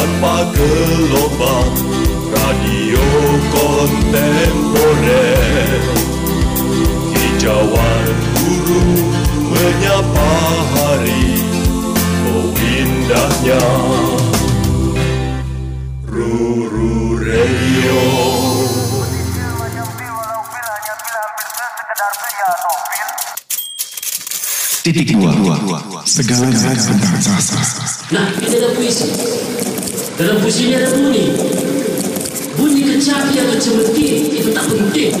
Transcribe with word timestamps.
tanpa 0.00 0.48
gelombang 0.56 1.76
radio 2.32 3.04
kontemporer. 3.52 4.16
Hijauan 7.12 8.16
guru 8.40 9.12
menyapa 9.52 10.32
hari 10.72 11.36
oh 12.32 12.48
indahnya. 12.56 13.60
Ruru 16.08 17.20
Radio 17.20 18.00
Titik 24.80 25.12
dua, 25.12 25.60
segala 26.08 26.48
tentang 26.48 27.20
sastra. 27.20 27.84
Nah, 28.10 28.26
ini 28.42 28.58
ada 28.58 28.72
puisi. 28.74 29.59
Dalam 30.20 30.36
puisi 30.44 30.68
ini 30.68 30.76
ada 30.76 30.92
bunyi. 30.92 31.32
Bunyi 32.52 32.92
kecapi 32.92 33.40
atau 33.40 33.56
cemetik 33.56 34.28
itu 34.36 34.52
tak 34.52 34.68
penting. 34.68 35.16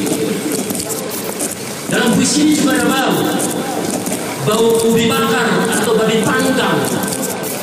Dalam 1.88 2.12
puisi 2.12 2.44
ini 2.44 2.52
juga 2.52 2.76
ada 2.76 2.84
bau. 2.84 3.16
Bau 4.44 4.66
ubi 4.92 5.08
bakar 5.08 5.72
atau 5.72 5.96
babi 5.96 6.20
panggang. 6.20 6.76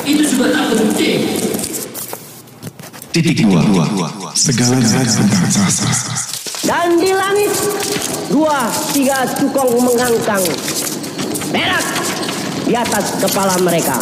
Itu 0.02 0.26
juga 0.26 0.50
tak 0.50 0.74
penting. 0.74 1.38
Titik 3.14 3.46
dua, 3.46 3.62
segala 4.34 4.82
tentang 4.82 5.46
sastra. 5.46 6.18
Dan 6.66 6.98
di 6.98 7.14
langit 7.14 7.54
dua 8.34 8.66
tiga 8.90 9.22
cukong 9.38 9.78
mengangkang 9.86 10.42
berak 11.54 11.86
di 12.66 12.74
atas 12.74 13.14
kepala 13.22 13.54
mereka. 13.62 13.94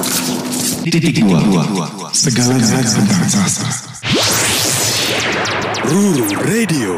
Titik 0.88 1.20
dua, 1.20 1.44
segala 2.16 2.56
tentang 2.56 3.28
sastra. 3.28 3.68
Ruru 5.84 6.32
Radio 6.48 6.96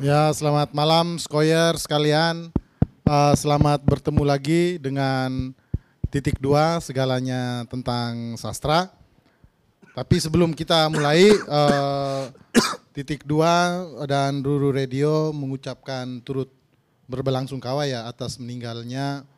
Ya, 0.00 0.32
selamat 0.32 0.72
malam 0.72 1.20
Skoyer 1.20 1.76
sekalian. 1.76 2.48
Eh, 3.04 3.34
selamat 3.36 3.84
bertemu 3.84 4.22
lagi 4.24 4.80
dengan 4.80 5.52
titik 6.08 6.40
dua 6.40 6.80
segalanya 6.80 7.68
tentang 7.68 8.40
sastra. 8.40 8.88
Tapi 9.92 10.24
sebelum 10.24 10.56
kita 10.56 10.88
mulai, 10.88 11.28
eh, 11.28 12.22
titik 12.96 13.28
dua 13.28 13.84
dan 14.08 14.40
Ruru 14.40 14.72
Radio 14.72 15.36
mengucapkan 15.36 16.24
turut 16.24 16.48
berbelasungkawa 17.12 17.84
ya 17.84 18.08
atas 18.08 18.40
meninggalnya 18.40 19.28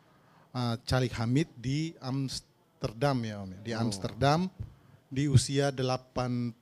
eh, 0.55 0.75
Calik 0.87 1.11
Hamid 1.19 1.51
di 1.59 1.91
Amsterdam 1.99 2.48
ya 2.79 3.35
Om. 3.43 3.49
ya. 3.51 3.59
Di 3.63 3.71
Amsterdam 3.75 4.47
di 5.09 5.25
usia 5.25 5.73
84 5.73 6.53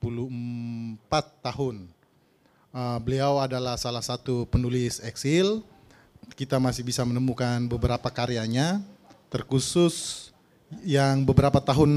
tahun. 1.44 1.76
Uh, 2.68 2.98
beliau 3.00 3.40
adalah 3.40 3.76
salah 3.76 4.02
satu 4.02 4.48
penulis 4.48 5.00
eksil. 5.04 5.62
Kita 6.36 6.60
masih 6.60 6.84
bisa 6.84 7.04
menemukan 7.04 7.64
beberapa 7.68 8.08
karyanya, 8.12 8.84
terkhusus 9.32 10.28
yang 10.84 11.24
beberapa 11.24 11.60
tahun 11.64 11.88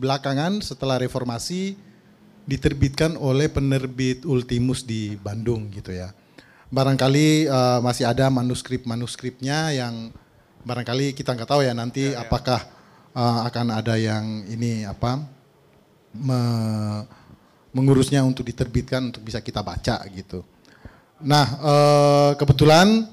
belakangan 0.00 0.64
setelah 0.64 0.96
reformasi 0.96 1.76
diterbitkan 2.48 3.20
oleh 3.20 3.52
penerbit 3.52 4.24
Ultimus 4.24 4.80
di 4.84 5.16
Bandung 5.20 5.68
gitu 5.68 5.92
ya. 5.92 6.16
Barangkali 6.72 7.50
uh, 7.50 7.84
masih 7.84 8.08
ada 8.08 8.30
manuskrip-manuskripnya 8.32 9.74
yang 9.76 10.14
barangkali 10.64 11.12
kita 11.16 11.36
nggak 11.36 11.50
tahu 11.50 11.64
ya 11.64 11.72
nanti 11.72 12.12
apakah 12.12 12.79
uh, 13.14 13.46
akan 13.48 13.66
ada 13.74 13.94
yang 13.96 14.44
ini 14.50 14.84
apa 14.84 15.22
me- 16.14 17.04
mengurusnya 17.70 18.26
untuk 18.26 18.42
diterbitkan 18.46 19.14
untuk 19.14 19.22
bisa 19.22 19.38
kita 19.38 19.62
baca 19.62 20.02
gitu. 20.10 20.42
Nah 21.22 21.46
eh, 21.46 22.30
kebetulan 22.34 23.06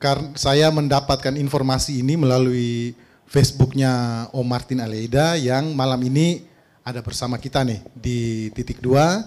karena 0.00 0.32
saya 0.40 0.72
mendapatkan 0.72 1.36
informasi 1.36 2.00
ini 2.00 2.16
melalui 2.16 2.96
Facebooknya 3.28 4.24
Om 4.32 4.46
Martin 4.48 4.80
Aleida 4.80 5.36
yang 5.36 5.76
malam 5.76 6.00
ini 6.00 6.48
ada 6.80 7.04
bersama 7.04 7.36
kita 7.36 7.60
nih 7.60 7.84
di 7.92 8.48
titik 8.56 8.80
dua 8.80 9.20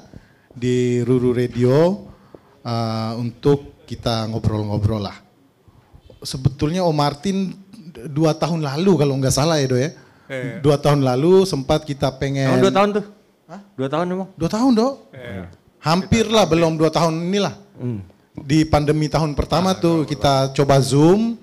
di 0.57 1.05
Ruru 1.05 1.37
Radio 1.37 2.09
eh, 2.65 3.13
untuk 3.21 3.85
kita 3.85 4.25
ngobrol-ngobrol 4.33 5.05
lah. 5.05 5.21
Sebetulnya 6.25 6.81
Om 6.81 6.97
Martin 6.97 7.53
dua 8.09 8.33
tahun 8.33 8.65
lalu 8.65 9.05
kalau 9.05 9.13
nggak 9.21 9.35
salah 9.37 9.61
ya 9.61 9.69
do 9.69 9.77
ya. 9.77 9.93
Dua 10.61 10.77
tahun 10.79 11.01
lalu 11.03 11.43
sempat 11.45 11.83
kita 11.83 12.11
pengen. 12.17 12.49
Emang 12.49 12.63
dua 12.63 12.73
tahun 12.73 12.89
tuh? 13.01 13.05
Dua 13.77 13.87
tahun 13.89 14.05
emang? 14.09 14.29
Dua 14.37 14.49
tahun 14.49 14.71
dok. 14.73 14.93
Hampir 15.83 16.25
lah 16.31 16.45
belum 16.47 16.79
dua 16.79 16.89
tahun 16.89 17.13
inilah. 17.29 17.55
Di 18.33 18.65
pandemi 18.65 19.11
tahun 19.11 19.37
pertama 19.37 19.77
tuh 19.77 20.09
kita 20.09 20.55
coba 20.57 20.81
zoom 20.81 21.37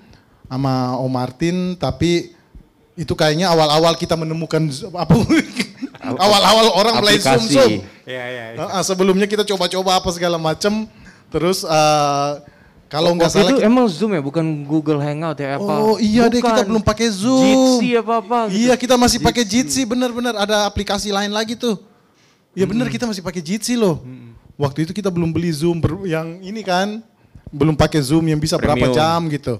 sama 0.51 0.99
Om 0.99 1.11
Martin 1.15 1.56
tapi 1.78 2.34
itu 2.99 3.15
kayaknya 3.15 3.49
awal-awal 3.55 3.95
kita 3.95 4.19
menemukan 4.19 4.67
apa 4.99 5.15
awal-awal 6.27 6.67
orang 6.75 6.95
mulai 6.99 7.17
zoom 7.22 7.45
zoom. 7.47 7.72
Iya, 8.05 8.25
iya. 8.27 8.45
iya. 8.59 8.61
Ah, 8.61 8.81
ah, 8.81 8.83
sebelumnya 8.83 9.31
kita 9.31 9.47
coba-coba 9.47 10.03
apa 10.03 10.11
segala 10.11 10.37
macam 10.37 10.91
terus 11.31 11.62
eh, 11.62 12.31
kalau 12.91 13.15
nggak 13.15 13.31
Waktu 13.31 13.39
salah 13.39 13.51
itu 13.55 13.56
kita- 13.62 13.69
emang 13.71 13.87
Zoom 13.87 14.11
ya, 14.12 14.21
bukan 14.21 14.45
Google 14.67 14.99
Hangout 14.99 15.39
ya 15.39 15.56
apa? 15.56 15.73
Oh 15.78 15.95
iya 15.97 16.27
deh 16.27 16.43
kita 16.43 16.51
Bukan. 16.59 16.67
belum 16.67 16.83
pakai 16.83 17.09
Zoom. 17.09 17.41
Jitsi 17.78 17.89
apa-apa 17.95 18.51
gitu. 18.51 18.67
Iya 18.67 18.75
kita 18.75 18.95
masih 18.99 19.19
pakai 19.23 19.45
Jitsi 19.47 19.87
benar-benar 19.87 20.34
ada 20.34 20.67
aplikasi 20.67 21.09
lain 21.09 21.31
lagi 21.31 21.55
tuh. 21.55 21.78
Iya 22.51 22.67
benar 22.67 22.91
kita 22.91 23.06
masih 23.06 23.23
pakai 23.23 23.39
Jitsi 23.39 23.78
loh. 23.78 24.03
Waktu 24.59 24.84
itu 24.84 24.93
kita 24.93 25.06
belum 25.09 25.31
beli 25.31 25.49
Zoom 25.49 25.78
yang 26.05 26.43
ini 26.43 26.61
kan, 26.61 26.99
belum 27.49 27.73
pakai 27.73 28.03
Zoom 28.03 28.27
yang 28.27 28.37
bisa 28.37 28.59
berapa 28.59 28.77
Premium. 28.77 28.99
jam 28.99 29.21
gitu. 29.31 29.55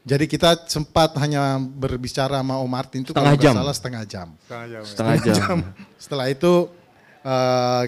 Jadi 0.00 0.24
kita 0.26 0.56
sempat 0.66 1.12
hanya 1.16 1.54
berbicara 1.56 2.40
sama 2.40 2.56
Om 2.56 2.66
Martin 2.66 3.00
itu 3.00 3.12
Setengah 3.12 3.30
kalau 3.30 3.36
nggak 3.36 3.46
jam. 3.46 3.54
salah 3.54 3.74
setengah 3.76 4.02
jam. 4.04 4.28
Setengah 4.42 4.66
jam, 4.66 4.74
ya. 4.74 4.88
Setengah 4.90 5.16
jam. 5.22 5.56
Setelah 5.96 6.26
itu 6.26 6.52
eh, 7.22 7.82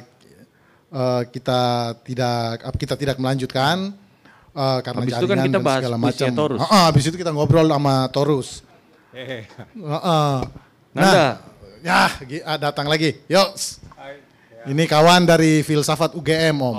eh, 0.92 1.22
kita 1.28 1.60
tidak 2.04 2.40
kita 2.76 2.94
tidak 2.94 3.16
melanjutkan 3.16 3.96
eh, 4.52 4.78
karena 4.80 5.00
Habis 5.02 5.14
itu 5.16 5.26
kan 5.26 5.38
kita 5.40 5.52
dan 5.52 5.62
bahas 5.62 5.80
segala 5.80 5.96
puisinya 5.96 6.12
macam. 6.12 6.30
Taurus. 6.36 6.58
Ah, 6.58 6.68
ah, 6.68 6.84
habis 6.88 7.04
itu 7.06 7.16
kita 7.16 7.30
ngobrol 7.30 7.66
sama 7.66 7.94
Torus. 8.08 8.48
Eh, 9.12 9.44
Heeh. 9.76 10.34
Nanda. 10.92 11.26
Nah, 11.82 11.82
ya 11.82 12.00
ah, 12.44 12.56
datang 12.56 12.86
lagi. 12.86 13.18
Yuk. 13.26 13.48
Ini 14.62 14.86
kawan 14.86 15.26
dari 15.26 15.60
filsafat 15.60 16.14
UGM 16.14 16.54
Om. 16.54 16.78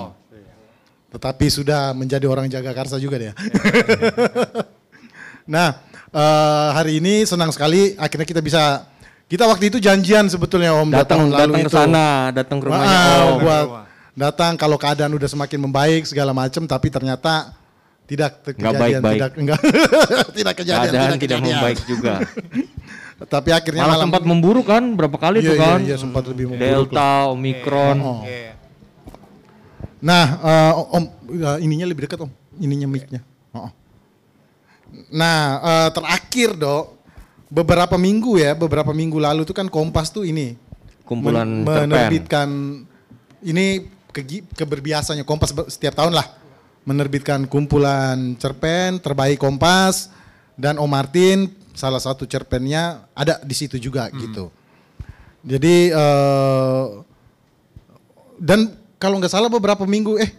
Tetapi 1.11 1.45
sudah 1.45 1.94
menjadi 1.94 2.25
orang 2.25 2.47
Jagakarsa 2.47 2.97
juga 2.97 3.22
dia. 3.22 3.34
nah, 5.45 5.78
eh, 6.09 6.67
hari 6.73 7.03
ini 7.03 7.28
senang 7.28 7.51
sekali 7.51 7.94
akhirnya 8.00 8.25
kita 8.25 8.40
bisa 8.40 8.88
kita 9.28 9.44
waktu 9.45 9.73
itu 9.73 9.78
janjian 9.78 10.29
sebetulnya 10.29 10.73
Om 10.78 10.90
Datang 10.94 11.29
datang 11.29 11.57
ke 11.57 11.67
itu. 11.67 11.73
sana, 11.73 12.29
datang 12.31 12.57
ke 12.61 12.66
rumahnya 12.69 12.97
Ah, 12.97 13.22
Om. 13.34 13.38
buat 13.41 13.66
datang 14.13 14.53
kalau 14.55 14.78
keadaan 14.78 15.11
udah 15.17 15.25
semakin 15.25 15.59
membaik 15.59 16.05
segala 16.05 16.31
macam 16.31 16.63
tapi 16.63 16.88
ternyata 16.88 17.51
tidak 18.03 18.31
kejadian 18.44 18.80
baik-baik. 19.00 19.16
tidak 19.16 19.31
enggak 19.36 19.59
tidak 20.38 20.53
kejadian 20.56 20.91
Keadaan 20.91 21.09
tidak 21.09 21.19
kejadian. 21.40 21.56
membaik 21.56 21.80
juga. 21.84 22.14
Tapi 23.24 23.50
akhirnya 23.50 23.81
Malah 23.81 23.96
malam 23.96 24.06
sempat 24.09 24.24
memburuk 24.25 24.66
kan 24.66 24.84
berapa 24.91 25.16
kali 25.16 25.40
Iya, 25.40 25.47
tuh 25.47 25.56
iya, 25.56 25.64
kan? 25.64 25.80
iya, 25.81 25.96
sempat 25.96 26.24
lebih 26.25 26.52
memburuk 26.52 26.91
Delta, 26.91 27.31
Omikron. 27.31 27.97
Oh. 27.97 28.22
iya. 28.24 28.52
Nah, 30.00 30.25
eh, 30.36 30.74
Om 30.91 31.03
eh, 31.31 31.58
ininya 31.64 31.88
lebih 31.88 32.03
dekat 32.03 32.19
Om, 32.19 32.31
ininya 32.59 32.84
mic-nya. 32.86 33.24
Oh. 33.52 33.72
Nah, 35.09 35.40
eh, 35.62 35.90
terakhir 35.90 36.53
Dok, 36.53 36.85
beberapa 37.47 37.96
minggu 37.96 38.35
ya, 38.35 38.52
beberapa 38.53 38.91
minggu 38.91 39.16
lalu 39.17 39.41
tuh 39.44 39.55
kan 39.55 39.72
Kompas 39.72 40.11
tuh 40.11 40.28
ini 40.28 40.59
Kumpulan 41.03 41.47
men- 41.64 41.88
menerbitkan 41.88 42.47
ini 43.40 43.88
kegi- 44.09 44.44
keberbiasanya 44.50 45.23
Kompas 45.23 45.52
setiap 45.67 45.96
tahun 45.96 46.14
lah 46.14 46.28
menerbitkan 46.84 47.47
kumpulan 47.47 48.35
cerpen 48.40 49.00
terbaik 49.00 49.40
Kompas 49.40 50.12
dan 50.59 50.78
Om 50.78 50.90
Martin 50.90 51.47
salah 51.74 52.00
satu 52.00 52.28
cerpennya 52.30 53.08
ada 53.16 53.40
di 53.41 53.56
situ 53.56 53.80
juga 53.80 54.12
gitu. 54.14 54.52
Jadi 55.44 55.91
eh, 55.91 56.85
dan 58.40 58.72
kalau 59.00 59.20
nggak 59.20 59.32
salah 59.32 59.52
beberapa 59.52 59.84
minggu 59.84 60.16
eh 60.20 60.32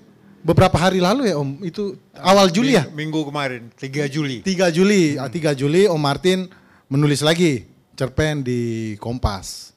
beberapa 0.45 0.77
hari 0.77 1.01
lalu 1.01 1.33
ya 1.33 1.37
Om 1.41 1.65
itu 1.65 1.97
awal 2.21 2.53
Juli 2.53 2.77
ya 2.77 2.85
Minggu, 2.93 3.25
kemarin, 3.25 3.73
3 3.81 4.09
Juli. 4.13 4.45
3 4.45 4.69
Juli 4.77 5.17
ah, 5.17 5.29
3 5.29 5.57
Juli 5.57 5.89
Om 5.89 6.01
Martin 6.01 6.49
menulis 6.89 7.25
lagi 7.25 7.65
cerpen 7.97 8.45
di 8.45 8.95
Kompas. 9.01 9.73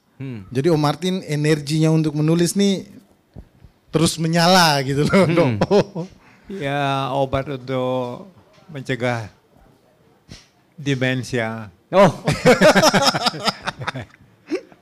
Jadi 0.50 0.66
Om 0.68 0.82
Martin 0.82 1.22
energinya 1.24 1.94
untuk 1.94 2.10
menulis 2.18 2.58
nih 2.58 2.90
terus 3.94 4.18
menyala 4.18 4.82
gitu 4.82 5.06
loh. 5.06 5.24
Dok. 5.30 5.50
Ya, 6.48 7.12
obat 7.12 7.44
untuk 7.44 8.32
mencegah 8.72 9.28
demensia. 10.74 11.68
Oh. 11.92 12.08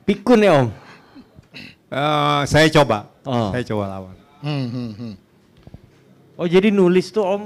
Pikun 0.07 0.47
ya 0.47 0.63
Om. 0.63 0.69
Eh, 1.87 2.41
saya 2.47 2.67
coba, 2.71 3.11
Oh. 3.27 3.51
saya 3.51 3.67
coba 3.67 3.85
lawan. 3.91 4.17
Hmm, 4.43 4.67
hmm, 4.71 4.91
hmm. 4.95 5.15
Oh 6.37 6.47
jadi 6.47 6.71
nulis 6.71 7.11
tuh 7.11 7.27
Om 7.27 7.43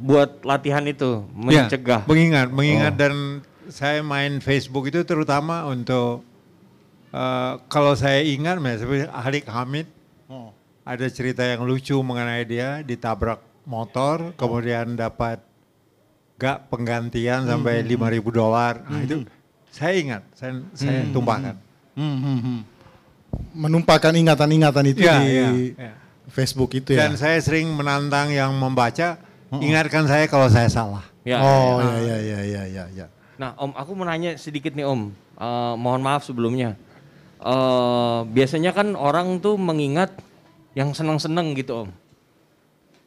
buat 0.00 0.40
latihan 0.40 0.80
itu 0.86 1.28
Ya, 1.50 1.68
mencegah. 1.68 2.00
mengingat, 2.08 2.48
mengingat 2.48 2.96
Oh. 2.96 2.98
dan 2.98 3.14
saya 3.68 4.00
main 4.00 4.40
Facebook 4.40 4.88
itu 4.88 5.04
terutama 5.04 5.68
untuk 5.68 6.24
eh, 7.10 7.52
kalau 7.68 7.92
saya 7.92 8.22
ingat, 8.22 8.56
misalnya 8.56 9.10
Halik 9.12 9.44
Hamid, 9.44 9.90
Oh. 10.30 10.54
ada 10.86 11.04
cerita 11.10 11.42
yang 11.42 11.66
lucu 11.66 11.98
mengenai 12.00 12.46
dia 12.46 12.80
ditabrak 12.80 13.49
motor, 13.64 14.32
kemudian 14.36 14.96
dapat 14.96 15.42
gak 16.40 16.72
penggantian 16.72 17.44
sampai 17.44 17.84
5.000 17.84 18.24
dolar. 18.32 18.80
Nah, 18.88 19.00
itu 19.04 19.28
saya 19.70 19.94
ingat, 19.96 20.22
saya, 20.34 20.64
saya 20.72 21.04
tumpahkan. 21.12 21.54
Hmm, 21.94 22.18
hmm, 22.18 22.38
hmm. 22.40 22.58
Menumpahkan 23.54 24.12
ingatan-ingatan 24.16 24.84
itu 24.90 25.06
Ya, 25.06 25.22
di 25.22 25.30
ya, 25.30 25.48
ya. 25.78 25.92
Facebook 26.32 26.74
itu 26.74 26.96
ya. 26.96 27.06
Dan 27.06 27.14
saya 27.20 27.38
sering 27.38 27.70
menantang 27.70 28.34
yang 28.34 28.50
membaca, 28.56 29.20
ingatkan 29.58 30.08
saya 30.10 30.26
kalau 30.26 30.50
saya 30.50 30.66
salah. 30.66 31.04
Ya, 31.20 31.38
oh 31.44 31.78
ya. 31.84 31.94
ya 32.00 32.00
ya 32.00 32.18
ya 32.18 32.40
ya 32.40 32.62
ya 32.64 32.84
ya. 33.04 33.06
Nah 33.36 33.52
Om 33.56 33.72
aku 33.76 33.90
mau 33.92 34.08
nanya 34.08 34.36
sedikit 34.40 34.72
nih 34.72 34.88
Om. 34.88 35.12
Eh, 35.40 35.74
mohon 35.76 36.00
maaf 36.00 36.24
sebelumnya. 36.24 36.76
Eh, 37.40 38.20
biasanya 38.28 38.72
kan 38.72 38.96
orang 38.96 39.40
tuh 39.40 39.60
mengingat 39.60 40.12
yang 40.72 40.96
senang-senang 40.96 41.52
gitu 41.56 41.84
Om. 41.84 41.90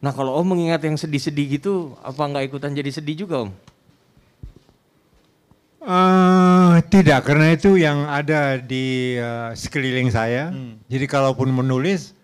Nah 0.04 0.12
kalau 0.12 0.36
Om 0.36 0.52
mengingat 0.52 0.84
yang 0.84 1.00
sedih-sedih 1.00 1.58
gitu, 1.58 1.96
apa 2.04 2.20
nggak 2.28 2.52
ikutan 2.52 2.76
jadi 2.76 2.92
sedih 2.92 3.24
juga 3.24 3.48
Om? 3.48 3.52
Eh, 5.84 6.76
tidak, 6.88 7.28
karena 7.28 7.52
itu 7.52 7.76
yang 7.76 8.08
ada 8.08 8.56
di 8.56 9.16
eh, 9.20 9.52
sekeliling 9.56 10.12
saya. 10.12 10.52
Jadi 10.88 11.06
kalaupun 11.08 11.52
menulis, 11.52 12.16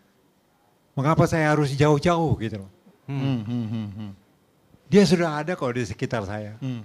mengapa 0.95 1.27
saya 1.27 1.55
harus 1.55 1.75
jauh-jauh 1.75 2.35
gitu 2.39 2.63
loh. 2.63 2.71
Hmm, 3.07 3.43
hmm, 3.43 3.65
hmm, 3.67 3.87
hmm. 3.95 4.11
Dia 4.91 5.03
sudah 5.07 5.43
ada 5.43 5.55
kok 5.55 5.75
di 5.75 5.83
sekitar 5.87 6.23
saya. 6.23 6.55
Hmm. 6.59 6.83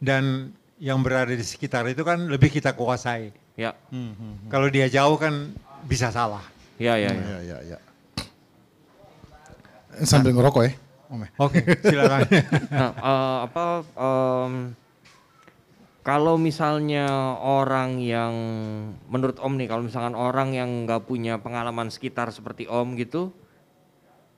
Dan 0.00 0.52
yang 0.80 1.04
berada 1.04 1.32
di 1.32 1.44
sekitar 1.44 1.84
itu 1.92 2.00
kan 2.04 2.24
lebih 2.28 2.48
kita 2.48 2.72
kuasai. 2.72 3.32
Ya, 3.56 3.76
Hmm, 3.92 4.16
hmm, 4.16 4.16
hmm. 4.16 4.48
Kalau 4.48 4.72
dia 4.72 4.88
jauh 4.88 5.20
kan 5.20 5.52
bisa 5.84 6.08
salah. 6.08 6.40
ya, 6.80 6.96
ya. 6.96 7.12
ya. 7.12 7.20
Ya 7.20 7.38
ya 7.44 7.58
ya. 7.76 7.78
Sambil 10.02 10.32
ngerokok 10.32 10.62
ya. 10.64 10.72
Om 11.10 11.20
ya. 11.26 11.28
Oke, 11.42 11.58
silakan. 11.82 12.20
Nah, 12.70 12.90
eh, 12.94 13.38
apa 13.50 13.64
em, 13.82 14.52
kalau 16.00 16.40
misalnya 16.40 17.06
orang 17.36 18.00
yang 18.00 18.32
menurut 19.10 19.36
Om 19.36 19.58
nih, 19.58 19.68
kalau 19.68 19.82
misalkan 19.84 20.14
orang 20.14 20.54
yang 20.54 20.86
nggak 20.86 21.04
punya 21.04 21.36
pengalaman 21.42 21.90
sekitar 21.90 22.30
seperti 22.30 22.64
Om 22.64 22.94
gitu, 22.96 23.34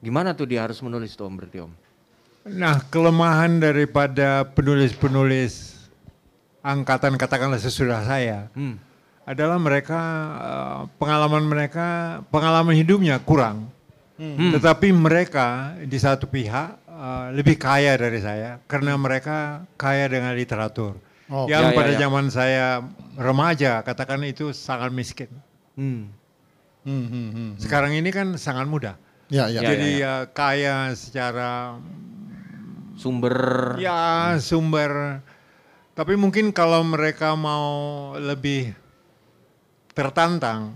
gimana 0.01 0.33
tuh 0.33 0.49
dia 0.49 0.65
harus 0.65 0.81
menulis 0.81 1.13
tuh 1.13 1.29
Om 1.29 1.35
berarti 1.39 1.59
Om? 1.63 1.73
Nah, 2.59 2.83
kelemahan 2.91 3.63
daripada 3.63 4.43
penulis-penulis 4.51 5.79
angkatan 6.59 7.15
katakanlah 7.15 7.59
sesudah 7.59 8.03
saya 8.03 8.51
Hmm. 8.55 8.81
adalah 9.23 9.61
mereka 9.61 10.01
eh, 10.41 10.81
pengalaman 10.99 11.45
mereka 11.47 11.87
pengalaman 12.33 12.75
hidupnya 12.75 13.23
kurang. 13.23 13.71
Tetapi 14.21 14.89
mereka 14.93 15.77
di 15.83 15.99
satu 15.99 16.29
pihak 16.29 16.69
eh, 16.87 17.27
lebih 17.35 17.57
kaya 17.57 17.97
dari 17.97 18.21
saya 18.21 18.61
karena 18.69 18.95
mereka 18.97 19.67
kaya 19.77 20.09
dengan 20.09 20.37
literatur. 20.37 20.99
Oh. 21.33 21.49
yang 21.49 21.73
Ya, 21.73 21.73
ya, 21.73 21.79
pada 21.79 21.93
ya. 21.97 21.99
zaman 22.07 22.29
saya 22.29 22.67
remaja 23.17 23.81
katakan 23.81 24.21
itu 24.29 24.53
sangat 24.53 24.93
miskin. 24.93 25.33
Hmm. 25.81 26.13
Hmm, 26.85 27.07
hmm, 27.09 27.29
hmm. 27.33 27.51
Sekarang 27.57 27.97
ini 27.97 28.13
kan 28.13 28.37
sangat 28.37 28.69
mudah. 28.69 29.01
Ya 29.33 29.49
ya. 29.49 29.65
Ya, 29.65 29.73
Jadi 29.73 29.91
eh, 30.05 30.25
kaya 30.37 30.93
secara 30.93 31.81
Sumber 32.93 33.81
Ya 33.81 34.37
sumber. 34.39 35.25
Tapi 35.93 36.17
mungkin 36.17 36.53
kalau 36.57 36.81
mereka 36.85 37.37
mau 37.37 38.13
lebih 38.17 38.73
tertantang, 39.93 40.73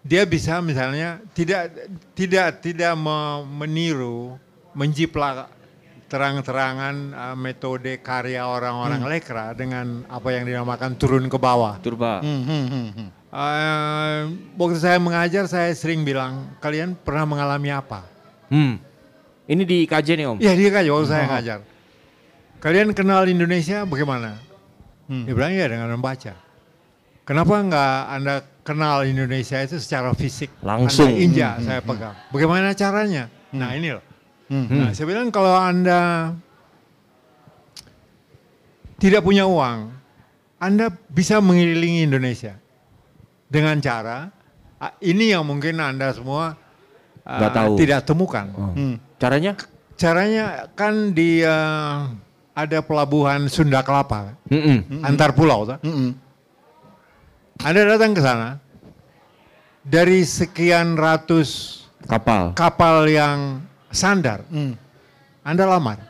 dia 0.00 0.24
bisa 0.24 0.64
misalnya 0.64 1.20
tidak 1.36 1.72
tidak 2.16 2.64
tidak 2.64 2.92
me- 2.96 3.44
meniru, 3.44 4.40
menjiplak 4.72 5.52
terang-terangan 6.10 6.94
uh, 7.14 7.36
metode 7.38 8.02
karya 8.02 8.42
orang-orang 8.42 9.06
lekra 9.06 9.54
dengan 9.54 10.02
apa 10.10 10.34
yang 10.34 10.42
dinamakan 10.42 10.98
turun 10.98 11.30
ke 11.30 11.38
bawah. 11.38 11.78
turba. 11.78 12.18
Hmm, 12.18 12.42
hmm, 12.42 12.66
hmm, 12.66 12.88
hmm. 12.98 13.08
Uh, 13.30 14.20
waktu 14.58 14.82
saya 14.82 14.98
mengajar 14.98 15.46
saya 15.46 15.70
sering 15.70 16.02
bilang 16.02 16.50
kalian 16.58 16.98
pernah 16.98 17.22
mengalami 17.22 17.70
apa? 17.70 18.02
Hmm. 18.50 18.82
Ini 19.46 19.62
di 19.62 19.86
IKJ 19.86 20.08
nih 20.18 20.26
Om. 20.26 20.38
Iya 20.42 20.52
dia 20.58 20.70
kan 20.74 20.82
waktu 20.82 21.06
saya 21.06 21.24
ngajar. 21.30 21.58
Kalian 22.58 22.90
kenal 22.90 23.24
Indonesia 23.30 23.86
bagaimana? 23.86 24.36
Dia 25.10 25.34
bilang 25.34 25.50
ya 25.54 25.66
dengan 25.66 25.90
membaca. 25.90 26.38
Kenapa 27.26 27.54
nggak 27.62 27.94
anda 28.10 28.34
kenal 28.70 29.02
Indonesia 29.02 29.58
itu 29.58 29.76
secara 29.76 30.14
fisik? 30.14 30.54
Langsung. 30.62 31.10
Anda 31.10 31.18
injak 31.18 31.54
saya 31.60 31.80
pegang. 31.82 32.14
Bagaimana 32.30 32.70
caranya? 32.72 33.26
Nah 33.50 33.74
ini 33.74 33.90
loh. 33.90 34.04
Hmm, 34.46 34.66
Nah 34.70 34.90
saya 34.90 35.06
bilang 35.06 35.30
kalau 35.30 35.50
anda 35.54 36.30
tidak 39.00 39.22
punya 39.22 39.48
uang, 39.48 39.90
anda 40.58 40.86
bisa 41.08 41.40
mengelilingi 41.40 42.04
Indonesia 42.04 42.54
dengan 43.50 43.80
cara 43.80 44.30
ah, 44.76 44.92
ini 45.00 45.32
yang 45.32 45.42
mungkin 45.42 45.80
anda 45.80 46.12
semua 46.12 46.54
Nggak 47.24 47.52
tahu. 47.52 47.72
tidak 47.78 48.00
temukan. 48.04 48.46
Hmm. 48.74 48.96
Caranya? 49.16 49.52
Caranya 49.94 50.44
kan 50.72 51.12
di 51.12 51.42
eh, 51.42 51.96
ada 52.50 52.78
pelabuhan 52.80 53.46
Sunda 53.46 53.80
Kelapa 53.80 54.34
Mm-mm. 54.48 55.04
antar 55.04 55.32
pulau. 55.32 55.64
Hmm, 55.78 55.80
hmm. 55.80 56.10
Anda 57.60 57.84
datang 57.86 58.16
ke 58.16 58.22
sana 58.22 58.56
dari 59.82 60.24
sekian 60.24 60.96
ratus 60.96 61.82
Kapal. 62.04 62.56
kapal 62.56 63.04
yang 63.06 63.60
sandar, 63.88 64.44
Hmm. 64.48 64.74
Anda 65.40 65.68
lamar. 65.68 66.00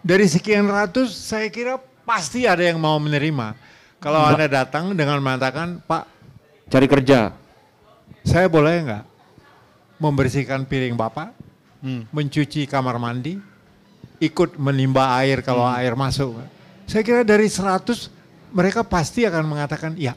Dari 0.00 0.24
sekian 0.24 0.64
ratus 0.64 1.12
saya 1.12 1.46
kira 1.48 1.76
pasti 2.02 2.46
ada 2.46 2.62
yang 2.62 2.78
mau 2.78 2.96
menerima. 2.96 3.52
Kalau 4.00 4.22
Anda 4.24 4.48
datang 4.48 4.96
dengan 4.96 5.20
mengatakan, 5.20 5.82
Pak, 5.82 6.08
Cari 6.70 6.86
kerja. 6.86 7.34
saya 8.22 8.46
boleh 8.46 8.86
nggak 8.86 9.04
membersihkan 9.98 10.64
piring 10.64 10.94
Bapak, 10.94 11.34
Hmm. 11.80 12.06
mencuci 12.08 12.64
kamar 12.64 12.96
mandi, 12.96 13.36
ikut 14.18 14.56
menimba 14.56 15.18
air 15.18 15.40
kalau 15.40 15.66
air 15.66 15.92
masuk. 15.92 16.36
Saya 16.86 17.02
kira 17.02 17.22
dari 17.22 17.46
100 17.46 18.08
mereka 18.50 18.80
pasti 18.82 19.24
akan 19.24 19.44
mengatakan 19.46 19.94
ya. 19.96 20.14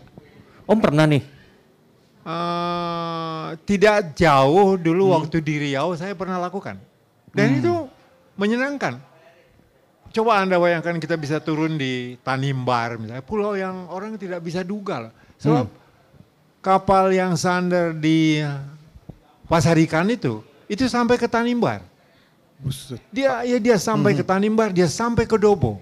Om 0.63 0.79
pernah 0.79 1.05
nih? 1.07 1.23
Eh, 2.23 3.47
tidak 3.67 4.15
jauh 4.15 4.79
dulu 4.79 5.11
waktu 5.11 5.43
di 5.43 5.59
Riau 5.59 5.91
saya 5.99 6.15
pernah 6.15 6.39
lakukan. 6.39 6.79
Dan 7.35 7.59
itu 7.59 7.73
menyenangkan. 8.39 8.95
Coba 10.13 10.45
Anda 10.45 10.61
bayangkan 10.61 11.01
kita 11.01 11.17
bisa 11.17 11.41
turun 11.41 11.75
di 11.75 12.15
Tanimbar 12.21 13.01
misalnya, 13.01 13.25
pulau 13.25 13.57
yang 13.57 13.89
orang 13.89 14.13
tidak 14.15 14.39
bisa 14.45 14.61
duga. 14.61 15.09
loh. 15.09 15.13
Sebab 15.41 15.65
kapal 16.61 17.09
yang 17.11 17.33
sandar 17.33 17.97
di 17.97 18.39
Pasar 19.49 19.75
Ikan 19.75 20.07
itu, 20.13 20.39
itu 20.69 20.85
sampai 20.85 21.17
ke 21.17 21.25
Tanimbar. 21.27 21.81
Buset. 22.61 23.01
Dia 23.11 23.43
ya 23.43 23.57
dia 23.59 23.75
sampai 23.75 24.15
ke 24.15 24.23
Tanimbar, 24.23 24.71
dia 24.71 24.87
sampai 24.87 25.27
ke 25.27 25.35
Dobo. 25.35 25.81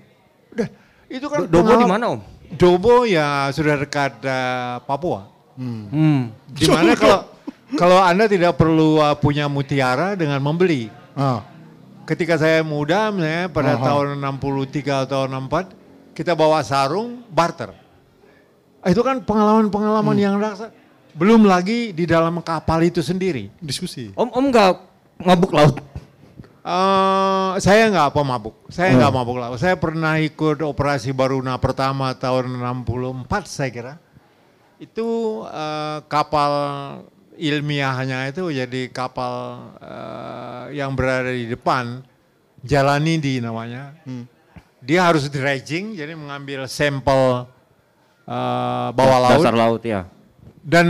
Udah, 0.50 0.72
itu 1.06 1.28
kan 1.30 1.46
Do- 1.46 1.62
Dobo 1.62 1.78
di 1.78 1.86
mana 1.86 2.06
Om? 2.18 2.22
Dobo 2.56 3.08
ya 3.08 3.48
sudah 3.56 3.80
dekat 3.80 4.20
eh, 4.24 4.76
Papua. 4.84 5.28
Hmm. 5.56 6.32
Di 6.52 6.66
mana 6.68 6.96
kalau 6.96 7.32
kalau 7.80 8.00
Anda 8.04 8.28
tidak 8.28 8.60
perlu 8.60 9.00
uh, 9.00 9.16
punya 9.16 9.48
mutiara 9.48 10.16
dengan 10.20 10.44
membeli. 10.44 10.92
Ah. 11.16 11.44
Ketika 12.04 12.36
saya 12.36 12.60
muda 12.66 13.14
misalnya 13.14 13.48
pada 13.48 13.80
Aha. 13.80 13.84
tahun 13.88 14.20
63 14.20 15.08
atau 15.08 15.22
64 15.30 16.16
kita 16.18 16.36
bawa 16.36 16.60
sarung 16.66 17.24
barter. 17.32 17.72
Ah, 18.84 18.90
Itu 18.92 19.06
kan 19.06 19.24
pengalaman-pengalaman 19.24 20.18
yang 20.20 20.36
rasa 20.42 20.74
belum 21.16 21.48
lagi 21.48 21.96
di 21.96 22.04
dalam 22.04 22.44
kapal 22.44 22.84
itu 22.84 23.00
sendiri. 23.00 23.48
Diskusi. 23.60 24.12
Om 24.16 24.32
Om 24.32 24.46
nggak 24.52 24.72
mabuk 25.24 25.52
laut? 25.56 25.80
Eh, 26.62 27.52
saya 27.58 27.90
nggak 27.90 28.14
pemabuk, 28.14 28.54
saya 28.70 28.94
nggak 28.94 29.14
mabuk 29.18 29.42
laut. 29.42 29.58
Saya 29.58 29.74
pernah 29.82 30.22
ikut 30.22 30.62
operasi 30.62 31.10
Baruna 31.10 31.58
pertama 31.58 32.14
tahun 32.14 32.54
64 32.62 33.50
saya 33.50 33.70
kira. 33.74 33.94
Itu 34.78 35.42
eh, 35.50 36.06
kapal 36.06 36.54
ilmiahnya 37.34 38.30
itu 38.30 38.54
jadi 38.54 38.94
kapal 38.94 39.34
eh, 39.82 40.78
yang 40.78 40.94
berada 40.94 41.34
di 41.34 41.50
depan, 41.50 42.06
jalani 42.62 43.18
di 43.18 43.42
namanya. 43.42 43.98
Dia 44.86 45.10
harus 45.10 45.34
dredging, 45.34 45.98
jadi 45.98 46.14
mengambil 46.14 46.70
sampel 46.70 47.50
eh, 48.30 48.88
bawah 48.94 49.18
laut 49.18 49.42
Dasar 49.42 49.58
laut 49.58 49.82
ya. 49.82 50.06
dan 50.62 50.86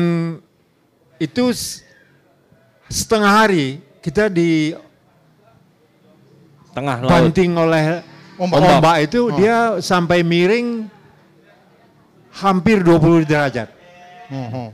itu 1.15 1.47
setengah 2.91 3.47
hari 3.47 3.79
kita 4.03 4.27
di 4.27 4.75
Tengah 6.71 7.03
laut. 7.03 7.11
banting 7.11 7.51
oleh 7.55 7.83
Ombak. 8.39 8.57
ombak, 8.57 8.95
itu 9.05 9.29
Oh. 9.29 9.35
dia 9.35 9.77
sampai 9.83 10.23
miring 10.23 10.87
hampir 12.31 12.79
20 12.81 13.27
derajat. 13.27 13.69
Oh, 14.31 14.47
oh. 14.55 14.69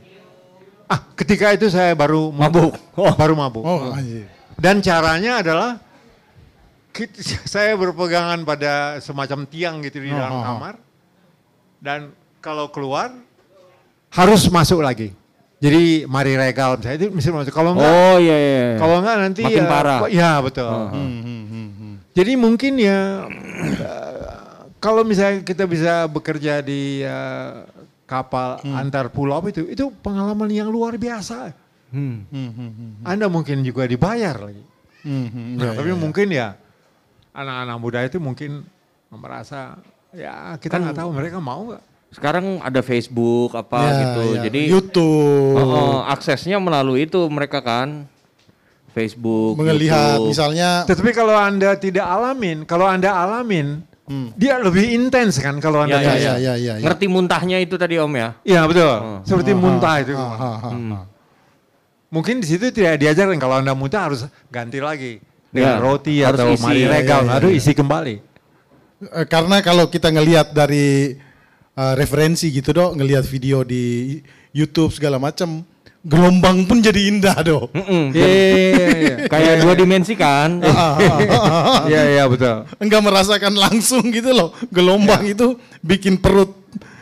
Ah, 0.88 1.04
ketika 1.18 1.52
itu 1.52 1.68
saya 1.68 1.92
baru 1.92 2.32
mabuk. 2.32 2.78
Baru 3.20 3.34
mabuk. 3.36 3.66
Oh, 3.66 3.92
anjir. 3.92 4.30
Dan 4.56 4.80
caranya 4.80 5.42
adalah 5.44 5.72
saya 7.54 7.78
berpegangan 7.78 8.42
pada 8.42 8.98
semacam 9.04 9.46
tiang 9.46 9.76
gitu 9.86 10.02
di 10.02 10.10
Oh, 10.10 10.18
dalam 10.18 10.32
oh, 10.32 10.40
oh. 10.40 10.46
kamar. 10.46 10.76
Dan 11.78 12.00
kalau 12.40 12.70
keluar 12.72 13.14
harus 14.10 14.48
masuk 14.48 14.82
lagi. 14.82 15.14
Jadi 15.58 16.06
mari 16.06 16.38
regal 16.38 16.78
saya 16.78 16.96
itu 17.02 17.10
mesti 17.10 17.30
masuk. 17.34 17.50
Kalau 17.54 17.74
enggak 17.74 17.90
Oh 17.90 18.18
iya 18.22 18.38
iya. 18.38 18.50
iya. 18.74 18.78
kalau 18.78 19.02
enggak 19.02 19.16
nanti 19.18 19.42
Makin 19.42 19.66
ya, 19.66 19.70
parah. 19.70 20.00
Ya 20.08 20.32
betul. 20.40 20.70
Oh. 20.70 20.90
Hmm, 20.94 21.20
hmm, 21.26 21.44
hmm. 21.50 21.68
Jadi 22.18 22.34
mungkin 22.34 22.74
ya 22.76 23.30
eh, 23.78 24.62
kalau 24.78 25.06
misalnya 25.06 25.42
kita 25.42 25.64
bisa 25.64 26.10
bekerja 26.10 26.60
di 26.60 27.06
eh, 27.06 27.52
kapal 28.10 28.58
Hmm. 28.64 28.74
antar 28.74 29.12
pulau 29.12 29.44
itu, 29.46 29.68
itu 29.68 29.94
pengalaman 30.02 30.50
yang 30.50 30.68
luar 30.68 30.98
biasa. 30.98 31.54
Hmm. 31.88 32.26
Hmm, 32.28 32.52
hmm, 32.52 32.72
hmm. 32.74 32.92
Anda 33.06 33.28
mungkin 33.28 33.62
juga 33.62 33.86
dibayar 33.86 34.34
lagi. 34.34 34.64
Hmm, 35.06 35.28
hmm. 35.30 35.48
Nah, 35.56 35.66
Ya, 35.66 35.72
tapi 35.76 35.90
ya, 35.90 35.96
ya. 35.96 36.00
mungkin 36.00 36.28
ya 36.28 36.48
anak-anak 37.32 37.78
muda 37.78 38.00
itu 38.02 38.18
mungkin 38.18 38.66
merasa 39.08 39.78
ya 40.10 40.58
kita 40.58 40.74
Kan- 40.74 40.84
nggak 40.84 40.98
tahu 40.98 41.10
mereka 41.14 41.38
mau 41.38 41.70
nggak. 41.70 41.84
Sekarang 42.08 42.64
ada 42.64 42.80
Facebook 42.82 43.52
apa 43.54 43.78
Ya, 43.84 43.94
gitu. 44.02 44.24
ya. 44.34 44.40
Jadi 44.48 44.62
YouTube. 44.68 45.60
Oh, 45.60 46.02
aksesnya 46.08 46.58
melalui 46.58 47.06
itu 47.06 47.20
mereka 47.28 47.60
kan. 47.60 48.08
Facebook, 48.98 49.54
Melihat 49.62 50.18
YouTube. 50.18 50.34
misalnya 50.34 50.70
Tetapi 50.90 51.12
kalau 51.14 51.38
anda 51.38 51.78
tidak 51.78 52.02
alamin, 52.04 52.66
kalau 52.66 52.90
anda 52.90 53.14
alamin, 53.14 53.86
Hmm. 54.08 54.32
dia 54.40 54.56
lebih 54.58 54.88
intens 54.88 55.36
kan 55.36 55.60
kalau 55.60 55.84
anda 55.84 56.00
Ya, 56.00 56.08
ya, 56.08 56.16
ya, 56.16 56.16
ya, 56.16 56.34
ya, 56.40 56.54
ya, 56.56 56.74
ya. 56.80 56.86
Ngerti 56.88 57.06
muntahnya 57.06 57.60
itu 57.60 57.76
tadi 57.76 58.00
Om 58.00 58.14
ya? 58.16 58.30
Iya 58.42 58.64
betul, 58.64 58.88
Oh. 58.88 59.20
seperti 59.22 59.52
Ah, 59.52 59.60
muntah 59.60 59.94
ah, 59.94 60.02
itu. 60.02 60.14
ah, 60.16 60.24
ah, 60.24 60.40
ah, 60.64 60.72
Hmm. 60.72 61.04
Mungkin 62.08 62.40
di 62.40 62.48
situ 62.48 62.72
tidak 62.72 63.04
diajarkan 63.04 63.36
kalau 63.36 63.60
anda 63.60 63.76
muntah 63.76 64.08
harus 64.08 64.24
ganti 64.48 64.80
lagi 64.80 65.20
dengan 65.52 65.76
Ya, 65.76 65.84
roti 65.84 66.24
harus 66.24 66.40
atau 66.40 66.56
mari 66.56 66.88
ya, 66.88 66.90
regal, 66.90 67.28
ya, 67.28 67.28
ya, 67.28 67.36
aduh 67.36 67.52
ya. 67.52 67.60
isi 67.60 67.76
kembali. 67.76 68.16
Eh, 69.12 69.28
Karena 69.28 69.60
kalau 69.60 69.92
kita 69.92 70.08
ngelihat 70.08 70.56
dari 70.56 71.20
eh, 71.76 71.94
referensi 71.94 72.48
gitu 72.50 72.72
dok, 72.72 72.96
ngelihat 72.96 73.22
video 73.22 73.62
di 73.62 74.18
YouTube 74.50 74.90
segala 74.90 75.20
macam, 75.20 75.62
gelombang 76.02 76.64
pun 76.64 76.78
jadi 76.78 77.10
indah 77.10 77.38
dok. 77.40 77.74
Mm-mm. 77.74 78.12
Iya, 78.12 78.28
iya, 78.28 78.88
iya. 78.96 79.16
Kayak 79.26 79.54
dua 79.62 79.74
dimensi 79.74 80.14
kan? 80.14 80.62
Iya, 81.86 82.02
iya 82.08 82.24
betul. 82.26 82.66
Enggak 82.78 83.02
merasakan 83.02 83.54
langsung 83.56 84.04
gitu 84.08 84.32
loh, 84.32 84.52
gelombang 84.68 85.26
itu 85.26 85.56
bikin 85.80 86.16
perut 86.16 86.54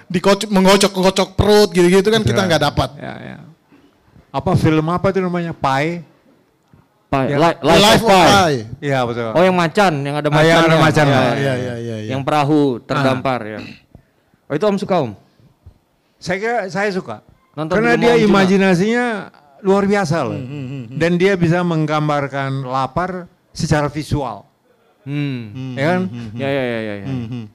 dikocok, 0.05 0.47
mengocok-ngocok 0.47 1.29
perut 1.33 1.69
gitu-gitu 1.69 2.07
kan 2.07 2.21
kita 2.21 2.41
nggak 2.45 2.61
dapat. 2.63 2.89
Ya, 2.97 3.13
ya. 3.17 3.37
Apa 4.29 4.53
film 4.53 4.85
apa 4.87 5.09
itu 5.09 5.19
namanya? 5.19 5.51
Pai? 5.51 6.03
Pi, 7.05 7.23
Ya. 7.29 7.37
li- 7.37 7.59
Life, 7.61 7.79
Life 7.79 8.03
of. 8.03 8.09
Pi. 8.09 8.53
Iya 8.81 8.99
betul. 9.05 9.29
Oh 9.31 9.41
yang 9.41 9.55
macan, 9.55 9.93
yang 10.01 10.15
ada 10.17 10.27
Ah, 10.27 10.41
yang 10.41 10.65
ada 10.65 10.77
macan. 10.77 11.05
Ya, 11.05 11.13
Ah, 11.13 11.21
ya, 11.21 11.29
iya, 11.29 11.31
ya. 11.31 11.53
iya, 11.53 11.75
iya, 11.77 11.95
iya. 12.01 12.09
Yang 12.11 12.21
perahu 12.25 12.81
terdampar 12.81 13.39
ya. 13.45 13.59
Oh 14.45 14.53
itu 14.53 14.65
Om 14.65 14.77
suka 14.77 14.95
Om? 15.05 15.11
Saya 16.17 16.37
kira 16.37 16.57
saya 16.67 16.89
suka. 16.89 17.21
Nonton 17.55 17.73
Karena 17.73 17.95
dia 17.95 18.13
Om 18.13 18.19
juga. 18.19 18.27
imajinasinya 18.29 19.05
luar 19.63 19.87
biasa 19.87 20.15
loh. 20.27 20.35
Hmm, 20.35 20.91
Dan 20.91 21.15
dia 21.15 21.33
bisa 21.35 21.63
menggambarkan 21.63 22.67
lapar 22.67 23.25
secara 23.49 23.87
visual. 23.87 24.43
Hmm. 25.07 25.73
Ya 25.73 25.85
kan? 25.95 26.01
Ya 26.35 26.49
ya 26.51 26.63
ya 26.63 26.79
ya. 26.79 26.95
ya. 27.01 27.07
Hmm, 27.07 27.45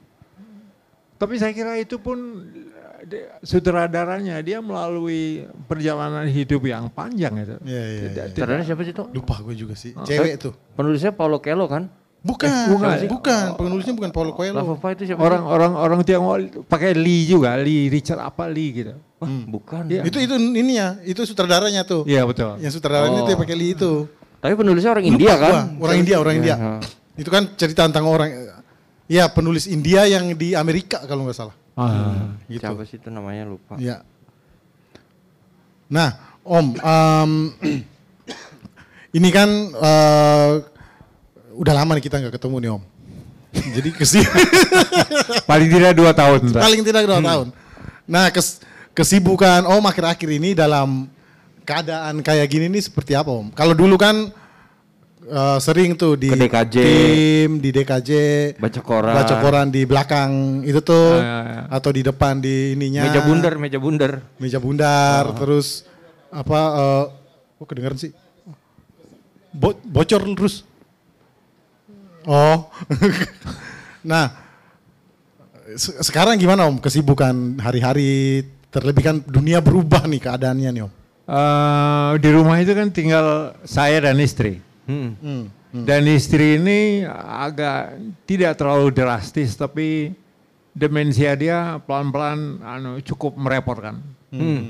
Tapi 1.15 1.37
saya 1.37 1.53
kira 1.53 1.77
itu 1.77 2.01
pun 2.01 2.17
sutradaranya 3.41 4.41
dia 4.41 4.61
melalui 4.61 5.45
perjalanan 5.65 6.25
hidup 6.25 6.61
yang 6.65 6.89
panjang 6.89 7.33
itu. 7.37 7.55
Iya, 7.65 7.83
iya, 7.83 8.01
iya. 8.09 8.23
Saudara 8.33 8.61
siapa 8.61 8.81
sih 8.81 8.93
itu? 8.93 9.03
Lupa 9.11 9.35
gue 9.41 9.53
juga 9.53 9.73
sih. 9.73 9.93
Cewek 9.97 10.37
tuh. 10.37 10.53
Penulisnya 10.73 11.13
Paulo 11.13 11.37
Coelho 11.37 11.65
kan? 11.65 11.89
Bukan, 12.21 12.77
bukan. 12.77 12.97
bukan, 13.09 13.43
Penulisnya 13.57 13.97
bukan 13.97 14.13
Paulo 14.13 14.29
Love 14.29 14.37
Coelho. 14.37 14.61
of 14.61 14.77
Pi 14.77 14.93
itu 14.93 15.03
siapa? 15.09 15.25
Orang 15.25 15.41
orang 15.41 15.71
orang 15.73 15.99
Tionghoa 16.05 16.37
pakai 16.69 16.93
Lee 16.93 17.25
juga, 17.25 17.57
Lee 17.57 17.89
Richard 17.89 18.21
apa 18.21 18.45
Lee 18.45 18.69
gitu. 18.71 18.93
Wah, 19.17 19.25
bukan. 19.49 19.89
Iya. 19.89 20.05
Itu 20.05 20.21
itu 20.21 20.37
ininya, 20.37 21.01
itu 21.01 21.17
sutradaranya 21.25 21.81
tuh. 21.81 22.05
Iya 22.05 22.21
betul. 22.23 22.61
Yang 22.61 22.77
sutradaranya 22.77 23.21
Oh. 23.21 23.25
itu 23.25 23.31
yang 23.33 23.41
pakai 23.41 23.57
Lee 23.57 23.73
itu. 23.73 24.05
Tapi 24.37 24.53
penulisnya 24.53 24.91
orang 24.91 25.05
Lupa 25.05 25.13
India 25.17 25.33
kan? 25.33 25.49
gua, 25.49 25.61
Orang 25.81 25.97
India, 25.97 26.15
orang 26.17 26.35
India. 26.37 26.55
Ya, 26.55 26.69
Itu 27.17 27.29
kan 27.29 27.43
cerita 27.53 27.89
tentang 27.89 28.05
orang 28.05 28.29
ya 29.05 29.25
penulis 29.27 29.65
India 29.65 30.05
yang 30.05 30.29
di 30.33 30.53
Amerika 30.53 31.01
kalau 31.03 31.25
nggak 31.25 31.37
salah. 31.37 31.55
Ah. 31.73 32.37
Gitu. 32.45 32.61
Siapa 32.61 32.85
sih 32.85 32.97
itu 32.97 33.09
namanya 33.09 33.49
lupa. 33.49 33.81
Ya. 33.81 34.05
Nah, 35.89 36.09
Om, 36.41 36.73
em, 36.73 37.31
ini 39.17 39.29
kan 39.29 39.49
eh, 39.71 40.51
udah 41.53 41.73
lama 41.73 41.91
nih 41.93 42.03
kita 42.03 42.17
nggak 42.17 42.35
ketemu 42.35 42.55
nih 42.57 42.69
Om. 42.71 42.83
Jadi 43.75 43.89
ke 43.91 44.03
sini 44.03 44.23
Paling 45.49 45.69
tidak 45.69 45.91
dua 45.93 46.11
tahun. 46.11 46.39
Pak. 46.49 46.61
paling 46.61 46.81
tidak 46.81 47.03
dua 47.03 47.19
tahun. 47.19 47.47
Nah, 48.05 48.27
kes- 48.29 48.59
kesibukan 48.91 49.63
Om 49.63 49.83
akhir-akhir 49.85 50.29
ini 50.31 50.51
dalam 50.51 51.07
keadaan 51.61 52.19
kayak 52.19 52.47
gini 52.47 52.67
nih 52.67 52.81
seperti 52.81 53.11
apa 53.11 53.27
Om? 53.27 53.51
Kalau 53.51 53.71
dulu 53.71 53.95
kan 53.95 54.31
eh, 55.21 55.59
sering 55.59 55.93
tuh 55.93 56.15
di 56.15 56.27
Ke 56.27 56.39
DKJ. 56.39 56.75
tim, 56.77 57.49
di 57.57 57.69
DKJ, 57.69 58.09
Baca 58.57 58.81
koran. 58.81 59.13
baca 59.13 59.35
koran 59.37 59.67
di 59.67 59.81
belakang 59.83 60.31
itu 60.61 60.79
tuh, 60.79 61.07
Ah, 61.13 61.21
ya, 61.21 61.37
ya. 61.43 61.61
atau 61.71 61.89
di 61.89 62.01
depan 62.01 62.33
di 62.37 62.73
ininya. 62.73 63.03
Meja 63.05 63.21
bundar, 63.21 63.53
meja 63.55 63.77
bundar. 63.77 64.11
meja 64.37 64.57
bundar, 64.57 65.23
terus 65.35 65.83
apa? 66.27 66.59
eh 66.73 67.05
oh 67.59 67.65
kedengeran 67.65 67.95
sih? 67.95 68.11
Bo- 69.51 69.77
bocor 69.83 70.23
terus. 70.31 70.63
Oh, 72.27 72.69
nah 74.11 74.29
se- 75.77 75.97
sekarang 76.05 76.37
gimana 76.37 76.67
om 76.69 76.77
kesibukan 76.77 77.57
hari-hari? 77.61 78.43
Terlebih 78.71 79.03
kan 79.03 79.17
dunia 79.27 79.59
berubah 79.59 80.07
nih 80.07 80.21
keadaannya 80.23 80.69
nih 80.71 80.83
om. 80.87 80.91
Eh, 81.27 82.11
di 82.23 82.29
rumah 82.31 82.55
itu 82.59 82.71
kan 82.71 82.87
tinggal 82.87 83.55
saya 83.67 83.99
dan 83.99 84.15
istri. 84.19 84.63
Hmm. 84.87 85.15
Hmm. 85.19 85.45
Dan 85.71 86.07
istri 86.07 86.55
ini 86.59 87.03
agak 87.19 87.99
tidak 88.27 88.55
terlalu 88.59 88.91
drastis 88.91 89.55
tapi 89.55 90.11
demensia 90.71 91.35
dia 91.35 91.79
pelan-pelan 91.83 92.59
anu 92.63 92.99
cukup 93.03 93.35
merepotkan. 93.35 93.99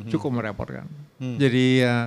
Cukup 0.10 0.34
merepotkan. 0.34 0.90
Jadi 1.18 1.86
eh, 1.86 2.06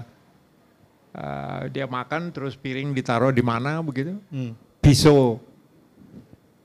eh, 1.14 1.60
dia 1.70 1.86
makan 1.86 2.34
terus 2.34 2.58
piring 2.58 2.90
ditaruh 2.90 3.30
di 3.30 3.42
mana 3.42 3.78
begitu. 3.82 4.18
Hmm. 4.34 4.54
Pisau. 4.84 5.40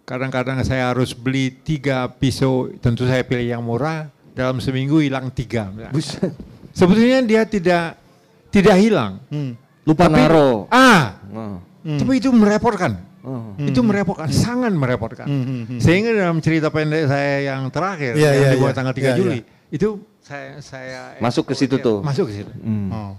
Kadang-kadang 0.03 0.59
saya 0.65 0.89
harus 0.89 1.13
beli 1.13 1.53
tiga 1.53 2.09
pisau, 2.09 2.67
tentu 2.81 3.05
saya 3.05 3.21
pilih 3.23 3.45
yang 3.45 3.63
murah. 3.63 4.09
Dalam 4.33 4.59
seminggu 4.59 4.99
hilang 5.03 5.31
tiga. 5.31 5.67
Buset. 5.91 6.31
Sebetulnya 6.71 7.19
dia 7.25 7.41
tidak 7.43 7.99
tidak 8.49 8.75
hilang. 8.79 9.19
Hmm. 9.29 9.53
Lupa 9.85 10.05
Tapi- 10.07 10.15
naro. 10.19 10.67
Ah, 10.71 11.17
Oh. 11.29 11.57
tapi 11.97 12.19
itu 12.19 12.29
merepotkan. 12.33 12.97
Oh. 13.19 13.51
Itu 13.59 13.83
merepotkan, 13.83 14.31
sangat 14.31 14.71
merepotkan. 14.71 15.27
Hmm, 15.27 15.43
hmm, 15.43 15.63
hmm. 15.75 15.79
Sehingga 15.83 16.15
dalam 16.15 16.39
cerita 16.39 16.71
pendek 16.71 17.05
saya 17.11 17.51
yang 17.51 17.67
terakhir, 17.67 18.15
Iya, 18.15 18.31
yang 18.31 18.35
iya, 18.39 18.49
dibuat 18.55 18.71
iya. 18.71 18.77
tanggal 18.79 18.93
3 18.95 19.03
Iya, 19.03 19.11
Juli, 19.19 19.39
itu 19.69 19.89
saya 20.23 20.49
saya 20.63 20.99
Masuk 21.19 21.51
ke 21.51 21.53
situ 21.53 21.75
ya, 21.77 21.83
tuh. 21.83 21.99
Masuk 21.99 22.31
ke 22.31 22.33
situ. 22.41 22.51
Hmm. 22.63 22.89
Oh. 22.89 23.13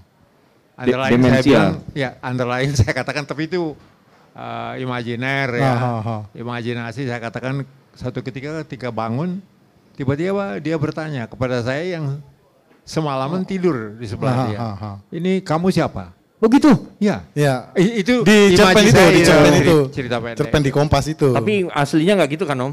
Lain 0.81 1.21
saya 1.21 1.43
bilang, 1.45 1.75
ya 1.93 2.17
lain 2.25 2.71
saya 2.81 2.93
katakan, 2.97 3.29
tapi 3.29 3.45
itu 3.53 3.77
uh, 4.33 4.75
imajiner 4.77 5.49
ya, 5.55 5.71
Ah, 5.71 5.79
ah, 5.79 6.01
ah. 6.01 6.23
imajinasi. 6.33 7.05
Saya 7.05 7.19
katakan 7.19 7.63
satu 7.93 8.21
ketika 8.21 8.63
ketika 8.63 8.89
bangun, 8.89 9.43
tiba-tiba 9.95 10.59
dia 10.59 10.77
bertanya 10.77 11.25
kepada 11.25 11.61
saya 11.61 11.99
yang 11.99 12.19
semalaman 12.83 13.43
tidur 13.43 13.95
di 13.95 14.07
sebelah 14.07 14.35
Ah, 14.35 14.47
dia. 14.47 14.59
ah, 14.59 14.75
ah. 14.77 14.97
Ini 15.09 15.41
kamu 15.41 15.71
siapa? 15.71 16.11
Begitu. 16.41 16.73
Ya, 16.97 17.29
Ya. 17.37 17.69
I- 17.77 18.01
itu 18.01 18.25
Di 18.25 18.57
cerpen 18.57 18.81
itu, 18.83 18.97
di 19.13 19.23
cerpen 19.23 19.53
cerita- 19.53 19.61
itu. 19.61 19.77
cerita 19.93 20.17
pendek. 20.19 20.39
Cerpen 20.41 20.63
di 20.65 20.73
Kompas 20.73 21.05
itu. 21.07 21.29
Tapi 21.31 21.69
aslinya 21.69 22.17
nggak 22.17 22.31
gitu 22.33 22.45
kan 22.45 22.57
Om? 22.57 22.73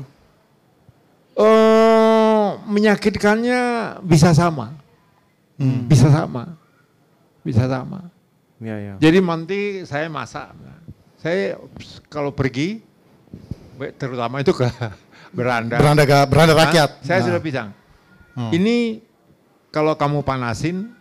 Eh, 1.38 2.48
menyakitkannya 2.66 3.62
bisa 4.02 4.34
sama, 4.34 4.74
Hmm. 5.60 5.86
bisa 5.86 6.10
sama, 6.10 6.58
bisa 7.44 7.70
sama. 7.70 8.10
Iya, 8.58 8.76
iya. 8.82 8.94
Jadi 8.98 9.18
nanti 9.22 9.60
saya 9.86 10.10
masak, 10.10 10.50
saya 11.18 11.58
kalau 12.08 12.30
pergi, 12.30 12.82
terutama 13.96 14.40
itu 14.40 14.52
ke 14.52 14.66
beranda. 15.38 15.78
beranda 15.78 16.04
ga- 16.04 16.26
beranda 16.26 16.54
rakyat. 16.56 17.02
Saya 17.02 17.20
Nah. 17.20 17.26
sudah 17.28 17.42
pisang. 17.42 17.70
Hmm. 18.34 18.52
Ini 18.52 19.02
kalau 19.70 19.94
kamu 19.94 20.22
panasin, 20.22 20.94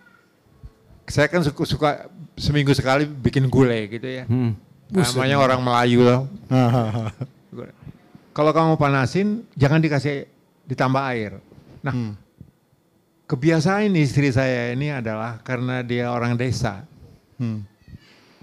saya 1.04 1.28
kan 1.28 1.40
suka, 1.40 1.62
suka 1.64 1.90
seminggu 2.34 2.72
sekali 2.72 3.04
bikin 3.04 3.46
gulai 3.46 3.86
gitu 3.86 4.04
ya. 4.04 4.24
Hmm. 4.24 4.56
Namanya 4.86 5.36
orang 5.36 5.60
Melayu 5.60 6.00
loh. 6.00 6.20
Kalau 8.30 8.52
kamu 8.52 8.76
panasin, 8.76 9.48
jangan 9.52 9.80
dikasih 9.80 10.28
ditambah 10.64 11.02
air. 11.06 11.40
Nah, 11.80 11.90
Hmm. 11.90 12.12
kebiasaan 13.24 13.96
istri 13.96 14.28
saya 14.28 14.70
ini 14.70 14.92
adalah 14.92 15.40
karena 15.40 15.80
dia 15.80 16.08
orang 16.08 16.36
desa, 16.36 16.84
Hmm. 17.36 17.64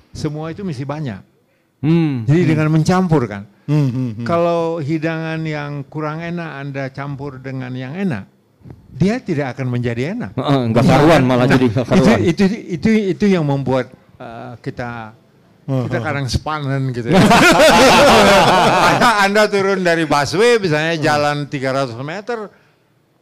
semua 0.09 0.49
itu 0.49 0.61
mesti 0.61 0.81
banyak. 0.81 1.21
Hmm. 1.83 2.23
Jadi 2.23 2.41
dengan 2.47 2.67
mencampur 2.71 3.27
kan. 3.27 3.43
Hmm, 3.67 3.87
hmm, 3.91 4.09
hmm. 4.19 4.25
Kalau 4.27 4.79
hidangan 4.79 5.39
yang 5.43 5.83
kurang 5.87 6.23
enak 6.23 6.49
Anda 6.63 6.83
campur 6.95 7.39
dengan 7.43 7.71
yang 7.75 7.95
enak, 7.95 8.27
dia 8.91 9.19
tidak 9.19 9.55
akan 9.59 9.67
menjadi 9.71 10.15
enak. 10.15 10.31
Heeh, 10.35 10.59
Enggak 10.71 10.83
karuan 10.87 11.21
malah 11.27 11.47
jadi 11.47 11.65
nggak 11.67 11.85
Itu 11.85 11.91
karuan. 11.91 12.19
itu 12.23 12.43
itu 12.79 12.89
itu 13.15 13.25
yang 13.27 13.43
membuat 13.43 13.91
uh, 14.19 14.55
kita 14.63 15.15
kita 15.63 15.99
kadang 16.03 16.27
sepanen 16.27 16.91
gitu. 16.91 17.07
ya. 17.07 17.19
anda, 18.91 19.09
anda 19.23 19.43
turun 19.47 19.79
dari 19.79 20.03
busway 20.03 20.59
misalnya 20.59 20.99
jalan 20.99 21.47
300 21.47 21.95
meter 22.03 22.51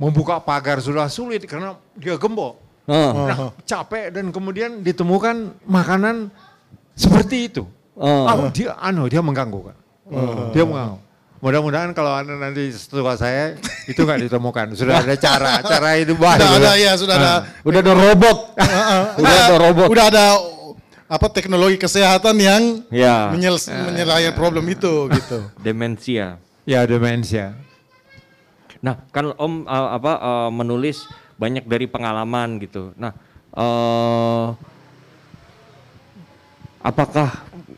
membuka 0.01 0.41
pagar 0.41 0.81
sudah 0.81 1.05
sulit 1.05 1.45
karena 1.45 1.77
dia 1.93 2.17
gembok. 2.17 2.57
Heeh. 2.89 3.11
Nah, 3.13 3.53
capek 3.61 4.09
dan 4.09 4.33
kemudian 4.33 4.81
ditemukan 4.81 5.53
makanan 5.69 6.33
seperti 6.97 7.45
itu. 7.45 7.63
Oh. 7.95 8.23
Ah, 8.25 8.49
dia 8.49 8.71
anu 8.79 9.05
dia 9.07 9.19
mengganggu 9.19 9.71
kan. 9.71 9.77
Dia 10.51 10.63
mengganggu. 10.63 10.99
Mudah-mudahan 11.41 11.89
kalau 11.97 12.13
anda 12.13 12.37
nanti 12.37 12.69
setua 12.69 13.17
saya 13.17 13.57
itu 13.89 13.97
nggak 13.97 14.29
ditemukan. 14.29 14.77
Sudah 14.77 15.01
ada 15.01 15.17
cara, 15.17 15.57
cara 15.65 15.97
itu 15.97 16.13
baik. 16.13 16.37
Sudah 16.37 16.53
ada 16.61 16.71
ya, 16.77 16.91
sudah 16.93 17.15
ada. 17.17 17.33
Udah 17.65 17.79
ada 17.81 17.93
robot. 17.97 18.37
Udah 19.19 19.33
ada 19.33 19.55
robot. 19.57 19.87
Udah 19.89 20.05
ada 20.07 20.25
apa 21.11 21.27
teknologi 21.27 21.75
kesehatan 21.75 22.37
yang 22.39 22.63
Ya. 22.93 23.33
menyels- 23.33 23.67
menyelesaikan 23.67 24.37
problem 24.37 24.69
itu 24.69 25.09
gitu. 25.11 25.49
Demensia. 25.59 26.37
Ya 26.63 26.85
demensia. 26.85 27.57
Nah, 28.85 29.01
kan 29.09 29.33
Om 29.33 29.65
uh, 29.65 29.89
apa 29.97 30.13
uh, 30.21 30.49
menulis 30.53 31.09
banyak 31.41 31.65
dari 31.65 31.89
pengalaman 31.89 32.61
gitu. 32.61 32.93
Nah, 33.01 33.17
eh 33.51 34.45
apakah 36.81 37.29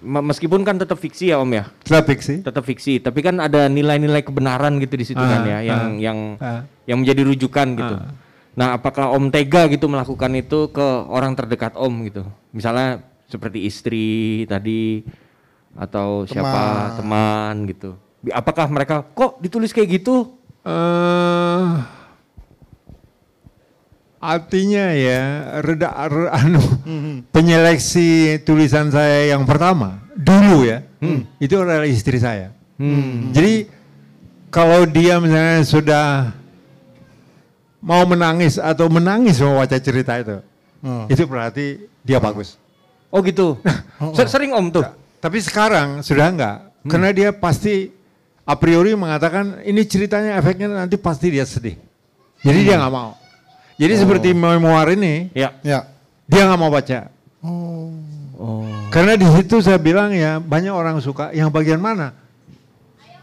meskipun 0.04 0.68
kan 0.68 0.76
tetap 0.76 1.00
fiksi 1.00 1.32
ya 1.32 1.40
Om 1.40 1.52
ya, 1.56 1.66
Traffic 1.88 2.20
sih. 2.20 2.38
tetap 2.44 2.68
fiksi, 2.68 3.00
tapi 3.00 3.24
kan 3.24 3.40
ada 3.40 3.72
nilai-nilai 3.72 4.22
kebenaran 4.22 4.76
gitu 4.84 5.00
di 5.00 5.06
situ 5.08 5.24
kan 5.24 5.48
Ah, 5.48 5.48
ya, 5.48 5.58
yang 5.64 5.82
ah, 5.82 5.98
yang 5.98 6.18
ah. 6.44 6.62
yang 6.84 6.98
menjadi 7.00 7.24
rujukan 7.24 7.68
gitu. 7.80 7.96
Ah. 7.96 8.12
Nah, 8.54 8.68
apakah 8.78 9.16
Om 9.16 9.34
tega 9.34 9.66
gitu 9.72 9.90
melakukan 9.90 10.30
itu 10.38 10.70
ke 10.70 10.88
orang 11.10 11.34
terdekat 11.34 11.74
Om 11.74 12.06
gitu? 12.06 12.28
Misalnya 12.54 13.02
seperti 13.26 13.66
istri 13.66 14.44
tadi 14.46 15.02
atau 15.74 16.30
siapa 16.30 16.94
teman 17.00 17.66
gitu. 17.66 17.98
Apakah 18.30 18.70
mereka 18.70 19.02
kok 19.02 19.42
ditulis 19.42 19.74
kayak 19.74 20.04
gitu? 20.04 20.38
eh 20.64 22.03
artinya 24.24 24.96
ya 24.96 25.22
reda 25.60 25.92
re- 26.08 26.32
anu 26.40 26.64
penyeleksi 27.28 28.08
tulisan 28.42 28.88
saya 28.88 29.36
yang 29.36 29.44
pertama 29.44 30.00
dulu 30.16 30.64
ya 30.64 30.80
itu 31.38 31.52
adalah 31.54 31.84
istri 31.84 32.16
saya. 32.16 32.56
Jadi 33.36 33.68
kalau 34.48 34.86
dia 34.86 35.20
misalnya 35.20 35.60
sudah 35.62 36.06
mau 37.80 38.04
menangis 38.06 38.56
atau 38.56 38.88
menangis 38.88 39.38
membaca 39.38 39.76
cerita 39.76 40.16
itu, 40.16 40.38
Oh. 40.80 41.08
itu 41.08 41.24
berarti 41.24 41.66
dia 42.00 42.20
bagus. 42.20 42.56
Oh 43.08 43.20
gitu. 43.20 43.60
Se- 44.16 44.28
Sering 44.30 44.52
Om 44.52 44.68
tuh. 44.70 44.84
Tapi 45.20 45.40
sekarang 45.40 46.00
sudah 46.00 46.28
enggak, 46.28 46.58
karena 46.86 47.10
dia 47.12 47.30
pasti 47.32 47.92
a 48.44 48.52
priori 48.54 48.92
mengatakan 48.92 49.64
ini 49.64 49.84
ceritanya 49.84 50.36
efeknya 50.36 50.68
nanti 50.70 50.96
pasti 50.96 51.28
dia 51.28 51.44
sedih. 51.44 51.80
Jadi 52.40 52.60
dia 52.62 52.76
nggak 52.76 52.92
mau. 52.92 53.16
Jadi 53.84 53.94
seperti 54.00 54.30
memoir 54.32 54.96
ini, 54.96 55.28
Ya. 55.36 55.52
Ya. 55.60 55.84
dia 56.24 56.48
nggak 56.48 56.60
mau 56.60 56.72
baca. 56.72 57.12
Oh. 57.44 57.92
Karena 58.88 59.20
di 59.20 59.28
situ 59.28 59.60
saya 59.60 59.76
bilang 59.76 60.16
ya 60.16 60.40
banyak 60.40 60.72
orang 60.72 61.04
suka 61.04 61.36
yang 61.36 61.52
bagian 61.52 61.84
mana? 61.84 62.16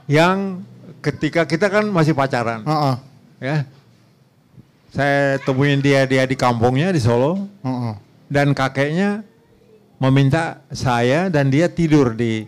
Yang 0.04 0.60
ketika 1.00 1.48
kita 1.48 1.72
kan 1.72 1.88
masih 1.88 2.12
pacaran, 2.12 2.60
Heeh. 2.60 2.94
ya. 3.40 3.56
Saya 4.90 5.38
temuin 5.46 5.78
dia 5.78 6.02
dia 6.04 6.26
di 6.26 6.34
kampungnya 6.34 6.90
di 6.90 6.98
Solo 6.98 7.46
Heeh. 7.62 7.94
dan 8.26 8.50
kakeknya 8.50 9.22
meminta 10.02 10.60
saya 10.74 11.30
dan 11.30 11.46
dia 11.46 11.70
tidur 11.70 12.12
di 12.12 12.44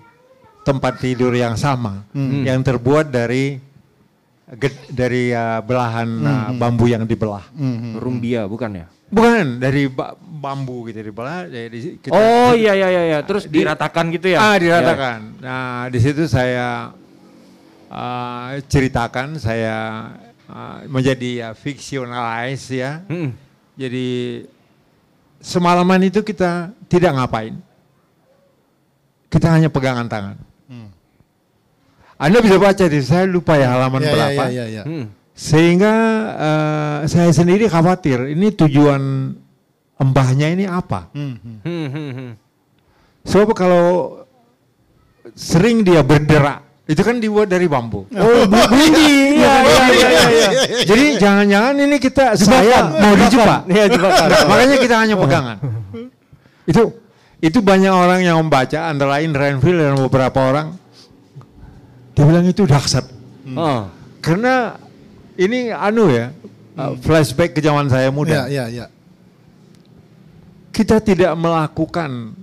tempat 0.67 0.99
tidur 0.99 1.31
yang 1.35 1.55
sama 1.55 2.03
yang 2.47 2.63
terbuat 2.63 3.11
dari 3.15 3.63
dari 4.93 5.33
uh, 5.33 5.65
belahan 5.65 6.09
uh, 6.21 6.51
bambu 6.57 6.85
yang 6.89 7.09
dibelah. 7.09 7.49
Hmm. 7.57 7.97
Rumbia 7.97 8.45
bukan 8.45 8.85
ya? 8.85 8.87
Bukan 9.13 9.61
dari 9.61 9.89
ba- 9.93 10.17
bambu 10.17 10.89
gitu 10.89 11.13
dibelah 11.13 11.45
jadi 11.45 12.01
kita 12.01 12.13
Oh 12.13 12.53
iya 12.57 12.73
iya 12.77 12.89
iya 12.89 13.03
iya. 13.13 13.19
Terus 13.25 13.49
diratakan 13.49 14.13
gitu 14.13 14.33
ya? 14.33 14.41
Ah, 14.41 14.57
diratakan. 14.57 15.19
Nah, 15.41 15.89
di 15.89 15.99
situ 16.01 16.25
saya 16.29 16.93
uh, 17.93 18.49
ceritakan 18.69 19.37
saya 19.41 19.77
uh, 20.49 20.85
menjadi 20.89 21.31
ya, 21.45 21.49
fictionalize 21.57 22.69
ya. 22.73 22.77
Ya. 22.77 22.93
Mm-mm. 23.09 23.31
Jadi 23.73 24.09
semalaman 25.41 26.09
itu 26.09 26.21
kita 26.21 26.73
tidak 26.89 27.13
ngapain. 27.17 27.57
Kita 29.33 29.49
hanya 29.49 29.73
pegangan 29.73 30.09
tangan. 30.09 30.37
Anda 32.23 32.39
bisa 32.39 32.55
baca 32.57 32.85
di 32.87 33.01
saya 33.03 33.27
lupa 33.27 33.59
ya 33.59 33.75
halaman 33.75 33.99
Ya, 33.99 34.07
ya, 34.07 34.13
berapa. 34.15 34.43
ya, 34.47 34.51
ya, 34.55 34.65
ya. 34.71 34.83
Hmm. 34.87 35.05
Sehingga 35.35 35.93
eh, 36.39 36.99
saya 37.11 37.35
sendiri 37.35 37.67
khawatir 37.67 38.31
ini 38.31 38.55
tujuan 38.55 39.35
embahnya 39.99 40.47
ini 40.51 40.65
apa. 40.65 41.11
Hmm, 41.11 41.35
hmm. 41.35 41.57
Hmm, 41.61 41.87
hmm, 41.89 42.11
hmm. 42.15 42.31
Sebab 43.23 43.51
kalau 43.53 43.87
sering 45.33 45.83
dia 45.83 46.03
berderak, 46.03 46.63
itu 46.85 46.99
kan 46.99 47.19
dibuat 47.19 47.47
dari 47.47 47.67
bambu. 47.67 48.07
Oh, 48.09 48.41
bu- 48.45 48.69
bunyi. 48.73 49.39
Iya, 49.39 49.55
iya, 49.63 49.87
iya, 49.89 50.09
iya, 50.11 50.23
iya. 50.31 50.49
Jadi 50.85 51.05
jangan-jangan 51.17 51.75
ini 51.77 51.97
kita 51.99 52.25
saya 52.35 52.79
mau 52.93 53.15
dijebak. 53.15 53.61
Iya, 53.67 53.85
jebakan. 53.89 54.27
Nah, 54.27 54.43
makanya 54.47 54.77
kita 54.79 54.95
hanya 54.97 55.17
pegangan. 55.17 55.57
Itu 56.71 56.95
itu 57.43 57.59
banyak 57.59 57.91
orang 57.91 58.23
yang 58.23 58.39
membaca 58.39 58.87
antara 58.87 59.19
lain 59.19 59.35
Renville 59.35 59.83
dan 59.83 59.99
beberapa 59.99 60.39
orang 60.47 60.79
dia 62.13 62.25
bilang 62.25 62.45
itu 62.45 62.63
dahsyat. 62.69 63.05
Oh. 63.57 63.89
Karena 64.23 64.77
ini 65.35 65.73
anu 65.73 66.13
ya, 66.13 66.31
uh, 66.77 66.95
flashback 67.01 67.57
ke 67.57 67.61
zaman 67.65 67.89
saya 67.89 68.13
muda. 68.13 68.47
Ya, 68.47 68.65
ya, 68.69 68.85
ya. 68.85 68.87
Kita 70.73 71.01
tidak 71.01 71.33
melakukan 71.37 72.37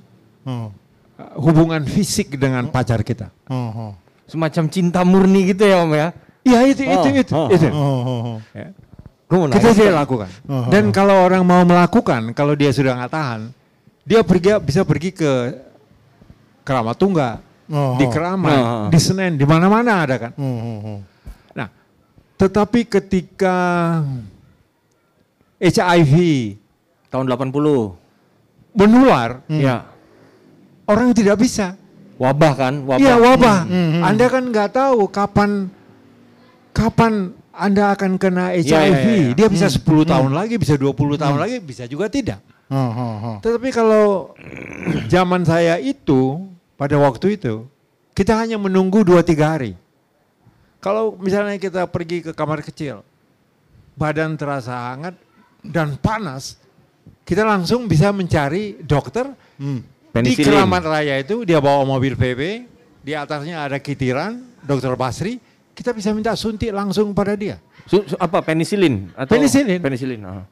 Oh. 0.47 0.71
uh, 0.71 1.33
hubungan 1.37 1.83
fisik 1.85 2.33
dengan 2.39 2.69
pacar 2.73 3.03
kita. 3.05 3.29
Oh, 3.51 3.69
oh. 3.69 3.91
Semacam 4.29 4.69
cinta 4.69 5.01
murni 5.01 5.53
gitu 5.53 5.65
ya 5.65 5.81
Om 5.81 5.93
ya? 5.93 6.07
Iya 6.45 6.59
itu 6.69 6.81
Oh, 6.85 6.93
itu 6.93 7.07
itu 7.21 7.33
oh, 7.35 7.47
itu. 7.51 7.67
Oh, 7.69 7.99
oh, 8.01 8.19
oh. 8.33 8.37
Ya. 8.55 8.69
Kita 9.29 9.69
tidak 9.77 9.95
lakukan. 10.05 10.29
Oh, 10.49 10.65
Dan 10.73 10.89
kalau 10.89 11.29
orang 11.29 11.45
mau 11.45 11.61
melakukan, 11.61 12.33
kalau 12.33 12.57
dia 12.57 12.73
sudah 12.73 12.97
nggak 12.97 13.13
tahan, 13.13 13.53
dia 14.01 14.25
pergi 14.25 14.57
bisa 14.57 14.81
pergi 14.81 15.13
ke 15.13 15.53
Keramat 16.65 16.97
Tunggal, 16.97 17.37
Oh, 17.69 18.01
di 18.01 18.05
oh. 18.05 18.09
Keramat, 18.09 18.57
Oh. 18.57 18.87
di 18.89 18.97
Senen, 18.97 19.37
di 19.37 19.45
mana-mana 19.45 20.01
ada 20.01 20.15
kan. 20.17 20.31
Oh, 20.35 20.43
oh, 20.43 20.79
oh. 20.81 20.99
Nah, 21.53 21.69
tetapi 22.35 22.89
ketika 22.89 23.55
HIV 25.61 26.13
Tahun 27.13 27.25
80. 27.25 27.93
menular, 28.73 29.45
Ya. 29.49 29.85
orang 30.89 31.13
tidak 31.13 31.37
bisa. 31.41 31.77
Wabah 32.19 32.53
kan? 32.57 32.73
Wabah. 32.83 32.99
Iya 32.99 33.15
wabah. 33.15 33.59
hmm, 33.63 33.87
hmm. 33.95 34.03
Anda 34.03 34.25
kan 34.27 34.43
nggak 34.51 34.69
tahu 34.75 35.07
kapan 35.07 35.71
kapan 36.75 37.31
Anda 37.55 37.91
akan 37.95 38.15
kena 38.19 38.55
HIV. 38.55 38.71
Iya, 38.71 38.79
iya, 38.87 38.99
iya. 39.03 39.29
Dia 39.35 39.47
bisa 39.51 39.67
10 39.67 40.03
tahun 40.07 40.31
lagi, 40.31 40.55
bisa 40.59 40.75
20 40.79 41.19
tahun 41.19 41.37
lagi, 41.37 41.59
bisa 41.59 41.83
juga 41.87 42.07
tidak. 42.07 42.39
Oh, 42.69 42.75
oh, 42.75 43.15
oh. 43.19 43.37
Tetapi 43.43 43.69
kalau 43.71 44.35
zaman 45.13 45.43
saya 45.43 45.75
itu, 45.79 46.48
pada 46.79 46.95
waktu 46.95 47.35
itu, 47.35 47.67
kita 48.15 48.39
hanya 48.39 48.55
menunggu 48.55 49.03
2-3 49.03 49.19
hari. 49.43 49.75
Kalau 50.79 51.11
misalnya 51.19 51.59
kita 51.59 51.83
pergi 51.85 52.23
ke 52.23 52.31
kamar 52.31 52.63
kecil, 52.63 53.03
badan 53.99 54.39
terasa 54.39 54.71
hangat 54.71 55.19
dan 55.59 55.99
panas, 55.99 56.55
kita 57.27 57.43
langsung 57.43 57.83
bisa 57.83 58.15
mencari 58.15 58.79
dokter 58.79 59.27
Hmm. 59.59 59.83
di. 60.23 60.39
Keramat 60.39 60.83
Raya 60.87 61.19
itu 61.19 61.43
dia 61.43 61.59
bawa 61.59 61.83
mobil 61.83 62.15
PB, 62.15 62.41
di 63.03 63.11
atasnya 63.11 63.67
ada 63.67 63.75
kitiran, 63.75 64.39
dokter 64.63 64.95
Basri, 64.95 65.35
kita 65.75 65.91
bisa 65.91 66.15
minta 66.15 66.31
suntik 66.31 66.71
langsung 66.71 67.11
pada 67.11 67.35
dia. 67.35 67.59
Su- 67.83 68.07
su- 68.07 68.15
apa 68.15 68.39
penisilin 68.39 69.11
atau 69.17 69.35
Penisilin. 69.35 69.79
Penisilin. 69.83 70.21
ah. 70.23 70.47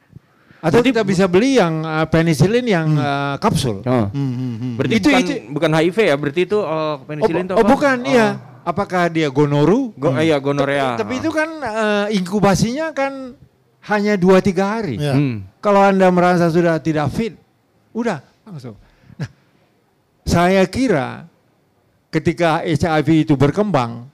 Atau 0.68 0.84
kita 0.84 1.02
bisa 1.08 1.26
beli 1.32 1.56
yang 1.56 1.80
uh, 1.88 2.04
penicillin 2.12 2.68
yang 2.68 2.88
uh, 3.00 3.40
kapsul. 3.40 3.80
Oh. 3.88 4.12
Hmm, 4.12 4.76
Berarti 4.76 4.96
Itu- 5.00 5.10
bukan, 5.10 5.24
itu- 5.24 5.42
bukan 5.56 5.72
HIV 5.80 5.98
ya, 6.04 6.16
berarti 6.20 6.42
itu 6.44 6.60
uh, 6.60 6.96
penicillin 7.08 7.46
itu 7.48 7.56
oh, 7.56 7.64
apa? 7.64 7.70
bukan, 7.72 7.98
iya. 8.04 8.28
Apakah 8.68 9.08
dia 9.08 9.32
gonoru? 9.32 9.96
Go, 9.96 10.12
iya, 10.20 10.36
gonorea. 10.44 11.00
Tapi 11.00 11.24
itu 11.24 11.32
kan 11.32 11.48
uh, 11.64 12.06
inkubasinya 12.12 12.92
kan 12.92 13.32
hanya 13.88 14.20
2-3 14.20 14.60
hari. 14.60 14.96
Ya. 15.00 15.16
Hmm. 15.16 15.48
Kalau 15.64 15.80
Anda 15.80 16.12
merasa 16.12 16.52
sudah 16.52 16.76
tidak 16.84 17.08
fit, 17.16 17.40
udah 17.96 18.20
langsung. 18.44 18.76
Nah, 19.16 19.30
saya 20.28 20.68
kira 20.68 21.32
ketika 22.12 22.60
HIV 22.68 23.24
itu 23.24 23.40
berkembang, 23.40 24.12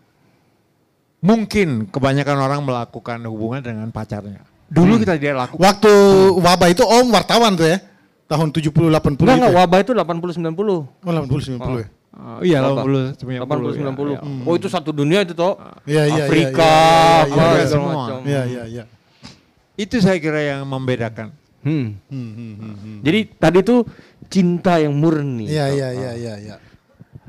mungkin 1.18 1.90
kebanyakan 1.90 2.38
orang 2.38 2.62
melakukan 2.62 3.26
hubungan 3.26 3.66
dengan 3.66 3.90
pacarnya. 3.90 4.53
Dulu 4.70 4.94
kita 5.02 5.20
tidak 5.20 5.36
lakukan. 5.48 5.60
Waktu 5.62 5.92
wabah 6.40 6.68
itu 6.72 6.84
Om 6.86 7.06
wartawan 7.12 7.54
tuh 7.58 7.68
ya. 7.68 7.78
Tahun 8.30 8.50
70 8.50 8.72
80 8.72 8.88
Enggak, 8.88 8.96
itu. 8.96 9.24
enggak, 9.24 9.52
ya? 9.52 9.58
wabah 9.60 9.80
itu 9.84 9.92
80 9.94 10.38
90. 10.40 10.56
Oh 11.04 11.12
80 11.12 11.60
90 11.60 11.84
ya. 11.84 11.88
Oh, 12.14 12.40
iya, 12.46 12.62
Wabah. 12.62 12.86
80 12.86 13.26
90. 13.26 13.42
80, 13.42 13.90
90. 13.90 14.14
ya, 14.14 14.22
ya. 14.22 14.46
Oh, 14.46 14.54
itu 14.54 14.68
satu 14.70 14.94
dunia 14.94 15.26
itu 15.26 15.34
toh. 15.34 15.58
Iya, 15.90 16.06
iya, 16.06 16.14
iya, 16.14 16.24
Afrika, 16.30 16.62
iya, 16.62 17.26
iya, 17.26 17.26
apa 17.26 17.42
iya, 17.42 17.66
segala 17.66 17.66
semua. 17.74 17.94
macam. 17.98 18.18
Iya 18.22 18.42
iya 18.46 18.64
iya. 18.70 18.84
Itu 19.74 19.98
saya 19.98 20.18
kira 20.22 20.40
yang 20.46 20.62
membedakan. 20.70 21.34
Hmm. 21.66 21.98
Hmm, 22.12 22.32
hmm, 22.38 22.54
hmm, 22.54 22.76
hmm. 22.78 22.98
Jadi 23.02 23.20
tadi 23.34 23.60
tuh 23.66 23.80
cinta 24.30 24.78
yang 24.78 24.94
murni. 24.94 25.50
Iya 25.50 25.74
iya 25.74 25.88
iya 25.90 26.12
iya 26.14 26.34
iya. 26.38 26.56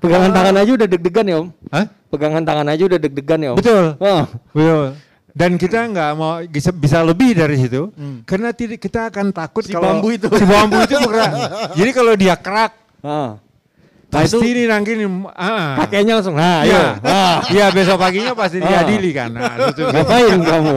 Pegangan 0.05 0.37
tangan 0.37 0.57
aja 0.61 0.71
udah 0.77 0.89
deg-degan 0.91 1.27
ya, 1.33 1.37
Om. 1.41 1.49
Hah? 1.73 1.87
Pegangan 2.13 2.43
tangan 2.45 2.67
aja 2.69 2.83
udah 2.85 2.99
deg-degan 3.01 3.41
ya, 3.41 3.51
Om. 3.55 3.59
Betul. 3.65 3.85
Oh. 3.97 4.23
Betul. 4.53 4.87
Dan 5.35 5.59
kita 5.59 5.83
nggak 5.85 6.11
mau 6.15 6.39
bisa, 6.47 6.71
bisa 6.71 7.03
lebih 7.03 7.35
dari 7.35 7.59
situ, 7.59 7.91
karena 8.23 8.55
tidak 8.55 8.79
kita 8.79 9.11
akan 9.11 9.35
takut 9.35 9.67
Si 9.67 9.75
kalau 9.75 9.99
bambu 9.99 10.15
itu. 10.15 10.31
si 10.31 10.47
bambu 10.47 10.79
itu 10.79 10.95
bergerak. 10.95 11.33
Jadi 11.79 11.91
kalau 11.91 12.13
dia 12.15 12.35
kerak, 12.39 12.73
Ah. 13.03 13.37
Nah, 14.09 14.23
pasti 14.23 14.39
itu 14.39 14.47
ini 14.47 14.63
nanti 14.65 14.95
ini, 14.95 15.11
ah, 15.35 15.75
kakeknya 15.83 16.23
langsung, 16.23 16.39
nah, 16.39 16.63
Iya, 16.63 16.71
ya. 16.71 16.87
Ah. 17.19 17.37
iya 17.51 17.67
besok 17.69 17.99
paginya 17.99 18.31
pasti 18.33 18.63
Ah. 18.63 18.87
diadili 18.87 19.11
kan. 19.11 19.35
Nah, 19.35 19.59
itu, 19.75 19.83
Ngapain 19.83 20.39
kamu? 20.39 20.77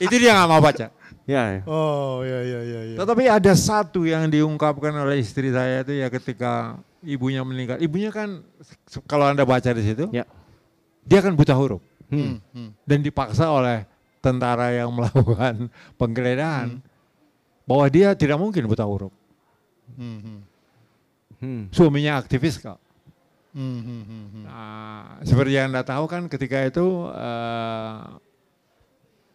itu 0.00 0.14
dia 0.16 0.30
nggak 0.32 0.48
mau 0.48 0.58
baca. 0.58 0.86
Ya. 1.28 1.60
Oh 1.62 2.24
iya 2.24 2.40
iya 2.42 2.60
iya 2.64 2.80
iya. 2.90 2.96
Tetapi 2.96 3.22
ada 3.28 3.52
satu 3.52 4.02
yang 4.02 4.26
diungkapkan 4.26 4.96
oleh 4.96 5.20
istri 5.20 5.52
saya 5.52 5.84
itu 5.84 5.92
ya 5.94 6.08
ketika 6.08 6.74
ibunya 7.04 7.44
meninggal. 7.44 7.76
Ibunya 7.78 8.08
kan 8.08 8.40
kalau 9.04 9.28
anda 9.28 9.44
baca 9.44 9.70
di 9.70 9.84
situ, 9.84 10.08
Ya. 10.10 10.24
dia 11.04 11.20
kan 11.20 11.36
buta 11.36 11.52
huruf 11.52 11.84
Hmm. 12.08 12.40
dan 12.82 12.98
dipaksa 12.98 13.46
oleh 13.46 13.86
tentara 14.20 14.72
yang 14.72 14.92
melakukan 14.96 15.68
penggeledahan 15.96 16.80
bahwa 17.64 17.86
dia 17.88 18.12
tidak 18.16 18.38
mungkin 18.40 18.68
buta 18.68 18.84
huruf. 18.84 19.12
Hmm, 19.96 20.20
hmm. 20.20 20.40
Hmm. 21.40 21.62
Suaminya 21.72 22.20
aktivis 22.20 22.60
kok. 22.60 22.78
Hmm, 23.50 23.82
hmm, 23.82 24.02
hmm, 24.06 24.26
hmm. 24.30 24.44
Nah, 24.46 25.18
seperti 25.26 25.58
yang 25.58 25.74
anda 25.74 25.82
tahu 25.82 26.06
kan 26.06 26.30
ketika 26.30 26.62
itu 26.62 27.10
eh, 27.10 27.98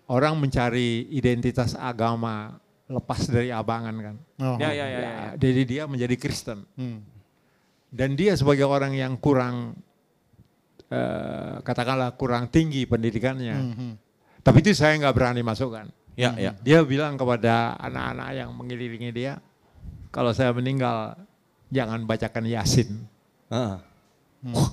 orang 0.07 0.33
mencari 0.39 1.09
identitas 1.11 1.75
agama 1.75 2.55
lepas 2.85 3.27
dari 3.27 3.49
abangan 3.49 3.95
kan. 3.99 4.15
Oh. 4.39 4.55
Ya, 4.61 4.71
ya, 4.71 4.85
ya, 4.85 4.99
ya. 5.01 5.01
Ya, 5.01 5.29
Jadi 5.35 5.61
dia 5.65 5.83
menjadi 5.89 6.15
Kristen. 6.15 6.63
Hmm. 6.77 7.01
Dan 7.89 8.13
dia 8.19 8.37
sebagai 8.37 8.67
orang 8.67 8.93
yang 8.93 9.17
kurang, 9.17 9.75
eh, 10.91 11.55
katakanlah 11.65 12.13
kurang 12.15 12.47
tinggi 12.47 12.85
pendidikannya. 12.85 13.57
Hmm, 13.57 13.75
hmm. 13.75 13.93
Tapi 14.45 14.61
itu 14.61 14.77
saya 14.77 14.93
nggak 15.01 15.15
berani 15.17 15.41
masukkan. 15.41 15.89
Ya, 16.13 16.31
ya. 16.37 16.53
Dia 16.61 16.85
bilang 16.85 17.17
kepada 17.17 17.73
anak-anak 17.81 18.29
yang 18.37 18.49
mengelilingi 18.53 19.09
dia, 19.11 19.41
kalau 20.13 20.31
saya 20.31 20.53
meninggal 20.53 21.17
jangan 21.73 22.05
bacakan 22.05 22.45
Yasin. 22.45 23.03
Ah. 23.49 23.81
Wah, 24.45 24.69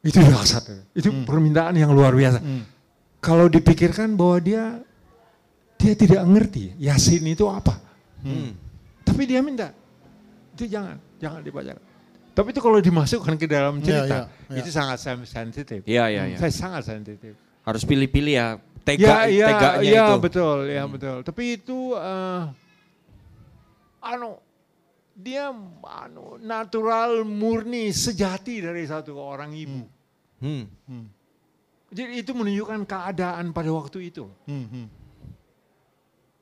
itu 0.00 0.16
dahsyat. 0.16 0.64
Itu 0.96 1.12
permintaan 1.28 1.76
yang 1.76 1.92
luar 1.92 2.16
biasa. 2.16 2.40
Hmm. 2.40 2.64
Kalau 3.20 3.46
dipikirkan 3.46 4.16
bahwa 4.16 4.40
dia 4.40 4.64
dia 5.76 5.92
tidak 5.92 6.24
ngerti 6.24 6.72
Yasin 6.80 7.22
itu 7.28 7.44
apa. 7.46 7.76
Hmm. 8.24 8.56
Tapi 9.06 9.22
dia 9.28 9.44
minta, 9.44 9.70
itu 10.56 10.66
jangan, 10.66 10.96
jangan 11.20 11.44
dibacakan. 11.44 11.84
Tapi 12.36 12.48
itu 12.52 12.60
kalau 12.60 12.78
dimasukkan 12.82 13.34
ke 13.38 13.46
dalam 13.48 13.80
cerita, 13.80 14.28
Iya, 14.28 14.50
iya, 14.50 14.56
itu 14.60 14.70
sangat 14.72 14.98
sen- 14.98 15.28
sensitif. 15.28 15.80
Iya, 15.86 16.04
iya, 16.10 16.22
iya. 16.34 16.36
Saya 16.36 16.52
sangat 16.52 16.82
sensitif. 16.84 17.32
Harus 17.62 17.86
pilih-pilih 17.86 18.34
ya. 18.34 18.48
Tega, 18.86 19.26
ya, 19.26 19.34
ya, 19.34 19.46
teganya 19.50 19.82
ya, 19.82 20.04
itu. 20.06 20.14
betul, 20.22 20.58
ya 20.70 20.82
betul. 20.86 21.18
Tapi 21.26 21.58
itu, 21.58 21.78
eh, 21.98 22.42
anu, 23.98 24.38
dia 25.10 25.50
anu 25.82 26.38
natural 26.38 27.26
murni 27.26 27.90
sejati 27.90 28.62
dari 28.62 28.86
satu 28.86 29.18
orang 29.18 29.50
ibu. 29.58 29.82
Hmm. 30.38 30.70
Jadi 31.90 32.22
itu 32.22 32.30
menunjukkan 32.30 32.86
keadaan 32.86 33.50
pada 33.50 33.70
waktu 33.74 34.14
itu. 34.14 34.30
Hmm, 34.46 34.66
hmm. 34.70 34.86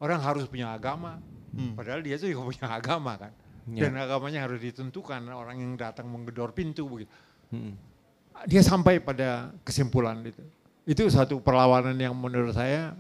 Orang 0.05 0.21
harus 0.21 0.45
punya 0.45 0.77
agama, 0.77 1.17
Hmm. 1.55 1.79
padahal 1.79 2.03
dia 2.03 2.19
juga 2.19 2.45
punya 2.51 2.67
agama 2.67 3.15
kan. 3.15 3.33
Ya. 3.73 3.89
Dan 3.89 3.97
agamanya 3.97 4.45
harus 4.45 4.61
ditentukan 4.61 5.25
orang 5.33 5.57
yang 5.57 5.73
datang 5.81 6.11
menggedor 6.13 6.53
pintu 6.53 6.85
begitu. 6.85 7.09
Hmm. 7.49 7.73
Dia 8.45 8.61
sampai 8.61 9.01
pada 9.01 9.55
kesimpulan 9.65 10.21
itu. 10.27 10.45
Itu 10.85 11.09
satu 11.09 11.41
perlawanan 11.41 11.97
yang 11.97 12.13
menurut 12.13 12.53
saya 12.53 12.93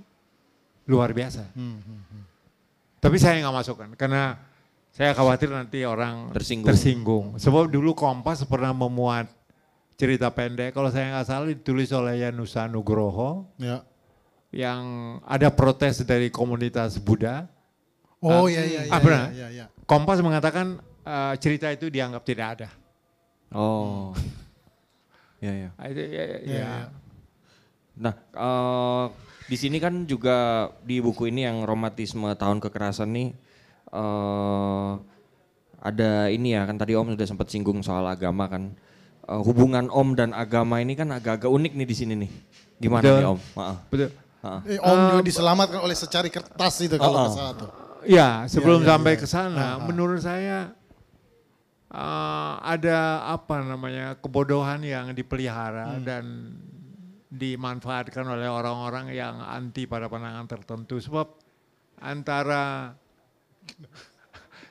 luar 0.84 1.12
biasa. 1.12 1.44
Hmm, 1.52 1.80
hmm, 1.80 2.00
hmm. 2.08 2.22
Tapi 3.00 3.16
saya 3.20 3.40
nggak 3.44 3.56
masukkan 3.56 3.88
karena 3.96 4.40
saya 4.94 5.12
khawatir 5.12 5.52
nanti 5.52 5.84
orang 5.84 6.32
Tersinggung. 6.32 6.68
tersinggung. 6.70 7.26
Sebab 7.36 7.68
dulu 7.68 7.92
Kompas 7.92 8.40
pernah 8.48 8.72
memuat 8.72 9.28
cerita 9.94 10.30
pendek, 10.32 10.72
kalau 10.72 10.88
saya 10.88 11.12
nggak 11.12 11.26
salah 11.28 11.46
ditulis 11.50 11.90
oleh 11.92 12.24
Yanusa 12.24 12.66
Nugroho 12.66 13.46
Ya. 13.60 13.84
yang 14.54 14.82
ada 15.26 15.50
protes 15.52 16.00
dari 16.02 16.30
komunitas 16.30 16.96
Buddha. 16.96 17.44
Oh 18.24 18.48
iya 18.48 18.64
iya 18.64 18.80
iya. 18.88 18.92
ah, 18.94 19.00
benar. 19.02 19.28
iya, 19.36 19.48
iya. 19.52 19.66
Kompas 19.84 20.24
mengatakan 20.24 20.80
eh, 21.04 21.34
cerita 21.36 21.68
itu 21.68 21.92
dianggap 21.92 22.22
tidak 22.24 22.46
ada. 22.56 22.68
Oh. 23.52 24.16
ya, 25.44 25.52
ya. 25.52 25.70
Ah, 25.76 25.86
itu, 25.92 26.00
ya, 26.00 26.24
ya, 26.24 26.38
Iya, 26.40 26.64
ya. 26.64 26.72
Nah, 27.94 28.14
eh, 28.16 29.04
di 29.46 29.56
sini 29.56 29.76
kan 29.78 30.08
juga 30.08 30.68
di 30.82 30.98
buku 30.98 31.28
ini 31.30 31.44
yang 31.44 31.62
romantisme 31.62 32.32
tahun 32.34 32.58
kekerasan 32.58 33.12
nih 33.12 33.28
eh 33.94 34.90
ada 35.84 36.32
ini 36.32 36.56
ya 36.56 36.64
kan 36.64 36.80
tadi 36.80 36.96
Om 36.96 37.12
sudah 37.12 37.28
sempat 37.28 37.52
singgung 37.52 37.84
soal 37.84 38.08
agama 38.08 38.48
kan. 38.48 38.72
Eh, 39.28 39.40
hubungan 39.44 39.92
Om 39.92 40.16
dan 40.16 40.32
agama 40.32 40.80
ini 40.80 40.96
kan 40.96 41.12
agak-agak 41.12 41.52
unik 41.52 41.72
nih 41.76 41.86
di 41.86 41.96
sini 41.96 42.14
nih. 42.24 42.30
Gimana 42.80 43.04
Betul. 43.04 43.18
nih 43.20 43.28
Om? 43.28 43.40
Maaf. 43.54 43.78
Betul. 43.92 44.10
Eh, 44.64 44.80
Om 44.80 44.98
juga 45.12 45.22
diselamatkan 45.24 45.80
oleh 45.80 45.96
secari 45.96 46.28
kertas 46.28 46.74
itu 46.82 46.96
kalau 46.96 47.16
nggak 47.16 47.32
oh. 47.32 47.36
salah 47.36 47.54
tuh. 47.56 47.70
Ya, 48.04 48.44
sebelum 48.44 48.80
Iya, 48.80 48.84
iya, 48.84 48.90
sampai 48.92 49.12
iya. 49.16 49.20
ke 49.20 49.26
sana, 49.28 49.56
Ah, 49.56 49.70
ah. 49.72 49.76
menurut 49.88 50.20
saya 50.20 50.58
eh, 51.88 52.52
ada 52.60 52.98
apa 53.30 53.64
namanya 53.64 54.16
kebodohan 54.20 54.80
yang 54.84 55.12
dipelihara 55.12 55.96
Hmm. 55.96 56.04
dan 56.04 56.24
dimanfaatkan 57.34 58.22
oleh 58.24 58.46
orang-orang 58.46 59.10
yang 59.10 59.36
anti 59.38 59.84
pada 59.84 60.06
pandangan 60.06 60.46
tertentu. 60.46 60.96
Sebab 60.96 61.26
antara 61.98 62.94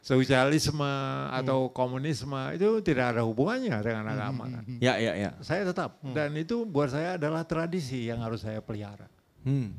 sosialisme 0.03 0.91
atau 1.31 1.71
komunisme 1.71 2.35
itu 2.51 2.83
tidak 2.83 3.15
ada 3.15 3.21
hubungannya 3.23 3.75
dengan 3.79 4.05
agama. 4.09 4.43
kan. 4.49 4.63
Ya, 4.79 4.99
ya, 4.99 5.13
ya. 5.15 5.31
Saya 5.39 5.63
tetap 5.63 5.99
dan 6.11 6.35
itu 6.35 6.63
buat 6.63 6.91
saya 6.91 7.15
adalah 7.15 7.43
tradisi 7.43 8.07
yang 8.07 8.19
harus 8.19 8.43
saya 8.43 8.59
pelihara. 8.59 9.07
Hmm. 9.43 9.75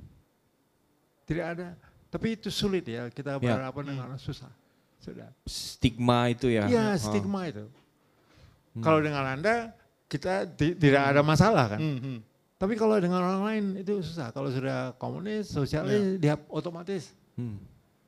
Tidak 1.25 1.45
ada, 1.45 1.73
tapi 2.09 2.37
itu 2.37 2.49
sulit 2.49 2.85
ya 2.85 3.09
kita 3.09 3.37
Ya. 3.37 3.41
berhadapan 3.41 3.85
dengan 3.97 4.09
susah. 4.17 4.53
Sudah. 5.01 5.29
Stigma 5.45 6.33
itu 6.33 6.49
ya. 6.49 6.65
Iya 6.65 6.97
Oh. 6.97 7.01
stigma 7.01 7.49
itu. 7.49 7.65
Kalau 8.81 9.01
dengan 9.01 9.25
anda 9.29 9.73
kita 10.09 10.49
ti- 10.51 10.75
tidak 10.75 11.15
ada 11.15 11.21
masalah 11.21 11.77
kan. 11.77 11.81
Hmm, 11.81 11.99
hmm. 12.01 12.19
Tapi 12.55 12.75
kalau 12.75 12.97
dengan 12.97 13.21
orang 13.21 13.43
lain 13.45 13.65
itu 13.77 13.99
susah. 14.01 14.31
Kalau 14.31 14.49
sudah 14.49 14.95
komunis, 14.97 15.51
sosialis, 15.51 16.17
dia 16.19 16.39
otomatis 16.49 17.11
Hmm. 17.35 17.59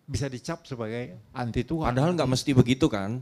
bisa 0.06 0.30
dicap 0.30 0.62
sebagai 0.62 1.18
anti 1.35 1.66
Tuhan. 1.66 1.90
Padahal 1.90 2.14
nggak 2.14 2.30
mesti 2.30 2.54
begitu 2.54 2.87
kan? 2.87 3.18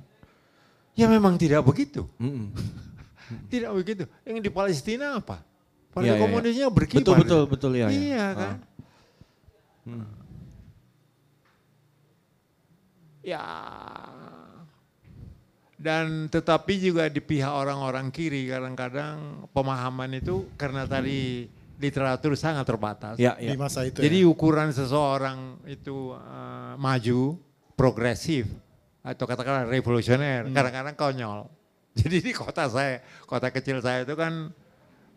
Ya 0.94 1.08
memang 1.08 1.34
tidak 1.34 1.64
begitu. 1.64 2.06
Mm-mm. 2.20 2.52
Tidak 3.50 3.72
begitu. 3.72 4.04
Yang 4.22 4.36
di 4.44 4.50
Palestina 4.52 5.16
apa? 5.16 5.40
Iya, 5.40 5.90
Partai 5.90 6.04
iya, 6.04 6.14
iya. 6.14 6.22
komunisnya 6.22 6.66
berkibar. 6.68 7.00
Betul, 7.02 7.16
betul, 7.24 7.42
betul 7.48 7.72
ya. 7.72 7.88
ya. 7.88 7.90
Iya 7.90 8.20
Ah. 8.20 8.32
kan. 8.36 8.56
Ya. 13.24 13.42
Dan 15.84 16.32
tetapi 16.32 16.80
juga 16.80 17.12
di 17.12 17.20
pihak 17.20 17.52
orang-orang 17.52 18.08
kiri 18.08 18.48
kadang-kadang 18.48 19.44
pemahaman 19.52 20.16
itu 20.16 20.48
karena 20.56 20.88
tadi 20.88 21.44
literatur 21.76 22.32
sangat 22.40 22.64
terbatas. 22.64 23.20
Ya, 23.20 23.36
Di 23.36 23.52
ya. 23.52 23.60
masa 23.60 23.84
itu 23.84 24.00
Jadi 24.00 24.24
ya. 24.24 24.30
ukuran 24.32 24.72
seseorang 24.72 25.60
itu 25.68 26.16
eh, 26.16 26.72
maju 26.80 27.36
progresif 27.76 28.48
atau 29.04 29.28
katakanlah 29.28 29.68
revolusioner, 29.68 30.48
kadang-kadang 30.48 30.96
konyol. 30.96 31.40
Jadi 32.00 32.24
di 32.24 32.32
kota 32.32 32.64
saya, 32.72 33.04
kota 33.28 33.52
kecil 33.52 33.84
saya 33.84 34.08
itu 34.08 34.16
kan 34.16 34.48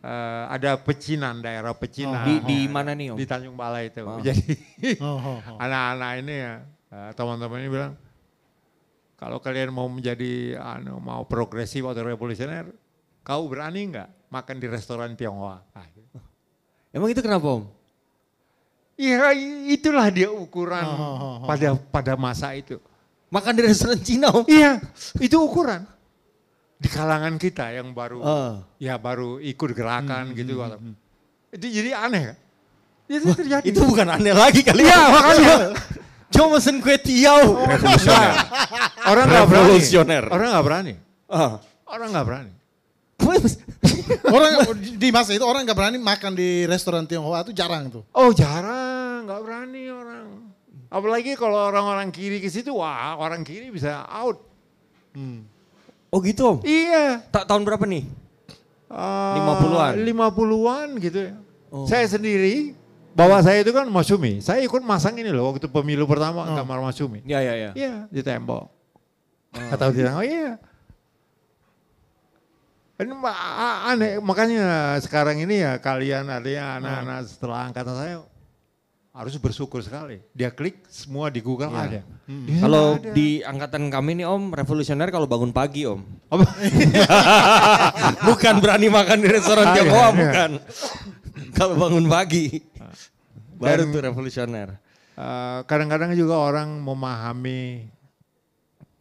eh, 0.03 0.43
ada 0.51 0.75
pecinan, 0.83 1.39
daerah 1.39 1.71
pecinan. 1.79 2.27
Di, 2.27 2.35
di 2.43 2.59
mana 2.67 2.91
nih 2.91 3.15
om? 3.15 3.17
Di 3.17 3.23
Tanjung 3.23 3.55
Balai 3.55 3.87
itu. 3.87 4.03
Jadi 4.27 4.51
Oh, 4.99 5.15
oh, 5.15 5.39
oh. 5.39 5.57
anak-anak 5.63 6.11
ini 6.27 6.35
ya 6.43 6.53
eh, 6.91 7.09
teman-teman 7.15 7.57
ini 7.63 7.69
bilang 7.71 7.93
kalau 9.17 9.41
kalian 9.41 9.73
mau 9.73 9.89
menjadi 9.89 10.55
anu, 10.55 11.01
mau 11.01 11.25
progresif 11.25 11.81
atau 11.83 12.05
revolusioner, 12.05 12.69
kau 13.21 13.49
berani 13.49 13.89
nggak 13.89 14.29
makan 14.29 14.55
di 14.55 14.67
restoran 14.69 15.17
Tionghoa? 15.17 15.57
Ah. 15.73 15.85
Emang 16.93 17.09
itu 17.09 17.19
kenapa 17.19 17.45
om? 17.49 17.65
Iya 18.97 19.29
itulah 19.69 20.09
dia 20.09 20.29
ukuran 20.29 20.81
Oh, 20.81 20.97
oh, 20.97 21.15
oh. 21.43 21.45
pada 21.45 21.77
pada 21.77 22.13
masa 22.17 22.53
itu. 22.53 22.81
Makan 23.29 23.53
di 23.53 23.61
restoran 23.65 23.99
Cina 23.99 24.29
om? 24.31 24.45
Iya 24.45 24.81
itu 25.17 25.37
ukuran 25.37 25.85
di 26.77 26.89
kalangan 26.89 27.37
kita 27.37 27.73
yang 27.73 27.93
baru 27.93 28.21
Ah. 28.21 28.53
ya 28.77 28.97
baru 28.97 29.37
ikut 29.37 29.69
gerakan 29.73 30.33
gitu. 30.33 30.61
atau- 30.61 30.81
Itu 31.49 31.65
jadi 31.65 31.93
aneh 31.93 32.33
kan? 32.33 32.37
Itu 33.07 33.33
terjadi. 33.33 33.65
Itu 33.65 33.81
bukan 33.81 34.07
aneh 34.13 34.33
lagi 34.33 34.61
kali 34.61 34.83
Iya, 34.83 34.93
ya. 34.93 35.05
makanya. 35.09 35.55
Cuma 36.33 36.59
mesen 36.59 36.83
kue 36.83 36.97
tiaw. 36.99 37.65
Revolusioner. 37.65 38.33
Orang 39.07 39.25
nggak 39.27 39.45
berani. 39.47 39.63
Revolusioner. 39.67 40.23
Orang 40.27 40.47
nggak 40.51 40.65
berani. 40.65 40.93
Ah. 41.31 41.59
Orang 41.87 42.09
nggak 42.11 42.27
berani. 42.27 42.51
Orang 44.27 44.51
di 44.79 45.09
masa 45.11 45.35
itu 45.35 45.43
orang 45.43 45.67
nggak 45.67 45.75
berani 45.75 45.97
makan 45.99 46.31
di 46.37 46.63
restoran 46.63 47.03
Tionghoa 47.03 47.43
itu 47.43 47.51
jarang 47.51 47.91
tuh. 47.91 48.03
Oh 48.15 48.31
jarang, 48.31 49.27
nggak 49.27 49.41
berani 49.43 49.83
orang. 49.91 50.27
Apalagi 50.87 51.35
kalau 51.35 51.67
orang-orang 51.67 52.07
kiri 52.15 52.39
ke 52.39 52.47
situ, 52.47 52.71
wah 52.71 53.19
orang 53.19 53.43
kiri 53.43 53.67
bisa 53.67 54.07
out. 54.07 54.39
Oh 56.07 56.23
gitu 56.23 56.55
om? 56.55 56.57
Iya. 56.63 57.19
Tak 57.27 57.51
tahun 57.51 57.67
berapa 57.67 57.83
nih? 57.83 58.07
Ah, 58.87 59.59
50-an? 59.59 59.93
50-an 59.99 60.89
gitu 61.03 61.19
ya. 61.19 61.33
Oh. 61.67 61.83
Saya 61.83 62.07
sendiri, 62.07 62.71
bawa 63.17 63.41
saya 63.41 63.65
itu 63.65 63.73
kan 63.73 63.89
Masumi. 63.89 64.37
Saya 64.39 64.61
ikut 64.61 64.85
masang 64.85 65.17
ini 65.17 65.33
loh 65.33 65.49
waktu 65.49 65.65
pemilu 65.65 66.05
pertama 66.05 66.45
kamar 66.53 66.77
Masumi. 66.85 67.25
Ya 67.25 67.41
ya 67.41 67.57
ya. 67.57 67.71
Iya, 67.73 67.93
di 68.13 68.21
tembok. 68.21 68.69
Atau 69.73 69.89
di 69.89 70.05
tembok, 70.05 70.21
iya. 70.21 70.61
Ini 72.97 73.13
aneh, 73.89 74.17
makanya 74.21 74.97
sekarang 75.01 75.37
ini 75.37 75.61
ya 75.61 75.77
kalian 75.77 76.29
artinya 76.29 76.81
anak-anak 76.81 77.19
setelah 77.29 77.69
angkatan 77.69 77.93
saya 77.93 78.15
harus 79.13 79.33
bersyukur 79.37 79.81
sekali. 79.81 80.21
Dia 80.33 80.53
klik 80.53 80.81
semua 80.89 81.29
di 81.29 81.41
Google 81.41 81.73
ada. 81.73 82.01
Di 82.25 82.53
sana 82.57 82.61
Kalau 82.65 82.85
ada. 82.97 83.13
di 83.13 83.41
angkatan 83.41 83.89
kami 83.89 84.17
nih 84.17 84.25
om, 84.25 84.49
revolusioner 84.49 85.09
kalau 85.09 85.25
bangun 85.25 85.49
pagi 85.49 85.85
om. 85.85 86.01
Bukan 88.29 88.55
berani 88.61 88.87
makan 88.89 89.17
di 89.21 89.29
restoran 89.29 89.65
Ah, 89.65 89.73
Tionghoa, 89.73 89.97
iya, 89.97 90.05
iya. 90.05 90.17
bukan. 90.17 90.51
kalau 91.57 91.75
bangun 91.77 92.05
pagi. 92.07 92.61
Baru 93.57 93.85
Dan- 93.85 93.93
tuh 93.93 94.01
revolusioner. 94.03 94.69
Eh, 95.17 95.59
kadang-kadang 95.65 96.13
juga 96.13 96.37
orang 96.37 96.77
memahami 96.77 97.89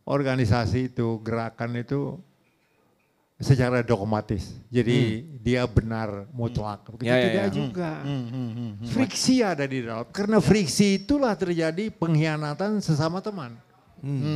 organisasi 0.07 0.89
itu, 0.89 1.21
gerakan 1.21 1.77
itu 1.77 2.17
secara 3.37 3.85
dogmatis. 3.85 4.57
Jadi 4.73 5.21
dia 5.45 5.69
benar 5.69 6.25
mutlak. 6.33 6.89
Begitu 6.89 7.13
Ya, 7.13 7.21
ya, 7.21 7.25
tidak 7.29 7.45
ya. 7.45 7.53
juga. 7.53 7.91
Friksi 8.89 9.45
ada 9.45 9.65
di 9.69 9.85
dalam. 9.85 10.09
Karena 10.09 10.41
friksi 10.41 11.05
itulah 11.05 11.37
terjadi 11.37 11.93
pengkhianatan 11.93 12.81
sesama 12.81 13.21
teman. 13.21 13.53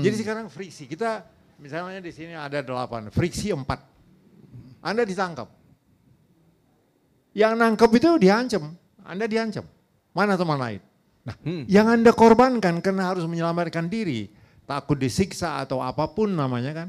Jadi 0.05 0.15
sekarang 0.21 0.53
friksi. 0.53 0.85
Kita 0.85 1.25
misalnya 1.57 2.05
di 2.05 2.13
sini 2.13 2.37
ada 2.37 2.61
delapan, 2.61 3.09
friksi 3.09 3.57
empat. 3.57 3.81
Anda 4.85 5.09
ditangkap. 5.09 5.49
Yang 7.31 7.53
nangkep 7.57 7.91
itu 7.95 8.11
diancam. 8.19 8.63
Anda 9.03 9.25
diancam. 9.27 9.65
Mana 10.11 10.35
teman 10.35 10.59
lain? 10.59 10.81
Nah, 11.21 11.37
Hmm. 11.45 11.63
yang 11.69 11.87
Anda 11.87 12.11
korbankan 12.11 12.81
karena 12.81 13.13
harus 13.13 13.29
menyelamatkan 13.29 13.87
diri, 13.87 14.33
takut 14.65 14.97
disiksa 14.97 15.61
atau 15.61 15.79
apa 15.79 16.09
pun 16.11 16.33
namanya 16.33 16.73
kan. 16.75 16.89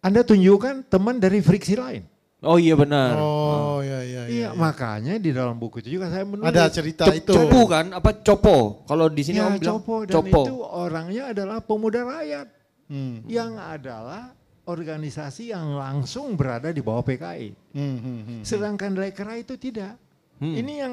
Anda 0.00 0.22
tunjukkan 0.22 0.86
teman 0.86 1.18
dari 1.18 1.42
friksi 1.42 1.74
lain. 1.74 2.06
Oh 2.44 2.60
iya 2.60 2.76
benar. 2.78 3.16
Oh 3.18 3.80
iya 3.82 4.04
iya. 4.04 4.22
Iya, 4.28 4.48
makanya 4.52 5.16
di 5.18 5.32
dalam 5.34 5.56
buku 5.56 5.80
itu 5.82 5.98
juga 5.98 6.12
saya 6.12 6.22
menulis. 6.22 6.46
Ada 6.46 6.68
cerita 6.70 7.08
itu. 7.10 7.32
Copo 7.32 7.66
kan? 7.66 7.90
Apa 7.90 8.12
copo? 8.22 8.86
Kalau 8.86 9.10
di 9.10 9.22
sini 9.24 9.40
Ya, 9.40 9.48
om 9.50 9.56
bilang 9.58 9.80
Copo, 9.82 9.94
dan 10.06 10.14
copo. 10.14 10.42
itu 10.46 10.54
orangnya 10.62 11.32
adalah 11.32 11.58
pemuda 11.58 12.06
rakyat. 12.06 12.46
Hmm. 12.86 13.24
Yang 13.26 13.50
adalah 13.58 14.22
organisasi 14.66 15.54
yang 15.54 15.78
langsung 15.78 16.34
berada 16.34 16.74
di 16.74 16.82
bawah 16.82 17.06
PKI. 17.06 17.54
Hmm, 17.72 17.96
hmm, 17.98 18.20
hmm. 18.22 18.40
Sedangkan 18.42 18.92
Lekra 18.98 19.38
itu 19.38 19.54
tidak. 19.54 19.94
Hmm. 20.42 20.54
Ini 20.54 20.72
yang 20.82 20.92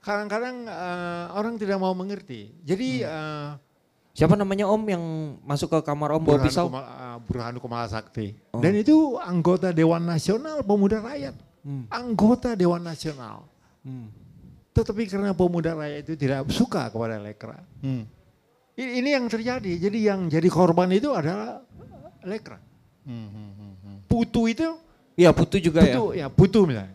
kadang-kadang 0.00 0.64
eh, 0.64 1.26
orang 1.34 1.54
tidak 1.58 1.78
mau 1.82 1.92
mengerti. 1.92 2.54
Jadi 2.62 3.02
eh, 3.02 3.48
Siapa 4.18 4.34
namanya 4.34 4.66
om 4.66 4.82
yang 4.82 5.04
masuk 5.46 5.78
ke 5.78 5.78
kamar 5.86 6.18
om 6.18 6.22
bawa 6.26 6.42
Burhan 6.42 6.46
pisau? 6.50 6.66
Kumala, 6.66 6.90
eh, 6.90 7.18
Burhan 7.22 7.54
Kumala 7.62 7.86
Sakti. 7.86 8.34
Oh. 8.50 8.58
Dan 8.58 8.74
itu 8.74 9.14
anggota 9.22 9.70
Dewan 9.70 10.02
Nasional 10.02 10.66
Pemuda 10.66 10.98
Rakyat. 10.98 11.38
Hmm. 11.62 11.86
Anggota 11.86 12.58
Dewan 12.58 12.82
Nasional. 12.82 13.46
Hmm. 13.86 14.10
Tetapi 14.78 15.10
karena 15.10 15.34
pemuda 15.34 15.74
rakyat 15.74 16.06
itu 16.06 16.14
tidak 16.14 16.46
suka 16.54 16.86
kepada 16.86 17.18
Lekra. 17.18 17.58
Hmm. 17.82 18.06
Ini 18.78 19.18
yang 19.18 19.26
terjadi. 19.26 19.74
Jadi 19.74 19.98
yang 20.06 20.30
jadi 20.30 20.46
korban 20.46 20.86
itu 20.94 21.10
adalah 21.10 21.66
Lekra. 22.22 22.62
Hmm, 23.08 23.28
hmm, 23.32 23.50
hmm, 23.56 23.74
hmm. 23.80 23.96
Putu 24.04 24.44
itu, 24.52 24.76
Iya 25.18 25.32
putu 25.32 25.56
juga 25.58 25.80
ya. 25.82 25.96
putu 25.96 26.04
ya 26.14 26.26
putu 26.28 26.60
misalnya. 26.68 26.94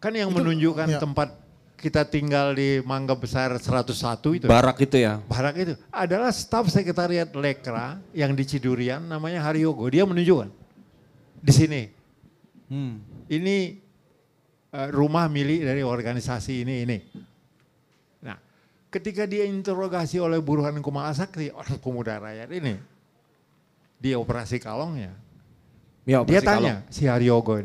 Kan 0.00 0.16
yang 0.16 0.30
menunjukkan 0.32 0.96
ya. 0.96 1.00
tempat 1.02 1.36
kita 1.76 2.08
tinggal 2.08 2.56
di 2.56 2.80
Mangga 2.86 3.12
Besar 3.12 3.52
101 3.56 4.38
itu. 4.40 4.46
Barak 4.48 4.80
itu 4.80 4.96
ya. 4.96 5.20
Barak 5.28 5.54
itu 5.60 5.74
adalah 5.92 6.32
staf 6.32 6.72
sekretariat 6.72 7.28
Lekra 7.36 8.00
yang 8.16 8.32
di 8.32 8.48
Cidurian 8.48 9.04
namanya 9.04 9.44
Haryogo. 9.44 9.84
Dia 9.92 10.08
menunjukkan 10.08 10.48
di 11.40 11.52
sini. 11.52 11.82
Hmm. 12.72 13.00
Ini 13.28 13.56
eh, 14.72 14.88
rumah 14.92 15.28
milik 15.28 15.64
dari 15.64 15.84
organisasi 15.84 16.64
ini 16.64 16.74
ini. 16.84 16.98
Nah, 18.24 18.36
ketika 18.88 19.28
dia 19.28 19.44
interogasi 19.44 20.16
oleh 20.16 20.40
Burhan 20.40 20.80
Kumala 20.80 21.12
Sakti, 21.12 21.52
orang 21.52 21.76
pemuda 21.76 22.20
rakyat 22.20 22.48
ini, 22.52 22.76
di 24.00 24.16
operasi 24.16 24.56
kalongnya, 24.60 25.12
Ya, 26.10 26.26
dia 26.26 26.42
tanya 26.42 26.82
si 26.90 27.06
Haryogo. 27.06 27.62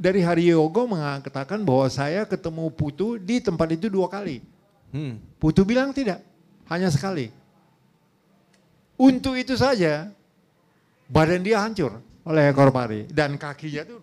Dari 0.00 0.24
Haryogo 0.24 0.88
mengatakan 0.88 1.60
bahwa 1.60 1.84
saya 1.92 2.24
ketemu 2.24 2.72
Putu 2.72 3.20
di 3.20 3.44
tempat 3.44 3.68
itu 3.76 3.92
dua 3.92 4.08
kali. 4.08 4.40
Hmm. 4.88 5.20
Putu 5.36 5.60
bilang 5.68 5.92
tidak, 5.92 6.24
hanya 6.72 6.88
sekali. 6.88 7.28
Untuk 8.96 9.36
itu 9.36 9.52
saja 9.52 10.08
badan 11.12 11.44
dia 11.44 11.60
hancur 11.60 12.00
oleh 12.24 12.48
ekor 12.48 12.72
pari 12.72 13.04
dan 13.10 13.36
kakinya 13.36 13.82
tuh 13.84 14.00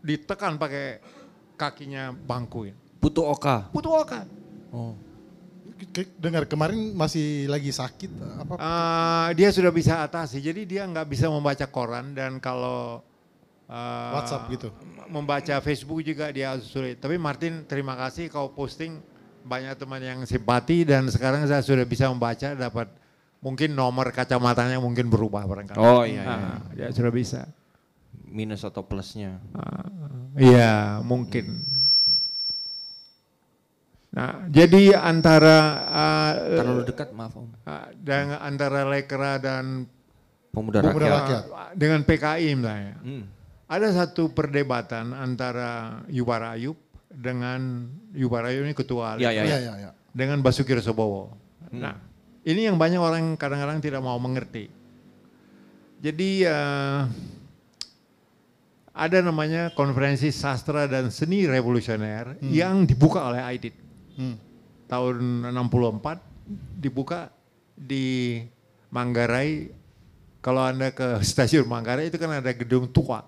ditekan 0.00 0.56
pakai 0.56 1.02
kakinya 1.60 2.14
bangku. 2.14 2.72
Putu 3.00 3.20
Oka. 3.20 3.68
Putu 3.68 3.92
oka. 3.92 4.24
Oh. 4.72 4.96
Ke- 5.86 6.12
Dengar 6.14 6.44
kemarin 6.44 6.92
masih 6.92 7.44
lagi 7.46 7.68
sakit 7.68 8.10
apa? 8.38 8.54
Eh, 8.54 9.28
dia 9.34 9.48
sudah 9.48 9.68
bisa 9.68 10.00
atasi, 10.00 10.38
jadi 10.38 10.62
dia 10.62 10.82
nggak 10.84 11.06
bisa 11.06 11.26
membaca 11.26 11.64
koran 11.64 12.12
dan 12.12 12.36
kalau 12.36 13.00
eh, 13.64 14.10
WhatsApp 14.12 14.50
gitu. 14.50 14.68
membaca 15.06 15.54
Facebook 15.58 16.00
juga 16.00 16.28
dia 16.28 16.54
sulit. 16.56 16.96
Tapi 16.96 17.16
Martin 17.16 17.64
terima 17.64 17.94
kasih 17.94 18.26
kau 18.26 18.48
posting 18.48 19.00
banyak 19.40 19.72
teman 19.74 19.98
yang 19.98 20.18
simpati 20.22 20.84
dan 20.84 21.08
sekarang 21.08 21.42
saya 21.44 21.60
sudah 21.60 21.82
bisa 21.82 22.06
membaca 22.06 22.52
dapat 22.52 22.92
mungkin 23.40 23.72
nomor 23.72 24.12
kacamatanya 24.12 24.76
mungkin 24.76 25.08
berubah 25.08 25.48
barangkali. 25.48 25.80
Oh, 25.80 26.04
iya, 26.04 26.22
iya. 26.22 26.28
Ah, 26.28 26.58
dia 26.70 26.88
sudah 26.92 27.08
bisa. 27.08 27.48
Minus 28.22 28.62
atau 28.62 28.84
plusnya. 28.84 29.40
Ah, 29.50 29.88
Iya 30.36 31.00
mungkin. 31.02 31.64
Nah 34.10 34.42
jadi 34.50 34.98
antara 34.98 35.58
ah, 35.86 36.32
Terlalu 36.34 36.82
dekat 36.82 37.14
maaf 37.14 37.34
om. 37.38 37.46
ah, 37.62 37.86
dengan 37.94 38.42
antara 38.42 38.82
Lekra 38.84 39.38
dan 39.38 39.86
Pemuda, 40.50 40.82
Pemuda 40.82 41.06
rakyat. 41.06 41.42
rakyat. 41.46 41.72
dengan 41.78 42.00
PKI 42.02 42.48
misalnya. 42.58 42.96
Hmm. 43.00 43.22
Ada 43.70 43.88
satu 43.94 44.34
perdebatan 44.34 45.14
antara 45.14 46.02
Yubar 46.10 46.42
Ayub 46.58 46.74
dengan 47.06 47.86
Yubar 48.10 48.50
Ayub 48.50 48.66
ini 48.66 48.74
ketua 48.74 49.14
Iya, 49.14 49.30
iya, 49.30 49.42
Iya 49.42 49.44
iya. 49.46 49.58
iya 49.62 49.74
iya. 49.86 49.90
dengan 50.10 50.42
Basuki 50.42 50.74
Sobowo. 50.82 51.30
Nah, 51.70 51.94
ini 52.42 52.66
yang 52.66 52.74
banyak 52.74 52.98
orang 52.98 53.38
kadang-kadang 53.38 53.78
tidak 53.78 54.02
mau 54.02 54.18
mengerti. 54.18 54.66
Jadi 56.02 56.42
eh, 56.42 57.00
ada 58.90 59.18
namanya 59.22 59.70
konferensi 59.70 60.34
sastra 60.34 60.90
dan 60.90 61.14
seni 61.14 61.46
revolusioner 61.46 62.42
yang 62.42 62.82
dibuka 62.82 63.22
oleh 63.22 63.38
Aidit 63.38 63.74
Hmm. 64.20 64.36
tahun 64.84 65.48
64 65.48 66.20
dibuka 66.76 67.32
di 67.72 68.36
Manggarai, 68.92 69.72
kalau 70.44 70.60
Anda 70.60 70.92
ke 70.92 71.24
stasiun 71.24 71.64
Manggarai 71.64 72.12
itu 72.12 72.20
kan 72.20 72.28
ada 72.28 72.52
gedung 72.52 72.90
tua. 72.92 73.24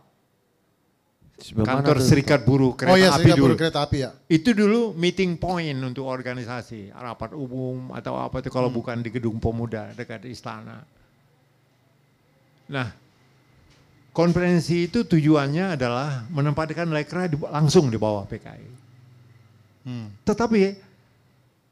Sebelah 1.42 1.64
mana 1.64 1.82
Kantor? 1.82 1.96
Serikat 2.04 2.40
Buruh 2.46 2.76
Kereta 2.78 2.92
oh 2.92 2.98
iya, 3.00 3.10
Api 3.10 3.18
Serikat 3.24 3.36
dulu. 3.40 3.46
Buruh 3.50 3.58
Kereta 3.58 3.80
Api 3.82 3.98
ya. 4.04 4.10
Itu 4.30 4.50
dulu 4.54 4.80
meeting 4.94 5.40
point 5.40 5.78
untuk 5.82 6.06
organisasi, 6.06 6.94
rapat 6.94 7.34
umum 7.34 7.90
atau 7.96 8.14
apa 8.20 8.44
itu 8.44 8.50
kalau 8.52 8.70
bukan 8.70 9.02
di 9.02 9.10
gedung 9.10 9.42
pemuda 9.42 9.90
dekat 9.96 10.22
istana. 10.28 10.86
Nah, 12.70 12.94
konferensi 14.14 14.86
itu 14.86 15.02
tujuannya 15.02 15.74
adalah 15.74 16.28
menempatkan 16.30 16.86
Lekra 16.94 17.26
di- 17.26 17.40
langsung 17.50 17.90
di 17.90 17.98
bawah 17.98 18.22
PKI. 18.28 18.81
Tetapi 20.22 20.60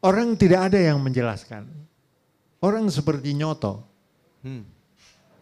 orang 0.03 0.35
tidak 0.35 0.73
ada 0.73 0.79
yang 0.79 0.99
menjelaskan. 0.99 1.67
Orang 2.61 2.93
seperti 2.93 3.33
Nyoto, 3.33 3.91
Hmm. 4.41 4.65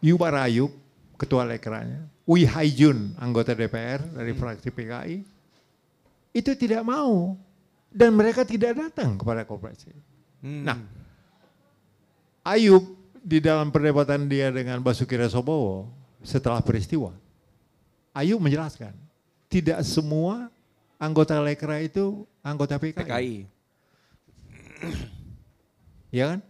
Yubar 0.02 0.34
Ayub, 0.46 0.70
ketua 1.18 1.46
lekranya, 1.46 2.06
Wi 2.26 2.46
Haijun, 2.46 3.14
anggota 3.18 3.54
DPR 3.54 4.02
dari 4.14 4.34
fraksi 4.34 4.70
PKI, 4.70 5.16
itu 6.34 6.50
tidak 6.54 6.82
mau. 6.86 7.34
Dan 7.88 8.12
mereka 8.12 8.44
tidak 8.44 8.76
datang 8.76 9.16
kepada 9.16 9.48
konferensi. 9.48 9.90
Hmm. 10.44 10.62
Nah, 10.66 10.78
Ayub 12.44 12.84
di 13.18 13.40
dalam 13.40 13.72
perdebatan 13.72 14.28
dia 14.28 14.52
dengan 14.52 14.78
Basuki 14.84 15.16
Rasobowo 15.16 15.88
setelah 16.20 16.60
peristiwa, 16.60 17.14
Ayub 18.12 18.38
menjelaskan, 18.38 18.92
tidak 19.48 19.80
semua 19.86 20.52
anggota 20.98 21.38
lekra 21.38 21.80
itu 21.80 22.26
anggota 22.42 22.76
PKI. 22.76 23.06
PKI. 23.06 23.36
ya 26.18 26.24
kan? 26.34 26.40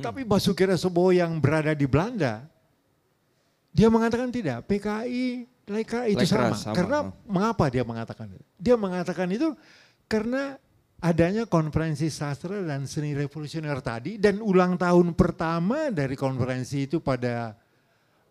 Tapi 0.00 0.24
Basuki 0.24 0.64
Rasobowo 0.64 1.12
yang 1.12 1.36
berada 1.42 1.74
di 1.74 1.84
Belanda, 1.84 2.46
dia 3.74 3.90
mengatakan 3.90 4.32
tidak, 4.32 4.64
PKI, 4.66 5.50
Lekra 5.70 6.10
itu 6.10 6.26
Lekra 6.26 6.50
sama. 6.50 6.56
sama. 6.58 6.74
Karena 6.74 6.98
mengapa 7.30 7.64
dia 7.70 7.86
mengatakan 7.86 8.26
itu? 8.34 8.44
Dia 8.58 8.74
mengatakan 8.74 9.28
itu 9.30 9.54
karena 10.10 10.58
adanya 11.00 11.46
konferensi 11.46 12.10
sastra 12.10 12.60
dan 12.66 12.84
seni 12.90 13.14
revolusioner 13.14 13.78
tadi 13.78 14.18
dan 14.18 14.42
ulang 14.42 14.74
tahun 14.74 15.14
pertama 15.14 15.94
dari 15.94 16.18
konferensi 16.18 16.90
itu 16.90 16.98
pada 16.98 17.54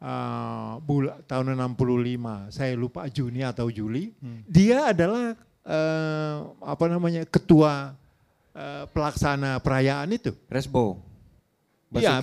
uh, 0.03 0.77
bula, 0.83 1.23
tahun 1.23 1.55
65, 1.55 2.51
saya 2.51 2.73
lupa 2.75 3.07
Juni 3.07 3.41
atau 3.41 3.71
Juli. 3.71 4.11
Dia 4.45 4.91
adalah 4.91 5.33
uh, 5.69 6.35
apa 6.65 6.85
namanya 6.89 7.21
ketua 7.29 7.93
uh, 8.57 8.83
pelaksana 8.89 9.61
perayaan 9.61 10.09
itu. 10.09 10.33
Resbo. 10.49 10.97
Iya, 11.89 12.21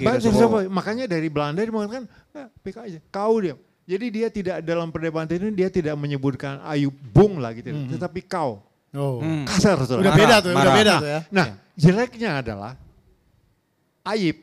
makanya 0.71 1.11
dari 1.11 1.27
Belanda 1.27 1.59
dia 1.59 1.75
mengatakan 1.75 2.07
ah, 2.39 2.47
PKI, 2.63 3.03
kau 3.11 3.43
dia. 3.43 3.59
Jadi 3.87 4.07
dia 4.15 4.29
tidak 4.31 4.57
dalam 4.63 4.95
perdebatan 4.95 5.27
ini 5.43 5.59
dia 5.59 5.71
tidak 5.71 5.99
menyebutkan 5.99 6.63
Ayub 6.63 6.95
Bung 7.11 7.43
lah 7.43 7.51
gitu, 7.51 7.75
tetapi 7.75 8.23
kau. 8.31 8.63
Oh. 8.95 9.19
Hmm. 9.19 9.43
Kasar 9.43 9.75
saudara. 9.83 10.07
Udah 10.07 10.15
beda 10.15 10.37
tuh, 10.39 10.51
udah 10.55 10.75
beda 10.75 10.95
tuh 11.03 11.11
ya. 11.11 11.21
Nah, 11.35 11.47
jeleknya 11.75 12.31
adalah 12.47 12.73
Ayib 14.07 14.39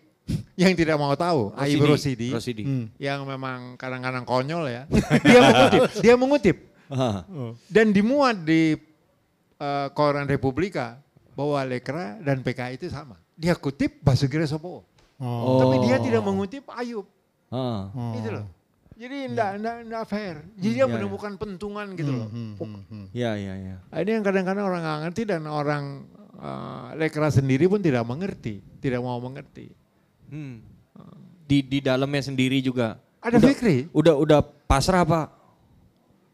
yang 0.60 0.76
tidak 0.76 1.00
mau 1.00 1.16
tahu, 1.16 1.56
Ayib 1.56 1.88
Rosidi, 1.88 2.36
Rosidi. 2.36 2.64
Hmm. 2.68 2.92
yang 3.00 3.24
memang 3.24 3.80
kadang-kadang 3.80 4.28
konyol 4.28 4.68
ya. 4.68 4.84
dia 5.24 5.40
mengutip, 5.40 5.84
dia 6.04 6.16
mengutip 6.20 6.58
Ah. 6.94 7.26
dan 7.72 7.90
dimuat 7.90 8.44
di 8.46 8.78
eh, 9.60 9.88
koran 9.94 10.26
Republika 10.26 11.02
bahwa 11.34 11.60
Lekra 11.66 12.18
dan 12.22 12.42
PKI 12.46 12.78
itu 12.78 12.88
sama. 12.90 13.18
Dia 13.34 13.58
kutip 13.58 14.02
Basuki 14.06 14.38
Rasobowo. 14.38 14.86
Oh. 15.18 15.60
Tapi 15.62 15.76
dia 15.86 15.98
tidak 15.98 16.22
mengutip 16.22 16.66
Ayub. 16.70 17.06
Ah. 17.50 17.90
Itu 18.18 18.30
loh. 18.30 18.46
Jadi 18.94 19.18
enggak, 19.26 19.50
enggak, 19.58 19.76
enggak 19.90 20.04
fair. 20.06 20.36
Jadi 20.54 20.74
dia 20.78 20.86
iya, 20.86 20.86
menemukan 20.86 21.34
pentungan 21.36 21.98
gitu 21.98 22.12
loh. 22.14 22.30
Ya, 23.10 23.34
ya, 23.34 23.54
ya. 23.58 23.76
Nah, 23.90 24.00
Ini 24.06 24.22
yang 24.22 24.24
kadang-kadang 24.26 24.66
orang 24.70 24.82
nggak 24.86 25.00
ngerti 25.10 25.22
dan 25.26 25.42
orang 25.50 25.84
eh, 26.38 26.88
lekra 27.02 27.30
sendiri 27.34 27.66
pun 27.66 27.82
tidak 27.82 28.06
mengerti, 28.06 28.62
tidak 28.78 29.02
mau 29.02 29.18
mengerti. 29.18 29.74
Hmm. 30.30 30.62
Di 31.50 31.66
di 31.66 31.80
dalamnya 31.82 32.22
sendiri 32.22 32.62
juga. 32.62 33.02
Ada 33.20 33.42
udah, 33.42 33.50
fikri. 33.50 33.78
Udah 33.90 34.14
udah 34.14 34.40
pasrah 34.70 35.02
pak. 35.02 35.28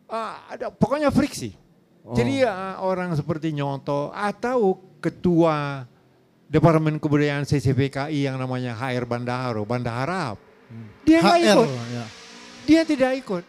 Ah, 0.10 0.52
ada 0.52 0.68
pokoknya 0.74 1.14
friksi. 1.14 1.56
Jadi 2.10 2.42
ya, 2.42 2.80
orang 2.82 3.14
seperti 3.14 3.54
Nyonto 3.54 4.10
atau 4.10 4.80
ketua 5.04 5.86
Departemen 6.50 6.98
Kebudayaan 6.98 7.46
CCPKI 7.46 8.26
yang 8.26 8.42
namanya 8.42 8.74
HR 8.74 9.06
Bandaharo, 9.06 9.62
Bandaharap. 9.68 10.42
Dia 11.06 11.22
nggak 11.22 11.40
ikut. 11.46 11.70
Ya. 11.94 12.06
Dia 12.66 12.82
tidak 12.86 13.12
ikut. 13.22 13.44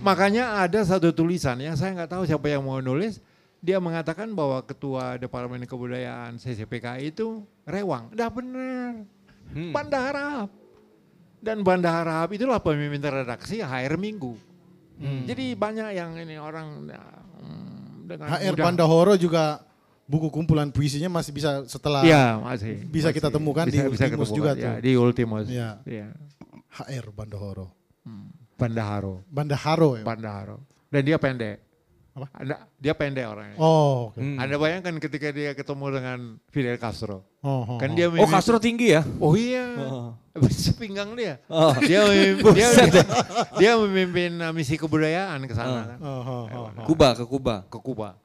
Makanya 0.00 0.64
ada 0.64 0.80
satu 0.84 1.12
tulisan 1.12 1.56
yang 1.60 1.76
saya 1.76 1.92
nggak 1.96 2.16
tahu 2.16 2.22
siapa 2.24 2.48
yang 2.48 2.64
mau 2.64 2.80
nulis. 2.80 3.20
Dia 3.60 3.80
mengatakan 3.80 4.32
bahwa 4.32 4.60
ketua 4.64 5.16
Departemen 5.20 5.64
Kebudayaan 5.64 6.36
CCPKI 6.40 7.12
itu 7.12 7.44
rewang. 7.68 8.12
Dah 8.12 8.28
benar. 8.32 9.04
Hmm. 9.52 9.72
Banda 9.72 9.98
Harap. 10.00 10.48
Dan 11.40 11.60
Banda 11.60 11.90
Harap 11.92 12.32
itulah 12.32 12.60
pemimpin 12.60 13.00
redaksi 13.04 13.60
HR 13.60 14.00
Minggu. 14.00 14.36
Jadi 15.28 15.52
banyak 15.52 15.92
yang 15.92 16.16
ini 16.16 16.40
orang 16.40 16.88
hmm, 16.88 17.15
dengan 18.06 18.26
HR 18.30 18.54
mudah- 18.54 18.66
Pandahoro 18.70 19.14
juga 19.18 19.44
buku 20.06 20.30
kumpulan 20.30 20.70
puisinya 20.70 21.10
masih 21.10 21.34
bisa 21.34 21.66
setelah 21.66 22.06
Iya 22.06 22.38
masih. 22.38 22.86
Bisa 22.86 23.10
kita 23.10 23.26
masih. 23.26 23.36
temukan 23.42 23.64
di 23.66 23.78
Ultimus 23.82 23.98
ketemukan, 23.98 24.30
juga 24.38 24.50
ya, 24.54 24.62
tuh. 24.62 24.74
Di 24.78 24.92
Ultimus. 24.94 25.46
Iya. 25.50 25.70
Iya. 25.82 26.06
HR 26.70 27.06
Bandahoro. 27.10 27.66
Bandaharo. 28.56 29.26
Bandaharo 29.28 29.90
ya. 29.98 30.04
Bandaharo. 30.06 30.56
Dan 30.88 31.02
dia 31.02 31.18
pendek. 31.18 31.65
Apa? 32.16 32.32
Anda, 32.32 32.56
dia 32.80 32.96
pendek 32.96 33.28
orangnya. 33.28 33.60
Oh, 33.60 34.08
oke. 34.08 34.16
Hmm. 34.16 34.40
Anda 34.40 34.56
bayangkan 34.56 34.96
ketika 34.96 35.28
dia 35.36 35.52
ketemu 35.52 36.00
dengan 36.00 36.18
Fidel 36.48 36.80
Castro. 36.80 37.28
Oh, 37.44 37.76
oh, 37.76 37.76
Kan 37.76 37.92
oh. 37.92 37.96
dia 38.00 38.08
Oh 38.08 38.24
Castro 38.24 38.56
tinggi 38.56 38.96
ya? 38.96 39.04
Oh 39.20 39.36
iya. 39.36 39.76
Oh. 39.76 40.16
Sepinggang 40.48 41.12
dia. 41.12 41.36
Oh. 41.52 41.76
Dia 41.84 42.08
memimpin, 42.08 42.56
dia, 42.56 42.72
dia 43.60 43.70
memimpin 43.76 44.32
uh, 44.40 44.52
misi 44.56 44.80
kebudayaan 44.80 45.44
ke 45.44 45.52
sana 45.52 45.92
kan. 45.92 45.98
Oh, 46.00 46.08
oh, 46.08 46.42
oh, 46.48 46.66
oh. 46.72 46.86
Kuba 46.88 47.12
ke 47.12 47.24
Kuba. 47.28 47.68
Ke 47.68 47.78
Kuba. 47.84 48.16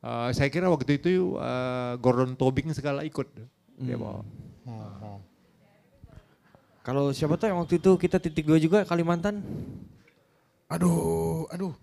Uh, 0.00 0.32
saya 0.32 0.48
kira 0.48 0.72
waktu 0.72 0.96
itu 0.96 1.36
uh, 1.36 2.00
Gordon 2.00 2.32
Tobing 2.32 2.72
segala 2.72 3.04
ikut. 3.04 3.28
Dia 3.76 4.00
bawa. 4.00 4.24
Oh, 4.64 4.72
oh. 5.04 5.18
Kalau 6.80 7.12
siapa 7.12 7.36
tuh 7.36 7.52
yang 7.52 7.60
waktu 7.60 7.76
itu 7.76 7.92
kita 8.00 8.16
titik 8.16 8.48
dua 8.48 8.56
juga 8.56 8.88
Kalimantan? 8.88 9.44
Aduh, 10.72 11.44
aduh. 11.52 11.76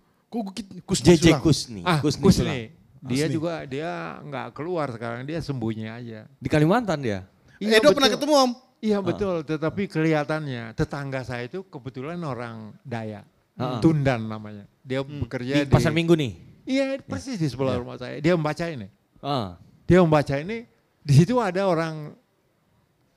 Kusni 0.83 1.15
JJ? 1.15 1.39
Kusni. 1.39 1.81
Ah, 1.85 1.99
Kusni 2.01 2.21
Kusni. 2.21 2.59
Dia 3.05 3.29
Kusni. 3.29 3.33
juga 3.33 3.53
dia 3.63 4.19
nggak 4.19 4.47
keluar 4.51 4.89
sekarang, 4.91 5.23
dia 5.23 5.39
sembunyi 5.39 5.87
aja. 5.87 6.25
Di 6.41 6.49
Kalimantan 6.49 6.99
dia. 6.99 7.23
Iya, 7.61 7.79
Edo 7.79 7.93
pernah 7.95 8.09
betul. 8.09 8.17
ketemu 8.19 8.33
om? 8.35 8.51
Iya 8.83 8.97
betul, 9.01 9.35
tetapi 9.41 9.87
kelihatannya 9.87 10.75
tetangga 10.75 11.23
saya 11.23 11.47
itu 11.47 11.63
kebetulan 11.65 12.19
orang 12.21 12.75
Dayak, 12.83 13.23
Ah. 13.55 13.79
Tundan 13.79 14.27
namanya. 14.27 14.67
Dia 14.83 14.99
bekerja 14.99 15.63
Di 15.63 15.71
pasar 15.71 15.95
Minggu 15.95 16.11
nih. 16.11 16.35
Iya 16.67 16.99
persis 16.99 17.39
di 17.39 17.47
sebelah 17.47 17.79
rumah 17.79 17.95
saya. 17.95 18.19
Dia 18.19 18.35
membaca 18.35 18.67
ini. 18.67 18.91
Ah. 19.23 19.55
Dia 19.87 20.03
membaca 20.03 20.35
ini. 20.35 20.67
Di 20.99 21.13
situ 21.15 21.39
ada 21.39 21.63
orang 21.63 22.11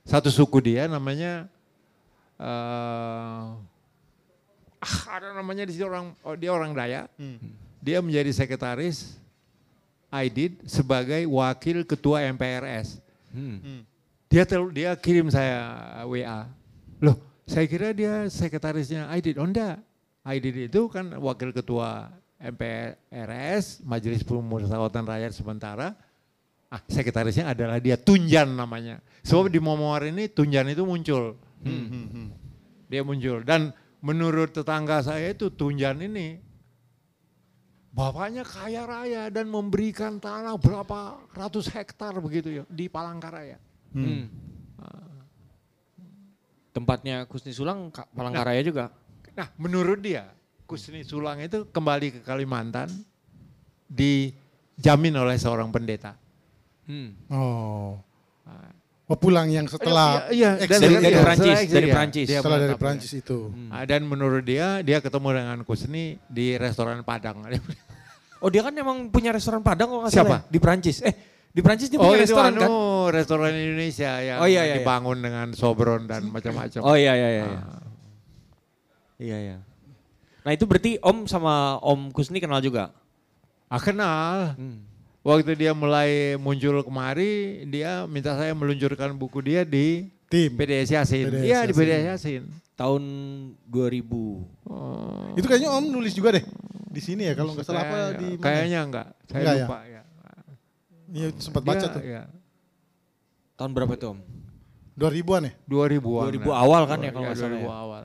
satu 0.07 0.31
suku 0.31 0.63
dia 0.63 0.87
namanya 0.87 1.49
eh 2.39 3.41
ah, 4.79 5.19
ada 5.19 5.35
namanya 5.35 5.67
di 5.67 5.75
situ 5.75 5.85
orang 5.87 6.15
oh, 6.23 6.35
dia 6.35 6.51
orang 6.51 6.71
Dayak. 6.75 7.11
Dia 7.79 8.03
menjadi 8.03 8.31
sekretaris 8.35 9.19
Aidid 10.09 10.57
sebagai 10.65 11.21
wakil 11.29 11.85
ketua 11.85 12.25
MPRS. 12.33 12.97
Hmm. 13.29 13.85
Dia 14.25 14.43
tel, 14.45 14.69
dia 14.73 14.93
kirim 14.97 15.29
saya 15.29 15.61
WA. 16.05 16.49
Loh, 16.97 17.17
saya 17.45 17.65
kira 17.69 17.93
dia 17.93 18.25
sekretarisnya 18.29 19.05
Aidid. 19.13 19.37
Oh 19.37 19.45
enggak. 19.45 19.77
Aidid 20.25 20.69
itu 20.69 20.89
kan 20.89 21.13
wakil 21.21 21.53
ketua 21.53 22.09
MPRS, 22.39 23.85
Majelis 23.85 24.25
Pemusyawaratan 24.25 25.05
Rakyat 25.05 25.33
sementara. 25.35 25.93
Ah, 26.69 26.81
sekretarisnya 26.85 27.49
adalah 27.49 27.81
dia 27.81 27.97
Tunjan 27.97 28.53
namanya. 28.53 29.01
Sebab 29.25 29.49
di 29.49 29.57
memoir 29.57 30.09
ini 30.09 30.29
Tunjan 30.29 30.69
itu 30.69 30.85
muncul. 30.85 31.37
Dia 32.89 33.01
muncul 33.05 33.45
dan 33.45 33.69
menurut 33.99 34.55
tetangga 34.55 35.03
saya 35.03 35.31
itu 35.31 35.51
Tunjan 35.51 35.99
ini 36.03 36.39
bapaknya 37.89 38.45
kaya 38.45 38.85
raya 38.85 39.23
dan 39.33 39.49
memberikan 39.49 40.21
tanah 40.21 40.55
berapa 40.55 41.19
ratus 41.35 41.67
hektar 41.73 42.15
begitu 42.21 42.61
ya 42.61 42.63
di 42.69 42.87
Palangkaraya. 42.87 43.57
Hmm. 43.91 44.29
Tempatnya 46.69 47.25
Kusni 47.25 47.51
Sulang 47.51 47.89
Ka- 47.89 48.07
Palangkaraya 48.13 48.61
juga. 48.61 48.93
Nah, 49.33 49.49
menurut 49.57 49.99
dia, 49.99 50.29
Kusni 50.69 51.01
Sulang 51.01 51.41
itu 51.41 51.65
kembali 51.65 52.13
ke 52.13 52.19
Kalimantan 52.21 52.93
dijamin 53.89 55.17
oleh 55.17 55.35
seorang 55.41 55.73
pendeta. 55.73 56.13
Hmm. 56.85 57.17
Oh. 57.33 57.97
Oh, 59.09 59.17
pulang 59.17 59.49
yang 59.49 59.65
setelah 59.65 60.29
Iya, 60.29 60.61
dan- 60.69 60.79
Dari- 60.79 60.93
itu. 60.93 61.01
dari 61.01 61.09
iya, 61.09 61.23
Prancis, 61.25 61.49
setelah 61.49 61.73
dari 61.73 61.87
iya, 61.89 61.95
Prancis. 61.97 62.25
dia 62.29 62.37
setelah 62.39 62.57
dari 62.61 62.75
Prancis 62.77 63.11
itu. 63.11 63.37
Ah, 63.67 63.83
Dan 63.83 64.05
menurut 64.05 64.45
dia, 64.45 64.85
dia 64.85 65.01
ketemu 65.01 65.27
dengan 65.33 65.57
Kusni 65.65 66.21
di 66.25 66.53
restoran 66.55 67.01
Padang. 67.01 67.41
Oh 68.39 68.47
dia 68.47 68.63
kan 68.63 68.71
emang 68.71 69.11
punya 69.11 69.35
restoran 69.35 69.59
Padang 69.59 69.91
kok 69.91 70.15
Siapa? 70.15 70.15
salah 70.15 70.39
ya? 70.39 70.47
Di 70.47 70.59
Prancis. 70.63 71.03
Eh 71.03 71.11
di 71.49 71.59
Prancis 71.59 71.91
dia 71.91 71.99
oh 71.99 72.07
punya 72.07 72.23
restoran 72.23 72.55
anu, 72.55 72.61
kan? 72.61 72.71
restoran 73.11 73.51
Indonesia 73.51 74.11
yang 74.21 74.39
Oh, 74.39 74.47
iya, 74.47 74.63
iya, 74.63 74.63
iya. 74.63 74.75
dibangun 74.79 75.17
dengan 75.19 75.47
sobron 75.51 76.07
dan 76.07 76.23
macam-macam. 76.31 76.79
Oh 76.79 76.95
iya 76.95 77.19
iya 77.19 77.29
iya. 77.33 77.43
iya. 77.43 77.59
Ah. 77.59 77.83
Iya 79.19 79.37
iya. 79.43 79.57
Nah 80.39 80.51
itu 80.55 80.63
berarti 80.63 80.95
Om 80.97 81.27
sama 81.27 81.83
Om 81.83 82.15
Kusni 82.15 82.39
kenal 82.39 82.63
juga? 82.63 82.95
Ah, 83.67 83.75
kenal. 83.77 84.55
Hmm. 84.55 84.87
Waktu 85.29 85.51
dia 85.55 85.71
mulai 85.71 86.09
muncul 86.35 86.81
kemari, 86.81 87.31
dia 87.65 88.03
minta 88.05 88.33
saya 88.33 88.49
meluncurkan 88.51 89.13
buku 89.13 89.39
dia 89.39 89.61
di 89.61 90.09
Tim. 90.25 90.49
PDS 90.51 90.89
Yasin. 90.91 91.29
Iya 91.37 91.63
di. 91.63 91.73
PDS 91.73 92.05
Yasin. 92.09 92.43
Tahun 92.73 93.03
2000. 93.63 95.37
Itu 95.37 95.45
kayaknya 95.45 95.69
Om 95.69 95.85
nulis 95.89 96.13
juga 96.13 96.33
deh 96.33 96.45
di 96.89 96.97
sini 96.99 97.21
ya 97.23 97.37
kalau 97.37 97.53
nggak 97.53 97.61
salah 97.63 97.83
apa 97.83 97.93
Kayaknya- 97.93 98.17
di 98.17 98.27
mana? 98.31 98.41
Kayaknya 98.41 98.79
enggak, 98.81 99.07
saya 99.23 99.37
Enggak 99.37 99.53
ya? 99.53 99.61
lupa 99.61 99.77
ya. 99.85 100.01
Iya 101.09 101.27
sempat 101.37 101.61
baca 101.63 101.77
Dia- 101.79 101.91
tuh. 101.91 102.01
ya, 102.01 102.23
Tahun 103.55 103.71
berapa 103.71 103.93
tuh 103.93 104.09
Om? 104.09 104.19
2000-an 104.95 105.41
ya? 105.43 105.53
2000-an. 105.63 106.25
2000 106.31 106.47
lah. 106.47 106.57
awal 106.59 106.81
kan 106.85 106.97
ya 106.97 107.03
Iya, 107.03 107.11
kalau 107.11 107.25
nggak 107.25 107.37
salah 107.37 107.51
2000 107.51 107.61
ya. 107.61 107.75
awal. 107.75 108.01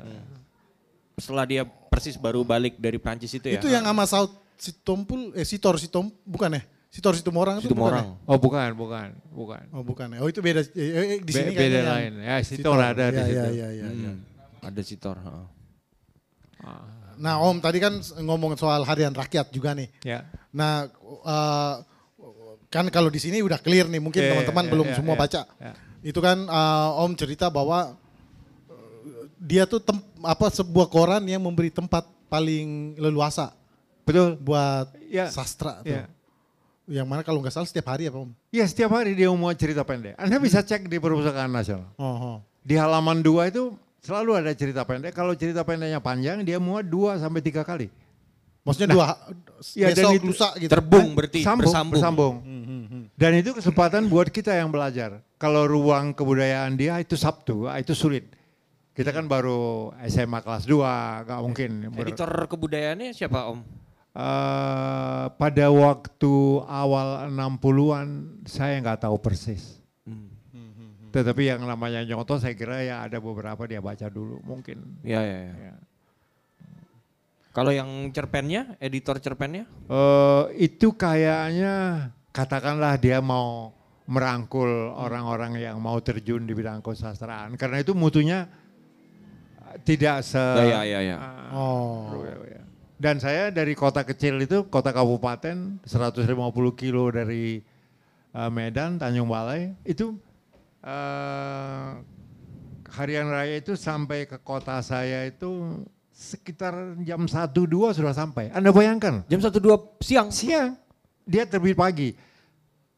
Setelah 1.15 1.45
dia 1.45 1.63
persis 1.65 2.17
baru 2.17 2.43
balik 2.43 2.75
dari 2.77 2.99
Prancis 2.99 3.31
itu 3.31 3.47
ya? 3.47 3.57
Itu 3.57 3.67
yang 3.67 3.83
sama 3.83 4.05
Saud 4.05 4.31
Sitompul, 4.55 5.33
eh 5.33 5.43
Sitor 5.43 5.75
Sitom, 5.77 6.11
bukan 6.23 6.55
ya? 6.55 6.63
Sitor 6.95 7.19
Situmorang 7.19 7.59
itu 7.59 7.67
Situ 7.67 7.75
bukan 7.75 7.91
orang. 7.91 8.07
ya? 8.15 8.31
Oh 8.31 8.39
bukan, 8.39 8.71
bukan, 8.79 9.09
bukan. 9.35 9.63
Oh 9.75 9.83
bukan 9.83 10.07
ya. 10.15 10.19
Oh 10.23 10.31
itu 10.31 10.39
beda. 10.39 10.63
Eh, 10.63 10.79
eh, 10.79 11.19
di 11.19 11.27
Be- 11.27 11.35
sini 11.35 11.51
beda 11.51 11.59
kayaknya 11.59 11.81
yang 11.83 11.91
lain. 11.91 12.13
Ya, 12.23 12.37
Sitor 12.41 12.79
ada 12.79 13.05
di 13.05 13.19
Iya, 13.19 13.25
situ. 13.27 13.35
Iya, 13.35 13.47
iya, 13.51 13.69
iya. 13.69 13.89
iya. 13.91 14.13
Hmm, 14.15 14.63
Ada 14.63 14.81
Sitor. 14.81 15.17
heeh. 15.19 15.47
Nah 17.15 17.35
Om 17.41 17.59
tadi 17.59 17.79
kan 17.79 17.95
ngomong 18.17 18.55
soal 18.55 18.83
harian 18.83 19.11
rakyat 19.11 19.51
juga 19.51 19.75
nih. 19.75 19.91
Ya. 20.03 20.23
Nah 20.51 20.87
eh, 21.03 21.75
kan 22.71 22.87
kalau 22.89 23.07
di 23.07 23.19
sini 23.19 23.39
udah 23.39 23.59
clear 23.59 23.87
nih, 23.87 23.99
mungkin 23.99 24.23
teman-teman 24.23 24.65
iya, 24.65 24.71
belum 24.71 24.87
iya, 24.87 24.95
semua 24.95 25.15
iya, 25.15 25.21
baca. 25.21 25.41
iya. 25.59 25.73
Itu 26.01 26.19
kan 26.19 26.39
eh, 26.41 27.03
Om 27.03 27.13
cerita 27.15 27.51
bahwa 27.51 27.99
dia 29.37 29.67
tuh 29.67 29.79
tem- 29.79 30.01
apa 30.23 30.47
sebuah 30.49 30.89
koran 30.89 31.27
yang 31.27 31.43
memberi 31.43 31.69
tempat 31.69 32.07
paling 32.27 32.97
leluasa 32.97 33.53
Betul. 34.03 34.39
buat 34.39 34.95
Iya. 35.05 35.29
sastra 35.29 35.83
tuh. 35.83 35.91
Iya. 35.91 36.07
Yang 36.85 37.07
mana 37.09 37.25
kalau 37.25 37.41
nggak 37.41 37.51
salah 37.51 37.65
setiap 37.65 37.89
hari 37.89 38.07
apa 38.07 38.21
Om? 38.21 38.31
Ya 38.53 38.69
setiap 38.69 38.93
hari 38.93 39.17
dia 39.17 39.33
mau 39.33 39.49
cerita 39.57 39.81
pendek. 39.83 40.13
Anda 40.15 40.37
bisa 40.37 40.61
cek 40.61 40.85
di 40.85 41.01
Perpustakaan 41.01 41.49
Nasional. 41.49 41.89
Oh, 41.97 42.05
oh. 42.05 42.37
Di 42.61 42.77
halaman 42.77 43.25
dua 43.25 43.49
itu 43.49 43.73
selalu 44.05 44.37
ada 44.37 44.53
cerita 44.53 44.85
pendek. 44.85 45.17
Kalau 45.17 45.33
cerita 45.33 45.65
pendeknya 45.65 45.97
panjang, 45.99 46.45
dia 46.45 46.61
muat 46.61 46.85
dua 46.85 47.17
sampai 47.17 47.41
tiga 47.41 47.65
kali. 47.65 47.89
Maksudnya 48.65 48.97
dua 48.97 49.07
Iya, 49.77 49.93
dan 49.93 49.97
besok 49.97 50.13
itu- 50.13 50.29
lusa 50.29 50.49
gitu. 50.57 50.73
Terbung 50.73 51.09
berarti 51.13 51.41
Sambung, 51.41 51.69
bersambung. 51.69 51.93
bersambung. 51.93 52.35
Dan 53.17 53.33
itu 53.37 53.53
kesempatan 53.53 54.09
buat 54.09 54.29
kita 54.29 54.53
yang 54.53 54.69
belajar. 54.69 55.21
Kalau 55.37 55.65
ruang 55.65 56.13
kebudayaan 56.13 56.73
dia 56.75 56.97
itu 56.97 57.17
Sabtu, 57.17 57.65
ah, 57.65 57.77
itu 57.77 57.93
sulit. 57.93 58.29
Kita 58.93 59.11
kan 59.11 59.25
baru 59.25 59.91
SMA 60.05 60.41
kelas 60.41 60.65
2, 60.65 61.25
gak 61.25 61.41
mungkin. 61.41 61.71
Editor 61.93 62.31
kebudayaannya 62.47 63.11
siapa 63.11 63.51
Om? 63.51 63.84
Eh, 64.15 65.25
pada 65.35 65.67
waktu 65.75 66.35
awal 66.63 67.27
60-an 67.35 68.09
saya 68.47 68.79
nggak 68.79 69.03
tahu 69.11 69.19
persis. 69.19 69.83
Tetapi 71.11 71.47
yang 71.47 71.63
namanya 71.63 72.03
nyoto 72.03 72.39
saya 72.43 72.59
kira 72.59 72.83
ya 72.83 73.07
ada 73.07 73.23
beberapa 73.23 73.67
dia 73.71 73.79
baca 73.79 74.07
dulu 74.11 74.39
mungkin. 74.47 74.83
Iya 75.03 75.21
iya. 75.23 75.39
Ya. 75.39 75.55
Ya. 75.71 75.75
Kalau 77.55 77.71
yang 77.71 77.87
cerpennya, 78.11 78.75
editor 78.83 79.23
cerpennya? 79.23 79.67
Eh, 79.87 80.43
itu 80.63 80.91
kayaknya 80.95 82.11
katakanlah 82.35 82.99
dia 82.99 83.23
mau 83.23 83.71
merangkul 84.11 84.91
orang-orang 84.91 85.59
yang 85.59 85.79
mau 85.79 85.99
terjun 86.03 86.47
di 86.47 86.55
bidang 86.55 86.83
kesastraan 86.83 87.55
karena 87.55 87.79
itu 87.79 87.95
mutunya 87.95 88.51
tidak 89.87 90.23
se 90.27 90.39
Iya 90.39 90.81
iya 90.83 91.01
iya. 91.03 91.17
Ah, 91.19 91.51
Oh. 91.55 92.11
ya. 92.47 92.64
Dan 93.05 93.21
saya 93.21 93.53
dari 93.53 93.77
kota 93.77 94.01
kecil 94.01 94.41
itu, 94.41 94.65
kota 94.73 94.89
kabupaten 94.89 95.77
150 95.85 96.25
kilo 96.73 97.13
dari 97.13 97.61
eh, 98.33 98.49
Medan, 98.49 98.97
Tanjung 98.97 99.29
Balai, 99.29 99.77
itu 99.85 100.17
eh, 100.81 102.01
harian 102.97 103.29
raya 103.29 103.61
itu 103.61 103.77
sampai 103.77 104.25
ke 104.25 104.41
kota 104.41 104.81
saya 104.81 105.29
itu 105.29 105.85
sekitar 106.17 106.97
jam 107.05 107.29
1-2 107.29 107.53
sudah 107.93 108.17
sampai. 108.17 108.49
Anda 108.57 108.73
bayangkan, 108.73 109.29
Jam 109.29 109.45
1 109.45 109.53
2 109.53 110.01
siang. 110.01 110.33
siang, 110.33 110.73
dia 111.29 111.45
terbit 111.45 111.77
pagi. 111.77 112.17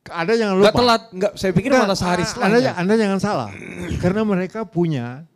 Ada 0.07 0.39
jangan 0.39 0.55
lupa. 0.55 0.71
Enggak 0.71 0.79
telat, 0.79 1.03
enggak 1.11 1.33
saya 1.35 1.51
pikir 1.51 1.71
Nggak, 1.75 1.83
malah 1.83 1.99
sehari 1.99 2.23
ah, 2.23 2.29
setelahnya. 2.31 2.55
Anda, 2.55 2.71
anda 2.79 2.95
jangan 2.95 3.19
salah. 3.19 3.51
Karena 3.99 4.23
mereka 4.23 4.63
punya, 4.63 5.27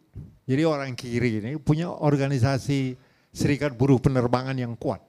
jadi 0.47 0.63
orang 0.63 0.95
kiri 0.95 1.43
ini 1.43 1.59
punya 1.59 1.91
organisasi 1.91 3.10
serikat 3.31 3.73
buruh 3.73 3.99
penerbangan 3.99 4.55
yang 4.55 4.75
kuat. 4.75 5.01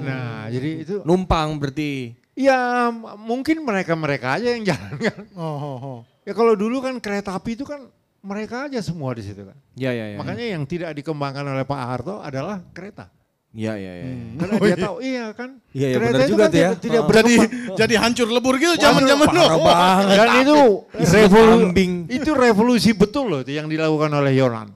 Nah, 0.00 0.48
jadi 0.48 0.70
itu 0.84 0.94
Numpang 1.04 1.60
berarti. 1.60 2.16
ya 2.34 2.88
mungkin 3.14 3.60
mereka-mereka 3.62 4.40
aja 4.40 4.56
yang 4.56 4.64
jalan 4.64 4.94
kan. 4.98 5.18
Oh, 5.36 5.56
oh, 5.56 5.76
oh. 5.78 5.98
Ya 6.24 6.32
kalau 6.32 6.56
dulu 6.56 6.80
kan 6.80 6.96
kereta 6.98 7.36
api 7.36 7.52
itu 7.52 7.62
kan 7.62 7.84
mereka 8.24 8.64
aja 8.64 8.80
semua 8.80 9.12
di 9.12 9.20
situ 9.20 9.44
kan. 9.44 9.56
Iya 9.76 9.90
iya 9.92 10.04
iya. 10.12 10.16
Makanya 10.16 10.46
yang 10.56 10.64
tidak 10.64 10.96
dikembangkan 10.96 11.44
oleh 11.44 11.62
Pak 11.62 11.80
Harto 11.80 12.24
adalah 12.24 12.64
kereta. 12.72 13.12
Iya 13.54 13.78
iya 13.78 13.92
iya. 13.94 14.06
Karena 14.34 14.54
dia 14.58 14.76
tahu 14.80 14.96
iya 14.98 15.24
kan. 15.30 15.50
Iya, 15.70 15.86
iya, 15.86 15.96
kereta 16.00 16.10
benar 16.10 16.24
itu 16.24 16.32
juga 16.32 16.42
kan 16.42 16.50
tuh 16.50 16.58
ya. 16.58 16.70
tidak, 16.74 17.00
Oh. 17.04 17.12
Jadi 17.12 17.34
jadi 17.78 17.94
hancur 18.00 18.28
lebur 18.32 18.54
gitu 18.58 18.74
zaman-zaman 18.74 19.26
dulu. 19.28 19.44
Parah 19.46 19.58
banget. 19.60 20.16
Dan 20.16 20.28
itu 20.42 20.58
Isi 20.98 21.14
revolu- 21.14 21.60
kambing. 21.62 21.92
itu 22.10 22.30
revolusi 22.34 22.90
betul 22.96 23.24
loh 23.28 23.40
itu 23.44 23.52
yang 23.52 23.68
dilakukan 23.68 24.10
oleh 24.10 24.32
Yonan. 24.34 24.68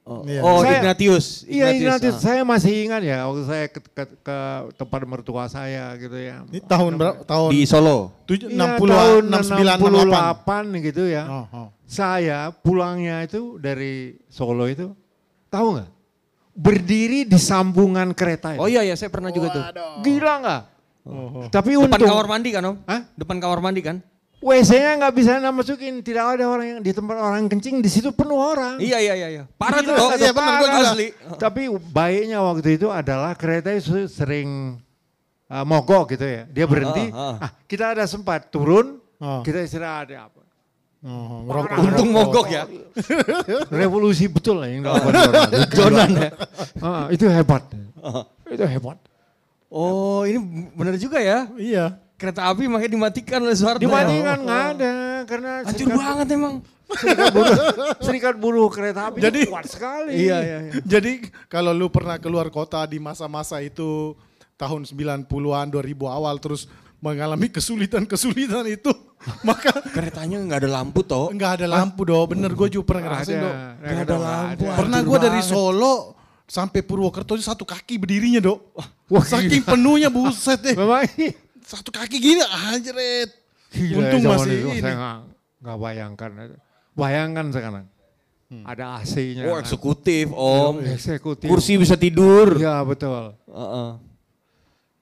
Oh, 0.00 0.24
Iya. 0.24 0.40
oh 0.42 0.64
Saya- 0.64 0.80
Ignatius. 0.80 1.26
Iya 1.44 1.66
Ignatius, 1.70 2.16
ah. 2.18 2.22
saya 2.24 2.42
masih 2.42 2.72
ingat 2.88 3.02
ya 3.04 3.28
waktu 3.28 3.42
saya 3.46 3.64
ke, 3.68 3.78
ke, 3.84 4.04
ke 4.24 4.38
tempat 4.74 5.00
mertua 5.06 5.44
saya 5.46 5.92
gitu 6.00 6.16
ya. 6.16 6.42
Ini 6.50 6.60
tahun 6.64 6.96
berapa? 6.98 7.22
Tahun 7.22 7.50
Di 7.52 7.62
Solo. 7.62 8.10
tujuh- 8.26 8.48
Iya, 8.50 8.80
60 8.80 8.90
tahun 8.90 9.22
69 9.28 9.78
68. 9.78 10.10
68 10.10 10.82
gitu 10.82 11.02
ya. 11.06 11.24
Oh, 11.28 11.46
oh. 11.52 11.68
Saya 11.84 12.50
pulangnya 12.50 13.22
itu 13.22 13.56
dari 13.56 14.18
Solo 14.26 14.66
itu, 14.66 14.90
tahu 15.46 15.78
nggak? 15.78 15.90
Berdiri 16.50 17.22
di 17.24 17.38
sambungan 17.38 18.10
kereta 18.10 18.56
itu. 18.56 18.60
Oh 18.60 18.66
iya 18.66 18.82
iya 18.82 18.98
saya 18.98 19.08
pernah 19.08 19.30
juga 19.30 19.52
tuh. 19.52 19.62
Gila 20.02 20.34
nggak? 20.42 20.62
Oh, 21.06 21.12
oh. 21.12 21.44
Tapi 21.48 21.72
Depan 21.72 21.86
untung 21.86 22.08
kamar 22.08 22.26
mandi 22.28 22.50
kan 22.50 22.62
Om? 22.62 22.76
Hah? 22.84 23.00
Depan 23.14 23.36
kamar 23.38 23.58
mandi 23.62 23.80
kan? 23.80 23.96
WC-nya 24.40 24.96
nggak 24.96 25.14
bisa 25.20 25.36
anda 25.36 25.52
masukin, 25.52 26.00
tidak 26.00 26.36
ada 26.36 26.48
orang 26.48 26.66
yang 26.76 26.80
di 26.80 26.96
tempat 26.96 27.12
orang 27.20 27.44
kencing 27.44 27.84
di 27.84 27.92
situ 27.92 28.08
penuh 28.08 28.40
orang. 28.40 28.80
Iya 28.80 28.96
iya 28.96 29.14
iya 29.14 29.28
iya. 29.28 29.44
Parah 29.60 29.84
tuh 29.84 29.92
iya, 30.16 30.32
benar 30.32 30.32
parah. 30.32 30.60
gua 30.64 30.80
asli. 30.80 31.06
Tapi 31.36 31.62
baiknya 31.92 32.40
waktu 32.40 32.80
itu 32.80 32.88
adalah 32.88 33.36
kereta 33.36 33.68
itu 33.76 34.08
sering 34.08 34.80
uh, 35.52 35.64
mogok 35.68 36.16
gitu 36.16 36.24
ya. 36.24 36.48
Dia 36.48 36.64
berhenti, 36.64 37.12
ah, 37.12 37.36
ah. 37.36 37.44
ah, 37.44 37.50
kita 37.68 37.92
ada 37.92 38.08
sempat 38.08 38.48
turun, 38.48 38.96
Oh. 39.20 39.44
kita 39.44 39.60
istirahat 39.60 40.08
ya 40.08 40.32
apa. 40.32 40.40
Oh. 41.04 41.44
Untung 41.76 42.08
mogok 42.08 42.48
ya. 42.48 42.64
Revolusi 43.84 44.24
betul 44.32 44.64
lah 44.64 44.68
yang 44.72 44.88
dilakukan 44.88 45.12
orang. 45.12 45.52
Jonan 45.76 46.10
ya. 46.16 46.30
Ah, 46.80 47.04
itu 47.12 47.24
hebat. 47.28 47.62
Itu 48.48 48.64
hebat. 48.64 48.96
Oh 49.68 50.24
ini 50.24 50.40
benar 50.72 50.96
juga 50.96 51.20
ya. 51.20 51.52
Iya. 51.60 52.00
Kereta 52.20 52.42
api 52.46 52.68
makanya 52.68 52.92
dimatikan 52.92 53.40
oleh 53.40 53.56
Soeharto. 53.56 53.80
Dimatikan 53.80 54.38
nggak 54.38 54.64
ada 54.70 54.92
karena 55.24 55.50
Hancur 55.64 55.72
serikat, 55.80 55.96
banget 55.96 56.26
emang. 56.30 56.54
serikat 56.90 57.30
buruh, 57.30 57.56
serikat 57.98 58.34
buruh 58.36 58.68
kereta 58.68 59.00
api 59.08 59.18
Jadi- 59.18 59.46
kuat 59.46 59.64
sekali. 59.64 60.12
Iya 60.12 60.36
iya 60.38 60.58
iya. 60.60 60.72
Jadi 60.82 61.12
kalau 61.46 61.70
lu 61.70 61.88
pernah 61.88 62.18
keluar 62.18 62.50
kota 62.50 62.84
di 62.84 62.98
masa-masa 62.98 63.56
itu 63.58 64.12
tahun 64.54 64.84
90-an 64.84 65.24
2000 65.66 65.80
awal 66.04 66.36
terus 66.36 66.68
mengalami 67.00 67.48
kesulitan-kesulitan 67.48 68.68
itu 68.68 68.92
maka 69.48 69.72
Keretanya 69.88 70.36
nggak 70.38 70.58
ada 70.60 70.70
lampu 70.70 71.00
toh. 71.00 71.32
enggak 71.32 71.56
ada 71.56 71.66
lampu 71.70 72.04
do 72.04 72.20
bener 72.28 72.52
gue 72.52 72.68
juga 72.70 72.84
pernah 72.86 73.02
ngerasain 73.08 73.32
Ada, 73.32 73.40
do 73.40 73.50
nggak 73.80 74.04
ada 74.04 74.16
lampu. 74.18 74.64
pernah 74.68 75.00
gue 75.00 75.18
dari 75.18 75.40
Solo 75.40 75.94
sampai 76.44 76.84
Purwokerto 76.84 77.32
itu 77.32 77.46
satu 77.46 77.64
kaki 77.64 77.96
berdirinya 77.96 78.44
do 78.44 78.60
wah 79.08 79.24
saking 79.24 79.64
penuhnya 79.64 80.12
buset 80.12 80.60
deh 80.60 80.76
Memang 80.76 81.08
satu 81.70 81.94
kaki 81.94 82.18
gini 82.18 82.42
anjret 82.42 83.30
Gila, 83.70 84.02
untung 84.02 84.22
masih 84.26 84.50
itu 84.50 84.68
ini 84.74 84.82
Saya 84.82 84.94
nggak 84.98 85.18
nggak 85.62 85.76
bayangkan. 85.78 86.30
Bayangkan 86.98 87.46
sekarang. 87.54 87.86
Ada 88.66 88.98
AC-nya. 88.98 89.46
Oh 89.46 89.54
kan. 89.54 89.62
eksekutif 89.62 90.26
Om. 90.34 90.74
Eksekutif. 90.90 91.46
Kursi 91.46 91.78
bisa 91.78 91.94
tidur. 91.94 92.58
Iya 92.58 92.82
betul. 92.82 93.38
Heeh. 93.46 93.90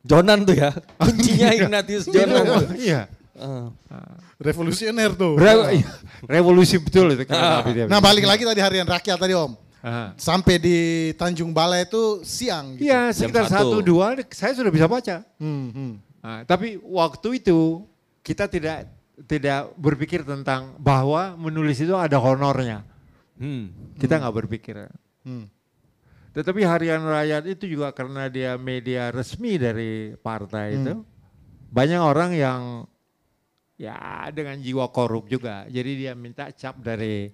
Jonan 0.05 0.45
tuh 0.45 0.53
ya. 0.53 0.71
Kuncinya 1.01 1.49
Ignatius 1.57 2.05
Jonan. 2.13 2.45
Iya. 2.77 3.09
Eh. 3.39 3.67
Revolusioner 4.39 5.17
tuh. 5.17 5.35
Re- 5.35 5.83
iya, 5.83 5.91
revolusi 6.29 6.79
betul 6.79 7.11
itu 7.11 7.25
dia. 7.73 7.91
Nah 7.91 7.99
balik 7.99 8.23
lagi 8.29 8.45
tadi 8.45 8.61
harian 8.61 8.87
rakyat 8.87 9.19
tadi 9.19 9.33
om. 9.35 9.57
Ah. 9.79 10.13
Sampai 10.19 10.59
di 10.61 11.11
Tanjung 11.17 11.51
Balai 11.51 11.89
itu 11.89 12.21
siang. 12.23 12.77
Gitu. 12.77 12.87
Iya 12.87 13.15
sekitar 13.15 13.49
satu. 13.49 13.75
satu 13.75 13.77
dua 13.81 14.15
saya 14.31 14.53
sudah 14.53 14.71
bisa 14.71 14.87
baca. 14.87 15.25
Hmm, 15.41 15.71
hmm. 15.73 15.93
Nah, 16.29 16.45
tapi 16.45 16.77
waktu 16.85 17.41
itu 17.41 17.89
kita 18.21 18.53
tidak 18.53 18.85
tidak 19.25 19.73
berpikir 19.81 20.29
tentang 20.29 20.77
bahwa 20.77 21.33
menulis 21.41 21.81
itu 21.81 21.97
ada 21.97 22.21
honornya. 22.21 22.85
Hmm. 23.41 23.73
Kita 23.97 24.21
nggak 24.21 24.37
berpikir. 24.45 24.93
Hmm. 25.25 25.49
Tetapi 26.37 26.61
harian 26.69 27.01
rakyat 27.01 27.49
itu 27.49 27.65
juga 27.65 27.97
karena 27.97 28.29
dia 28.29 28.61
media 28.61 29.09
resmi 29.09 29.57
dari 29.57 30.13
partai 30.21 30.77
Hmm. 30.77 30.79
itu, 30.85 30.95
banyak 31.73 32.03
orang 32.05 32.37
yang 32.37 32.61
ya 33.81 34.29
dengan 34.29 34.61
jiwa 34.61 34.93
korup 34.93 35.33
juga. 35.33 35.65
Jadi 35.65 35.91
dia 35.97 36.13
minta 36.13 36.53
cap 36.53 36.77
dari 36.85 37.33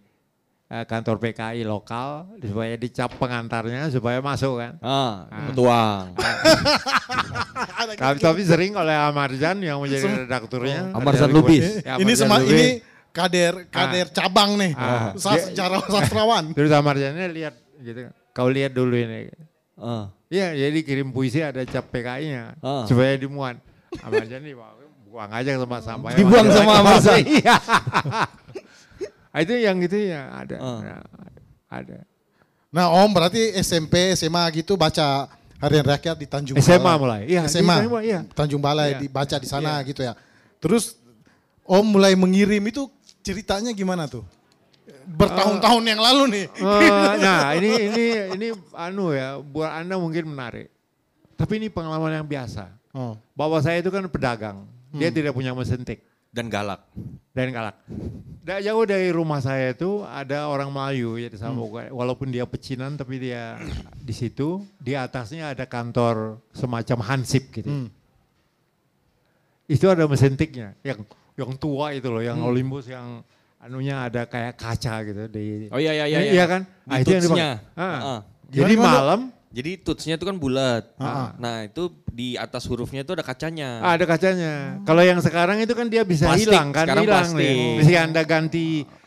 eh, 0.65 0.85
kantor 0.85 1.17
PKI 1.19 1.62
lokal 1.62 2.29
supaya 2.41 2.75
dicap 2.75 3.15
pengantarnya 3.15 3.89
supaya 3.89 4.19
masuk 4.19 4.59
kan. 4.59 4.73
Ah, 4.81 5.29
Ah. 5.29 5.47
petuang. 5.49 6.05
Tapi, 7.95 8.19
tapi 8.19 8.43
sering 8.43 8.73
oleh 8.75 8.95
Amarjan 8.95 9.61
yang 9.61 9.79
menjadi 9.79 10.25
redakturnya. 10.25 10.91
Amarjan 10.91 11.29
dari- 11.29 11.37
Lubis. 11.37 11.65
Ya, 11.81 11.95
ini 11.97 12.12
Amarjan 12.12 12.29
Lubis. 12.41 12.51
ini 12.51 12.67
kader 13.11 13.55
kader 13.69 14.07
cabang 14.11 14.57
nih. 14.57 14.73
Ah. 14.75 15.12
Secara 15.15 15.79
sastrawan. 15.85 16.51
Terus 16.53 16.71
Amarjannya 16.71 17.27
lihat 17.31 17.55
gitu. 17.79 18.09
Kau 18.33 18.49
lihat 18.49 18.73
dulu 18.73 18.97
ini. 18.97 19.31
Ah. 19.77 20.11
Iya, 20.27 20.51
jadi 20.57 20.79
kirim 20.83 21.15
puisi 21.15 21.39
ada 21.39 21.62
cap 21.62 21.87
PKI-nya 21.89 22.59
Ah. 22.59 22.83
supaya 22.85 23.15
dimuat. 23.15 23.61
Amarjan 24.03 24.43
nih 24.43 24.55
wah, 24.55 24.75
buang 25.07 25.31
aja 25.31 25.55
ke 25.55 25.61
tempat 25.61 25.81
sampah. 25.85 26.11
Dibuang 26.12 26.49
sama 26.51 26.73
Amarjan. 26.81 27.23
Iya. 27.23 27.57
Ah, 29.35 29.43
itu 29.43 29.51
yang 29.59 29.76
gitu 29.82 29.99
ya 29.99 30.30
ada. 30.30 30.57
Ah. 30.62 30.78
Nah, 30.78 31.03
ada. 31.66 31.99
Nah 32.70 32.87
om 32.91 33.11
berarti 33.11 33.51
SMP 33.59 34.14
SMA 34.14 34.47
gitu 34.55 34.78
baca 34.78 35.26
harian 35.59 35.82
rakyat 35.82 36.14
di 36.14 36.26
Tanjung 36.30 36.55
SMA 36.59 36.78
Balai. 36.78 36.99
mulai. 36.99 37.20
Iya, 37.26 37.43
di 37.43 37.51
SMA. 37.51 37.74
Tanjung 37.74 37.91
Balai, 37.91 38.07
iya. 38.07 38.20
Tanjung 38.30 38.62
Balai 38.62 38.89
Iya. 38.95 38.99
dibaca 39.03 39.37
di 39.39 39.49
sana 39.51 39.82
Iya. 39.82 39.87
gitu 39.91 40.01
ya. 40.07 40.12
Terus 40.62 40.95
om 41.66 41.82
mulai 41.82 42.14
mengirim 42.14 42.62
itu 42.62 42.87
ceritanya 43.20 43.74
gimana 43.74 44.07
tuh? 44.07 44.22
Bertahun-tahun 45.05 45.85
yang 45.85 46.01
lalu 46.01 46.22
nih. 46.32 46.47
Eh, 46.55 47.12
nah, 47.20 47.53
ini 47.59 47.70
ini 47.91 48.05
ini 48.37 48.47
anu 48.72 49.12
ya, 49.12 49.37
buat 49.37 49.68
Anda 49.68 50.01
mungkin 50.01 50.30
menarik. 50.30 50.72
Tapi 51.35 51.59
ini 51.61 51.68
pengalaman 51.68 52.22
yang 52.22 52.26
biasa. 52.28 52.70
Oh. 52.95 53.18
Bahwa 53.35 53.59
saya 53.61 53.82
itu 53.82 53.91
kan 53.91 54.07
pedagang. 54.07 54.64
Dia 54.95 55.11
tidak 55.11 55.35
punya 55.35 55.51
mesin 55.51 55.82
tik. 55.82 56.01
Dan 56.35 56.51
galak. 56.51 56.82
dan 57.30 57.55
galak. 57.55 57.78
Tidak 58.43 58.61
jauh 58.66 58.85
dari 58.87 59.14
rumah 59.14 59.39
saya 59.39 59.70
itu 59.70 60.03
ada 60.03 60.51
orang 60.51 60.66
Melayu 60.70 61.14
ya 61.14 61.30
di 61.30 61.39
Samboga. 61.39 61.87
Walaupun 61.95 62.35
dia 62.35 62.43
pecinan 62.43 62.99
tapi 62.99 63.22
dia 63.22 63.55
di 64.03 64.11
situ 64.11 64.62
di 64.82 64.99
atasnya 64.99 65.55
ada 65.55 65.62
kantor 65.66 66.43
semacam 66.51 66.99
hansip 67.07 67.55
gitu. 67.55 67.70
Hmm. 67.70 67.89
Itu 69.70 69.87
ada 69.89 70.05
mesin 70.05 70.35
tiknya 70.37 70.76
yang 70.85 71.07
yang 71.35 71.55
tua 71.57 71.95
itu 71.95 72.11
loh, 72.11 72.22
yang 72.22 72.39
Olympus 72.43 72.91
yang 72.91 73.22
anunya 73.62 74.05
ada 74.05 74.28
kayak 74.28 74.61
kaca 74.61 74.95
gitu 75.09 75.22
di 75.30 75.72
Oh 75.72 75.80
iya 75.80 75.97
iya 75.97 76.07
iya. 76.07 76.18
Iya 76.35 76.45
kan? 76.45 76.62
Di 76.85 76.93
Ah, 76.93 76.99
itu 77.01 77.11
yang 77.14 77.22
dipakai. 77.24 77.49
Ah. 77.74 77.82
Ah. 77.82 78.20
Jadi 78.53 78.74
Gimana, 78.74 78.74
gimana? 78.76 78.95
malam 79.01 79.20
Jadi 79.55 79.70
tutsnya 79.78 80.18
itu 80.18 80.26
kan 80.26 80.34
bulat. 80.34 80.82
Ah. 80.98 81.30
Nah 81.38 81.62
itu 81.62 81.86
di 82.05 82.34
atas 82.34 82.66
hurufnya 82.66 83.07
itu 83.07 83.14
ada 83.14 83.22
kacanya. 83.22 83.78
Ah, 83.78 83.94
ada 83.94 84.02
kacanya. 84.02 84.82
Kalau 84.82 84.98
yang 84.98 85.22
sekarang 85.22 85.62
itu 85.62 85.70
kan 85.72 85.86
dia 85.86 86.02
bisa 86.02 86.26
Plastik, 86.26 86.50
hilang 86.50 86.68
kan, 86.68 86.90
sekarang 86.90 87.05
hilang 87.07 87.28
plastik. 87.30 87.38
nih. 87.38 87.62
Bisa 87.78 87.90
Anda 88.02 88.22
ganti 88.24 88.66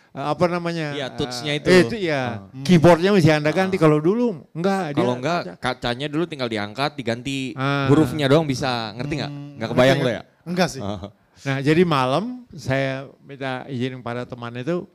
eh, 0.10 0.26
apa 0.26 0.46
namanya? 0.48 0.88
Iya, 0.96 1.08
touch-nya 1.12 1.52
eh, 1.52 1.60
itu. 1.60 1.68
eh, 1.68 1.80
itu 1.84 1.96
ya. 2.00 2.48
Keyboardnya 2.64 3.12
mesti 3.12 3.30
Anda 3.30 3.52
ganti. 3.52 3.76
Kalau 3.76 4.00
dulu 4.00 4.48
enggak. 4.56 4.96
dia 4.96 4.98
Kalau 4.98 5.14
enggak 5.14 5.42
kaca. 5.46 5.54
kacanya 5.60 6.08
dulu 6.08 6.24
tinggal 6.24 6.48
diangkat 6.48 6.96
diganti 6.96 7.52
Ah. 7.52 7.92
hurufnya 7.92 8.26
doang 8.26 8.48
bisa. 8.48 8.96
Ngerti 8.96 9.14
nggak? 9.20 9.32
Nggak 9.60 9.70
kebayang 9.70 10.00
lo 10.00 10.10
ya? 10.10 10.22
Enggak 10.48 10.68
sih. 10.72 10.80
Ah. 10.80 11.12
Nah, 11.38 11.60
jadi 11.60 11.84
malam 11.84 12.48
saya 12.50 13.06
minta 13.22 13.68
izin 13.68 14.00
pada 14.00 14.24
teman 14.24 14.56
itu 14.56 14.88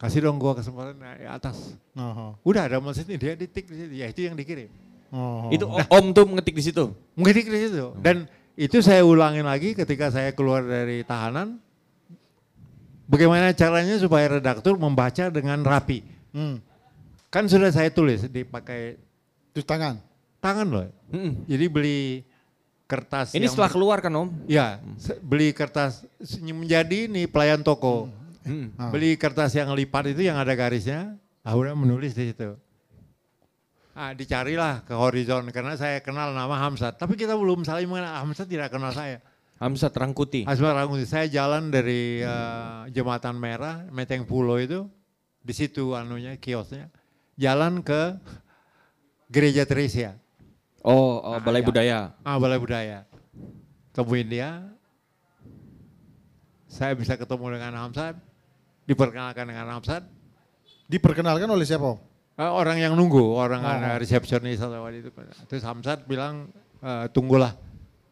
kasih 0.00 0.24
dong 0.24 0.40
gua 0.40 0.56
kesempatan 0.56 0.96
naik 0.96 1.28
atas. 1.28 1.76
Oh, 1.92 2.32
Udah 2.40 2.64
ada 2.64 2.80
mesinnya 2.80 3.20
dia 3.20 3.36
ditik 3.36 3.68
di 3.68 3.76
situ. 3.76 3.92
Ya 3.92 4.08
itu 4.08 4.24
yang 4.24 4.32
dikirim. 4.32 4.72
oh, 5.12 5.46
oh. 5.46 5.50
Itu 5.52 5.68
Om 5.68 6.16
tuh 6.16 6.24
mengetik 6.24 6.56
di 6.56 6.64
situ. 6.64 6.96
Mengetik 7.12 7.46
di 7.46 7.68
situ. 7.68 7.92
Dan 8.00 8.24
itu 8.56 8.80
saya 8.80 9.04
ulangin 9.04 9.44
lagi 9.44 9.76
ketika 9.76 10.08
saya 10.08 10.32
keluar 10.32 10.64
dari 10.64 11.04
tahanan. 11.04 11.60
Bagaimana 13.04 13.50
caranya 13.52 13.98
supaya 13.98 14.38
redaktur 14.38 14.78
membaca 14.78 15.28
dengan 15.28 15.60
rapi. 15.66 16.06
Hmm. 16.30 16.62
Kan 17.26 17.50
sudah 17.50 17.68
saya 17.70 17.90
tulis 17.90 18.22
dipakai 18.26 18.96
Cuci 19.50 19.66
tangan. 19.66 19.98
tangan 20.38 20.66
loh. 20.70 20.86
Mm-mm. 21.10 21.42
Jadi 21.44 21.66
beli 21.66 22.00
kertas 22.86 23.34
Ini 23.34 23.46
yang 23.46 23.54
setelah 23.54 23.70
keluar 23.70 23.98
kan 23.98 24.10
Om? 24.10 24.50
ya 24.50 24.78
beli 25.22 25.50
kertas 25.50 26.06
menjadi 26.38 27.10
nih 27.10 27.26
pelayan 27.26 27.62
toko. 27.66 28.06
Hmm. 28.06 28.19
Ah. 28.80 28.88
Beli 28.88 29.20
kertas 29.20 29.52
yang 29.52 29.68
lipat 29.76 30.16
itu 30.16 30.24
yang 30.24 30.40
ada 30.40 30.56
garisnya, 30.56 31.16
ah 31.44 31.54
udah 31.54 31.76
menulis 31.76 32.16
di 32.16 32.32
situ. 32.32 32.56
Ah, 33.92 34.16
dicarilah 34.16 34.80
ke 34.86 34.94
horizon 34.96 35.44
karena 35.52 35.76
saya 35.76 36.00
kenal 36.00 36.32
nama 36.32 36.56
Hamzat, 36.56 36.96
tapi 36.96 37.20
kita 37.20 37.36
belum 37.36 37.66
saling 37.68 37.84
mengenal. 37.84 38.24
Hamzat 38.24 38.48
tidak 38.48 38.72
kenal 38.72 38.94
saya. 38.96 39.20
Hamzat 39.60 39.92
Rangkuti. 39.92 40.48
Asma 40.48 40.72
Ranguti, 40.72 41.04
saya 41.04 41.28
jalan 41.28 41.68
dari 41.68 42.24
eh, 42.24 42.80
Jembatan 42.96 43.36
Merah, 43.36 43.84
Meteng 43.92 44.24
Pulo 44.24 44.56
itu, 44.56 44.88
di 45.44 45.52
situ 45.52 45.92
anunya 45.92 46.40
kiosnya, 46.40 46.88
jalan 47.36 47.84
ke 47.84 48.16
Gereja 49.28 49.68
Teresia, 49.68 50.16
Oh, 50.80 51.20
oh, 51.20 51.36
Balai 51.44 51.60
ya. 51.60 51.66
Budaya. 51.68 51.98
ah, 52.24 52.40
Balai 52.40 52.56
Budaya. 52.56 53.04
Temuin 53.92 54.24
dia, 54.32 54.64
saya 56.64 56.96
bisa 56.96 57.20
ketemu 57.20 57.60
dengan 57.60 57.84
Hamzat, 57.84 58.16
diperkenalkan 58.90 59.46
dengan 59.46 59.78
Hamzat, 59.78 60.02
Diperkenalkan 60.90 61.46
oleh 61.46 61.62
siapa? 61.62 62.02
Eh, 62.34 62.50
orang 62.50 62.74
yang 62.82 62.98
nunggu, 62.98 63.22
orang 63.38 63.62
Oh. 63.62 63.70
ada 63.78 63.94
resepsionis 63.94 64.58
atau 64.58 64.74
apa 64.82 64.90
itu. 64.90 65.06
Terus 65.46 65.62
Hamzat 65.62 66.02
bilang, 66.02 66.50
"Eh, 66.82 67.06
tunggulah. 67.14 67.54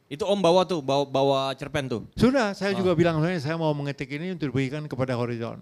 Itu 0.06 0.22
Om 0.22 0.38
bawa 0.38 0.62
tuh, 0.62 0.78
bawa, 0.78 1.02
bawa 1.02 1.40
cerpen 1.58 1.90
tuh. 1.90 2.06
Sudah, 2.14 2.54
saya 2.54 2.72
juga 2.78 2.94
bilang 2.94 3.18
sebenarnya 3.18 3.42
saya 3.42 3.58
mau 3.58 3.74
mengetik 3.74 4.08
ini 4.14 4.32
untuk 4.32 4.54
diberikan 4.54 4.86
kepada 4.86 5.18
Horizon. 5.18 5.58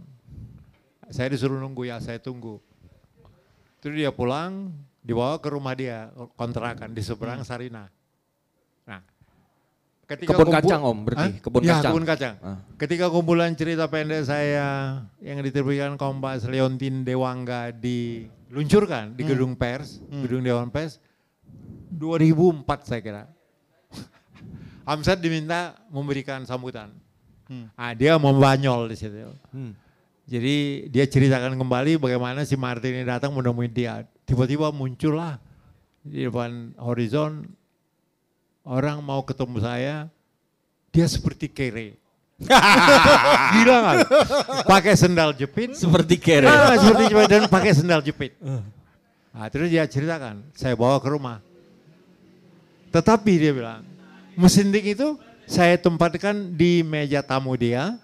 Saya 1.09 1.33
disuruh 1.33 1.57
nunggu 1.57 1.89
ya, 1.89 1.97
saya 2.05 2.21
tunggu. 2.21 2.61
Terus 3.81 3.97
dia 3.97 4.13
pulang, 4.13 4.71
dibawa 5.01 5.41
ke 5.41 5.49
rumah 5.51 5.73
dia, 5.73 6.13
kontrakan 6.37 6.93
di 6.93 7.01
seberang 7.01 7.43
Sarina. 7.49 7.89
Nah, 8.87 9.01
ketika 10.07 10.33
Kebun 10.33 10.47
kumpul- 10.49 10.57
kacang, 10.63 10.83
Om, 10.87 10.99
berarti? 11.03 11.31
Hah? 11.35 11.43
Kebun 11.43 11.61
ya, 11.63 11.75
kacang. 11.75 11.93
kebun 11.93 12.05
kacang. 12.07 12.35
Ah. 12.43 12.59
Ketika 12.79 13.07
kumpulan 13.11 13.51
cerita 13.59 13.85
pendek 13.91 14.23
saya 14.23 15.03
yang 15.19 15.43
diterbitkan 15.43 15.99
Kompas 15.99 16.47
Leontin 16.47 17.03
Dewangga 17.03 17.75
diluncurkan 17.75 19.19
di 19.19 19.23
gedung 19.27 19.59
pers, 19.59 19.99
gedung 20.07 20.47
Dewan 20.47 20.71
Pers, 20.71 21.03
2004 21.91 22.87
saya 22.87 23.01
kira. 23.03 23.23
Hamzat 24.89 25.19
diminta 25.19 25.75
memberikan 25.91 26.47
sambutan. 26.47 26.95
Ah, 27.79 27.95
dia 27.95 28.19
membanyol 28.19 28.91
di 28.91 28.97
situ. 28.99 29.23
Hmm. 29.55 29.75
Jadi 30.27 30.87
dia 30.91 31.07
ceritakan 31.07 31.55
kembali 31.55 32.03
bagaimana 32.03 32.43
si 32.43 32.59
Martin 32.59 33.03
ini 33.03 33.07
datang 33.07 33.31
menemui 33.31 33.71
dia. 33.71 34.03
Tiba-tiba 34.27 34.75
muncullah 34.75 35.39
di 36.03 36.27
depan 36.27 36.75
horizon 36.75 37.47
orang 38.67 38.99
mau 38.99 39.23
ketemu 39.23 39.63
saya, 39.63 40.11
dia 40.91 41.07
seperti 41.07 41.47
kere. 41.47 41.95
Gila 43.55 43.77
nggak? 43.81 43.99
Pakai 44.67 44.93
sendal 44.99 45.33
jepit. 45.33 45.73
Seperti 45.79 46.19
kere. 46.19 46.51
Ah, 46.51 46.75
seperti 46.77 47.15
jepit 47.15 47.29
dan 47.31 47.43
pakai 47.47 47.73
sendal 47.73 48.03
jepit. 48.03 48.35
Nah, 49.33 49.47
terus 49.49 49.71
dia 49.71 49.87
ceritakan, 49.87 50.43
saya 50.53 50.75
bawa 50.75 50.99
ke 50.99 51.09
rumah. 51.09 51.39
Tetapi 52.91 53.33
dia 53.39 53.53
bilang, 53.55 53.87
mesin 54.35 54.69
tik 54.75 54.99
itu 54.99 55.17
saya 55.47 55.79
tempatkan 55.79 56.53
di 56.59 56.83
meja 56.83 57.23
tamu 57.23 57.55
dia 57.55 57.97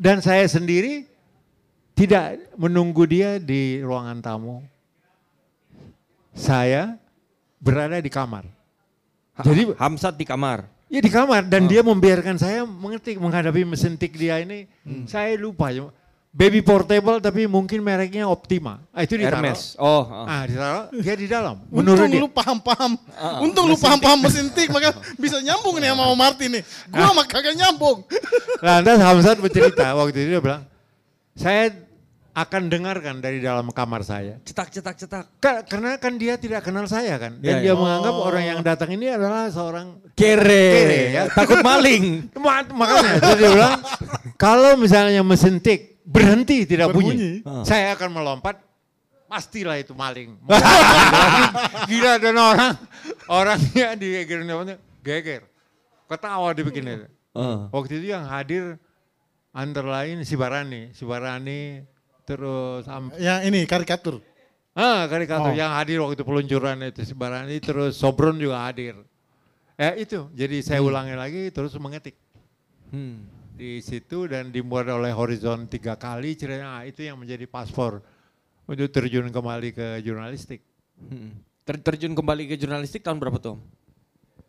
dan 0.00 0.22
saya 0.24 0.46
sendiri 0.48 1.04
tidak 1.98 2.38
menunggu 2.54 3.04
dia 3.04 3.42
di 3.42 3.82
ruangan 3.82 4.22
tamu. 4.22 4.62
Saya 6.38 6.94
berada 7.58 7.98
di 7.98 8.06
kamar. 8.06 8.57
Jadi 9.44 9.62
Hamzat 9.78 10.14
di 10.18 10.26
kamar. 10.26 10.66
Ya 10.88 11.04
di 11.04 11.12
kamar 11.12 11.44
dan 11.44 11.68
dia 11.68 11.84
membiarkan 11.84 12.40
saya 12.40 12.64
mengetik 12.64 13.20
menghadapi 13.20 13.60
mesin 13.68 13.94
tik 13.94 14.16
dia 14.16 14.40
ini. 14.40 14.64
Saya 15.04 15.36
lupa. 15.36 15.68
baby 16.28 16.60
portable 16.60 17.18
tapi 17.18 17.48
mungkin 17.48 17.80
mereknya 17.82 18.28
Optima. 18.28 18.78
Ah, 18.92 19.02
itu 19.02 19.16
ditaruh. 19.16 19.42
Hermes. 19.42 19.74
Oh, 19.80 20.04
ah. 20.06 20.24
Ah, 20.28 20.42
ditaruh, 20.44 20.84
dia 21.00 21.14
di 21.16 21.26
dalam. 21.26 21.64
Menurut 21.72 22.04
Untung 22.04 22.12
dia. 22.12 22.20
lu 22.22 22.28
paham-paham. 22.30 22.92
Untung 23.42 23.66
lu 23.66 23.76
paham-paham 23.80 24.18
mesin 24.28 24.46
tik 24.52 24.68
maka 24.70 24.92
bisa 25.22 25.40
nyambung 25.40 25.80
nih 25.80 25.90
sama 25.92 26.04
Om 26.08 26.18
Martin 26.20 26.48
nih. 26.60 26.62
Gua 26.88 27.10
mah 27.16 27.26
kagak 27.26 27.56
nyambung. 27.56 28.04
Lantas 28.60 28.98
Hamzat 29.02 29.36
bercerita 29.40 29.92
waktu 29.96 30.14
itu 30.14 30.30
dia 30.36 30.40
bilang, 30.40 30.62
saya 31.34 31.74
akan 32.32 32.70
dengarkan 32.70 33.18
dari 33.18 33.38
dalam 33.38 33.66
kamar 33.70 34.06
saya. 34.06 34.38
Cetak, 34.42 34.70
cetak, 34.70 34.94
cetak. 34.94 35.24
Ka- 35.36 35.64
Karena 35.66 35.98
kan 35.98 36.14
dia 36.14 36.34
tidak 36.34 36.62
kenal 36.62 36.86
saya 36.86 37.18
kan. 37.18 37.34
Dan 37.42 37.58
Iya, 37.58 37.62
dia 37.62 37.66
iya. 37.70 37.74
menganggap 37.74 38.14
orang 38.14 38.44
yang 38.46 38.60
datang 38.62 38.90
ini 38.94 39.06
adalah 39.10 39.50
seorang 39.50 39.98
Kere. 40.14 40.66
Kere, 40.70 41.00
ya. 41.10 41.22
Takut 41.28 41.58
maling. 41.60 42.28
Ma- 42.38 42.68
makanya 42.70 43.12
terus 43.18 43.36
dia 43.36 43.50
bilang, 43.50 43.78
kalau 44.38 44.78
misalnya 44.78 45.22
mesin 45.22 45.58
tik 45.58 45.98
berhenti 46.06 46.62
tidak 46.64 46.94
Berbunyi. 46.94 47.42
bunyi, 47.42 47.64
saya 47.66 47.92
akan 47.98 48.08
melompat, 48.08 48.56
pastilah 49.26 49.76
itu 49.76 49.92
maling. 49.92 50.38
Gila 51.90 52.12
dan 52.16 52.36
orang, 52.36 52.74
orangnya 53.26 53.92
digeger 53.92 54.40
geger, 55.02 55.42
ketawa 56.06 56.54
dibikin 56.54 56.84
itu. 56.86 57.06
Ah. 57.34 57.66
Waktu 57.70 57.98
itu 57.98 58.06
yang 58.10 58.24
hadir 58.24 58.78
antara 59.50 60.02
lain 60.02 60.22
si 60.22 60.34
Barani, 60.34 60.94
si 60.94 61.02
Barani 61.02 61.82
terus 62.28 62.84
am- 62.84 63.16
Yang 63.16 63.40
ini 63.48 63.60
karikatur. 63.64 64.20
ah 64.76 65.08
karikatur 65.08 65.50
Oh. 65.50 65.56
yang 65.56 65.72
hadir 65.72 66.04
waktu 66.04 66.20
peluncuran 66.20 66.84
itu 66.84 67.00
si 67.02 67.16
Barani 67.16 67.56
terus 67.58 67.96
Sobron 67.96 68.36
juga 68.36 68.68
hadir. 68.68 69.00
Ya 69.80 69.96
itu, 69.96 70.28
jadi 70.36 70.60
saya 70.60 70.84
ulangi 70.84 71.16
lagi 71.16 71.48
terus 71.48 71.72
mengetik 71.78 72.12
Hmm. 72.92 73.24
di 73.56 73.80
situ 73.80 74.28
dan 74.28 74.52
dimuat 74.52 74.84
oleh 74.86 75.08
Horizon 75.10 75.64
tiga 75.64 75.96
kali 75.96 76.36
ceritanya 76.36 76.68
ah, 76.68 76.82
itu 76.84 77.00
yang 77.00 77.16
menjadi 77.16 77.48
paspor 77.48 78.04
untuk 78.68 78.92
terjun 78.92 79.24
kembali 79.28 79.72
ke 79.72 79.86
jurnalistik. 80.02 80.60
Hmm. 81.00 81.32
Ter- 81.64 81.80
terjun 81.80 82.12
kembali 82.12 82.48
ke 82.48 82.54
jurnalistik 82.56 83.00
tahun 83.00 83.16
berapa 83.16 83.38
tuh? 83.38 83.56
Om? 83.56 83.60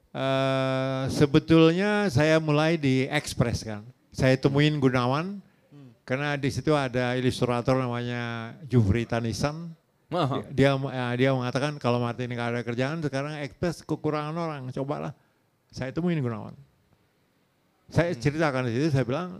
Eh, 0.09 1.03
sebetulnya 1.13 2.09
saya 2.09 2.41
mulai 2.41 2.73
di 2.73 3.05
Express 3.05 3.61
kan. 3.61 3.85
Saya 4.09 4.33
temuin 4.33 4.81
Gunawan 4.81 5.37
karena 6.09 6.33
di 6.41 6.49
situ 6.49 6.73
ada 6.73 7.13
ilustrator 7.13 7.77
namanya 7.77 8.57
Jufri 8.65 9.05
Tanisan. 9.05 9.77
Dia 10.49 10.73
eh, 10.73 11.13
dia 11.21 11.29
mengatakan 11.37 11.77
kalau 11.77 12.01
Martin 12.01 12.33
nggak 12.33 12.49
ada 12.49 12.61
kerjaan 12.65 12.97
sekarang 13.05 13.37
Express 13.45 13.85
kekurangan 13.85 14.33
orang, 14.33 14.73
cobalah. 14.73 15.13
Saya 15.69 15.93
temuin 15.93 16.17
Gunawan. 16.17 16.57
Saya 17.93 18.17
ceritakan 18.17 18.65
di 18.65 18.73
situ, 18.73 18.89
saya 18.89 19.05
bilang 19.05 19.37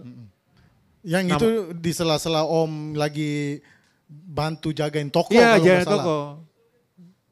Yang 1.02 1.26
Nama- 1.26 1.40
itu 1.42 1.50
di 1.74 1.92
sela-sela 1.96 2.46
Om 2.46 2.94
lagi 2.94 3.66
bantu 4.06 4.70
jagain 4.70 5.10
toko 5.10 5.34
Iya, 5.34 5.58
salah. 5.58 5.90
toko. 5.90 6.20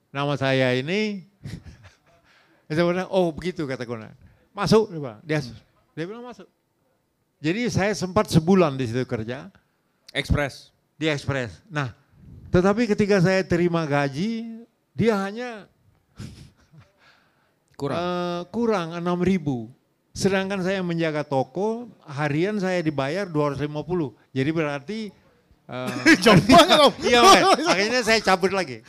Nama 0.09 0.33
saya 0.33 0.73
ini, 0.73 1.29
saya 2.73 2.89
bilang, 2.89 3.05
oh 3.13 3.29
begitu 3.29 3.69
kata 3.69 3.85
Guna. 3.85 4.17
Masuk, 4.49 4.89
dia 4.89 4.97
bilang. 4.97 5.19
Dia, 5.21 5.39
dia 5.93 6.05
bilang 6.09 6.25
masuk. 6.25 6.49
Jadi 7.37 7.69
saya 7.69 7.93
sempat 7.93 8.25
sebulan 8.27 8.73
di 8.75 8.89
situ 8.89 9.05
kerja 9.05 9.53
Express. 10.09 10.73
di 10.97 11.05
Express. 11.05 11.61
Nah, 11.69 11.93
tetapi 12.49 12.89
ketika 12.89 13.21
saya 13.21 13.45
terima 13.45 13.85
gaji, 13.85 14.65
dia 14.91 15.13
hanya 15.21 15.69
Kurang. 17.77 17.97
eh, 17.97 18.41
kurang 18.49 18.87
6 18.97 19.21
ribu. 19.21 19.69
Sedangkan 20.17 20.65
saya 20.65 20.81
menjaga 20.81 21.21
toko, 21.21 21.85
harian 22.09 22.57
saya 22.57 22.81
dibayar 22.81 23.29
250. 23.29 23.69
Jadi 24.33 24.49
berarti 24.49 24.99
eh, 25.69 25.93
Jauh 26.25 26.41
banget 26.41 26.77
Om. 26.81 26.93
Iya, 27.05 27.19
makanya. 27.21 27.45
akhirnya 27.77 28.01
saya 28.01 28.19
cabut 28.25 28.49
lagi. 28.49 28.81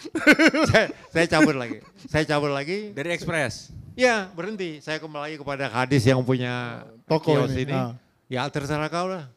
saya, 0.72 0.86
saya 1.12 1.26
cabut 1.28 1.52
lagi. 1.52 1.78
Saya 2.08 2.24
cabut 2.24 2.48
lagi. 2.48 2.96
Dari 2.96 3.12
Express. 3.12 3.68
Ya, 3.92 4.32
berhenti. 4.32 4.80
Saya 4.80 4.96
kembali 4.96 5.20
lagi 5.20 5.36
kepada 5.36 5.68
Kadis 5.68 6.08
yang 6.08 6.24
punya 6.24 6.86
Toko 7.04 7.36
kios 7.36 7.52
ini, 7.52 7.68
ini. 7.68 7.76
ah. 7.76 7.92
Ya, 8.28 8.44
terserah 8.52 8.92
kau 8.92 9.08
lah. 9.08 9.32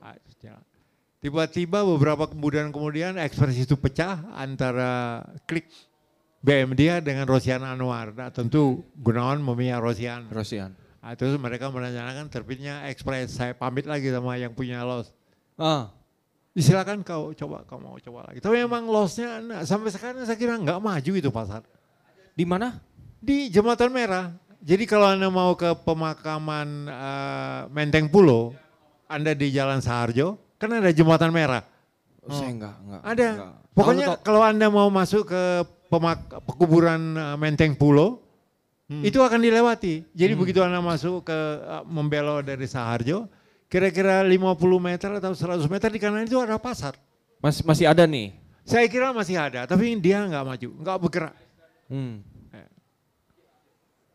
Ah, 0.00 0.16
jalan. 0.40 0.64
Tiba-tiba 1.20 1.80
beberapa 1.84 2.28
kemudian 2.28 2.68
kemudian 2.68 3.16
Express 3.16 3.56
itu 3.56 3.80
pecah 3.80 4.28
antara 4.36 5.24
klik 5.48 5.72
BM 6.44 6.76
dia 6.76 7.00
dengan 7.00 7.24
Rosiana 7.24 7.72
Anwar. 7.72 8.12
Nah, 8.12 8.28
tentu 8.28 8.84
Gunawan 9.00 9.40
memihak 9.40 9.80
Rosian. 9.80 10.28
Rosian. 10.28 10.76
Nah, 11.00 11.16
terus 11.16 11.36
mereka 11.40 11.72
menanyakan 11.72 12.28
terbitnya 12.28 12.84
Express. 12.92 13.40
Saya 13.40 13.56
pamit 13.56 13.88
lagi 13.88 14.12
sama 14.12 14.36
yang 14.36 14.52
punya 14.52 14.84
los. 14.84 15.12
Ah. 15.56 15.92
Silakan 16.54 17.02
kau 17.02 17.34
coba, 17.34 17.64
kau 17.66 17.80
mau 17.80 17.96
coba 17.98 18.30
lagi. 18.30 18.38
Tapi 18.38 18.62
memang 18.62 18.86
lossnya 18.86 19.42
nah, 19.42 19.66
sampai 19.66 19.90
sekarang 19.90 20.22
saya 20.22 20.38
kira 20.38 20.54
nggak 20.54 20.78
maju 20.78 21.12
itu 21.16 21.30
pasar. 21.32 21.66
Di 22.36 22.46
mana? 22.46 22.78
Di 23.18 23.50
Jembatan 23.50 23.90
Merah. 23.90 24.30
Jadi 24.64 24.84
kalau 24.88 25.12
Anda 25.12 25.28
mau 25.28 25.52
ke 25.52 25.76
pemakaman 25.84 26.88
eh, 26.88 27.60
Menteng 27.68 28.08
Pulo, 28.08 28.56
Anda 29.04 29.36
di 29.36 29.52
Jalan 29.52 29.84
Saharjo, 29.84 30.40
kan 30.56 30.72
ada 30.72 30.88
Jembatan 30.88 31.28
Merah. 31.28 31.60
Saya 32.24 32.48
enggak, 32.48 32.74
enggak. 32.80 33.00
Ada. 33.04 33.28
enggak. 33.36 33.52
Pokoknya 33.76 34.06
Tahu, 34.16 34.22
kalau 34.24 34.40
Anda 34.40 34.66
mau 34.72 34.88
masuk 34.88 35.28
ke 35.28 35.42
pemak- 35.92 36.32
pekuburan 36.48 37.12
eh, 37.12 37.36
Menteng 37.36 37.76
Pulo, 37.76 38.24
itu 38.88 39.20
akan 39.20 39.40
dilewati. 39.40 40.04
Jadi 40.16 40.32
begitu 40.32 40.64
Anda 40.64 40.80
masuk 40.80 41.28
ke 41.28 41.38
eh, 41.60 41.84
membelok 41.84 42.48
dari 42.48 42.64
Saharjo, 42.64 43.28
kira-kira 43.68 44.24
50 44.24 44.32
meter 44.80 45.10
atau 45.20 45.36
100 45.36 45.60
meter 45.68 45.92
di 45.92 46.00
kanan 46.00 46.24
itu 46.24 46.40
ada 46.40 46.56
pasar. 46.56 46.96
Mas, 47.36 47.60
masih 47.60 47.84
ada 47.84 48.08
nih. 48.08 48.32
Saya 48.64 48.88
kira 48.88 49.12
masih 49.12 49.36
ada, 49.36 49.68
tapi 49.68 49.92
dia 50.00 50.24
nggak 50.24 50.40
maju, 50.40 50.68
nggak 50.80 50.96
bergerak. 50.96 51.34
Hmm. 51.92 52.24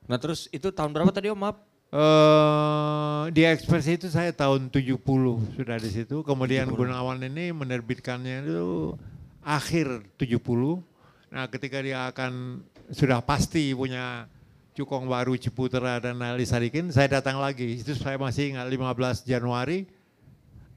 Nah 0.10 0.18
terus 0.18 0.50
itu 0.50 0.74
tahun 0.74 0.90
berapa 0.90 1.14
tadi 1.14 1.30
Om? 1.30 1.38
Maaf. 1.38 1.58
eh 1.90 3.24
di 3.34 3.46
Express 3.46 3.86
itu 3.90 4.10
saya 4.10 4.34
tahun 4.34 4.74
70 4.74 4.98
sudah 5.54 5.78
di 5.78 5.90
situ. 5.90 6.26
Kemudian 6.26 6.70
Gunawan 6.74 7.22
ini 7.22 7.54
menerbitkannya 7.54 8.46
itu 8.46 8.98
akhir 9.46 10.10
70. 10.18 10.82
Nah 11.30 11.46
ketika 11.46 11.78
dia 11.86 12.10
akan 12.10 12.62
sudah 12.90 13.22
pasti 13.22 13.70
punya 13.78 14.26
cukong 14.74 15.06
baru 15.06 15.38
Ciputra 15.38 16.02
dan 16.02 16.18
Ali 16.26 16.46
Sadikin, 16.46 16.90
saya 16.90 17.22
datang 17.22 17.38
lagi. 17.38 17.78
Itu 17.78 17.94
saya 17.94 18.18
masih 18.18 18.58
ingat 18.58 18.66
15 18.66 19.30
Januari. 19.30 19.86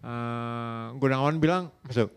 eh 0.04 0.84
Gunawan 1.00 1.40
bilang 1.40 1.72
masuk. 1.88 2.12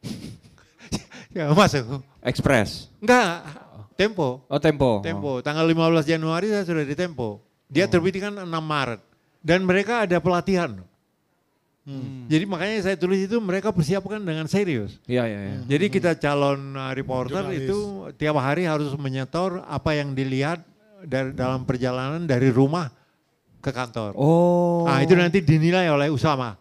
ya 1.36 1.52
masuk. 1.52 2.00
Express. 2.24 2.88
Enggak, 3.04 3.67
Tempo. 3.98 4.46
Oh 4.46 4.62
Tempo. 4.62 5.02
Tempo. 5.02 5.42
Tanggal 5.42 5.66
15 5.66 6.06
Januari 6.06 6.46
saya 6.54 6.62
sudah 6.62 6.86
di 6.86 6.94
Tempo. 6.94 7.42
Dia 7.66 7.90
terbitkan 7.90 8.30
6 8.30 8.46
Maret. 8.46 9.02
Dan 9.42 9.66
mereka 9.66 10.06
ada 10.06 10.22
pelatihan. 10.22 10.78
Jadi 12.28 12.44
makanya 12.44 12.84
saya 12.84 12.96
tulis 13.00 13.24
itu 13.24 13.40
mereka 13.40 13.72
persiapkan 13.72 14.20
dengan 14.20 14.44
serius. 14.44 15.00
Iya, 15.08 15.24
iya, 15.24 15.40
iya. 15.40 15.56
Jadi 15.64 15.88
kita 15.88 16.12
calon 16.20 16.76
uh, 16.76 16.92
reporter 16.92 17.48
Jurnalis. 17.48 17.64
itu 17.64 17.78
tiap 18.20 18.36
hari 18.36 18.68
harus 18.68 18.92
menyetor 19.00 19.64
apa 19.64 19.96
yang 19.96 20.12
dilihat 20.12 20.60
dari 21.00 21.32
dalam 21.32 21.64
perjalanan 21.64 22.28
dari 22.28 22.52
rumah 22.52 22.92
ke 23.64 23.72
kantor. 23.72 24.12
Oh. 24.20 24.84
Nah 24.84 25.00
itu 25.00 25.16
nanti 25.16 25.40
dinilai 25.40 25.88
oleh 25.88 26.12
Usama. 26.12 26.60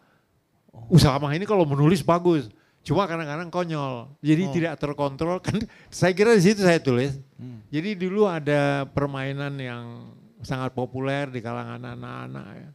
Usama 0.88 1.36
ini 1.36 1.44
kalau 1.44 1.68
menulis 1.68 2.00
bagus, 2.00 2.48
cuma 2.88 3.04
kadang-kadang 3.04 3.52
konyol. 3.52 4.16
Jadi 4.24 4.44
tidak 4.56 4.80
terkontrol. 4.80 5.44
Kan 5.44 5.60
saya 5.92 6.16
kira 6.16 6.32
di 6.32 6.44
situ 6.48 6.64
saya 6.64 6.80
tulis. 6.80 7.20
Jadi 7.68 8.00
dulu 8.00 8.24
ada 8.24 8.88
permainan 8.88 9.60
yang 9.60 10.16
sangat 10.40 10.72
populer 10.72 11.28
di 11.28 11.44
kalangan 11.44 11.84
anak-anak. 11.84 12.48
Ya. 12.56 12.70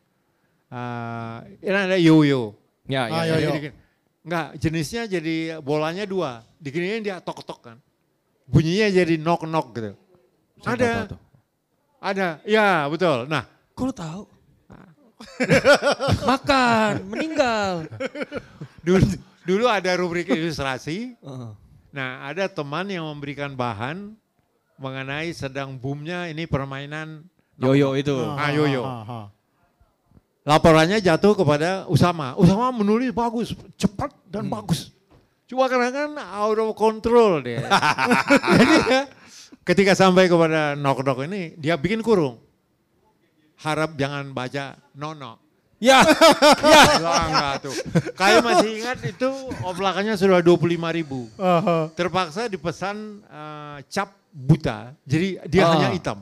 Ah, 0.69 1.41
ini 1.49 1.73
ada 1.73 1.97
yoyo. 1.97 2.53
Ya, 2.85 3.09
Ah, 3.09 3.25
ya, 3.25 3.37
yoyo. 3.37 3.41
ya. 3.41 3.51
Jadi, 3.57 3.69
enggak, 4.21 4.47
jenisnya 4.61 5.03
jadi 5.09 5.37
bolanya 5.65 6.05
dua. 6.05 6.45
Diginiin 6.61 7.01
dia 7.01 7.17
tok-tok 7.19 7.73
kan. 7.73 7.77
Bunyinya 8.45 8.93
jadi 8.93 9.17
knock-knock 9.17 9.67
gitu. 9.73 9.93
Saya 10.61 10.75
ada, 10.77 10.91
tahu 11.09 11.19
ada, 12.03 12.29
ya 12.45 12.85
betul. 12.87 13.25
Nah 13.27 13.49
Kok 13.73 13.85
lu 13.89 13.95
tahu? 13.97 14.23
Makan, 16.29 16.93
meninggal. 17.07 17.87
dulu, 18.83 19.07
dulu 19.45 19.67
ada 19.69 19.91
rubrik 19.99 20.29
ilustrasi. 20.31 21.19
Heeh. 21.19 21.51
Nah, 21.93 22.25
ada 22.25 22.49
teman 22.49 22.89
yang 22.89 23.05
memberikan 23.05 23.53
bahan 23.53 24.17
mengenai 24.81 25.31
sedang 25.37 25.77
boomnya 25.77 26.27
ini 26.33 26.49
permainan 26.49 27.29
Yoyo 27.61 27.95
itu. 27.95 28.17
Ah, 28.17 28.51
yoyo. 28.51 28.83
Laporannya 30.43 30.99
jatuh 30.99 31.39
kepada 31.39 31.87
Usama. 31.87 32.35
Usama 32.35 32.75
menulis 32.75 33.15
bagus, 33.15 33.55
cepat 33.79 34.11
dan 34.27 34.51
bagus. 34.51 34.91
Cuma 35.47 35.69
kadang-kadang 35.69 36.17
out 36.19 36.59
of 36.59 36.71
control 36.75 37.45
dia. 37.45 37.69
Jadi 38.59 38.75
ya, 38.89 39.03
ketika 39.63 39.93
sampai 39.95 40.27
kepada 40.27 40.75
knock 40.75 41.05
knock 41.07 41.29
ini, 41.29 41.55
dia 41.61 41.79
bikin 41.79 42.03
kurung. 42.03 42.43
Harap 43.63 43.95
jangan 43.95 44.35
baca 44.35 44.81
nono. 44.97 45.39
Ya, 45.83 45.99
ya. 46.63 46.83
Enggak, 47.27 47.55
tuh. 47.67 47.75
Kayak 48.15 48.41
masih 48.47 48.71
ingat 48.79 48.99
itu 49.03 49.27
oplakannya 49.67 50.15
sudah 50.15 50.39
25 50.39 50.79
ribu. 50.95 51.27
Terpaksa 51.99 52.47
dipesan 52.47 53.19
eh, 53.27 53.77
cap 53.91 54.15
buta, 54.31 54.95
jadi 55.03 55.43
dia 55.45 55.67
Ah. 55.67 55.75
hanya 55.75 55.89
hitam. 55.91 56.19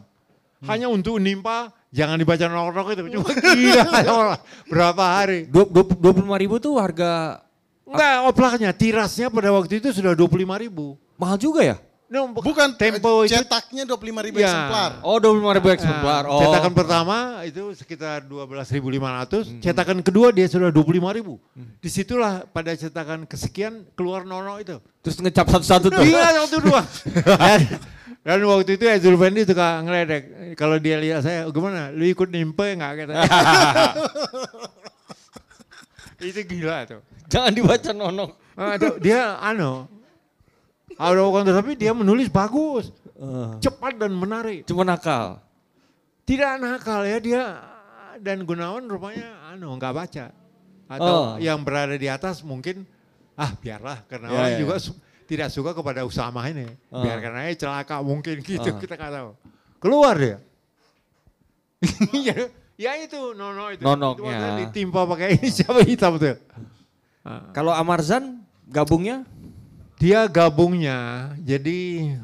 Hanya 0.60 0.88
untuk 0.88 1.16
nimpa, 1.16 1.68
jangan 1.88 2.16
dibaca 2.16 2.44
nomor 2.44 2.72
itu. 2.88 3.04
Cuma 3.16 3.28
gila, 3.32 4.40
berapa 4.72 5.04
hari. 5.20 5.44
Dua 5.44 5.64
puluh 5.64 6.24
lima 6.24 6.40
ribu 6.40 6.56
tuh 6.56 6.80
harga 6.80 7.44
Enggak, 7.84 8.16
oplaknya, 8.30 8.70
tirasnya 8.70 9.28
pada 9.28 9.50
waktu 9.50 9.82
itu 9.82 9.90
sudah 9.90 10.14
25 10.14 10.62
ribu. 10.62 10.94
mahal 11.18 11.36
juga 11.36 11.60
ya? 11.60 11.76
No, 12.10 12.26
Bukan 12.34 12.74
tempo 12.74 13.22
eh, 13.22 13.30
itu 13.30 13.38
cetaknya 13.38 13.86
25 13.86 13.94
ribu 14.26 14.42
Ya. 14.42 14.50
eksemplar. 14.50 14.90
Oh, 15.06 15.22
dua 15.22 15.30
puluh 15.30 15.46
lima 15.46 15.54
ribu 15.54 15.70
eksemplar. 15.70 16.26
Nah, 16.26 16.34
Oh. 16.34 16.42
Cetakan 16.42 16.72
pertama 16.74 17.16
itu 17.46 17.70
sekitar 17.70 18.26
12.500, 18.26 19.62
cetakan 19.62 20.02
kedua 20.02 20.34
dia 20.34 20.50
sudah 20.50 20.74
25.000. 20.74 21.38
Di 21.78 21.86
situlah 21.86 22.42
pada 22.50 22.74
cetakan 22.74 23.30
kesekian 23.30 23.86
keluar 23.94 24.26
nono 24.26 24.58
itu. 24.58 24.82
Terus 25.06 25.22
ngecap 25.22 25.54
satu-satu 25.54 25.86
tuh. 25.86 26.02
Iya 26.02 26.34
satu 26.50 26.58
dua. 26.58 26.82
dan, 27.38 27.60
dan 28.26 28.38
waktu 28.42 28.74
itu 28.74 28.84
Ezul 28.90 29.14
Fendi 29.14 29.46
suka 29.46 29.78
ngeledek. 29.78 30.22
Kalau 30.58 30.82
dia 30.82 30.98
lihat 30.98 31.22
saya, 31.22 31.46
gimana? 31.46 31.94
Lu 31.94 32.02
ikut 32.02 32.26
nimpe 32.26 32.74
nggak? 32.74 33.06
Kata. 33.06 33.14
itu 36.26 36.40
gila 36.42 36.84
tuh. 36.84 37.00
Jangan 37.30 37.54
dibaca 37.54 37.90
nonok. 37.94 38.30
Ah, 38.58 38.74
tuh, 38.76 38.98
dia 38.98 39.38
ano, 39.38 39.86
ada 41.00 41.20
orang 41.24 41.48
tapi 41.48 41.72
dia 41.74 41.96
menulis 41.96 42.28
bagus, 42.28 42.92
cepat 43.58 43.96
dan 43.96 44.12
menarik. 44.12 44.68
Cuma 44.68 44.84
nakal. 44.84 45.40
Tidak 46.28 46.60
nakal 46.60 47.02
ya 47.02 47.18
dia 47.18 47.42
dan 48.20 48.44
Gunawan 48.44 48.84
rupanya 48.84 49.48
anu 49.48 49.72
nggak 49.74 49.94
baca 49.96 50.26
atau 50.86 51.14
Oh. 51.16 51.28
yang 51.40 51.64
berada 51.64 51.96
di 51.96 52.04
atas 52.04 52.44
mungkin 52.44 52.84
ah 53.32 53.48
biarlah 53.56 54.04
karena 54.04 54.28
orang 54.28 54.52
ya, 54.52 54.58
juga 54.60 54.76
su- 54.76 54.98
tidak 55.24 55.48
suka 55.48 55.72
kepada 55.72 56.04
Usama 56.04 56.44
ini 56.46 56.68
Oh. 56.92 57.00
biarkan 57.00 57.32
aja 57.40 57.54
celaka 57.64 57.98
mungkin 58.04 58.44
gitu 58.44 58.60
Oh. 58.60 58.76
kita 58.76 58.94
nggak 58.94 59.12
tahu 59.14 59.30
keluar 59.80 60.14
dia 60.20 60.36
ya, 62.28 62.36
ya 62.76 62.92
itu 63.00 63.32
nono 63.32 63.72
itu 63.72 63.80
Nonoknya. 63.80 64.68
Ditimpa 64.68 65.08
pakai 65.08 65.32
ini 65.40 65.48
siapa 65.48 65.80
hitam 65.82 66.20
tuh 66.20 66.36
Kalau 67.52 67.72
Amarzan 67.72 68.42
gabungnya? 68.66 69.24
Dia 70.00 70.24
gabungnya 70.24 71.30
jadi 71.44 72.16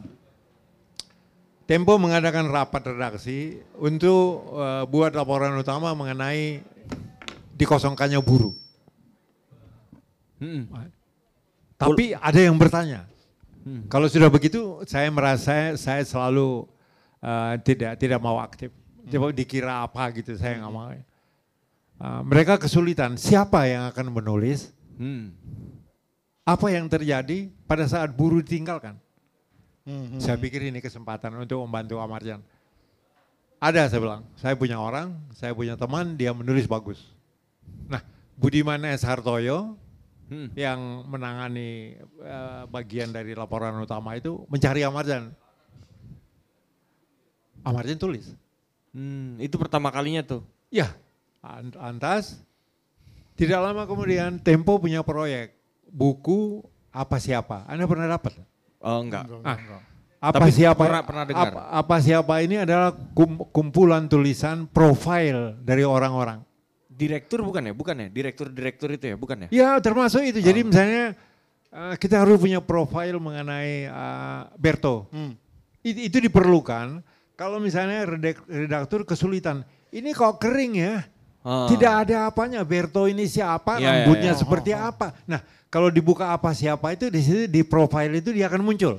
Tempo 1.66 1.98
mengadakan 1.98 2.46
rapat 2.46 2.94
redaksi 2.94 3.58
untuk 3.74 4.54
eh, 4.54 4.86
buat 4.86 5.10
laporan 5.10 5.50
utama 5.58 5.90
mengenai 5.98 6.62
dikosongkannya 7.58 8.22
buruh. 8.22 8.54
Hmm. 10.38 10.70
Tapi 11.74 12.14
ada 12.14 12.38
yang 12.38 12.54
bertanya, 12.54 13.10
Hmm. 13.66 13.82
kalau 13.90 14.06
sudah 14.06 14.30
begitu 14.30 14.78
saya 14.86 15.10
merasa 15.10 15.74
saya 15.74 16.06
selalu 16.06 16.70
eh, 17.18 17.58
tidak 17.66 17.98
tidak 17.98 18.22
mau 18.22 18.38
aktif. 18.38 18.70
Coba 19.10 19.34
dikira 19.34 19.82
apa 19.82 20.06
gitu, 20.14 20.38
saya 20.38 20.62
nggak 20.62 20.70
mau. 20.70 20.94
Eh, 20.94 21.02
mereka 22.22 22.62
kesulitan, 22.62 23.18
siapa 23.18 23.66
yang 23.66 23.90
akan 23.90 24.14
menulis? 24.14 24.70
Hmm. 24.94 25.34
Apa 26.46 26.70
yang 26.70 26.86
terjadi 26.86 27.50
pada 27.66 27.90
saat 27.90 28.14
buruh 28.14 28.38
ditinggalkan? 28.38 28.94
Hmm, 29.82 30.14
hmm. 30.14 30.20
Saya 30.22 30.38
pikir 30.38 30.62
ini 30.62 30.78
kesempatan 30.78 31.34
untuk 31.34 31.58
membantu 31.66 31.98
Amarjan. 31.98 32.38
Ada 33.58 33.90
saya 33.90 33.98
bilang, 33.98 34.22
saya 34.38 34.54
punya 34.54 34.78
orang, 34.78 35.10
saya 35.34 35.50
punya 35.50 35.74
teman, 35.74 36.14
dia 36.14 36.30
menulis 36.30 36.70
bagus. 36.70 37.02
Nah, 37.90 37.98
Budiman 38.38 38.78
S. 38.86 39.02
Hartoyo 39.02 39.74
Hmm. 40.26 40.50
yang 40.58 41.06
menangani 41.06 41.94
eh, 42.02 42.62
bagian 42.66 43.14
dari 43.14 43.30
laporan 43.30 43.78
utama 43.78 44.18
itu 44.18 44.42
mencari 44.50 44.82
Amarjan. 44.82 45.30
Amarjan 47.62 47.94
tulis. 47.94 48.34
Hmm, 48.90 49.38
itu 49.38 49.54
pertama 49.54 49.86
kalinya 49.94 50.26
tuh. 50.26 50.42
Ya, 50.66 50.90
an- 51.46 51.78
antas 51.78 52.42
tidak 53.38 53.62
lama 53.62 53.86
kemudian 53.86 54.42
Tempo 54.42 54.82
punya 54.82 55.06
proyek 55.06 55.54
buku 55.88 56.62
apa 56.90 57.16
siapa. 57.16 57.64
Anda 57.66 57.84
pernah 57.84 58.08
dapat? 58.08 58.38
Oh, 58.80 59.00
enggak. 59.02 59.24
Ah, 59.42 59.58
apa 60.22 60.40
Tapi 60.40 60.50
siapa? 60.50 60.80
pernah- 60.80 61.04
pernah 61.04 61.24
dengar. 61.24 61.50
Apa, 61.52 61.60
apa 61.70 61.96
siapa 62.00 62.34
ini 62.40 62.56
adalah 62.58 62.90
kum- 63.12 63.46
kumpulan 63.50 64.08
tulisan 64.08 64.64
profil 64.66 65.58
dari 65.60 65.84
orang-orang. 65.84 66.40
Direktur 66.88 67.44
bukan 67.44 67.68
ya? 67.68 67.74
Bukan 67.76 67.94
ya? 68.00 68.08
Direktur-direktur 68.08 68.88
itu 68.96 69.04
ya? 69.12 69.16
Bukan 69.20 69.36
ya? 69.44 69.48
Ya 69.52 69.70
termasuk 69.78 70.24
itu. 70.24 70.40
Jadi 70.40 70.64
misalnya 70.64 71.12
eh, 71.68 71.94
kita 72.00 72.24
harus 72.24 72.40
punya 72.40 72.64
profil 72.64 73.20
mengenai 73.20 73.84
eh, 73.84 74.40
Berto. 74.56 75.04
Hmm. 75.12 75.36
Itu, 75.84 76.00
itu 76.08 76.18
diperlukan. 76.24 77.04
Kalau 77.36 77.60
misalnya 77.60 78.08
redaktur 78.48 79.04
kesulitan, 79.04 79.60
ini 79.92 80.16
kok 80.16 80.40
kering 80.40 80.72
ya? 80.72 81.04
Ah. 81.46 81.70
Tidak 81.70 81.92
ada 82.02 82.26
apanya. 82.26 82.66
Berto 82.66 83.06
ini 83.06 83.30
siapa? 83.30 83.78
Ya, 83.78 83.86
ya, 83.86 83.90
rambutnya 84.02 84.32
ya. 84.34 84.38
seperti 84.38 84.74
apa? 84.74 85.14
Nah, 85.30 85.38
kalau 85.70 85.94
dibuka 85.94 86.34
apa 86.34 86.50
siapa 86.50 86.90
itu 86.90 87.06
di 87.06 87.22
situ 87.22 87.46
di 87.46 87.62
profil 87.62 88.18
itu 88.18 88.34
dia 88.34 88.50
akan 88.50 88.66
muncul. 88.66 88.98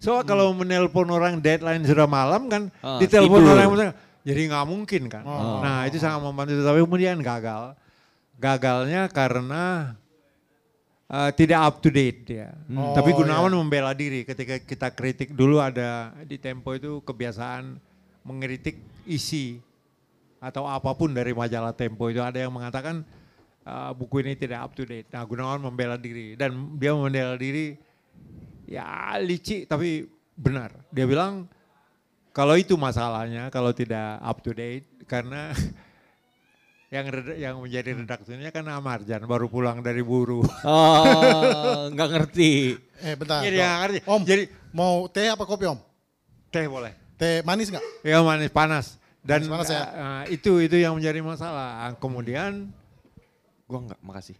So 0.00 0.16
kalau 0.24 0.56
menelpon 0.56 1.08
orang 1.08 1.36
deadline 1.36 1.84
sudah 1.84 2.08
malam 2.08 2.48
kan, 2.48 2.72
Ah, 2.80 2.96
ditelepon 2.96 3.44
tidur. 3.44 3.52
orang 3.52 3.64
yang 3.68 3.92
jadi 4.24 4.40
nggak 4.48 4.66
mungkin 4.66 5.02
kan. 5.06 5.22
Oh. 5.22 5.60
Nah 5.60 5.84
itu 5.84 6.00
sangat 6.00 6.24
membantu. 6.24 6.56
Tapi 6.58 6.80
kemudian 6.80 7.20
gagal. 7.20 7.76
Gagalnya 8.36 9.08
karena 9.08 9.96
eh, 11.08 11.30
tidak 11.32 11.60
up 11.60 11.74
to 11.80 11.88
date 11.88 12.24
dia. 12.24 12.52
Hmm. 12.68 12.92
Tapi 12.92 13.10
Oh, 13.12 13.20
Gunawan 13.20 13.48
iya. 13.48 13.56
membela 13.56 13.92
diri 13.92 14.24
ketika 14.24 14.56
kita 14.58 14.88
kritik 14.90 15.28
dulu 15.32 15.60
ada 15.60 16.12
di 16.24 16.36
Tempo 16.36 16.72
itu 16.72 17.00
kebiasaan 17.00 17.76
mengkritik 18.24 18.76
isi 19.06 19.60
atau 20.46 20.64
apa 20.64 20.94
pun 20.94 21.10
dari 21.10 21.34
majalah 21.34 21.74
Tempo 21.74 22.06
itu 22.06 22.22
ada 22.22 22.38
yang 22.38 22.54
mengatakan 22.54 23.02
eh, 23.62 23.90
buku 23.92 24.22
ini 24.22 24.38
tidak 24.38 24.62
up 24.62 24.72
to 24.72 24.86
date. 24.86 25.10
Nah 25.10 25.26
Gunawan 25.26 25.58
membela 25.58 25.98
diri 25.98 26.38
dan 26.38 26.54
dia 26.78 26.94
membela 26.94 27.34
diri 27.34 27.74
ya 28.64 29.18
licik 29.18 29.66
tapi 29.66 30.06
benar. 30.38 30.70
Dia 30.94 31.04
bilang 31.04 31.50
kalau 32.30 32.54
itu 32.54 32.76
masalahnya 32.76 33.48
kalau 33.50 33.72
tidak 33.72 34.22
up 34.22 34.38
to 34.40 34.54
date 34.54 34.86
karena 35.04 35.50
yang 36.94 37.06
reda- 37.10 37.38
yang 37.38 37.54
menjadi 37.58 37.98
redakturnya 37.98 38.54
kan 38.54 38.62
Amarjan 38.70 39.26
baru 39.26 39.50
pulang 39.50 39.82
dari 39.82 40.06
buruh. 40.06 40.46
Oh, 40.62 41.88
nggak 41.92 42.08
ngerti. 42.14 42.78
Eh 43.02 43.14
bentar. 43.18 43.42
Jadi 43.42 43.56
nggak 43.58 43.78
ngerti. 43.82 43.98
Om, 44.06 44.22
Jadi 44.22 44.42
mau 44.70 45.10
teh 45.10 45.26
apa 45.26 45.42
kopi 45.42 45.66
om? 45.66 45.78
teh 46.46 46.64
boleh. 46.70 46.94
Teh 47.18 47.42
manis 47.42 47.68
nggak? 47.74 47.84
Ya 48.06 48.22
manis 48.22 48.52
panas. 48.54 48.96
Dan 49.26 49.42
ya? 49.42 49.82
eh, 49.82 50.38
itu 50.38 50.62
itu 50.62 50.76
yang 50.78 50.94
menjadi 50.94 51.18
masalah. 51.20 51.90
Kemudian 51.98 52.70
Gua 53.66 53.82
nggak, 53.82 53.98
makasih. 53.98 54.38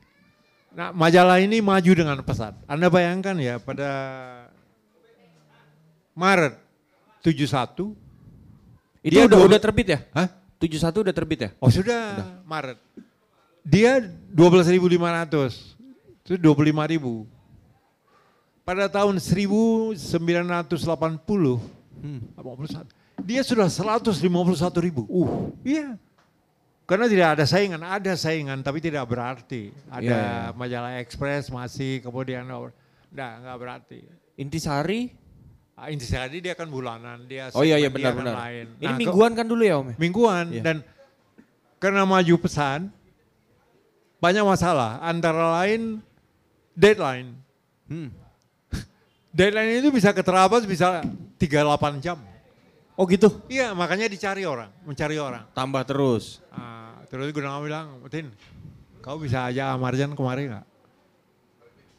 nah 0.70 0.94
majalah 0.94 1.42
ini 1.42 1.58
maju 1.58 1.90
dengan 1.90 2.14
pesat. 2.22 2.54
Anda 2.70 2.86
bayangkan 2.86 3.34
ya 3.42 3.58
pada 3.58 3.90
Maret 6.14 6.54
71 7.26 7.98
Itu 9.02 9.10
Dia 9.10 9.26
udah 9.26 9.50
udah 9.50 9.58
terbit 9.58 9.86
ya? 9.90 9.98
Hah? 10.14 10.30
71 10.62 11.02
udah 11.04 11.14
terbit 11.14 11.38
ya? 11.42 11.50
Oh 11.58 11.68
sudah, 11.68 12.38
Maret. 12.46 12.78
Dia 13.66 13.98
12.500, 14.30 15.74
itu 16.22 16.38
25.000. 16.38 17.26
Pada 18.62 18.86
tahun 18.86 19.18
1980, 19.18 19.98
Hmm. 21.96 22.20
81, 22.38 22.86
dia 23.22 23.40
sudah 23.40 23.66
151 23.66 24.20
ribu. 24.82 25.06
Uh, 25.08 25.50
iya. 25.62 25.96
Karena 26.86 27.10
tidak 27.10 27.28
ada 27.34 27.44
saingan, 27.44 27.82
ada 27.82 28.14
saingan 28.14 28.62
tapi 28.62 28.78
tidak 28.78 29.02
berarti. 29.10 29.74
Ada 29.90 30.06
Iya, 30.06 30.14
iya. 30.14 30.54
majalah 30.54 30.92
Express 31.02 31.50
masih, 31.50 31.98
kemudian 31.98 32.46
enggak, 32.46 33.32
enggak 33.42 33.56
berarti. 33.58 34.00
Intisari? 34.38 35.10
Ah, 35.74 35.90
Intisari 35.90 36.38
dia 36.38 36.54
kan 36.54 36.70
bulanan, 36.70 37.26
dia 37.26 37.50
Oh 37.52 37.66
iya 37.66 37.76
iya 37.76 37.90
benar-benar. 37.90 38.32
lain. 38.38 38.66
Ini 38.78 38.86
Nah, 38.86 38.96
mingguan 38.96 39.32
kan 39.34 39.44
dulu 39.44 39.60
ya 39.60 39.76
Om? 39.82 39.86
ya? 39.92 39.94
mingguan 39.98 40.44
Iya. 40.48 40.62
dan 40.62 40.76
karena 41.76 42.06
maju 42.06 42.34
pesan 42.40 42.88
banyak 44.16 44.40
masalah 44.46 45.02
antara 45.02 45.58
lain 45.60 46.00
deadline. 46.72 47.34
Hmm. 47.90 48.08
Deadline 49.34 49.84
itu 49.84 49.92
bisa 49.92 50.16
keterabas 50.16 50.64
bisa 50.64 51.04
38 51.36 52.00
jam. 52.00 52.16
Oh 52.96 53.04
gitu? 53.04 53.28
Iya 53.52 53.76
makanya 53.76 54.08
dicari 54.08 54.48
orang, 54.48 54.72
mencari 54.88 55.20
orang. 55.20 55.44
Tambah 55.52 55.84
terus. 55.84 56.40
Ah, 56.48 56.96
terus 57.12 57.28
Gunawan 57.28 57.60
bilang, 57.60 57.86
Tin, 58.08 58.32
kau 59.04 59.20
bisa 59.20 59.52
aja 59.52 59.76
Amarjan 59.76 60.16
kemarin 60.16 60.56
nggak? 60.56 60.66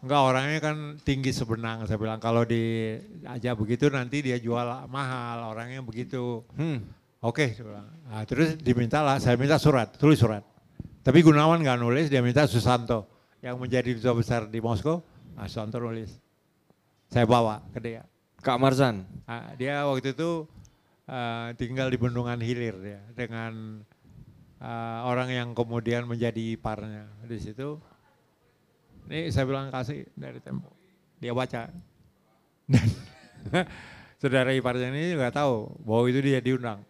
Enggak 0.01 0.21
orangnya 0.25 0.59
kan 0.61 0.77
tinggi 1.01 1.29
sebenang. 1.29 1.85
Saya 1.85 2.01
bilang 2.01 2.17
kalau 2.17 2.45
di 2.45 2.97
aja 3.29 3.53
begitu 3.53 3.93
nanti 3.93 4.25
dia 4.25 4.41
jual 4.41 4.89
mahal 4.89 5.53
orangnya 5.53 5.85
begitu. 5.85 6.41
Hmm. 6.57 6.81
Oke, 7.21 7.53
saya 7.53 7.65
bilang. 7.65 7.87
Nah, 8.09 8.23
terus 8.25 8.57
dimintalah, 8.57 9.17
saya 9.17 9.37
minta 9.37 9.57
surat, 9.57 9.89
tulis 9.97 10.17
surat. 10.17 10.45
Tapi 11.01 11.19
Gunawan 11.21 11.61
nggak 11.61 11.77
nulis, 11.81 12.09
dia 12.09 12.21
minta 12.21 12.45
Susanto 12.49 13.09
yang 13.41 13.57
menjadi 13.57 13.93
duta 13.93 14.13
besar 14.17 14.49
di 14.49 14.57
Moskow. 14.61 15.01
Nah, 15.33 15.45
Susanto 15.45 15.77
nulis. 15.77 16.13
Saya 17.09 17.25
bawa 17.25 17.61
ke 17.73 17.79
dia. 17.81 18.05
Kak 18.41 18.57
Marzan. 18.61 19.01
Ah, 19.25 19.53
dia 19.57 19.81
waktu 19.85 20.13
itu 20.13 20.45
ah, 21.07 21.49
tinggal 21.55 21.87
di 21.87 21.97
Bendungan 21.97 22.39
Hilir 22.43 22.75
ya 22.83 23.01
dengan 23.15 23.81
ah, 24.59 25.07
orang 25.07 25.31
yang 25.31 25.49
kemudian 25.55 26.05
menjadi 26.05 26.59
iparnya 26.59 27.07
di 27.25 27.37
situ. 27.39 27.79
Ini 29.07 29.31
saya 29.31 29.47
bilang 29.47 29.71
kasih 29.71 30.03
dari 30.19 30.43
Tempo. 30.43 30.67
Dia 31.23 31.31
baca. 31.31 31.71
Dan 32.67 32.87
saudara 34.21 34.51
iparnya 34.51 34.91
ini 34.91 35.15
nggak 35.15 35.39
tahu 35.39 35.71
bahwa 35.87 36.03
itu 36.11 36.19
dia 36.19 36.43
diundang. 36.43 36.83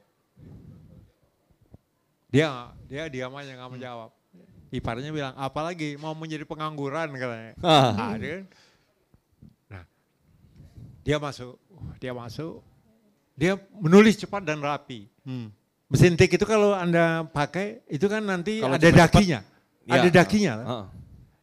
Dia 2.33 2.73
dia 2.89 3.07
diam 3.07 3.31
aja 3.37 3.53
nggak 3.53 3.71
menjawab. 3.71 4.11
Iparnya 4.67 5.15
bilang 5.15 5.33
apalagi 5.39 5.95
mau 5.95 6.11
menjadi 6.11 6.43
pengangguran 6.43 7.15
katanya. 7.15 7.53
Ah. 7.63 7.93
Ah, 7.95 8.13
dia, 8.19 8.43
nah 9.71 9.83
dia 11.07 11.17
masuk, 11.23 11.55
dia 12.03 12.11
masuk, 12.11 12.59
dia 13.37 13.53
menulis 13.77 14.17
cepat 14.17 14.41
dan 14.41 14.57
rapi. 14.57 15.05
Hmm. 15.21 15.53
Mesin 15.87 16.17
tik 16.19 16.35
itu 16.35 16.43
kalau 16.43 16.75
anda 16.75 17.23
pakai 17.31 17.79
itu 17.87 18.09
kan 18.09 18.19
nanti 18.19 18.59
Kalau 18.59 18.75
ada 18.75 18.89
dakinya, 18.91 19.39
ya. 19.87 19.93
ada 19.95 20.09
dakinya. 20.11 20.53
kan? 20.57 20.65
Ah. 20.67 20.85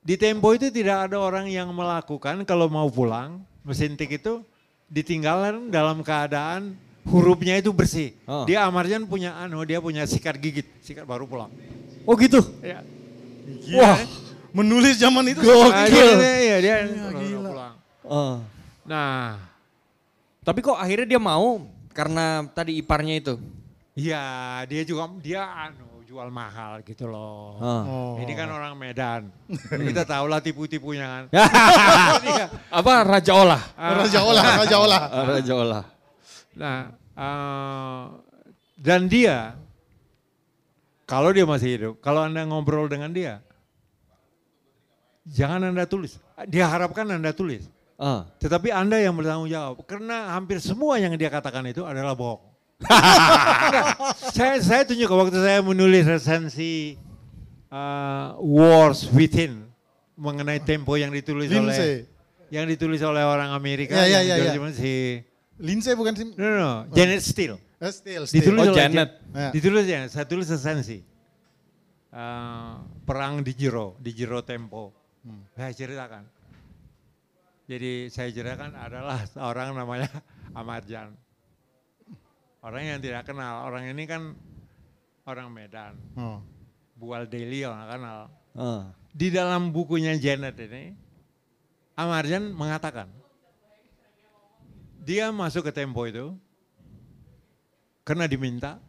Di 0.05 0.21
Tempo 0.21 0.53
itu 0.53 0.69
tidak 0.69 1.09
ada 1.09 1.17
orang 1.17 1.49
yang 1.49 1.73
melakukan 1.73 2.45
kalau 2.45 2.69
mau 2.69 2.85
pulang 2.93 3.41
mesin 3.65 3.97
tik 3.97 4.21
itu 4.21 4.45
ditinggalkan 4.93 5.73
dalam 5.73 6.05
keadaan 6.05 6.77
hurufnya 7.09 7.57
itu 7.57 7.73
bersih. 7.73 8.13
Ah. 8.29 8.45
Dia 8.45 8.69
Amarjan 8.69 9.09
punya 9.09 9.33
anu, 9.39 9.65
dia 9.65 9.81
punya 9.81 10.05
sikat 10.05 10.37
gigit, 10.37 10.69
sikat 10.85 11.09
baru 11.09 11.25
pulang. 11.25 11.49
Oh 12.05 12.13
gitu? 12.13 12.45
Ya. 12.61 12.85
Wah, 13.81 13.97
menulis 14.53 15.01
zaman 15.01 15.25
itu 15.25 15.41
Ah, 15.41 15.89
dia, 15.89 16.05
dia, 16.21 16.37
iya, 16.37 16.57
dia 16.61 16.75
Iya, 16.85 17.01
baru 17.01 17.17
gila. 17.17 17.49
pulang. 17.49 17.75
Ah. 18.05 18.37
Nah, 18.85 19.41
Tapi 20.45 20.61
kok 20.61 20.77
akhirnya 20.77 21.09
dia 21.09 21.17
mau 21.17 21.65
karena 21.95 22.45
tadi 22.51 22.77
iparnya 22.83 23.15
itu? 23.23 23.35
iya 23.95 24.59
dia 24.67 24.83
juga 24.83 25.07
dia 25.23 25.47
anu 25.47 25.95
jual 26.05 26.31
mahal 26.31 26.79
gitu 26.87 27.11
loh. 27.11 27.59
Ah. 27.59 27.83
Oh. 27.89 28.15
Ini 28.23 28.33
kan 28.39 28.47
orang 28.47 28.79
Medan. 28.79 29.35
Kita 29.91 30.07
tahu 30.07 30.31
lah 30.31 30.39
tipu-tipunya 30.39 31.07
kan. 31.11 31.25
Apa 32.79 33.03
Raja 33.03 33.33
Olah? 33.35 33.63
Raja 33.75 34.21
olah, 34.23 34.45
raja 34.63 34.77
olah. 34.79 35.03
Ah, 35.11 35.25
Raja 35.27 35.55
Olah. 35.59 35.85
Nah, 36.55 36.87
eh, 37.19 38.03
dan 38.79 39.11
dia 39.11 39.59
kalau 41.03 41.35
dia 41.35 41.43
masih 41.43 41.69
hidup, 41.75 41.95
kalau 41.99 42.23
Anda 42.23 42.47
ngobrol 42.47 42.87
dengan 42.87 43.11
dia, 43.11 43.43
jangan 45.27 45.67
Anda 45.67 45.83
tulis. 45.83 46.15
Dia 46.47 46.71
harapkan 46.71 47.11
Anda 47.11 47.35
tulis. 47.35 47.67
Ah. 47.95 48.27
Tetapi 48.43 48.75
Anda 48.75 48.99
yang 48.99 49.15
bertanggung 49.15 49.47
jawab. 49.47 49.79
Karena 49.87 50.35
hampir 50.35 50.59
semua 50.59 50.99
yang 50.99 51.15
dia 51.15 51.31
katakan 51.31 51.63
itu 51.65 51.87
adalah 51.87 52.13
bohong. 52.13 52.43
Saya, 54.35 54.59
saya 54.61 54.83
tunjuk 54.83 55.07
waktu 55.09 55.39
saya 55.39 55.63
menulis 55.63 56.05
resensi 56.05 56.99
eh, 57.71 58.27
Wars 58.37 59.07
Within 59.09 59.71
mengenai 60.19 60.59
tempo 60.61 60.99
yang 60.99 61.15
ditulis 61.15 61.49
oleh 61.49 61.59
Lindsay. 61.65 61.95
yang 62.51 62.67
ditulis 62.67 63.01
oleh 63.01 63.23
orang 63.23 63.51
Amerika 63.51 63.95
Ya, 63.95 64.21
ya, 64.21 64.37
yang 64.37 64.53
ya, 64.53 64.59
ya. 64.59 64.71
Si 64.75 65.23
Lindsay 65.59 65.95
bukan 65.95 66.13
sih? 66.15 66.27
no, 66.35 66.45
no, 66.45 66.59
no, 66.59 66.73
Janet 66.93 67.23
Steele. 67.23 67.57
Still, 67.85 68.27
still. 68.27 68.43
Ditulis 68.43 68.61
Oh, 68.65 68.73
oleh 68.73 68.77
Janet. 68.77 69.11
Ya. 69.33 69.49
Ditulis 69.55 69.85
ya, 69.87 69.99
saya 70.11 70.27
tulis 70.27 70.51
resensi. 70.51 70.99
Eh, 72.11 72.73
perang 73.07 73.39
di 73.41 73.55
Jiro, 73.55 73.95
di 74.03 74.11
Jiro 74.11 74.43
Tempo. 74.43 74.91
Hmm. 75.23 75.47
Saya 75.55 75.71
ceritakan. 75.73 76.27
Jadi 77.65 78.13
saya 78.13 78.29
ceritakan 78.29 78.77
adalah 78.77 79.25
seorang 79.25 79.73
namanya 79.73 80.11
Amarjan. 80.59 81.17
Orang 82.65 82.85
yang 82.85 83.01
tidak 83.01 83.29
kenal, 83.29 83.69
orang 83.69 83.89
ini 83.93 84.05
kan 84.09 84.37
orang 85.25 85.49
Medan. 85.53 85.97
Oh. 86.17 86.41
Bual 86.97 87.29
Deli 87.29 87.65
orang 87.65 87.89
kenal. 87.89 88.19
Ah. 88.57 88.83
Di 89.13 89.29
dalam 89.33 89.73
bukunya 89.73 90.17
Janet 90.17 90.57
ini, 90.61 90.93
Amarjan 91.97 92.53
mengatakan, 92.53 93.09
dia 95.05 95.29
masuk 95.33 95.69
ke 95.69 95.73
Tempo 95.73 96.09
itu 96.09 96.33
karena 98.05 98.25
diminta, 98.25 98.81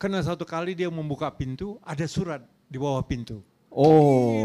karena 0.00 0.24
satu 0.24 0.48
kali 0.48 0.72
dia 0.72 0.88
membuka 0.88 1.28
pintu, 1.32 1.76
ada 1.84 2.04
surat 2.08 2.40
di 2.68 2.76
bawah 2.80 3.04
pintu. 3.04 3.44
Oh. 3.68 4.40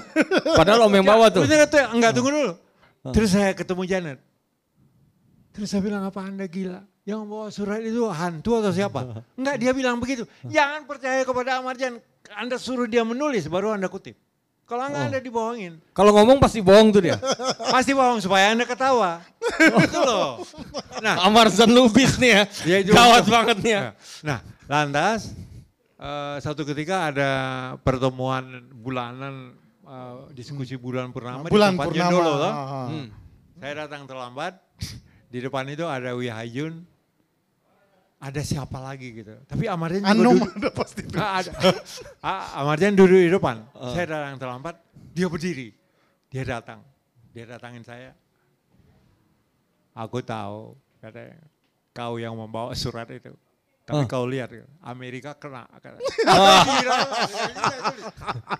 Padahal 0.58 0.88
om 0.88 0.94
yang 0.96 1.06
bawa 1.06 1.28
tuh. 1.32 1.44
Kata, 1.44 1.92
enggak 1.94 2.16
tunggu 2.16 2.32
dulu. 2.32 2.63
Terus 3.12 3.36
saya 3.36 3.52
ketemu 3.52 3.82
Janet. 3.84 4.18
Terus 5.52 5.68
saya 5.68 5.84
bilang, 5.84 6.02
apa 6.02 6.24
anda 6.24 6.48
gila? 6.48 6.80
Yang 7.04 7.20
bawa 7.28 7.46
surat 7.52 7.84
itu 7.84 8.08
hantu 8.08 8.64
atau 8.64 8.72
siapa? 8.72 9.00
Enggak, 9.38 9.56
dia 9.60 9.72
bilang 9.76 10.00
begitu. 10.00 10.24
Jangan 10.48 10.88
percaya 10.88 11.20
kepada 11.20 11.60
Amarjan. 11.60 12.00
Anda 12.32 12.56
suruh 12.56 12.88
dia 12.88 13.04
menulis, 13.04 13.44
baru 13.46 13.76
anda 13.76 13.92
kutip. 13.92 14.16
Kalau 14.64 14.88
enggak 14.88 15.12
anda 15.12 15.20
dibohongin. 15.20 15.76
Kalau 15.92 16.16
ngomong 16.16 16.40
pasti 16.40 16.64
bohong 16.64 16.88
tuh 16.88 17.04
dia. 17.04 17.20
Pasti 17.76 17.92
bohong 17.92 18.24
supaya 18.24 18.56
anda 18.56 18.64
ketawa. 18.64 19.20
Itu 19.84 20.00
loh. 20.00 20.40
Nah, 21.04 21.20
Amarzan 21.20 21.68
Lubis 21.68 22.16
nih 22.16 22.32
ya. 22.32 22.42
Ya, 22.64 22.76
itu- 22.80 22.96
Gawat 22.96 23.28
banget 23.28 23.60
nih 23.60 23.72
ya. 23.76 23.80
Nah, 24.24 24.40
lantas 24.64 25.36
eh, 26.00 26.36
satu 26.40 26.64
ketika 26.64 27.12
ada 27.12 27.30
pertemuan 27.84 28.64
bulanan 28.72 29.52
eh, 29.84 30.16
diskusi 30.32 30.74
bulan 30.74 31.12
purnama 31.12 31.46
Bulan 31.46 31.72
di 31.72 31.78
tempatnya 31.78 32.04
purnama. 32.08 32.24
toh. 32.24 32.34
Ah, 32.42 32.50
ah. 32.50 32.86
Hmm. 32.88 33.08
Saya 33.60 33.72
datang 33.86 34.02
terlambat. 34.04 34.54
Di 35.34 35.42
depan 35.42 35.66
itu 35.66 35.82
ada 35.82 36.14
Wi 36.14 36.30
Hayun. 36.30 36.86
Ada 38.22 38.40
siapa 38.40 38.78
lagi 38.78 39.20
gitu. 39.20 39.34
Tapi 39.44 39.66
Amarjan 39.66 40.00
juga 40.00 40.14
duduk. 40.16 40.48
ada 40.56 40.68
pasti 40.72 41.02
itu. 41.04 41.16
Ah, 41.18 41.42
ada. 41.42 41.50
Ah, 42.24 42.62
Amarjan 42.62 42.94
duduk 42.94 43.18
di 43.18 43.28
depan. 43.28 43.66
Saya 43.92 44.06
datang 44.06 44.38
terlambat. 44.38 44.74
Dia 45.12 45.26
berdiri. 45.26 45.74
Dia 46.30 46.46
datang. 46.46 46.80
Dia 47.34 47.44
datangin 47.50 47.82
saya. 47.82 48.14
Aku 49.92 50.22
tahu, 50.22 50.74
katanya, 50.98 51.38
kau 51.90 52.18
yang 52.18 52.34
membawa 52.34 52.74
surat 52.74 53.06
itu. 53.10 53.30
Tapi 53.84 54.00
Ah. 54.00 54.08
kau 54.08 54.24
lihat, 54.24 54.48
Amerika 54.80 55.36
kena. 55.36 55.68
kata. 55.68 56.00
Gila, 56.72 56.98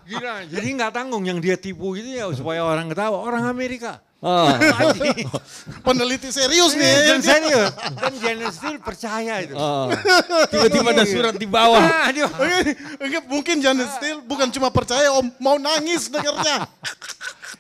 gila. 0.05 0.35
Jadi 0.45 0.69
nggak 0.77 0.93
tanggung 0.93 1.25
yang 1.25 1.41
dia 1.41 1.57
tipu 1.57 1.97
itu 1.97 2.13
ya 2.13 2.29
supaya 2.37 2.61
orang 2.61 2.93
ketawa. 2.93 3.25
Orang 3.25 3.49
Amerika. 3.49 4.05
Ah. 4.21 4.53
Anjing. 4.57 5.25
Peneliti 5.85 6.29
serius 6.29 6.77
nih. 6.77 6.85
Iya, 6.85 7.09
Dan 7.09 7.21
serius. 7.21 7.73
Dan 7.73 8.13
Janet 8.21 8.53
Steele 8.53 8.81
percaya 8.81 9.35
itu. 9.41 9.57
Ah. 9.57 9.97
Tiba-tiba 10.49 10.93
ada 10.93 11.05
surat 11.05 11.37
di 11.37 11.49
bawah. 11.49 11.81
Ah, 11.81 12.13
dia- 12.13 12.29
mungkin 13.25 13.65
Janet 13.65 13.97
Steele 13.97 14.21
bukan 14.21 14.53
cuma 14.53 14.69
percaya 14.69 15.09
om 15.09 15.25
mau 15.41 15.57
nangis 15.57 16.09
dengarnya. 16.09 16.69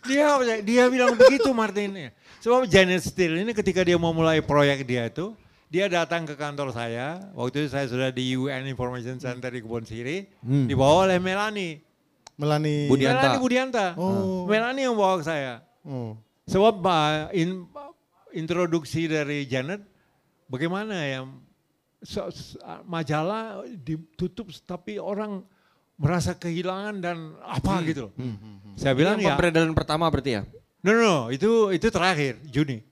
Dia 0.04 0.36
dia 0.60 0.84
bilang 0.88 1.16
begitu 1.16 1.48
Martin. 1.52 2.12
Sebab 2.44 2.68
Janet 2.68 3.00
Steele 3.00 3.40
ini 3.40 3.56
ketika 3.56 3.80
dia 3.80 3.96
mau 3.96 4.12
mulai 4.12 4.44
proyek 4.44 4.84
dia 4.84 5.08
itu, 5.08 5.32
dia 5.68 5.86
datang 5.86 6.24
ke 6.24 6.34
kantor 6.34 6.70
saya. 6.70 7.18
Waktu 7.32 7.64
itu 7.64 7.68
saya 7.70 7.86
sudah 7.86 8.08
di 8.08 8.32
UN 8.32 8.64
Information 8.64 9.16
Center 9.16 9.48
di 9.48 9.60
Kebon 9.60 9.82
Siri, 9.82 10.28
dibawa 10.42 11.08
oleh 11.08 11.18
Melanie. 11.18 11.80
Melani. 12.34 12.90
Budianta. 12.90 13.30
Melanie 13.30 13.40
Budianta. 13.40 13.86
Oh. 13.94 14.42
Melanie 14.44 14.84
yang 14.84 14.94
bawa 14.94 15.22
ke 15.22 15.24
saya. 15.24 15.62
Oh. 15.86 16.18
Sebab 16.44 16.82
uh, 16.82 17.30
in- 17.30 17.64
introduksi 18.32 19.06
dari 19.06 19.46
Janet, 19.46 19.80
bagaimana 20.46 20.94
ya 21.04 21.20
so- 22.02 22.28
s- 22.28 22.58
majalah 22.84 23.62
ditutup 23.78 24.50
tapi 24.66 24.98
orang 24.98 25.46
merasa 25.94 26.34
kehilangan 26.34 26.98
dan 26.98 27.16
apa 27.40 27.78
gitu. 27.86 28.10
loh. 28.10 28.12
Saya 28.74 28.98
bilang 28.98 29.14
Ini 29.14 29.22
yang 29.22 29.30
ya, 29.30 29.34
pemberedaran 29.38 29.72
pertama 29.72 30.10
berarti 30.10 30.30
ya? 30.34 30.42
no, 30.82 30.90
no, 30.90 31.00
no, 31.00 31.18
itu 31.30 31.70
itu 31.70 31.86
terakhir 31.88 32.42
Juni. 32.44 32.82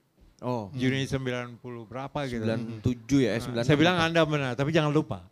Oh. 0.43 0.67
Juni 0.75 1.07
90 1.07 1.55
berapa 1.87 2.19
gitu. 2.27 2.43
97 2.43 3.23
ya, 3.23 3.31
eh, 3.33 3.39
96. 3.39 3.63
Saya 3.63 3.77
bilang 3.79 3.95
Anda 3.97 4.27
benar, 4.27 4.59
tapi 4.59 4.75
jangan 4.75 4.91
lupa. 4.91 5.23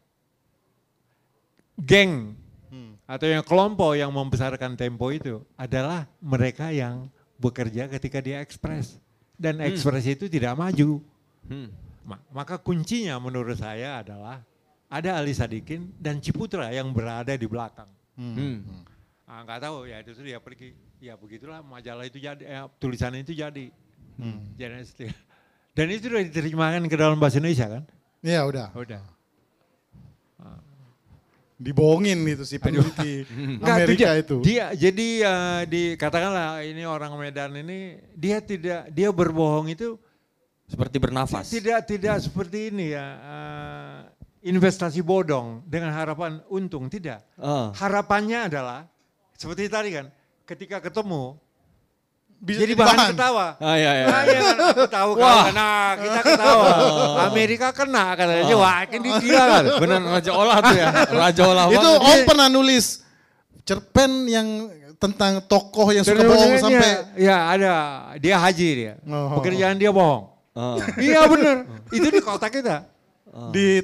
Geng 1.75 2.39
atau 3.03 3.27
yang 3.27 3.43
kelompok 3.43 3.91
yang 3.99 4.07
membesarkan 4.07 4.79
tempo 4.79 5.11
itu 5.11 5.43
adalah 5.59 6.07
mereka 6.23 6.71
yang 6.71 7.11
bekerja 7.35 7.91
ketika 7.91 8.23
dia 8.23 8.39
ekspres. 8.39 8.95
Dan 9.35 9.59
ekspres 9.59 10.07
itu 10.07 10.31
tidak 10.31 10.55
maju. 10.55 11.03
Hmm. 11.43 11.67
Ma- 12.07 12.23
Maka 12.31 12.55
kuncinya 12.55 13.19
menurut 13.19 13.59
saya 13.59 13.99
adalah 13.99 14.39
ada 14.87 15.19
Ali 15.19 15.35
Sadikin 15.35 15.91
dan 15.99 16.23
Ciputra 16.23 16.71
yang 16.71 16.95
berada 16.95 17.35
di 17.35 17.43
belakang. 17.43 17.89
Hmm. 18.15 18.63
Ah, 19.27 19.43
nggak 19.43 19.59
tahu 19.59 19.91
ya 19.91 19.99
itu 19.99 20.15
dia 20.23 20.39
pergi. 20.39 20.71
Ya 21.01 21.17
begitulah 21.19 21.59
majalah 21.65 22.05
itu 22.07 22.21
jadi, 22.21 22.39
eh, 22.45 22.63
tulisan 22.79 23.11
itu 23.19 23.35
jadi. 23.35 23.73
Janet 24.57 24.85
Steele. 24.87 25.15
Dan 25.71 25.87
itu 25.87 26.11
sudah 26.11 26.23
diterjemahkan 26.23 26.83
ke 26.91 26.95
dalam 26.99 27.15
bahasa 27.15 27.39
Indonesia 27.39 27.67
kan? 27.79 27.83
Iya 28.19 28.43
udah. 28.43 28.67
Udah. 28.75 29.01
Dibohongin 31.61 32.17
itu 32.33 32.41
si 32.41 32.57
peneliti 32.57 33.21
Enggak, 33.29 33.75
Amerika 33.85 34.09
dia, 34.09 34.21
itu. 34.25 34.35
Dia 34.41 34.65
jadi 34.73 35.07
eh, 35.21 35.61
di 35.69 35.83
katakanlah 35.93 36.65
ini 36.65 36.81
orang 36.89 37.13
Medan 37.21 37.53
ini 37.53 38.01
dia 38.17 38.41
tidak 38.41 38.89
dia 38.89 39.13
berbohong 39.13 39.69
itu 39.69 39.93
Seperti 40.65 40.97
bernafas. 40.97 41.51
tidak 41.53 41.85
tidak 41.85 42.17
seperti 42.17 42.73
ini 42.73 42.97
ya 42.97 43.05
eh, 43.21 43.97
investasi 44.49 45.05
bodong 45.05 45.61
dengan 45.69 45.93
harapan 45.93 46.41
untung 46.49 46.89
tidak. 46.89 47.21
Ah. 47.37 47.69
Harapannya 47.77 48.49
adalah 48.49 48.89
seperti 49.37 49.69
tadi 49.69 49.93
kan 49.93 50.09
ketika 50.49 50.81
ketemu 50.81 51.37
Bisa 52.41 52.57
jadi 52.57 52.73
bahan, 52.73 52.97
bahan. 52.97 53.09
ketawa. 53.13 53.47
Ah, 53.61 53.75
iya, 53.77 53.91
iya. 53.93 54.05
Ah, 54.09 54.21
iya 54.25 54.39
kan, 54.41 54.55
aku 54.65 54.85
tahu 54.89 55.11
kalau 55.13 55.41
kena, 55.45 55.69
kita 55.93 56.19
ketawa. 56.25 56.65
Amerika 57.29 57.67
kena 57.69 58.03
katanya, 58.17 58.55
wah 58.57 58.81
ini 58.81 59.09
gila 59.21 59.43
kan. 59.45 59.63
Benar 59.85 59.99
Raja 60.09 60.31
Olah 60.33 60.57
tuh 60.57 60.73
ya. 60.75 60.87
Raja 61.07 61.41
Olah 61.45 61.65
Itu 61.69 61.77
banget. 61.85 62.09
Om 62.09 62.19
pernah 62.25 62.47
nulis 62.49 62.85
cerpen 63.61 64.11
yang 64.25 64.47
tentang 64.97 65.41
tokoh 65.45 65.89
yang 65.89 66.01
suka 66.01 66.21
bohong 66.21 66.57
sampai 66.57 66.81
dia- 66.81 67.05
Ya 67.15 67.37
ada, 67.45 67.73
dia 68.17 68.35
haji 68.37 68.69
dia. 68.75 68.93
Oh. 69.05 69.37
Pekerjaan 69.37 69.77
dia 69.77 69.93
bohong. 69.93 70.29
Ah. 70.51 70.75
iya 70.97 71.23
benar, 71.29 71.63
itu 71.89 72.07
di 72.09 72.19
kota 72.19 72.49
kita. 72.49 72.89
di 73.53 73.79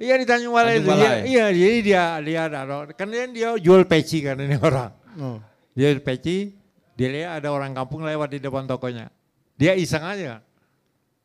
Iya 0.00 0.16
di 0.16 0.24
Tanjung 0.24 0.56
Balai 0.56 0.80
itu. 0.80 0.88
Dia, 0.88 0.96
Balai. 0.96 1.20
iya, 1.28 1.44
jadi 1.52 1.78
dia 1.84 2.02
dia 2.24 2.40
ada 2.48 2.64
kan 2.96 3.04
dia, 3.04 3.28
dia 3.28 3.52
jual 3.60 3.84
peci 3.84 4.24
kan 4.24 4.38
ini 4.38 4.56
orang. 4.56 4.88
Oh. 5.20 5.36
Dia 5.76 5.92
jual 5.92 6.00
peci, 6.00 6.56
dia 7.00 7.08
lihat 7.08 7.40
ada 7.40 7.48
orang 7.48 7.72
kampung 7.72 8.04
lewat 8.04 8.28
di 8.28 8.44
depan 8.44 8.68
tokonya. 8.68 9.08
Dia 9.56 9.72
iseng 9.72 10.04
aja. 10.04 10.44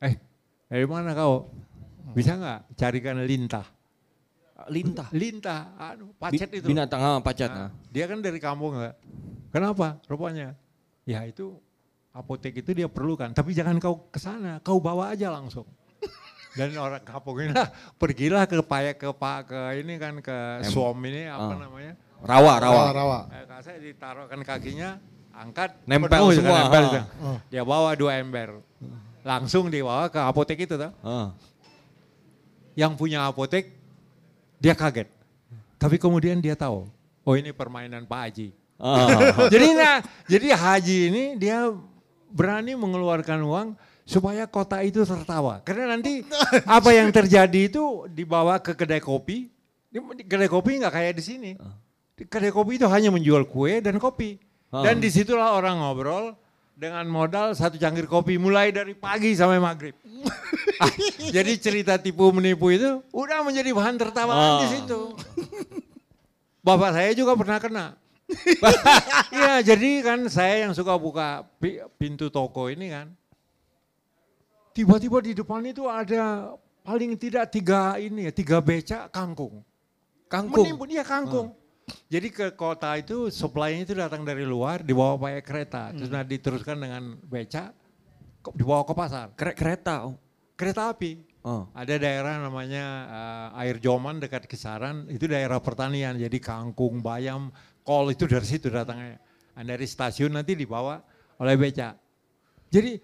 Eh, 0.00 0.16
dari 0.72 0.88
mana 0.88 1.12
kau? 1.12 1.52
Bisa 2.16 2.32
nggak 2.32 2.80
carikan 2.80 3.20
lintah? 3.20 3.68
Lintah. 4.72 5.12
Lintah, 5.12 5.60
Bi- 6.00 6.16
pacet 6.16 6.48
itu. 6.48 6.72
Binatang 6.72 7.04
ah, 7.04 7.20
pacat. 7.20 7.50
Nah, 7.52 7.68
ah. 7.68 7.70
dia 7.92 8.08
kan 8.08 8.24
dari 8.24 8.40
kampung 8.40 8.72
nggak? 8.72 8.94
Kenapa? 9.52 10.00
Rupanya, 10.08 10.56
ya 11.04 11.20
itu 11.28 11.60
apotek 12.16 12.56
itu 12.64 12.72
dia 12.72 12.88
perlukan. 12.88 13.36
Tapi 13.36 13.52
jangan 13.52 13.76
kau 13.76 14.08
ke 14.08 14.16
sana, 14.16 14.56
kau 14.64 14.80
bawa 14.80 15.12
aja 15.12 15.28
langsung. 15.28 15.68
Dan 16.56 16.72
orang 16.80 17.04
kampung 17.04 17.36
ini 17.44 17.52
lah, 17.52 17.68
pergilah 18.00 18.48
ke 18.48 18.64
paya 18.64 18.96
ke 18.96 19.12
pak 19.12 19.52
ke 19.52 19.60
ini 19.84 20.00
kan 20.00 20.24
ke 20.24 20.64
suam 20.72 20.96
ini 21.04 21.28
apa 21.28 21.52
Ah. 21.52 21.60
namanya? 21.68 21.92
Rawa, 22.24 22.52
rawa. 22.64 22.80
rawa 22.80 22.92
rawa. 22.96 23.18
Eh, 23.28 23.44
kalau 23.44 23.60
saya 23.60 23.76
ditaruhkan 23.76 24.40
kakinya, 24.40 24.96
angkat, 25.36 25.70
Nempel 25.84 26.08
penuh, 26.08 26.30
semua, 26.32 26.58
nempel, 26.64 26.84
ah. 26.96 27.38
Dia 27.52 27.62
bawa 27.62 27.92
dua 27.92 28.16
ember, 28.16 28.64
langsung 29.20 29.68
dibawa 29.68 30.08
ke 30.08 30.16
apotek 30.16 30.64
itu 30.64 30.74
tuh. 30.80 30.92
Ah. 31.04 31.36
Yang 32.72 32.92
punya 32.96 33.28
apotek, 33.28 33.72
dia 34.56 34.72
kaget. 34.72 35.08
Tapi 35.76 36.00
kemudian 36.00 36.40
dia 36.40 36.56
tahu, 36.56 36.88
oh 37.24 37.34
ini 37.36 37.52
permainan 37.52 38.08
Pak 38.08 38.20
Haji. 38.28 38.48
Ah. 38.80 39.32
jadi 39.52 39.76
nah, 39.76 39.96
jadi 40.24 40.56
Haji 40.56 40.98
ini 41.12 41.24
dia 41.36 41.68
berani 42.32 42.72
mengeluarkan 42.76 43.40
uang 43.44 43.68
supaya 44.06 44.46
kota 44.46 44.80
itu 44.86 45.02
tertawa. 45.02 45.60
Karena 45.66 45.96
nanti 45.96 46.22
apa 46.64 46.90
yang 46.94 47.10
terjadi 47.10 47.68
itu 47.68 48.06
dibawa 48.08 48.62
ke 48.62 48.72
kedai 48.72 49.02
kopi. 49.02 49.52
Kedai 50.28 50.48
kopi 50.48 50.80
nggak 50.80 50.94
kayak 50.94 51.12
di 51.18 51.24
sini. 51.24 51.50
Di 52.16 52.24
kedai 52.24 52.54
kopi 52.54 52.80
itu 52.80 52.86
hanya 52.88 53.10
menjual 53.12 53.44
kue 53.44 53.82
dan 53.82 53.98
kopi. 53.98 54.45
Dan 54.72 54.98
di 54.98 55.08
situlah 55.08 55.54
orang 55.54 55.78
ngobrol 55.78 56.34
dengan 56.76 57.06
modal 57.08 57.56
satu 57.56 57.80
cangkir 57.80 58.04
kopi 58.04 58.36
mulai 58.36 58.68
dari 58.68 58.92
pagi 58.92 59.32
sampai 59.32 59.58
maghrib. 59.58 59.96
Ah, 60.76 60.92
jadi 61.32 61.56
cerita 61.56 61.96
tipu 61.96 62.28
menipu 62.36 62.68
itu 62.68 63.00
udah 63.08 63.40
menjadi 63.40 63.72
bahan 63.72 63.96
tertawaan 63.96 64.60
di 64.60 64.76
situ. 64.76 65.16
Bapak 66.60 66.92
saya 66.92 67.16
juga 67.16 67.32
pernah 67.32 67.56
kena. 67.56 67.86
Iya, 69.32 69.64
jadi 69.64 70.04
kan 70.04 70.28
saya 70.28 70.68
yang 70.68 70.76
suka 70.76 70.92
buka 71.00 71.48
pi- 71.56 71.80
pintu 71.96 72.28
toko 72.28 72.68
ini 72.68 72.92
kan. 72.92 73.08
Tiba-tiba 74.76 75.24
di 75.24 75.32
depan 75.32 75.64
itu 75.64 75.88
ada 75.88 76.52
paling 76.84 77.16
tidak 77.16 77.48
tiga 77.48 77.96
ini 77.96 78.28
ya, 78.28 78.32
tiga 78.36 78.60
becak 78.60 79.08
kangkung. 79.08 79.64
Kangkung. 80.28 80.60
Menimbun, 80.60 80.92
iya 80.92 81.08
kangkung. 81.08 81.56
Jadi 82.06 82.28
ke 82.34 82.46
kota 82.58 82.98
itu 82.98 83.30
supply-nya 83.30 83.82
itu 83.86 83.94
datang 83.94 84.26
dari 84.26 84.42
luar, 84.42 84.82
dibawa 84.82 85.14
pakai 85.18 85.42
kereta. 85.42 85.82
Terus 85.94 86.10
nanti 86.10 86.38
diteruskan 86.38 86.82
dengan 86.82 87.14
becak, 87.22 87.70
ke- 88.42 88.54
dibawa 88.58 88.82
ke 88.82 88.94
pasar. 88.94 89.26
Kere- 89.38 89.54
kereta. 89.54 90.10
Oh. 90.10 90.18
Kereta 90.58 90.90
api. 90.90 91.22
Oh. 91.46 91.70
Ada 91.70 91.94
daerah 91.94 92.42
namanya 92.42 92.84
eh, 93.06 93.60
Air 93.62 93.78
Joman 93.78 94.18
dekat 94.18 94.50
Kisaran, 94.50 95.06
itu 95.06 95.30
daerah 95.30 95.62
pertanian. 95.62 96.18
Jadi 96.18 96.42
kangkung, 96.42 96.98
bayam, 97.02 97.54
kol 97.86 98.10
itu 98.10 98.26
dari 98.26 98.46
situ 98.46 98.66
datangnya. 98.66 99.22
Nah, 99.54 99.62
dari 99.62 99.86
stasiun 99.86 100.34
nanti 100.34 100.58
dibawa 100.58 100.98
oleh 101.38 101.54
becak. 101.54 101.94
Jadi 102.66 102.98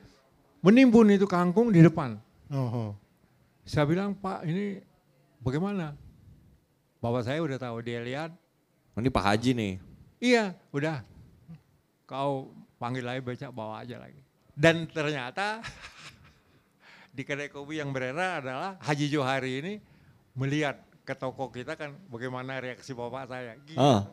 menimbun 0.58 1.14
itu 1.14 1.26
kangkung 1.30 1.70
di 1.70 1.86
depan. 1.86 2.18
Oh, 2.50 2.66
oh. 2.66 2.90
Saya 3.62 3.86
bilang, 3.86 4.18
Pak 4.18 4.42
ini 4.42 4.82
bagaimana? 5.38 5.94
Bapak 6.98 7.22
saya 7.30 7.38
udah 7.42 7.58
tahu, 7.62 7.78
dia 7.82 8.02
lihat, 8.02 8.30
Ini 8.92 9.08
Pak 9.08 9.24
Haji 9.24 9.50
nih. 9.56 9.74
iya 10.22 10.52
udah. 10.70 11.00
Kau 12.04 12.52
panggil 12.76 13.08
aja 13.08 13.20
becak, 13.24 13.50
bawa 13.50 13.80
aja 13.80 13.96
lagi. 13.96 14.20
Dan 14.52 14.84
ternyata 14.84 15.64
di 17.16 17.22
kedai 17.24 17.48
kopi 17.48 17.80
yang 17.80 17.88
beredar 17.90 18.44
adalah 18.44 18.76
Haji 18.84 19.06
Johari 19.08 19.52
ini 19.64 19.74
melihat 20.36 20.76
ke 21.02 21.18
toko 21.18 21.50
kita 21.50 21.74
kan 21.74 21.98
bagaimana 22.06 22.62
reaksi 22.62 22.94
bapak 22.94 23.26
saya. 23.26 23.58
Gitu. 23.66 23.74
Ah. 23.74 24.06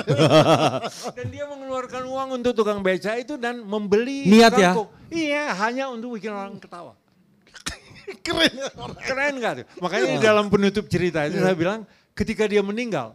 Dan 1.16 1.28
dia 1.28 1.44
mengeluarkan 1.44 2.02
uang 2.08 2.28
untuk 2.40 2.56
tukang 2.56 2.80
beca 2.80 3.20
itu 3.20 3.36
dan 3.36 3.60
membeli 3.60 4.24
Niat 4.24 4.56
ya? 4.56 4.72
Iya, 5.12 5.52
hanya 5.60 5.92
untuk 5.92 6.16
bikin 6.16 6.32
orang 6.32 6.56
ketawa. 6.56 6.96
Keren. 8.26 8.54
Keren 8.96 9.34
gak 9.44 9.52
tuh? 9.60 9.66
Makanya 9.84 10.06
di 10.16 10.18
dalam 10.24 10.48
penutup 10.48 10.88
cerita 10.88 11.28
itu 11.28 11.36
saya 11.36 11.52
bilang 11.52 11.84
ketika 12.16 12.48
dia 12.48 12.64
meninggal, 12.64 13.12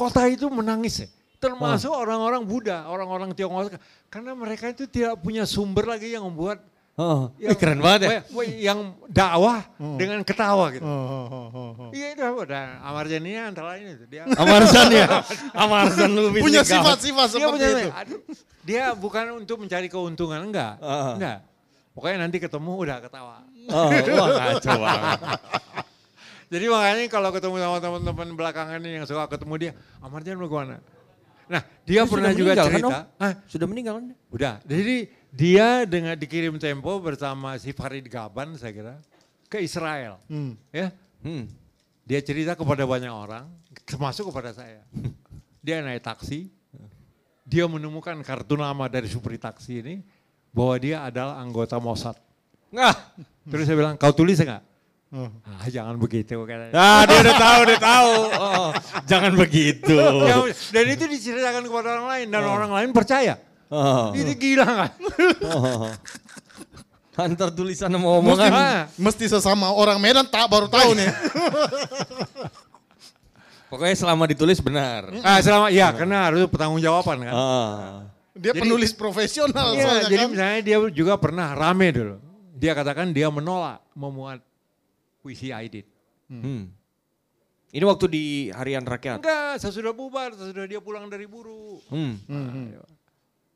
kota 0.00 0.24
itu 0.32 0.48
menangis 0.48 1.04
ya. 1.04 1.08
Termasuk 1.40 1.92
orang-orang 1.92 2.44
Buddha, 2.48 2.88
orang-orang 2.88 3.36
Tionghoa. 3.36 3.68
Karena 4.08 4.32
mereka 4.32 4.72
itu 4.72 4.88
tidak 4.88 5.20
punya 5.20 5.44
sumber 5.44 5.84
lagi 5.84 6.12
yang 6.12 6.24
membuat 6.24 6.64
Oh. 7.00 7.32
yang, 7.40 7.56
Ih, 7.56 7.56
keren 7.56 7.80
banget 7.80 8.00
ya. 8.04 8.20
wah, 8.28 8.44
yang 8.44 8.78
dakwah 9.08 9.64
dengan 9.96 10.20
ketawa 10.20 10.68
gitu. 10.68 10.84
Oh, 10.84 10.92
oh, 10.92 11.26
oh, 11.32 11.48
oh, 11.48 11.70
oh. 11.72 11.90
Iya 11.96 12.12
itu 12.12 12.20
udah 12.20 12.84
Amarjan 12.84 13.24
ini 13.24 13.40
antara 13.40 13.72
lain 13.72 13.96
itu 13.96 14.04
dia. 14.04 14.28
Amarsan 14.36 14.92
ya. 14.92 15.08
Bisa 16.36 16.44
Punya 16.44 16.60
sifat-sifat 16.60 17.26
dia 17.32 17.32
seperti 17.40 17.56
punya 17.56 17.68
itu. 17.72 17.88
aduh, 17.88 18.20
dia 18.68 18.84
bukan 18.92 19.24
untuk 19.40 19.64
mencari 19.64 19.88
keuntungan 19.88 20.44
enggak. 20.44 20.76
Ah. 20.84 21.16
Enggak. 21.16 21.38
Pokoknya 21.96 22.28
nanti 22.28 22.36
ketemu 22.36 22.72
udah 22.76 22.96
ketawa. 23.00 23.36
Oh, 23.72 23.88
wah 23.88 24.28
kacau 24.36 24.76
banget. 24.76 25.20
Jadi 26.50 26.66
makanya 26.66 27.06
kalau 27.06 27.30
ketemu 27.30 27.56
sama 27.62 27.78
teman-teman 27.78 28.28
belakangan 28.34 28.82
ini 28.82 28.98
yang 28.98 29.06
suka 29.06 29.30
ketemu 29.30 29.54
dia, 29.54 29.72
Amarjan 30.02 30.34
bagaimana? 30.34 30.82
Nah, 31.46 31.62
dia 31.86 32.02
Dia 32.02 32.10
pernah 32.10 32.30
juga 32.34 32.52
kan, 32.58 32.66
cerita. 32.66 32.86
Om? 32.86 33.22
Hah? 33.22 33.32
Sudah 33.46 33.66
meninggal 33.70 33.94
kan? 34.02 34.06
Udah. 34.34 34.54
Jadi 34.66 34.96
dia 35.30 35.86
dengan 35.86 36.14
dikirim 36.18 36.58
Tempo 36.58 36.98
bersama 36.98 37.54
si 37.58 37.70
Farid 37.70 38.06
Gaban 38.10 38.58
saya 38.58 38.74
kira 38.74 38.94
ke 39.46 39.62
Israel. 39.62 40.18
Hmm. 40.26 40.58
Ya. 40.74 40.90
Hmm. 41.22 41.46
Dia 42.02 42.18
cerita 42.22 42.58
kepada 42.58 42.82
banyak 42.82 43.10
orang, 43.10 43.46
termasuk 43.86 44.34
kepada 44.34 44.50
saya. 44.50 44.82
Dia 45.66 45.84
naik 45.84 46.00
taksi, 46.00 46.48
dia 47.44 47.68
menemukan 47.68 48.16
kartu 48.24 48.56
nama 48.56 48.86
dari 48.86 49.10
supir 49.10 49.36
taksi 49.36 49.84
ini 49.84 49.94
bahwa 50.54 50.80
dia 50.80 51.04
adalah 51.04 51.36
anggota 51.36 51.76
Mossad. 51.76 52.16
Nggak. 52.72 52.96
Terus 53.50 53.64
saya 53.66 53.76
bilang, 53.76 53.94
kau 53.98 54.14
tulis 54.14 54.38
enggak? 54.38 54.62
Oh. 55.10 55.26
Ah, 55.42 55.66
jangan 55.66 55.98
begitu 55.98 56.38
katanya. 56.46 56.70
Ah, 56.70 57.02
dia 57.02 57.18
udah 57.18 57.34
tahu, 57.34 57.58
udah 57.66 57.78
tahu. 57.82 58.12
Oh, 58.30 58.68
jangan 59.10 59.32
begitu. 59.34 59.98
Ya, 60.22 60.36
dan 60.70 60.84
itu 60.86 61.04
diceritakan 61.04 61.66
kepada 61.66 61.86
orang 61.98 62.06
lain 62.14 62.26
dan 62.30 62.42
orang 62.46 62.70
lain 62.70 62.90
percaya. 62.94 63.34
Oh. 63.66 64.14
Itu 64.14 64.30
gila 64.34 64.66
kan? 64.66 64.90
Oh. 65.50 65.90
Antar 67.18 67.50
tulisan 67.50 67.90
sama 67.90 68.06
omongan. 68.06 68.48
Ah, 68.48 68.80
Mesti 68.94 69.26
sesama 69.26 69.74
orang 69.74 69.98
Medan 69.98 70.24
tak 70.24 70.46
baru 70.46 70.70
tahu 70.70 70.94
nih. 70.94 71.10
Pokoknya 73.66 73.94
selama 73.94 74.26
ditulis 74.26 74.58
benar. 74.58 75.10
ah, 75.22 75.38
selama 75.38 75.70
ya 75.70 75.94
karena 75.94 76.26
harus 76.26 76.46
pertanggungjawaban 76.50 77.18
kan. 77.22 77.34
Ah. 77.34 78.06
Dia 78.34 78.50
Jadi- 78.54 78.62
penulis 78.62 78.90
profesional 78.90 79.74
Iya, 79.74 80.06
jadi 80.06 80.16
kan. 80.16 80.28
misalnya 80.32 80.60
dia 80.64 80.78
juga 80.90 81.14
pernah 81.18 81.50
rame 81.52 81.90
dulu. 81.92 82.16
Dia 82.56 82.72
katakan 82.72 83.10
dia 83.10 83.26
menolak 83.30 83.78
memuat 83.92 84.40
puisi 85.20 85.52
Aidit. 85.52 85.86
Hmm. 86.26 86.72
Ini 87.70 87.84
waktu 87.86 88.06
di 88.10 88.24
Harian 88.50 88.82
Rakyat. 88.82 89.22
Enggak, 89.22 89.62
sesudah 89.62 89.94
bubar, 89.94 90.34
sesudah 90.34 90.66
dia 90.66 90.82
pulang 90.82 91.06
dari 91.06 91.28
buru. 91.30 91.78
Hmm. 91.86 92.18
Nah, 92.26 92.82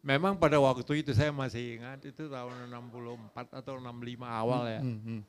Memang 0.04 0.36
pada 0.36 0.60
waktu 0.60 1.00
itu 1.00 1.16
saya 1.16 1.32
masih 1.32 1.80
ingat 1.80 2.04
itu 2.04 2.28
tahun 2.28 2.68
64 2.68 3.56
atau 3.56 3.80
65 3.80 4.20
awal 4.20 4.62
ya. 4.68 4.80
Hmm, 4.84 5.00
hmm. 5.00 5.20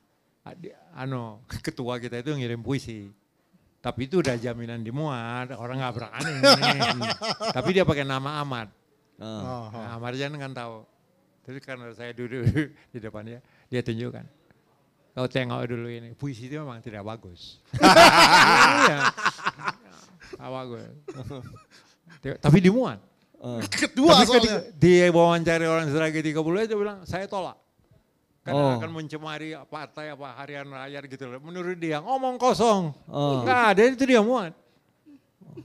Adi- 0.44 0.76
Ano, 0.92 1.40
ketua 1.64 1.96
kita 1.96 2.20
itu 2.20 2.36
ngirim 2.36 2.60
puisi. 2.60 3.08
Tapi 3.80 4.04
itu 4.04 4.20
udah 4.20 4.36
jaminan 4.36 4.84
dimuat, 4.84 5.48
orang 5.56 5.80
nggak 5.80 5.94
berani. 5.96 6.34
Tapi 7.56 7.68
dia 7.72 7.88
pakai 7.88 8.04
nama 8.04 8.44
Ahmad. 8.44 8.68
Oh. 9.16 9.72
Nah, 9.72 9.96
Marjan 9.96 10.36
kan 10.36 10.52
tahu. 10.52 10.84
Terus 11.48 11.62
karena 11.64 11.88
saya 11.96 12.12
duduk 12.12 12.44
di 12.92 12.98
depan 13.00 13.24
dia, 13.24 13.40
dia 13.72 13.80
tunjukkan. 13.80 14.28
Kau 15.16 15.24
tengok 15.24 15.64
dulu 15.64 15.88
ini, 15.88 16.12
puisi 16.12 16.44
itu 16.44 16.60
memang 16.60 16.76
tidak 16.78 17.00
bagus. 17.02 17.56
Iya, 17.72 19.08
bagus. 20.36 20.84
Tapi 22.36 22.58
dimuat. 22.60 23.00
Kedua 23.70 24.12
Tapi 24.12 24.26
soalnya. 24.26 24.40
ketika 24.44 24.56
dia 24.76 25.08
wawancari 25.08 25.64
orang 25.64 25.88
Seragi 25.88 26.20
30 26.20 26.36
dia 26.66 26.76
bilang, 26.76 26.98
saya 27.04 27.24
tolak. 27.24 27.56
Karena 28.44 28.62
Oh. 28.62 28.78
akan 28.78 28.90
mencemari 28.92 29.58
partai 29.66 30.12
apa 30.12 30.36
harian 30.38 30.68
rakyat 30.68 31.02
gitu 31.10 31.24
loh. 31.26 31.40
Menurut 31.42 31.74
dia 31.76 31.98
ngomong 31.98 32.38
kosong. 32.38 32.94
Oh. 33.10 33.42
Ada 33.42 33.88
itu 33.88 34.06
dia 34.06 34.22
muat. 34.22 34.54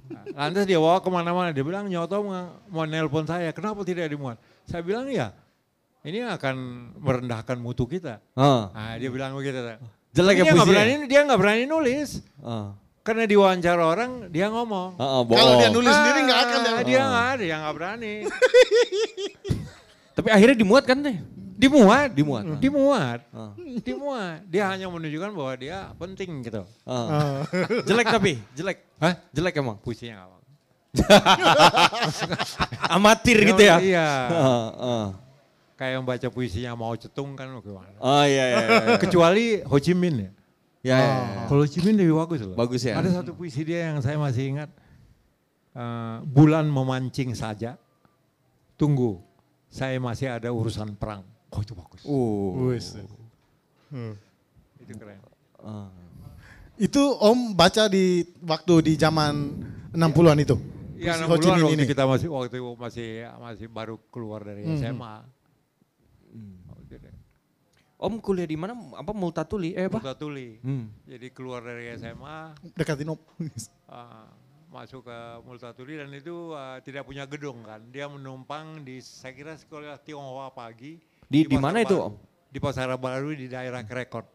Nah, 0.09 0.23
Lantas 0.47 0.65
dia 0.65 0.79
bawa 0.79 0.97
ke 0.97 1.09
mana-mana. 1.11 1.51
Dia 1.51 1.61
bilang 1.61 1.85
Nyoto 1.85 2.23
mau- 2.23 2.57
mau 2.71 2.85
nelpon 2.87 3.27
saya. 3.27 3.51
Kenapa 3.53 3.83
tidak 3.83 4.07
dimuat? 4.07 4.39
Saya 4.65 4.81
bilang 4.81 5.05
ya 5.11 5.29
ini 6.01 6.25
akan 6.25 6.55
merendahkan 6.97 7.57
mutu 7.61 7.85
kita. 7.85 8.17
Ah. 8.33 8.73
Nah, 8.73 8.93
dia 8.97 9.09
bilang 9.13 9.37
begitu. 9.37 9.61
Jelek 10.11 10.41
ya 10.41 10.43
dia 10.43 10.53
nggak 10.53 10.69
berani, 10.69 10.93
dia 11.07 11.19
nggak 11.23 11.39
berani 11.39 11.63
nulis. 11.69 12.09
Ah. 12.41 12.73
Karena 13.01 13.25
diwawancara 13.25 13.81
orang 13.81 14.29
dia 14.29 14.49
ngomong. 14.49 14.97
Ah, 14.97 15.17
ah, 15.17 15.21
Kalau 15.25 15.53
dia 15.57 15.69
nulis 15.73 15.89
sendiri 15.89 16.19
nggak 16.25 16.41
akan 16.41 16.59
Ah, 16.59 16.65
dia. 16.65 16.83
dia 16.85 17.01
nggak 17.01 17.27
ada, 17.33 17.43
yang 17.45 17.59
nggak 17.65 17.75
berani. 17.77 18.13
Tapi 20.11 20.27
akhirnya 20.29 20.57
dimuat 20.57 20.83
kan 20.85 20.97
deh? 21.01 21.17
Dimuat, 21.61 22.09
Dimuat. 22.17 22.57
dimuat, 22.57 23.19
Ah. 23.37 23.53
dimuat. 23.85 24.41
Dia 24.49 24.73
hanya 24.73 24.89
menunjukkan 24.89 25.29
bahwa 25.29 25.53
dia 25.53 25.93
penting 25.95 26.41
gitu. 26.41 26.65
Ah. 26.83 27.45
jelek 27.85 28.09
tapi, 28.09 28.41
jelek. 28.57 28.81
Hah? 28.97 29.13
Jelek 29.29 29.61
emang. 29.61 29.77
Puisinya 29.77 30.25
nggak. 30.25 30.41
Amatir 32.97 33.37
gitu 33.47 33.61
ya? 33.61 33.77
Iya. 33.79 34.07
Ah, 34.27 34.69
ah. 34.75 35.05
Kayak 35.81 35.97
yang 35.97 36.05
baca 36.05 36.27
puisinya 36.29 36.77
mau 36.77 36.93
cetung 36.93 37.33
kan 37.33 37.49
gimana. 37.57 37.97
Oh 37.97 38.21
iya 38.21 38.45
iya. 38.53 38.57
iya. 38.69 38.95
Kecuali 39.01 39.65
Ho 39.65 39.81
Chi 39.81 39.97
Minh 39.97 40.29
ya. 40.29 40.31
Ya, 40.85 40.97
ya, 41.01 41.01
ya. 41.01 41.41
Kalau 41.49 41.65
Ho 41.65 41.69
Chi 41.69 41.81
Minh 41.81 41.97
lebih 41.97 42.21
bagus 42.21 42.45
loh. 42.45 42.53
Bagus 42.53 42.85
ya. 42.85 43.01
Ada 43.01 43.25
satu 43.25 43.33
puisi 43.33 43.65
dia 43.65 43.89
yang 43.89 43.97
saya 43.97 44.21
masih 44.21 44.53
ingat. 44.53 44.69
Eh, 45.73 46.17
bulan 46.29 46.69
memancing 46.69 47.33
saja. 47.33 47.81
Tunggu, 48.77 49.25
saya 49.73 49.97
masih 49.97 50.29
ada 50.29 50.53
urusan 50.53 50.93
perang. 50.93 51.25
Oh 51.49 51.65
itu 51.65 51.73
bagus. 51.73 52.01
Uh. 52.05 52.77
Wis. 52.77 52.93
Itu 54.77 54.91
keren. 55.01 55.17
Ah. 55.57 55.89
Itu 56.77 57.01
Om 57.17 57.57
baca 57.57 57.89
di 57.89 58.21
waktu 58.41 58.73
di 58.85 58.93
zaman 59.01 59.65
60-an 59.93 60.37
itu. 60.45 60.57
Ya, 61.01 61.17
Puisi 61.17 61.25
60 61.25 61.29
Ho 61.29 61.35
Chi 61.41 61.49
Minh 61.49 61.65
waktu 61.65 61.73
ini. 61.73 61.83
kita 61.89 62.03
masih 62.05 62.27
waktu 62.29 62.53
itu 62.53 62.69
masih 62.77 63.07
masih 63.41 63.65
baru 63.65 63.97
keluar 64.13 64.45
dari 64.45 64.61
Hmm. 64.61 64.77
SMA. 64.77 65.40
Waktu 66.67 66.93
itu. 66.97 67.09
Om 68.01 68.17
kuliah 68.17 68.49
di 68.49 68.57
mana? 68.57 68.73
Apa 68.97 69.13
Multatuli? 69.13 69.77
Eh 69.77 69.85
apa? 69.85 70.01
Buta 70.01 70.17
Tuli. 70.17 70.57
Hmm. 70.65 70.89
Jadi 71.05 71.29
keluar 71.29 71.61
dari 71.61 71.93
SMA, 71.93 72.57
Dekatin 72.73 73.13
Om. 73.13 73.19
uh, 73.21 74.25
masuk 74.73 75.05
ke 75.05 75.17
Multatuli 75.45 76.01
dan 76.01 76.09
itu 76.09 76.55
uh, 76.57 76.81
tidak 76.81 77.05
punya 77.05 77.29
gedung 77.29 77.61
kan. 77.61 77.77
Dia 77.93 78.09
menumpang 78.09 78.81
di 78.81 79.05
saya 79.05 79.37
kira 79.37 79.53
sekolah 79.53 80.01
Tionghoa 80.01 80.49
pagi. 80.49 80.97
Di- 81.29 81.45
di 81.45 81.53
Pasar 81.53 81.61
mana 81.61 81.77
itu. 81.85 81.93
Om? 81.93 82.13
Di 82.49 82.57
Pasar 82.59 82.89
Baru 82.97 83.37
di 83.37 83.45
daerah 83.45 83.85
Krekot. 83.85 84.25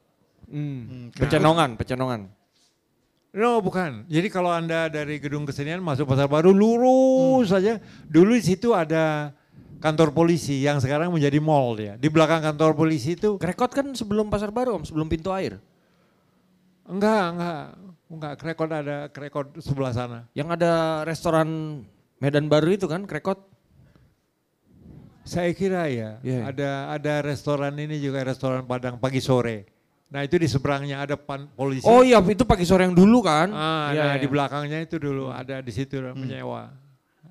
Hmm. 0.47 1.11
Pecenongan, 1.11 1.75
pecenongan. 1.75 2.31
No 3.37 3.59
bukan. 3.61 4.07
Jadi 4.09 4.31
kalau 4.31 4.49
anda 4.49 4.87
dari 4.89 5.19
gedung 5.19 5.43
kesenian 5.43 5.83
masuk 5.83 6.07
Pasar 6.07 6.31
Baru 6.31 6.55
lurus 6.55 7.51
saja. 7.51 7.83
Dulu 8.07 8.39
di 8.39 8.45
situ 8.47 8.73
ada 8.73 9.35
kantor 9.87 10.11
polisi 10.11 10.59
yang 10.61 10.83
sekarang 10.83 11.15
menjadi 11.15 11.39
mall 11.39 11.79
ya. 11.79 11.95
Di 11.95 12.11
belakang 12.11 12.43
kantor 12.43 12.75
polisi 12.75 13.15
itu 13.15 13.39
Krekot 13.39 13.71
kan 13.71 13.87
sebelum 13.95 14.27
Pasar 14.27 14.51
Baru 14.51 14.83
Om, 14.83 14.85
sebelum 14.85 15.07
pintu 15.07 15.31
air. 15.31 15.63
enggak 16.87 17.25
enggak 17.35 17.59
enggak 18.07 18.35
Krekot 18.39 18.71
ada 18.71 18.97
Krekot 19.11 19.47
sebelah 19.59 19.95
sana. 19.95 20.27
Yang 20.35 20.49
ada 20.59 20.73
restoran 21.03 21.49
Medan 22.19 22.51
Baru 22.51 22.71
itu 22.71 22.87
kan, 22.87 23.07
Krekot. 23.07 23.39
Saya 25.27 25.51
kira 25.51 25.91
ya, 25.91 26.23
Iya. 26.23 26.55
ada 26.55 26.71
ada 26.95 27.15
restoran 27.19 27.75
ini 27.75 27.99
juga 27.99 28.23
restoran 28.23 28.63
Padang 28.63 28.95
pagi 28.97 29.19
sore. 29.19 29.67
Nah 30.07 30.23
itu 30.23 30.39
di 30.39 30.47
seberangnya 30.47 31.03
ada 31.03 31.19
pan, 31.19 31.51
polisi. 31.51 31.83
Oh 31.83 32.07
iya, 32.07 32.23
itu 32.23 32.47
pagi 32.47 32.63
sore 32.63 32.87
yang 32.87 32.95
dulu 32.95 33.27
kan. 33.27 33.51
Ah, 33.51 33.91
Iya, 33.91 34.03
nah 34.07 34.15
iya. 34.15 34.23
di 34.23 34.29
belakangnya 34.31 34.79
itu 34.87 35.03
dulu 35.03 35.35
ada 35.35 35.59
di 35.59 35.73
situ 35.75 35.99
menyewa. 36.15 36.71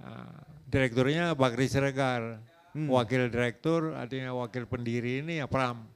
Ah, 0.04 0.44
direkturnya 0.70 1.34
Bakri 1.38 1.70
Siregar, 1.70 2.42
Hmm. 2.76 2.92
wakil 2.92 3.32
direktur 3.32 3.96
artinya 3.96 4.36
wakil 4.36 4.68
pendiri 4.68 5.24
ini 5.24 5.40
ya 5.40 5.48
Pram. 5.48 5.88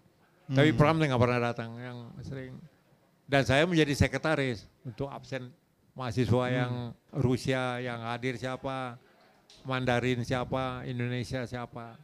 Tapi 0.47 0.71
Pram 0.71 0.95
nggak 0.95 1.19
pernah 1.19 1.51
datang, 1.51 1.75
yang 1.75 1.97
sering. 2.23 2.55
Dan 3.27 3.43
saya 3.45 3.67
menjadi 3.67 3.93
sekretaris 3.93 4.65
untuk 4.81 5.11
absen 5.11 5.51
mahasiswa 5.93 6.45
yang 6.49 6.95
Rusia 7.13 7.83
yang 7.83 8.01
hadir 8.07 8.39
siapa, 8.39 8.95
Mandarin 9.67 10.23
siapa, 10.23 10.87
Indonesia 10.87 11.43
siapa. 11.43 11.99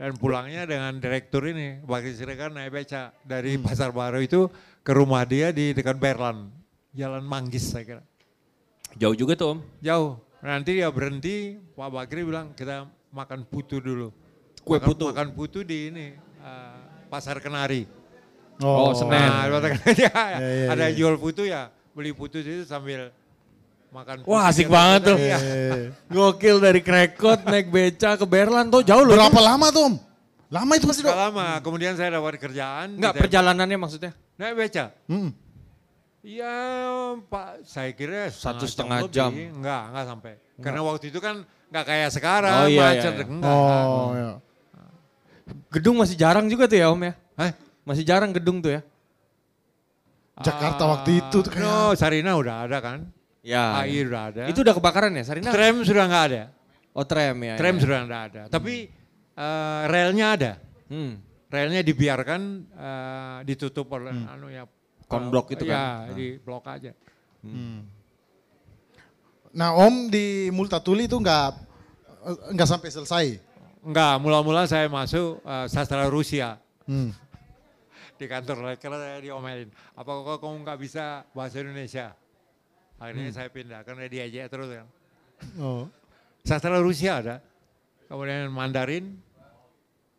Dan 0.00 0.16
pulangnya 0.16 0.64
dengan 0.64 0.96
direktur 0.96 1.44
ini, 1.44 1.84
Bakri 1.84 2.16
Siregar 2.16 2.48
naik 2.48 2.72
beca 2.72 3.12
dari 3.20 3.60
Pasar 3.60 3.92
Baru 3.92 4.24
itu 4.24 4.48
ke 4.80 4.96
rumah 4.96 5.28
dia 5.28 5.52
di 5.52 5.76
dekat 5.76 6.00
Berlan, 6.00 6.48
Jalan 6.96 7.20
Manggis 7.20 7.68
saya 7.68 7.84
kira. 7.84 8.02
Jauh 8.96 9.14
juga 9.14 9.36
tuh 9.36 9.54
Om. 9.54 9.58
Jauh. 9.84 10.29
Nanti 10.40 10.80
dia 10.80 10.88
berhenti, 10.88 11.60
Pak 11.76 11.88
Bakri 11.92 12.24
bilang 12.24 12.56
kita 12.56 12.88
makan 13.12 13.44
putu 13.44 13.76
dulu. 13.76 14.08
Kue 14.64 14.80
Makan- 14.80 14.88
putu. 14.88 15.04
Makan 15.12 15.28
putu 15.36 15.58
di 15.60 15.92
ini, 15.92 16.06
eh, 16.16 16.78
Pasar 17.12 17.40
Kenari. 17.40 17.84
Oh, 18.60 18.92
Senen. 18.92 19.20
Nah, 19.20 19.48
Kenari 19.48 20.04
ya, 20.08 20.22
iya, 20.40 20.68
ada 20.68 20.86
iya. 20.88 20.96
jual 20.96 21.16
putu 21.16 21.44
ya, 21.44 21.68
beli 21.92 22.12
putu 22.12 22.40
itu 22.40 22.64
sambil 22.64 23.12
makan 23.88 24.20
putu. 24.24 24.32
Wah, 24.32 24.48
asik 24.48 24.68
banget 24.68 25.12
tuh. 25.12 25.16
Eh, 25.20 25.92
Gokil 26.08 26.56
dari 26.60 26.80
Krekot 26.80 27.44
naik 27.44 27.68
beca 27.68 28.16
ke 28.16 28.24
Berlan 28.24 28.68
tuh 28.68 28.80
jauh 28.84 29.04
loh. 29.04 29.16
Berapa 29.16 29.40
lama 29.40 29.68
tuh 29.72 29.82
Om? 29.92 29.94
Lama 30.50 30.72
itu 30.74 30.86
masih 30.88 31.06
Gak 31.06 31.14
dong? 31.14 31.20
lama, 31.30 31.48
kemudian 31.62 31.94
saya 31.94 32.10
dapat 32.18 32.36
kerjaan. 32.42 32.98
Enggak, 32.98 33.12
perjalanannya 33.22 33.76
maksudnya. 33.78 34.12
Naik 34.34 34.54
beca. 34.56 34.90
Hmm. 35.06 35.30
Ya 36.20 36.56
Pak, 37.32 37.64
saya 37.64 37.96
kira 37.96 38.28
Satu 38.28 38.68
setengah 38.68 39.08
jam. 39.08 39.32
lebih. 39.32 39.56
Enggak, 39.56 39.82
enggak 39.88 40.04
sampai. 40.04 40.32
Karena 40.60 40.80
waktu 40.84 41.04
itu 41.08 41.16
kan 41.16 41.48
enggak 41.72 41.84
kayak 41.88 42.10
sekarang, 42.12 42.56
Oh, 42.60 42.68
iya, 42.68 42.80
macet. 42.84 43.12
iya, 43.16 43.16
iya. 43.16 43.24
Enggak. 43.24 43.56
Oh, 43.56 44.08
ya. 44.12 44.30
Gedung 45.72 45.96
masih 45.96 46.16
jarang 46.20 46.46
juga 46.46 46.68
tuh 46.68 46.76
ya 46.76 46.92
Om 46.92 47.02
ya. 47.08 47.12
Hah? 47.40 47.50
Masih 47.88 48.04
jarang 48.04 48.30
gedung 48.36 48.60
tuh 48.60 48.76
ya. 48.76 48.80
Jakarta 50.40 50.82
waktu 50.88 51.20
itu 51.20 51.36
tuh 51.44 51.50
kayak 51.52 51.64
No, 51.64 51.92
Sarina 51.96 52.32
udah 52.36 52.64
ada 52.68 52.78
kan. 52.80 53.08
Ya. 53.40 53.80
AI 53.80 54.04
udah 54.04 54.22
ada. 54.32 54.42
Itu 54.48 54.60
udah 54.60 54.76
kebakaran 54.76 55.12
ya 55.16 55.24
Sarina? 55.24 55.48
tram 55.52 55.80
sudah 55.84 56.04
enggak 56.04 56.24
ada. 56.32 56.42
Oh 56.92 57.04
tram 57.04 57.36
ya. 57.40 57.54
Tram 57.56 57.76
ya. 57.76 57.80
sudah 57.80 57.98
enggak 58.04 58.22
ada. 58.32 58.42
Tapi 58.48 58.74
eh, 59.36 59.80
relnya 59.88 60.26
ada. 60.36 60.52
Hmm. 60.88 61.16
Relnya 61.48 61.80
dibiarkan 61.80 62.40
eh, 62.72 63.38
ditutup 63.48 63.88
oleh 63.92 64.12
anu 64.28 64.48
ya. 64.48 64.64
Konblok 65.10 65.50
itu 65.50 65.66
Ya, 65.66 66.06
kan? 66.06 66.14
di 66.14 66.38
blok 66.38 66.62
aja. 66.70 66.94
Nah 69.50 69.70
Om 69.74 70.06
di 70.06 70.46
Multatuli 70.54 71.10
itu 71.10 71.18
nggak 71.18 71.48
nggak 72.54 72.68
sampai 72.68 72.88
selesai. 72.94 73.26
Enggak, 73.80 74.20
mula-mula 74.22 74.68
saya 74.70 74.86
masuk 74.86 75.42
eh, 75.42 75.66
sastra 75.66 76.06
Rusia. 76.06 76.60
Hmm. 76.86 77.10
di 78.20 78.28
kantor 78.28 78.76
karena 78.76 78.98
saya 79.00 79.18
diomelin. 79.24 79.72
Apa 79.96 80.10
kok 80.22 80.38
kamu 80.44 80.56
nggak 80.62 80.78
bisa 80.78 81.24
bahasa 81.32 81.58
Indonesia? 81.64 82.12
Akhirnya 83.00 83.32
saya 83.32 83.48
pindah 83.48 83.80
karena 83.80 84.04
diajak 84.06 84.52
terus 84.52 84.68
kan. 84.68 84.86
Oh. 85.56 85.88
Sastra 86.44 86.76
Rusia 86.76 87.24
ada, 87.24 87.36
kemudian 88.08 88.52
Mandarin, 88.52 89.16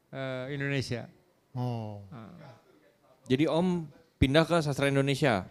eh, 0.09 0.45
Indonesia. 0.57 1.05
Oh. 1.53 2.01
Jadi 3.29 3.45
Om 3.45 3.85
pindah 4.21 4.45
ke 4.45 4.61
sastra 4.61 4.85
Indonesia. 4.85 5.49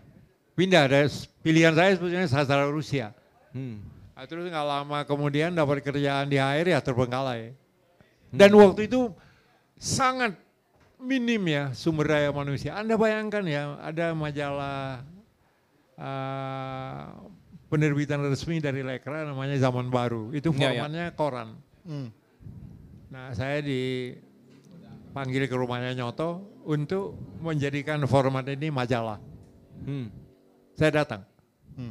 Pindah, 0.55 0.87
ada 0.87 1.11
pilihan 1.43 1.75
saya 1.75 1.99
sebetulnya 1.99 2.31
sastra 2.31 2.71
Rusia. 2.71 3.11
Hmm. 3.51 3.83
Nah, 4.15 4.29
terus 4.31 4.47
nggak 4.47 4.67
lama 4.69 4.99
kemudian 5.03 5.51
dapat 5.51 5.83
kerjaan 5.83 6.31
di 6.31 6.39
HR 6.39 6.71
ya 6.71 6.79
terbengkalai. 6.79 7.51
Dan 8.31 8.55
waktu 8.55 8.87
itu 8.87 9.11
sangat 9.75 10.39
minim 11.03 11.43
ya 11.51 11.75
sumber 11.75 12.15
daya 12.15 12.31
manusia. 12.31 12.79
Anda 12.79 12.95
bayangkan 12.95 13.43
ya 13.49 13.75
ada 13.83 14.15
majalah 14.15 15.03
eh, 15.99 17.03
penerbitan 17.73 18.23
resmi 18.23 18.63
dari 18.63 18.87
Lekra 18.87 19.27
namanya 19.27 19.57
Zaman 19.59 19.91
Baru. 19.91 20.31
Itu 20.31 20.55
Ya, 20.55 20.71
ya. 20.71 20.85
formatnya 20.85 21.07
koran. 21.17 21.49
Hmm. 21.83 22.13
Nah 23.11 23.35
saya 23.35 23.59
dipanggil 25.11 25.51
ke 25.51 25.57
rumahnya 25.59 25.91
Nyoto 25.99 26.47
untuk 26.63 27.19
menjadikan 27.43 27.99
format 28.07 28.47
ini 28.47 28.71
majalah. 28.71 29.19
Hmm. 29.83 30.07
Saya 30.79 31.03
datang. 31.03 31.27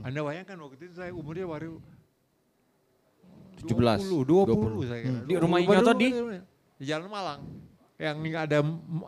Anda 0.07 0.23
bayangkan 0.23 0.55
waktu 0.55 0.87
itu 0.87 0.95
saya 0.95 1.11
umurnya 1.11 1.43
baru 1.43 1.83
17, 3.59 4.07
20, 4.07 4.23
20, 4.23 4.87
saya 4.87 4.99
kira. 5.03 5.19
Di 5.27 5.35
rumah 5.35 5.59
20, 5.59 5.67
baru- 5.67 5.99
di? 5.99 6.07
di 6.79 6.83
Jalan 6.87 7.11
Malang. 7.11 7.39
Yang 7.99 8.15
ini 8.23 8.29
ada 8.31 8.57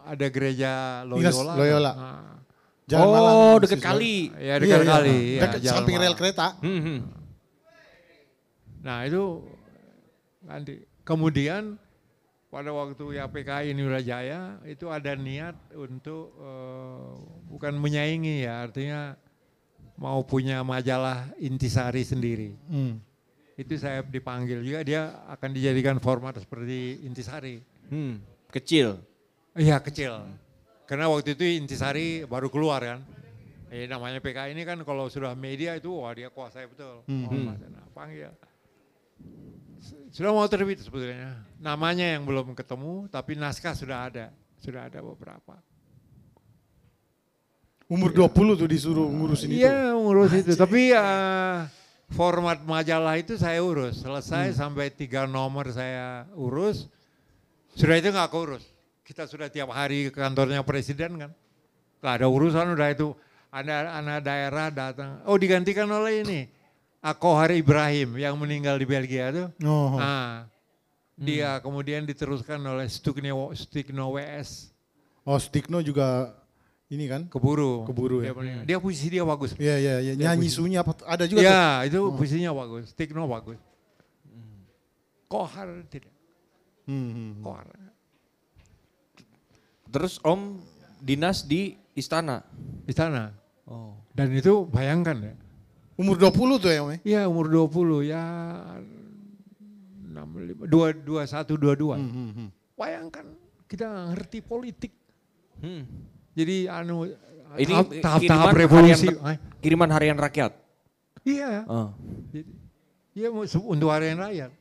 ada 0.03 0.27
gereja 0.27 0.71
Loyola. 1.07 1.53
Loyola. 1.55 1.91
Nah, 1.95 2.35
Jalan 2.83 3.07
oh, 3.07 3.13
Malang, 3.15 3.37
deket 3.63 3.79
siswa. 3.79 3.87
kali. 3.95 4.15
ya 4.35 4.55
dekat 4.59 4.67
Iya, 4.67 4.75
iya. 4.75 4.91
kali. 4.91 5.15
ya, 5.15 5.39
Dekat 5.39 5.59
Jalan 5.63 5.75
samping 5.79 5.95
rel 5.95 6.15
kereta. 6.19 6.47
Hmm, 6.59 6.81
hmm. 6.83 6.99
Nah 8.83 8.97
itu 9.07 9.23
nanti 10.43 10.73
kemudian 11.07 11.79
pada 12.51 12.75
waktu 12.75 13.15
ya 13.15 13.31
PKI 13.31 13.71
Nurajaya 13.71 14.59
itu 14.67 14.91
ada 14.91 15.15
niat 15.15 15.55
untuk 15.71 16.35
eh, 16.35 17.11
bukan 17.47 17.79
menyaingi 17.79 18.43
ya 18.43 18.67
artinya 18.67 19.15
mau 19.95 20.19
punya 20.27 20.59
majalah 20.61 21.31
intisari 21.39 22.03
sendiri. 22.03 22.51
Hmm. 22.67 22.99
Itu 23.55 23.79
saya 23.79 24.03
dipanggil 24.03 24.59
juga 24.67 24.83
dia 24.83 25.23
akan 25.31 25.49
dijadikan 25.55 25.97
format 26.03 26.35
seperti 26.35 26.99
intisari. 27.07 27.63
Hmm, 27.87 28.19
Kecil. 28.51 28.99
Iya 29.55 29.79
kecil. 29.79 30.27
Karena 30.87 31.07
waktu 31.07 31.35
itu 31.39 31.43
intisari 31.43 32.27
baru 32.27 32.51
keluar 32.51 32.83
kan. 32.83 32.99
Eh 33.71 33.87
namanya 33.87 34.19
PKI 34.19 34.51
ini 34.51 34.67
kan 34.67 34.83
kalau 34.83 35.07
sudah 35.07 35.31
media 35.39 35.79
itu 35.79 35.87
wah 35.87 36.11
dia 36.11 36.27
kuasai 36.27 36.67
betul. 36.67 37.07
Oh, 37.07 37.31
Mas, 37.31 37.59
nah, 37.71 37.87
panggil. 37.95 38.31
Sudah 40.11 40.35
mau 40.35 40.45
terbit 40.45 40.83
sebetulnya. 40.83 41.39
Namanya 41.57 42.17
yang 42.17 42.27
belum 42.27 42.53
ketemu, 42.53 43.07
tapi 43.07 43.39
naskah 43.39 43.73
sudah 43.73 44.11
ada. 44.11 44.25
Sudah 44.59 44.91
ada 44.91 44.99
beberapa. 45.01 45.57
Umur 47.91 48.15
20 48.15 48.55
tuh 48.55 48.69
disuruh 48.71 49.07
ngurusin 49.11 49.51
itu. 49.51 49.67
Iya 49.67 49.91
ngurus 49.99 50.31
itu. 50.31 50.55
Tapi 50.55 50.95
eh, 50.95 51.55
format 52.11 52.63
majalah 52.63 53.19
itu 53.19 53.35
saya 53.35 53.59
urus. 53.59 53.99
Selesai 53.99 54.55
sampai 54.55 54.91
tiga 54.91 55.27
nomor 55.27 55.67
saya 55.75 56.23
urus. 56.39 56.87
Sudah 57.75 57.99
itu 57.99 58.11
nggak 58.11 58.31
keurus. 58.31 58.63
Kita 59.03 59.27
sudah 59.27 59.51
tiap 59.51 59.75
hari 59.75 60.07
ke 60.07 60.15
kantornya 60.15 60.63
presiden 60.63 61.19
kan. 61.19 61.31
Gak 61.99 62.23
ada 62.23 62.27
urusan 62.31 62.71
udah 62.71 62.89
itu. 62.95 63.11
Ada 63.51 63.99
anak 63.99 64.23
daerah 64.23 64.71
datang. 64.71 65.19
Oh 65.27 65.35
digantikan 65.35 65.91
oleh 65.91 66.23
ini. 66.23 66.47
Akohar 67.01 67.49
Ibrahim 67.49 68.21
yang 68.21 68.37
meninggal 68.37 68.77
di 68.77 68.85
Belgia 68.85 69.33
tuh. 69.33 69.47
Oh. 69.65 69.97
Nah, 69.97 70.45
dia 71.17 71.57
kemudian 71.57 72.05
diteruskan 72.05 72.61
oleh 72.61 72.85
Stukno, 72.85 73.49
Stikno 73.57 74.13
WS. 74.13 74.69
Oh, 75.25 75.41
Stikno 75.41 75.81
juga 75.81 76.37
ini 76.93 77.09
kan? 77.09 77.25
Keburu. 77.25 77.89
Keburu 77.89 78.21
ya. 78.21 78.29
Dia, 78.29 78.33
meninggal. 78.37 78.63
dia 78.69 78.77
puisi 78.77 79.07
dia 79.09 79.23
bagus. 79.25 79.57
Iya, 79.57 79.75
iya, 79.81 79.95
iya. 79.97 80.13
Dia 80.13 80.25
Nyanyi 80.29 80.45
puisi. 80.51 80.57
sunyi 80.61 80.75
apa 80.77 80.91
ada 81.09 81.25
juga 81.25 81.41
tuh. 81.41 81.49
Ya, 81.49 81.65
itu 81.89 81.99
puisinya 82.13 82.51
bagus. 82.53 82.93
Stikno 82.93 83.25
bagus. 83.25 83.57
Kohar 85.31 85.87
tidak. 85.87 86.11
Hmm, 86.85 86.93
hmm, 86.93 87.13
hmm. 87.15 87.43
Kohar. 87.47 87.67
Terus 89.87 90.19
Om 90.21 90.59
dinas 90.99 91.47
di 91.47 91.79
istana. 91.95 92.43
Di 92.83 92.93
sana. 92.93 93.31
Oh. 93.63 93.95
Dan 94.11 94.35
itu 94.35 94.67
bayangkan 94.67 95.17
ya. 95.17 95.33
Umur 96.01 96.17
20 96.17 96.57
tuh 96.57 96.69
ya, 96.69 96.79
Om? 96.81 96.89
ya? 96.89 96.97
Iya 97.05 97.21
umur 97.29 97.45
20 97.47 98.01
ya 98.03 98.23
65, 100.11 100.67
2, 100.67 101.05
21, 101.05 101.55
22. 101.55 101.95
Hmm, 101.95 102.09
hmm, 102.09 102.31
hmm. 102.35 102.49
Bayangkan 102.75 103.25
kita 103.65 103.87
ngerti 104.11 104.39
politik. 104.41 104.91
Hmm. 105.61 105.85
Jadi 106.33 106.65
anu 106.65 107.05
Ini 107.51 107.67
tahap, 107.67 107.87
tahap, 107.99 108.19
kiriman 108.19 108.31
tahap 108.31 108.55
revolusi. 108.55 109.07
harian- 109.11 109.27
Eh, 109.27 109.37
Kiriman 109.61 109.89
harian 109.91 110.17
rakyat. 110.17 110.51
Iya, 111.21 111.67
Oh. 111.67 111.91
jadi, 112.31 112.47
iya 113.13 113.27
untuk 113.61 113.91
harian 113.91 114.17
rakyat. 114.17 114.51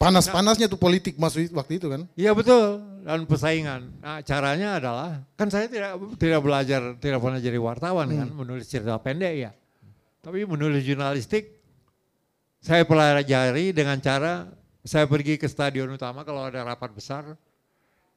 Panas-panasnya 0.00 0.64
tuh 0.64 0.80
politik 0.80 1.20
masuk 1.20 1.44
waktu 1.52 1.76
itu 1.76 1.92
kan? 1.92 2.08
Iya 2.16 2.32
betul 2.32 2.80
dan 3.04 3.28
persaingan. 3.28 4.00
Nah, 4.00 4.24
caranya 4.24 4.80
adalah 4.80 5.26
kan 5.36 5.52
saya 5.52 5.68
tidak 5.68 6.00
tidak 6.16 6.40
belajar 6.40 6.96
tidak 6.96 7.20
pernah 7.20 7.36
jadi 7.36 7.58
wartawan 7.60 8.08
kan 8.08 8.28
menulis 8.32 8.64
cerita 8.64 8.96
pendek 8.96 9.34
ya. 9.36 9.50
Tapi 10.20 10.44
menulis 10.44 10.84
jurnalistik 10.84 11.56
saya 12.60 12.84
pelajari 12.84 13.72
dengan 13.72 13.96
cara 14.04 14.52
saya 14.84 15.08
pergi 15.08 15.40
ke 15.40 15.48
stadion 15.48 15.92
utama 15.92 16.24
kalau 16.24 16.44
ada 16.44 16.60
rapat 16.64 16.92
besar. 16.92 17.36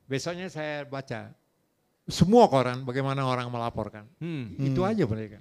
Besoknya 0.07 0.51
saya 0.51 0.83
baca 0.83 1.31
semua 2.07 2.51
koran 2.51 2.83
bagaimana 2.83 3.23
orang 3.23 3.47
melaporkan. 3.47 4.03
Hmm. 4.19 4.55
Itu 4.59 4.83
aja 4.83 5.07
mereka. 5.07 5.39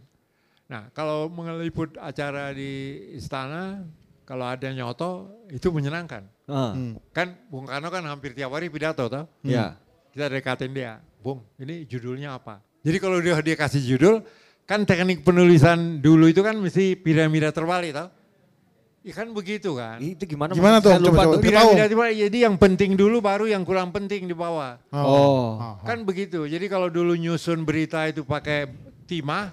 Nah 0.70 0.86
kalau 0.94 1.26
mengeliput 1.26 1.98
acara 1.98 2.54
di 2.54 3.10
istana, 3.18 3.82
kalau 4.22 4.46
ada 4.46 4.70
nyoto 4.70 5.42
itu 5.50 5.66
menyenangkan. 5.74 6.30
Ah. 6.46 6.74
Hmm. 6.74 6.94
Kan 7.10 7.34
Bung 7.50 7.66
Karno 7.66 7.90
kan 7.90 8.06
hampir 8.06 8.38
tiap 8.38 8.54
hari 8.54 8.70
pidato 8.70 9.10
toh. 9.10 9.26
Ya. 9.42 9.78
Kita 10.14 10.30
dekatin 10.30 10.70
dia, 10.70 11.02
Bung 11.24 11.42
ini 11.58 11.88
judulnya 11.88 12.38
apa? 12.38 12.62
Jadi 12.82 12.98
kalau 12.98 13.18
dia, 13.22 13.38
dia 13.40 13.56
kasih 13.56 13.82
judul, 13.94 14.26
kan 14.64 14.86
teknik 14.86 15.26
penulisan 15.26 15.98
dulu 16.00 16.30
itu 16.30 16.40
kan 16.40 16.56
mesti 16.56 16.96
piramida 16.98 17.50
terbalik 17.50 17.92
toh. 17.94 18.08
Ya 19.02 19.12
kan 19.18 19.34
begitu 19.34 19.74
kan. 19.74 19.98
Itu 19.98 20.22
gimana? 20.30 20.54
Gimana 20.54 20.78
tuh, 20.78 20.94
Saya 20.94 21.02
Om? 21.02 21.10
lupa 21.10 21.22
Coba, 21.26 21.34
coba. 21.34 21.42
Piramida 21.42 21.84
terbalik, 21.90 22.16
jadi 22.30 22.38
yang 22.46 22.54
penting 22.54 22.94
dulu 22.94 23.18
baru 23.18 23.50
yang 23.50 23.66
kurang 23.66 23.90
penting 23.90 24.30
di 24.30 24.34
bawah. 24.34 24.78
Oh. 24.94 25.58
Kan 25.82 26.06
begitu. 26.06 26.46
Jadi 26.46 26.70
kalau 26.70 26.86
dulu 26.86 27.18
nyusun 27.18 27.66
berita 27.66 28.06
itu 28.06 28.22
pakai 28.22 28.70
timah, 29.10 29.50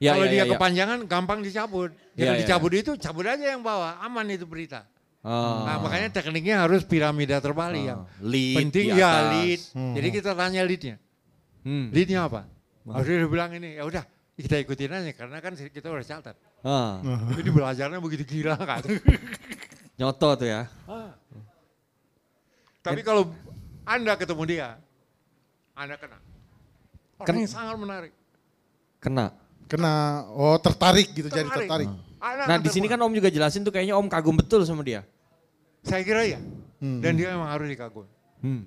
Ya, 0.00 0.16
kalau 0.16 0.26
ya, 0.26 0.32
dia 0.32 0.40
ya, 0.40 0.44
ya. 0.48 0.52
kepanjangan 0.56 0.98
gampang 1.04 1.44
dicabut. 1.44 1.92
Ya, 2.16 2.32
Yang 2.32 2.34
ya, 2.34 2.40
dicabut 2.40 2.72
itu 2.72 2.90
cabut 2.96 3.28
aja 3.28 3.52
yang 3.52 3.60
bawah, 3.60 4.00
aman 4.00 4.32
itu 4.32 4.48
berita. 4.48 4.88
Oh. 5.20 5.68
Nah, 5.68 5.76
makanya 5.76 6.08
tekniknya 6.08 6.64
harus 6.64 6.88
piramida 6.88 7.36
terbalik 7.44 7.84
yang 7.84 8.08
Lead 8.24 8.56
penting 8.56 8.96
di 8.96 8.96
ya 8.96 9.28
lead. 9.28 9.60
Jadi 9.76 10.08
kita 10.08 10.32
tanya 10.32 10.64
leadnya. 10.64 10.96
Hmm. 11.60 11.92
Leadnya 11.92 12.24
apa? 12.24 12.48
Harus 12.88 13.06
dia 13.12 13.28
bilang 13.28 13.52
ini, 13.52 13.76
ya 13.76 13.84
udah 13.84 14.00
kita 14.40 14.56
ikutin 14.64 14.90
aja 14.92 15.12
karena 15.12 15.38
kan 15.38 15.52
kita 15.56 15.86
udah 15.88 16.06
catat. 16.06 16.36
Ah. 16.60 17.00
Jadi 17.36 17.50
belajarnya 17.52 17.98
begitu 18.00 18.24
gila 18.24 18.56
kan. 18.70 18.80
Nyoto 20.00 20.28
tuh 20.36 20.48
ya. 20.48 20.68
Tapi 22.80 23.00
kalau 23.04 23.28
Anda 23.84 24.16
ketemu 24.16 24.42
dia, 24.48 24.68
Anda 25.76 26.00
kena. 26.00 26.18
Orang 27.20 27.26
Ken- 27.28 27.40
yang 27.44 27.52
sangat 27.52 27.76
menarik. 27.76 28.12
Kena. 29.00 29.26
Kena 29.70 30.24
oh 30.34 30.56
tertarik 30.58 31.12
gitu 31.14 31.28
jadi 31.30 31.46
tertarik. 31.46 31.86
Anda 32.20 32.44
Nah 32.48 32.56
di 32.58 32.68
sini 32.72 32.88
kan. 32.88 33.00
Om 33.00 33.12
juga 33.12 33.28
jelasin 33.28 33.62
tuh 33.62 33.72
kayaknya 33.72 33.96
Om 33.96 34.08
kagum 34.08 34.36
betul 34.36 34.64
sama 34.64 34.80
dia. 34.82 35.04
Saya 35.84 36.04
kira 36.04 36.24
ya. 36.24 36.40
Hmm. 36.80 37.00
Dan 37.04 37.16
dia 37.16 37.32
memang 37.36 37.48
harus 37.48 37.68
dikagumi. 37.68 38.08
Hmm. 38.40 38.64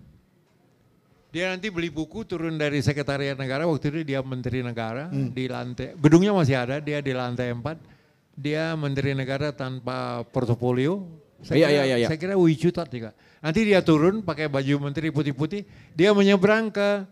Dia 1.34 1.50
nanti 1.50 1.74
beli 1.74 1.90
buku 1.90 2.22
turun 2.30 2.62
dari 2.62 2.78
sekretariat 2.78 3.34
negara 3.34 3.66
waktu 3.66 3.90
itu 3.90 4.00
dia 4.06 4.22
menteri 4.22 4.62
negara 4.62 5.10
di 5.10 5.50
lantai 5.50 5.98
gedungnya 5.98 6.30
masih 6.30 6.54
ada 6.54 6.78
dia 6.78 7.02
di 7.02 7.10
lantai 7.10 7.50
4 7.50 8.38
dia 8.38 8.78
menteri 8.78 9.18
negara 9.18 9.50
tanpa 9.50 10.22
portofolio 10.30 11.02
Iya, 11.44 11.68
kira, 11.68 11.70
iya, 11.76 11.84
iya, 11.84 11.96
iya. 12.00 12.08
saya 12.08 12.16
kira 12.16 12.38
wicutat 12.38 12.88
juga 12.88 13.12
nanti 13.42 13.66
dia 13.66 13.82
turun 13.84 14.22
pakai 14.22 14.48
baju 14.48 14.88
menteri 14.88 15.10
putih-putih 15.10 15.66
dia 15.92 16.14
menyeberang 16.14 16.70
ke 16.70 17.04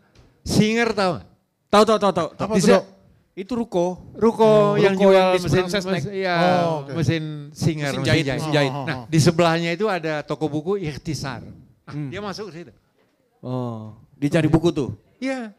Singer 0.42 0.90
tahu? 0.94 1.22
Tahu 1.70 1.84
tahu 1.86 2.00
tahu 2.02 2.14
tahu. 2.14 2.28
Apa 2.34 2.54
Bisa-? 2.58 2.86
Itu 3.32 3.54
ruko. 3.56 4.12
Ruko 4.18 4.76
yang 4.76 4.98
Ruko 4.98 5.04
jual 5.08 5.16
yang 5.16 5.30
di 5.38 5.40
mesin, 5.46 5.66
mesin, 5.70 6.12
ya, 6.18 6.36
Oh, 6.66 6.84
oke. 6.84 6.92
mesin 6.98 7.24
Singer, 7.54 7.94
Mesin 7.96 8.04
jahit, 8.04 8.26
mesin 8.28 8.52
jahit. 8.52 8.74
Oh, 8.74 8.82
oh, 8.82 8.86
Nah, 8.90 8.98
oh. 9.00 9.06
di 9.08 9.20
sebelahnya 9.22 9.70
itu 9.72 9.86
ada 9.88 10.20
toko 10.26 10.50
buku 10.50 10.82
Ikhtisar. 10.82 11.46
Ah, 11.86 11.94
Hmm. 11.94 12.10
Dia 12.10 12.20
masuk 12.20 12.50
ke 12.50 12.54
situ. 12.58 12.72
Oh. 13.40 13.96
Dicari 14.22 14.46
buku 14.46 14.70
tuh. 14.70 14.94
Iya. 15.18 15.50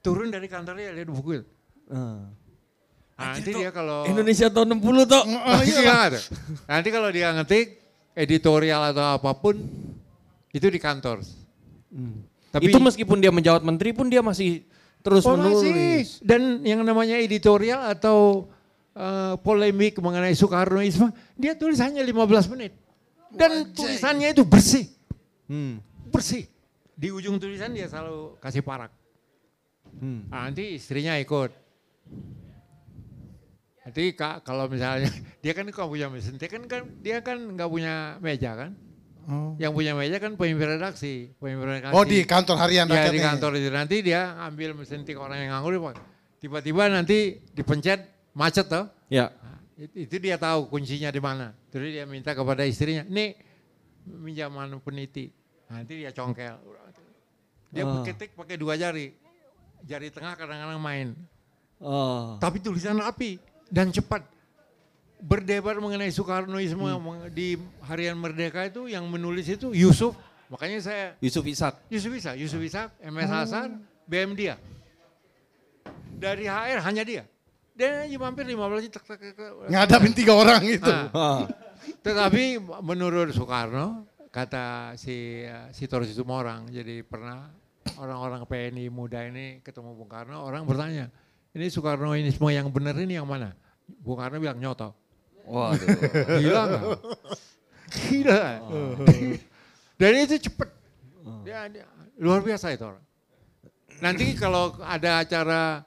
Turun 0.00 0.32
dari 0.32 0.48
kantornya 0.48 0.96
lihat 0.96 1.12
buku 1.12 1.30
itu. 1.36 1.46
Nah, 1.92 2.32
nanti 3.18 3.52
dia 3.52 3.68
kalau 3.68 4.08
Indonesia 4.08 4.48
tahun 4.48 4.80
60 4.80 5.04
tuh. 5.04 5.22
Oh, 5.28 5.60
iya. 5.60 5.78
Iya, 5.84 5.94
ada. 6.08 6.20
Nanti 6.64 6.88
kalau 6.88 7.08
dia 7.12 7.28
ngetik 7.36 7.76
editorial 8.16 8.96
atau 8.96 9.20
apa 9.20 9.30
pun 9.36 9.60
itu 10.48 10.66
di 10.66 10.80
kantor. 10.80 11.20
Tapi 12.48 12.72
itu 12.72 12.80
meskipun 12.80 13.20
dia 13.20 13.28
menjawab 13.28 13.60
menteri 13.60 13.92
pun 13.92 14.08
dia 14.08 14.24
masih 14.24 14.64
terus 15.04 15.28
Oh, 15.28 15.36
menulis. 15.36 15.60
masih. 15.60 16.24
Dan 16.24 16.64
yang 16.64 16.80
namanya 16.80 17.20
editorial 17.20 17.92
atau 17.92 18.48
eh, 18.98 19.34
polemik 19.46 20.00
mengenai 20.02 20.34
Soekarnoisme, 20.34 21.12
dia 21.38 21.54
tulis 21.54 21.78
hanya 21.78 22.02
15 22.02 22.50
menit. 22.50 22.72
Dan 23.30 23.70
tulisannya 23.70 24.32
itu 24.32 24.42
bersih, 24.42 24.88
Hmm. 25.46 25.78
bersih. 26.10 26.48
Di 26.98 27.14
ujung 27.14 27.38
tulisan 27.38 27.70
dia 27.70 27.86
selalu 27.86 28.34
kasih 28.42 28.66
parak. 28.66 28.90
Hmm. 30.02 30.26
Nah, 30.26 30.50
nanti 30.50 30.74
istrinya 30.74 31.14
ikut. 31.14 31.54
Nanti 33.86 34.12
kak 34.12 34.42
kalau 34.42 34.66
misalnya 34.66 35.06
dia 35.42 35.54
kan 35.54 35.64
nggak 35.64 35.88
punya 35.88 36.10
mesin, 36.10 36.34
dia 36.36 36.50
kan 36.50 36.62
kan 36.66 36.82
dia 36.98 37.22
kan 37.22 37.38
nggak 37.54 37.70
punya 37.70 38.18
meja 38.18 38.52
kan? 38.58 38.70
Oh. 39.28 39.52
Yang 39.60 39.72
punya 39.76 39.92
meja 39.94 40.16
kan 40.18 40.34
pemimpin 40.34 40.74
redaksi, 40.76 41.30
pemimpin 41.38 41.78
redaksi. 41.78 41.94
Oh 41.94 42.02
di 42.02 42.24
kantor 42.26 42.56
harian 42.58 42.88
ya 42.90 43.12
di 43.12 43.20
kantor 43.22 43.52
itu 43.60 43.70
nanti 43.70 43.96
dia 44.02 44.34
ambil 44.42 44.74
mesin 44.74 45.06
tik 45.06 45.20
orang 45.20 45.38
yang 45.46 45.54
nganggur, 45.54 45.94
tiba-tiba 46.42 46.88
nanti 46.90 47.38
dipencet 47.54 48.32
macet 48.34 48.66
toh, 48.66 48.88
Ya. 49.08 49.32
It- 49.78 50.10
Itu 50.10 50.18
dia 50.18 50.34
tahu 50.36 50.66
kuncinya 50.68 51.08
di 51.14 51.22
mana. 51.22 51.54
Terus 51.70 51.94
dia 51.94 52.02
minta 52.02 52.34
kepada 52.34 52.66
istrinya, 52.66 53.06
nih 53.06 53.38
minjaman 54.04 54.74
peniti. 54.82 55.30
Nanti 55.70 56.02
dia 56.02 56.10
congkel. 56.10 56.58
Dia 57.68 57.84
Oh. 57.84 58.00
ketik 58.02 58.32
pakai 58.32 58.56
dua 58.56 58.74
jari. 58.74 59.12
Jari 59.84 60.08
tengah 60.10 60.34
kadang-kadang 60.34 60.80
main. 60.80 61.12
Oh. 61.78 62.36
Tapi 62.40 62.58
tulisan 62.58 62.98
api 62.98 63.38
dan 63.68 63.92
cepat. 63.92 64.24
Berdebat 65.18 65.74
mengenai 65.82 66.14
Soekarnoisme 66.14 66.78
Hmm. 66.78 67.26
di 67.34 67.58
Harian 67.82 68.14
Merdeka 68.14 68.62
itu 68.66 68.86
yang 68.86 69.02
menulis 69.10 69.50
itu 69.50 69.74
Yusuf. 69.74 70.14
Makanya 70.48 70.78
saya 70.80 71.04
Yusuf 71.18 71.42
Ishak. 71.44 71.74
Yusuf 71.90 72.12
Ishak, 72.14 72.34
Yusuf 72.38 72.62
Ishak, 72.62 72.88
MS 73.02 73.28
Hasan, 73.28 73.82
BM 74.06 74.32
dia. 74.32 74.56
Dari 76.18 76.46
HR 76.46 76.80
hanya 76.82 77.02
dia. 77.02 77.22
Dia 77.78 78.06
mampir 78.18 78.42
15 78.42 78.58
menit, 78.78 78.90
tek, 78.90 79.04
tek, 79.06 79.38
tek. 79.38 79.50
Ngadapin 79.70 80.10
tiga 80.10 80.34
orang 80.34 80.62
itu. 80.66 80.90
Ah. 80.90 81.06
Ah. 81.14 81.40
Tetapi 82.02 82.58
menurut 82.82 83.30
Soekarno, 83.30 84.02
kata 84.34 84.94
si 84.98 85.46
uh, 85.46 85.70
Sitor 85.70 86.02
Situmorang, 86.02 86.66
jadi 86.70 87.06
pernah 87.06 87.50
orang-orang 87.96 88.42
PNI 88.44 88.86
muda 88.88 89.24
ini 89.24 89.64
ketemu 89.64 89.96
Bung 89.96 90.10
Karno, 90.10 90.42
orang 90.42 90.62
bertanya, 90.62 91.08
ini 91.52 91.66
Soekarnoisme 91.68 92.48
yang 92.48 92.68
benar 92.68 92.92
ini 92.96 93.16
yang 93.16 93.24
mana? 93.24 93.56
Bung 93.88 94.20
Karno 94.20 94.36
bilang 94.36 94.58
nyoto. 94.58 94.92
Waduh. 95.48 95.88
Gila 96.36 96.60
nggak? 96.66 96.82
Gila. 97.88 98.42
Dan 99.96 100.12
itu 100.20 100.36
cepet. 100.38 100.68
Dia, 101.44 101.64
dia- 101.68 101.88
luar 102.20 102.44
biasa 102.44 102.74
itu 102.74 102.84
orang. 102.84 103.04
Nanti 103.98 104.36
kalau 104.36 104.76
ada 104.78 105.24
acara 105.24 105.82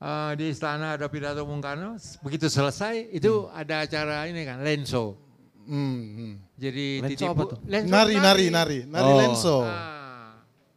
eh, 0.00 0.32
di 0.34 0.50
istana 0.50 0.96
ada 0.96 1.06
pidato 1.06 1.44
Bung 1.44 1.60
Karno, 1.60 1.94
begitu 2.20 2.48
selesai 2.48 3.12
itu 3.12 3.46
ada 3.52 3.84
acara 3.84 4.24
ini 4.24 4.42
kan, 4.42 4.64
lenso. 4.64 5.20
Hmm, 5.64 5.96
hmm. 5.96 6.34
Jadi 6.60 7.00
Lenso 7.00 7.24
apa 7.26 7.42
tuh? 7.48 7.58
lenso 7.64 7.88
Nari, 7.88 8.14
nari, 8.20 8.46
nari, 8.52 8.78
nari 8.84 9.10
Oh. 9.10 9.16
lenso. 9.16 9.56
Ah, 9.64 9.93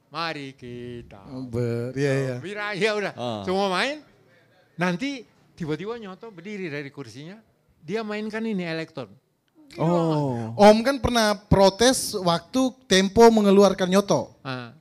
mari 0.08 0.54
kita. 0.54 1.20
Ber, 1.48 1.92
iya, 1.94 2.14
iya. 2.14 2.36
Bira, 2.40 2.74
ya 2.74 2.92
udah, 2.96 3.14
Ah. 3.14 3.42
semua 3.44 3.68
main. 3.68 4.00
Nanti 4.76 5.26
tiba-tiba 5.54 5.98
nyoto 5.98 6.30
berdiri 6.30 6.70
dari 6.70 6.88
kursinya, 6.88 7.42
dia 7.82 8.06
mainkan 8.06 8.42
ini 8.42 8.64
elektron. 8.64 9.10
Oh. 9.76 10.56
Om 10.56 10.80
kan 10.80 10.96
pernah 11.04 11.36
protes 11.36 12.16
waktu 12.16 12.72
Tempo 12.88 13.28
mengeluarkan 13.28 13.92
Nyoto. 13.92 14.32
Ah, 14.40 14.72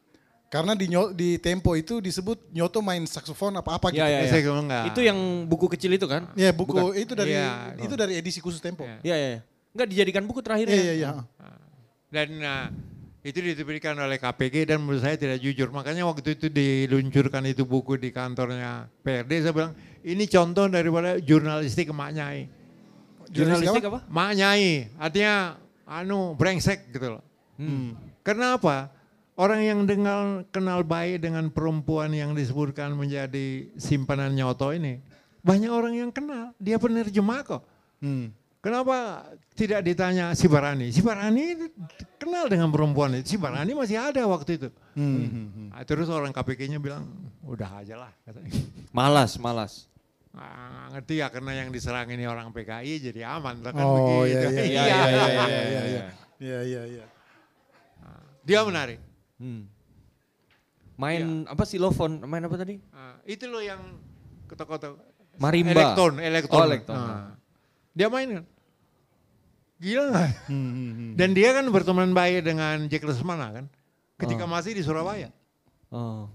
Karena 0.46 0.78
di, 0.78 0.86
Nyo- 0.86 1.10
di 1.10 1.42
Tempo 1.42 1.74
itu 1.74 1.98
disebut 1.98 2.38
Nyoto 2.54 2.78
main 2.78 3.02
saksofon 3.02 3.58
apa-apa 3.58 3.90
gitu. 3.90 3.98
Ya, 3.98 4.22
ya, 4.22 4.30
saya 4.30 4.46
ya. 4.46 4.80
Itu 4.86 5.02
yang 5.02 5.18
buku 5.50 5.66
kecil 5.66 5.90
itu 5.90 6.06
kan? 6.06 6.30
Ya 6.38 6.54
buku 6.54 6.94
itu 6.94 7.18
dari 7.18 7.34
Iya. 7.34 7.74
itu 7.82 7.94
dari 7.98 8.14
edisi 8.14 8.38
khusus 8.38 8.62
Tempo. 8.62 8.86
Iya. 8.86 9.02
Iya, 9.02 9.16
iya. 9.18 9.28
iya. 9.34 9.40
Enggak 9.74 9.88
dijadikan 9.90 10.22
buku 10.24 10.40
terakhir 10.40 10.70
Iya 10.70 10.78
ya? 10.78 10.80
iya 10.80 10.94
iya. 10.94 11.10
Dan 12.14 12.28
nah, 12.38 12.70
itu 13.26 13.42
diberikan 13.42 13.98
oleh 13.98 14.22
KPG 14.22 14.70
dan 14.70 14.78
menurut 14.78 15.02
saya 15.02 15.18
tidak 15.18 15.42
jujur. 15.42 15.66
Makanya 15.74 16.06
waktu 16.06 16.38
itu 16.38 16.46
diluncurkan 16.46 17.42
itu 17.50 17.66
buku 17.66 17.98
di 17.98 18.14
kantornya 18.14 18.86
PRD, 19.02 19.42
saya 19.42 19.50
bilang 19.50 19.72
ini 20.06 20.30
contoh 20.30 20.70
daripada 20.70 21.18
jurnalistik 21.18 21.90
emak 21.90 22.10
nyai. 22.14 22.46
Jurnalistik 23.26 23.82
apa? 23.90 24.06
Mak 24.06 24.30
nyai, 24.38 24.94
artinya 24.94 25.58
anu 25.82 26.38
brengsek 26.38 26.94
gitu 26.94 27.18
loh. 27.18 27.22
Hmm. 27.58 27.98
Karena 28.22 28.54
apa? 28.54 28.94
Orang 29.36 29.60
yang 29.60 29.82
dengar 29.84 30.46
kenal 30.48 30.86
baik 30.86 31.26
dengan 31.26 31.50
perempuan 31.50 32.14
yang 32.14 32.32
disebutkan 32.32 32.94
menjadi 32.94 33.68
simpanan 33.76 34.32
nyoto 34.32 34.70
ini, 34.72 35.02
banyak 35.42 35.68
orang 35.68 35.98
yang 35.98 36.10
kenal. 36.14 36.54
Dia 36.62 36.78
penerjemah 36.78 37.42
kok. 37.42 37.62
Hmm. 37.98 38.30
Kenapa 38.60 39.22
tidak 39.54 39.80
ditanya 39.86 40.34
si 40.34 40.50
Barani? 40.50 40.90
Si 40.90 40.98
Barani 40.98 41.70
kenal 42.18 42.50
dengan 42.50 42.66
perempuan 42.74 43.14
itu. 43.14 43.34
Si 43.34 43.36
Barani 43.38 43.72
masih 43.72 43.94
ada 43.94 44.26
waktu 44.26 44.58
itu. 44.58 44.68
Hmm, 44.98 45.22
hmm, 45.22 45.48
hmm. 45.54 45.68
Ah, 45.70 45.86
terus 45.86 46.10
orang 46.10 46.34
KPK-nya 46.34 46.82
bilang, 46.82 47.06
udah 47.46 47.78
aja 47.78 47.94
lah. 47.94 48.12
katanya. 48.26 48.50
Malas, 48.90 49.38
malas. 49.38 49.86
Ah, 50.34 50.92
ngerti 50.92 51.22
ya 51.22 51.32
karena 51.32 51.64
yang 51.64 51.72
diserang 51.72 52.10
ini 52.10 52.28
orang 52.28 52.52
PKI 52.52 53.00
jadi 53.00 53.24
aman. 53.38 53.62
kan 53.64 53.72
Oh 53.78 54.20
begitu. 54.20 54.36
iya 54.36 54.40
iya 54.44 54.50
iya 54.50 54.66
Iya, 54.66 54.84
iya 54.84 55.06
iya, 55.06 55.06
iya 55.06 55.46
iya, 55.46 55.62
iya 55.64 55.82
iya, 55.86 56.02
iya 56.42 56.60
iya. 56.60 56.82
iya. 57.00 57.06
Dia 58.44 58.60
menarik. 58.62 58.98
Hmm. 59.40 59.64
Main 60.96 61.44
apa 61.44 61.64
silofon? 61.64 62.20
Main 62.24 62.44
apa 62.44 62.56
tadi? 62.56 62.80
Ah, 62.90 63.16
itu 63.24 63.44
loh 63.48 63.60
yang 63.60 64.00
ketok-ketok. 64.48 64.96
Marimba. 65.36 65.72
Elektron, 65.72 66.14
elektron. 66.20 66.56
Oh, 66.56 66.64
elektron. 66.64 66.96
Ah. 66.98 67.32
Dia 67.96 68.12
main 68.12 68.28
kan. 68.28 68.44
Gila 69.80 70.04
nggak? 70.12 70.28
Hmm, 70.48 70.70
hmm, 70.72 70.92
hmm. 70.92 71.10
Dan 71.16 71.28
dia 71.32 71.52
kan 71.56 71.64
berteman 71.68 72.12
baik 72.12 72.44
dengan 72.44 72.84
Jack 72.88 73.04
Lesmana 73.04 73.52
kan. 73.52 73.64
Ketika 74.16 74.44
Oh. 74.44 74.50
masih 74.52 74.72
di 74.76 74.84
Surabaya. 74.84 75.28
Oh. 75.88 76.28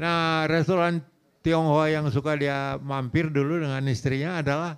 Nah 0.00 0.48
restoran 0.48 1.04
Tionghoa 1.40 1.88
yang 1.88 2.04
suka 2.12 2.36
dia 2.36 2.76
mampir 2.80 3.32
dulu 3.32 3.64
dengan 3.64 3.80
istrinya 3.88 4.40
adalah 4.44 4.76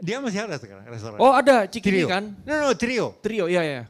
dia 0.00 0.20
masih 0.24 0.48
ada 0.48 0.56
sekarang 0.56 0.88
restoran. 0.88 1.18
Oh, 1.20 1.32
ada 1.36 1.68
Cikini 1.68 2.04
trio. 2.04 2.08
kan? 2.08 2.24
No, 2.48 2.54
no, 2.64 2.68
trio. 2.78 3.06
Trio, 3.20 3.44
iya 3.44 3.62
ya. 3.64 3.82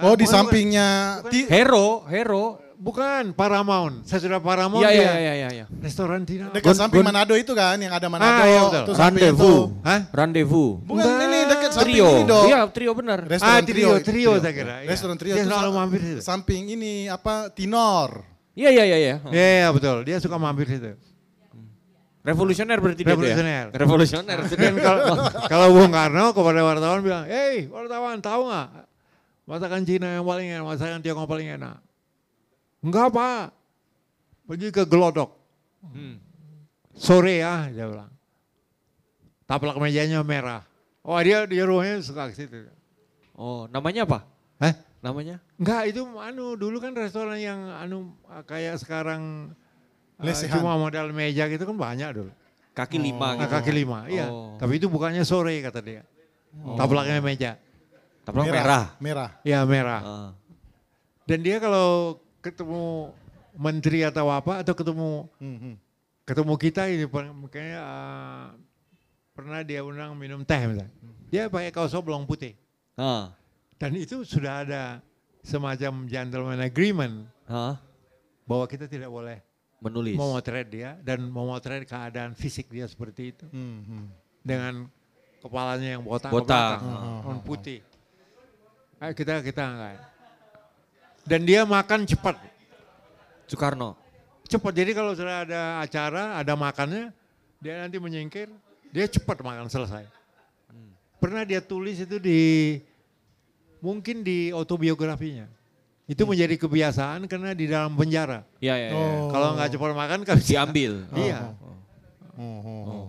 Oh 0.00 0.12
di 0.16 0.24
bukan, 0.24 0.32
sampingnya 0.32 0.88
bukan. 1.24 1.48
Hero, 1.52 1.86
Hero. 2.08 2.44
Bukan 2.76 3.32
Paramount. 3.32 4.04
Saya 4.04 4.20
sudah 4.20 4.36
Paramount 4.36 4.80
Iya, 4.80 4.90
dia. 4.90 5.00
iya, 5.00 5.12
iya, 5.16 5.32
iya, 5.34 5.48
iya. 5.50 5.64
Restoran 5.80 6.22
Tina. 6.22 6.52
dekat 6.52 6.70
Gon- 6.70 6.78
samping 6.78 7.00
gon- 7.00 7.08
Manado 7.08 7.32
itu 7.32 7.50
kan 7.50 7.74
yang 7.74 7.90
ada 7.90 8.04
Manado. 8.06 8.28
Ah, 8.30 8.44
iya, 8.44 8.60
betul. 8.62 8.84
Rendezvous. 8.92 9.32
itu. 9.32 9.52
Hah? 9.80 10.00
Rendezvous. 10.12 10.70
Bukan 10.84 11.04
ini 11.18 11.38
dekat 11.46 11.70
samping 11.72 11.94
Trio. 11.96 12.08
ini 12.12 12.24
dong. 12.24 12.46
Iya, 12.46 12.60
trio 12.68 12.92
benar. 12.92 13.18
Restoran 13.24 13.56
Ah, 13.56 13.60
trio, 13.62 13.90
trio 13.98 14.32
saya 14.36 14.52
kira. 14.52 14.74
Iya. 14.80 14.88
Restoran 14.88 15.16
trio 15.16 15.32
Dia 15.32 15.42
itu 15.42 15.50
selalu 15.50 15.70
mampir 15.72 16.00
situ. 16.00 16.20
Samping 16.20 16.62
ini 16.70 16.92
apa 17.06 17.48
Tinor. 17.50 18.22
Iya, 18.52 18.68
iya, 18.70 18.84
iya, 18.84 18.96
iya. 18.98 19.14
Iya, 19.26 19.46
iya, 19.56 19.68
betul. 19.72 19.96
Dia 20.02 20.16
suka 20.20 20.36
mampir 20.36 20.68
situ. 20.68 20.92
Revolusioner 22.20 22.76
berarti 22.76 23.02
dia 23.02 23.14
tuh 23.14 23.22
ya? 23.22 23.36
Revolusioner. 23.38 23.64
Revolusioner. 23.70 24.38
Kalau, 24.82 25.02
kalau 25.46 25.66
Bung 25.72 25.94
Karno 25.94 26.34
kepada 26.34 26.60
wartawan 26.60 26.98
bilang, 26.98 27.22
hei 27.24 27.70
wartawan 27.70 28.18
tahu 28.18 28.50
nggak 28.50 28.68
masakan 29.46 29.82
Cina 29.86 30.08
yang 30.12 30.26
paling 30.26 30.46
enak, 30.50 30.66
masakan 30.66 30.98
Tiongkok 31.00 31.24
paling 31.24 31.54
enak? 31.54 31.78
Enggak 32.86 33.10
pak, 33.10 33.50
pergi 34.46 34.68
ke 34.70 34.86
Gelodok. 34.86 35.34
Hmm. 35.82 36.22
Sore 36.94 37.42
ya, 37.42 37.66
dia 37.66 37.90
bilang. 37.90 38.10
Taplak 39.46 39.78
mejanya 39.78 40.22
merah. 40.22 40.62
Oh 41.02 41.18
dia 41.18 41.46
dia 41.46 41.66
rumahnya 41.66 41.98
suka 42.02 42.30
ke 42.30 42.34
situ. 42.34 42.66
Oh, 43.34 43.66
namanya 43.70 44.06
apa? 44.06 44.22
Hah? 44.62 44.74
Namanya? 45.02 45.38
Enggak 45.58 45.82
itu 45.90 46.02
anu 46.18 46.54
dulu 46.54 46.78
kan 46.78 46.94
restoran 46.94 47.38
yang 47.38 47.58
anu 47.78 48.10
kayak 48.46 48.78
sekarang 48.78 49.54
eh, 50.18 50.26
Lesehan. 50.30 50.58
cuma 50.58 50.74
modal 50.74 51.10
meja 51.14 51.46
gitu 51.46 51.62
kan 51.62 51.76
banyak 51.78 52.10
dulu. 52.10 52.32
Kaki 52.74 52.98
lima 53.00 53.34
Nah, 53.38 53.46
gitu. 53.46 53.54
kaki 53.56 53.72
lima, 53.72 53.98
iya. 54.10 54.26
Oh. 54.28 54.54
Tapi 54.58 54.76
itu 54.76 54.86
bukannya 54.86 55.22
sore 55.22 55.58
kata 55.62 55.80
dia. 55.80 56.02
Taplaknya 56.54 57.22
meja. 57.22 57.52
Taplak 58.26 58.46
merah. 58.50 58.84
Merah. 58.98 59.30
Ya 59.46 59.62
merah. 59.62 60.00
Ah. 60.02 60.30
Dan 61.24 61.42
dia 61.46 61.62
kalau 61.62 62.18
ketemu 62.46 63.10
menteri 63.52 64.00
atau 64.02 64.28
apa 64.28 64.60
atau 64.60 64.72
ketemu 64.72 65.26
Hmm, 65.36 65.58
hmm. 65.58 65.74
ketemu 66.22 66.54
kita 66.56 66.82
ini 66.86 67.04
makanya 67.34 67.78
eh, 67.80 68.46
pernah 69.32 69.60
dia 69.60 69.80
undang 69.80 70.14
minum 70.14 70.42
teh 70.42 70.60
misalnya. 70.62 70.88
Dia 71.26 71.48
pakai 71.48 71.70
kaos 71.70 71.92
oblong 71.92 72.24
putih. 72.24 72.54
Ah. 72.94 73.34
Dan 73.76 73.92
itu 73.94 74.22
sudah 74.22 74.62
ada 74.62 75.04
semacam 75.42 76.06
gentleman 76.06 76.58
agreement 76.60 77.28
bahwa 78.42 78.64
kita 78.64 78.86
tidak 78.86 79.06
boleh 79.06 79.38
Menulis. 79.78 80.16
memotret 80.16 80.66
dia 80.66 80.96
dan 81.00 81.20
memotret 81.22 81.84
keadaan 81.84 82.32
fisik 82.32 82.66
dia 82.66 82.86
seperti 82.86 83.30
itu 83.30 83.44
Hmm, 83.46 83.84
hmm. 83.84 84.06
dengan 84.40 84.88
kepalanya 85.38 85.88
yang 85.94 86.02
botak, 86.02 86.32
Botak. 86.32 86.80
belakang, 86.80 87.20
Hmm. 87.22 87.40
putih. 87.40 87.80
Eh, 88.96 89.12
kita 89.12 89.44
kita 89.44 89.62
enggak. 89.62 89.96
Dan 91.26 91.42
dia 91.42 91.66
makan 91.66 92.06
cepat. 92.06 92.38
Soekarno. 93.50 93.98
cepat. 94.46 94.72
Jadi 94.78 94.94
kalau 94.94 95.10
sudah 95.10 95.42
ada 95.42 95.82
acara, 95.82 96.38
ada 96.38 96.54
makannya, 96.54 97.10
dia 97.58 97.82
nanti 97.82 97.98
menyingkir, 97.98 98.46
dia 98.94 99.10
cepat 99.10 99.42
makan 99.42 99.66
selesai. 99.66 100.06
Pernah 101.18 101.42
dia 101.42 101.58
tulis 101.58 101.98
itu 101.98 102.22
di 102.22 102.78
mungkin 103.82 104.22
di 104.22 104.54
autobiografinya. 104.54 105.50
Itu 106.06 106.22
menjadi 106.22 106.54
kebiasaan 106.54 107.26
karena 107.26 107.50
di 107.50 107.66
dalam 107.66 107.98
penjara. 107.98 108.46
Iya, 108.62 108.74
iya, 108.78 108.88
iya. 108.94 108.98
Oh. 109.18 109.26
Kalau 109.34 109.58
nggak 109.58 109.70
cepat 109.74 109.90
makan 109.98 110.18
kan 110.22 110.34
bisa. 110.38 110.50
Diambil. 110.54 110.92
Iya. 111.18 111.38
Oh, 112.36 112.60
oh, 112.62 112.82
oh. 112.86 113.06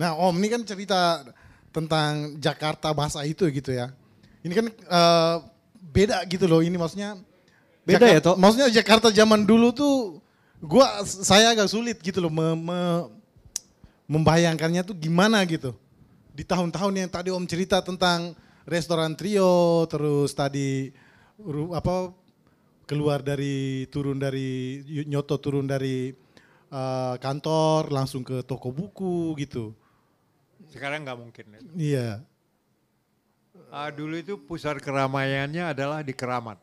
Nah 0.00 0.16
Om 0.16 0.34
ini 0.40 0.48
kan 0.48 0.62
cerita 0.64 1.22
tentang 1.70 2.40
Jakarta 2.42 2.90
bahasa 2.90 3.22
itu 3.22 3.46
gitu 3.52 3.70
ya. 3.70 3.94
Ini 4.42 4.52
kan 4.58 4.66
eh, 4.66 5.36
beda 5.94 6.26
gitu 6.26 6.50
loh 6.50 6.64
ini 6.64 6.74
maksudnya. 6.74 7.14
Beda 7.82 8.06
ya, 8.06 8.18
Jakarta- 8.18 8.26
Tok? 8.30 8.36
Maksudnya 8.38 8.68
Jakarta 8.70 9.08
zaman 9.10 9.40
dulu 9.42 9.74
tuh 9.74 9.94
gua 10.62 11.02
saya 11.04 11.50
agak 11.50 11.66
sulit 11.66 11.98
gitu 11.98 12.22
loh 12.22 12.30
me- 12.30 12.54
me- 12.58 13.06
membayangkannya 14.06 14.82
tuh 14.84 14.94
gimana 14.94 15.42
gitu. 15.46 15.74
Di 16.32 16.46
tahun-tahun 16.46 16.94
yang 16.96 17.10
tadi 17.10 17.28
Om 17.28 17.44
cerita 17.44 17.82
tentang 17.82 18.32
restoran 18.64 19.12
trio, 19.18 19.84
terus 19.90 20.32
tadi 20.32 20.94
ru- 21.36 21.74
apa 21.74 22.14
keluar 22.86 23.20
dari 23.20 23.86
turun 23.88 24.18
dari 24.20 24.80
nyoto 25.06 25.38
turun 25.38 25.66
dari 25.66 26.12
eh, 26.72 27.14
kantor 27.20 27.92
langsung 27.92 28.24
ke 28.24 28.40
toko 28.42 28.72
buku 28.72 29.36
gitu. 29.36 29.76
Sekarang 30.72 31.04
nggak 31.04 31.18
mungkin. 31.20 31.44
ya. 31.52 31.60
Iya. 31.76 32.08
Ah, 33.68 33.92
dulu 33.92 34.16
itu 34.16 34.40
pusat 34.40 34.80
keramaiannya 34.80 35.68
adalah 35.68 36.00
di 36.00 36.16
Keramat. 36.16 36.56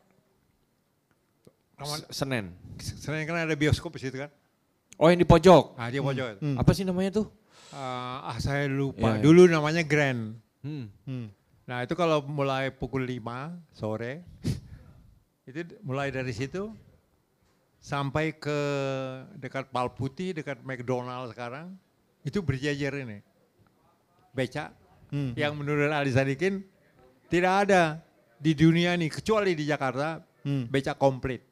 Keramat 1.80 2.12
Senen. 2.12 2.52
Selain 2.76 3.24
kan 3.24 3.40
ada 3.40 3.56
bioskop 3.56 3.96
di 3.96 4.04
situ 4.04 4.20
kan? 4.20 4.28
Oh 5.00 5.08
yang 5.08 5.16
di 5.16 5.24
pojok. 5.24 5.80
Ah 5.80 5.88
dia 5.88 6.04
pojok. 6.04 6.26
itu. 6.36 6.40
Apa 6.60 6.70
sih 6.76 6.84
namanya 6.84 7.24
tuh? 7.24 7.26
Ah, 7.72 8.34
ah, 8.34 8.36
saya 8.36 8.68
lupa. 8.68 9.16
Iya, 9.16 9.16
iya. 9.16 9.22
Dulu 9.24 9.42
namanya 9.48 9.80
Grand. 9.80 10.36
Hmm. 10.60 10.92
Nah 11.64 11.80
itu 11.80 11.96
kalau 11.96 12.20
mulai 12.28 12.68
pukul 12.68 13.08
5 13.08 13.56
sore, 13.72 14.20
itu 15.48 15.64
mulai 15.80 16.12
dari 16.12 16.36
situ 16.36 16.68
sampai 17.80 18.36
ke 18.36 18.58
dekat 19.40 19.72
Pal 19.72 19.88
Putih, 19.96 20.36
dekat 20.36 20.60
McDonald 20.60 21.32
sekarang, 21.32 21.72
itu 22.20 22.44
berjajar 22.44 22.92
ini. 23.00 23.24
Beca, 24.36 24.76
Hmm. 25.10 25.32
yang 25.34 25.56
menurut 25.58 25.88
Ali 25.90 26.12
Sadikin 26.12 26.62
tidak 27.26 27.66
ada 27.66 27.98
di 28.36 28.52
dunia 28.54 28.94
ini, 28.94 29.08
kecuali 29.08 29.56
di 29.56 29.64
Jakarta, 29.64 30.20
Hmm. 30.44 30.68
beca 30.68 30.92
komplit. 30.94 31.49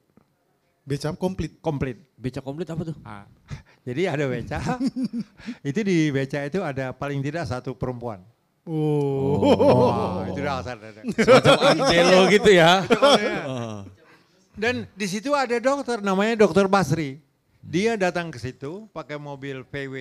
Beca 0.89 1.13
komplit. 1.13 1.61
Komplit. 1.61 2.01
Beca 2.17 2.41
komplit 2.41 2.65
apa 2.73 2.83
tuh? 2.89 2.97
Ah, 3.05 3.29
jadi 3.87 4.09
ada 4.09 4.25
beca, 4.25 4.57
itu 5.69 5.81
di 5.85 6.09
beca 6.09 6.41
itu 6.49 6.65
ada 6.65 6.97
paling 6.97 7.21
tidak 7.21 7.45
satu 7.45 7.77
perempuan. 7.77 8.25
Oh. 8.65 9.53
Wah, 9.89 10.29
itu 10.29 10.41
dasar. 10.45 10.77
ada. 10.77 11.01
Semacam 11.01 11.57
Angelo 11.73 12.21
gitu 12.37 12.51
ya. 12.53 12.85
Dan 14.53 14.85
di 14.93 15.07
situ 15.09 15.33
ada 15.33 15.57
dokter 15.57 16.05
namanya 16.05 16.45
dokter 16.45 16.69
Basri. 16.69 17.21
Dia 17.65 17.97
datang 17.97 18.33
ke 18.33 18.37
situ 18.41 18.89
pakai 18.93 19.17
mobil 19.21 19.65
VW. 19.69 19.95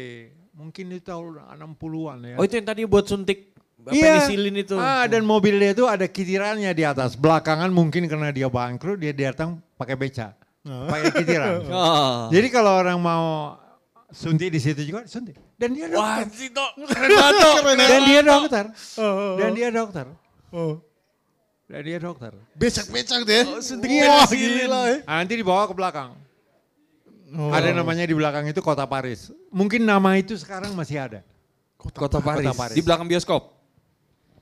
Mungkin 0.56 0.92
itu 0.92 1.04
tahun 1.04 1.48
60-an 1.56 2.18
ya. 2.28 2.36
Oh 2.40 2.44
itu 2.44 2.60
yang 2.60 2.68
tadi 2.68 2.82
buat 2.84 3.08
suntik 3.08 3.56
penisilin 3.88 4.56
itu. 4.60 4.76
Ah, 4.76 5.08
dan 5.08 5.24
mobilnya 5.24 5.72
itu 5.72 5.88
ada 5.88 6.04
kitirannya 6.04 6.72
di 6.76 6.84
atas. 6.84 7.16
Belakangan 7.16 7.72
mungkin 7.72 8.08
karena 8.12 8.36
dia 8.36 8.52
bangkrut 8.52 9.00
dia 9.00 9.16
datang 9.16 9.64
pakai 9.80 9.96
beca. 9.96 10.47
Pakai 10.68 11.10
kitiran. 11.16 11.52
Oh. 11.72 12.28
Jadi 12.30 12.48
kalau 12.52 12.76
orang 12.80 13.00
mau 13.00 13.56
suntik 14.12 14.52
di 14.52 14.60
situ 14.60 14.84
juga 14.84 15.08
suntik. 15.08 15.36
Dan 15.58 15.74
dia 15.74 15.88
Wah, 15.92 16.22
dokter. 16.22 16.36
Sito, 16.36 16.66
keren 16.86 17.10
banget 17.12 17.42
Tok. 17.42 17.56
Dan 17.92 18.02
dia 18.06 18.22
dokter. 18.22 18.66
Dan 19.40 19.50
dia 19.56 19.70
dokter. 19.72 20.06
Oh. 20.54 20.74
Dan 21.68 21.82
dia 21.84 21.98
dokter. 22.00 22.32
Becak-becak 22.56 23.22
deh. 23.28 23.44
suntik 23.60 23.90
Wah, 24.08 24.28
gila 24.30 24.82
eh. 24.94 25.00
Ah, 25.04 25.20
nanti 25.20 25.34
dibawa 25.36 25.68
ke 25.68 25.74
belakang. 25.76 26.16
Oh. 27.36 27.52
Ada 27.52 27.76
namanya 27.76 28.08
di 28.08 28.16
belakang 28.16 28.48
itu 28.48 28.64
Kota 28.64 28.88
Paris. 28.88 29.36
Mungkin 29.52 29.84
nama 29.84 30.16
itu 30.16 30.40
sekarang 30.40 30.72
masih 30.72 30.96
ada. 31.04 31.20
Kota 31.76 32.24
Paris. 32.24 32.48
Kota 32.48 32.54
Paris. 32.56 32.76
Di 32.80 32.84
belakang 32.84 33.08
bioskop. 33.08 33.58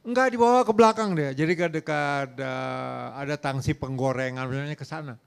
Enggak 0.05 0.37
dibawa 0.37 0.61
ke 0.61 0.69
belakang 0.69 1.17
dia. 1.17 1.33
Jadi 1.33 1.53
ke 1.57 1.65
dekat 1.81 2.37
eh, 2.37 3.05
ada 3.17 3.35
tangsi 3.41 3.73
penggorengan 3.73 4.45
sebenarnya 4.45 4.77
ke 4.77 4.85
sana. 4.85 5.17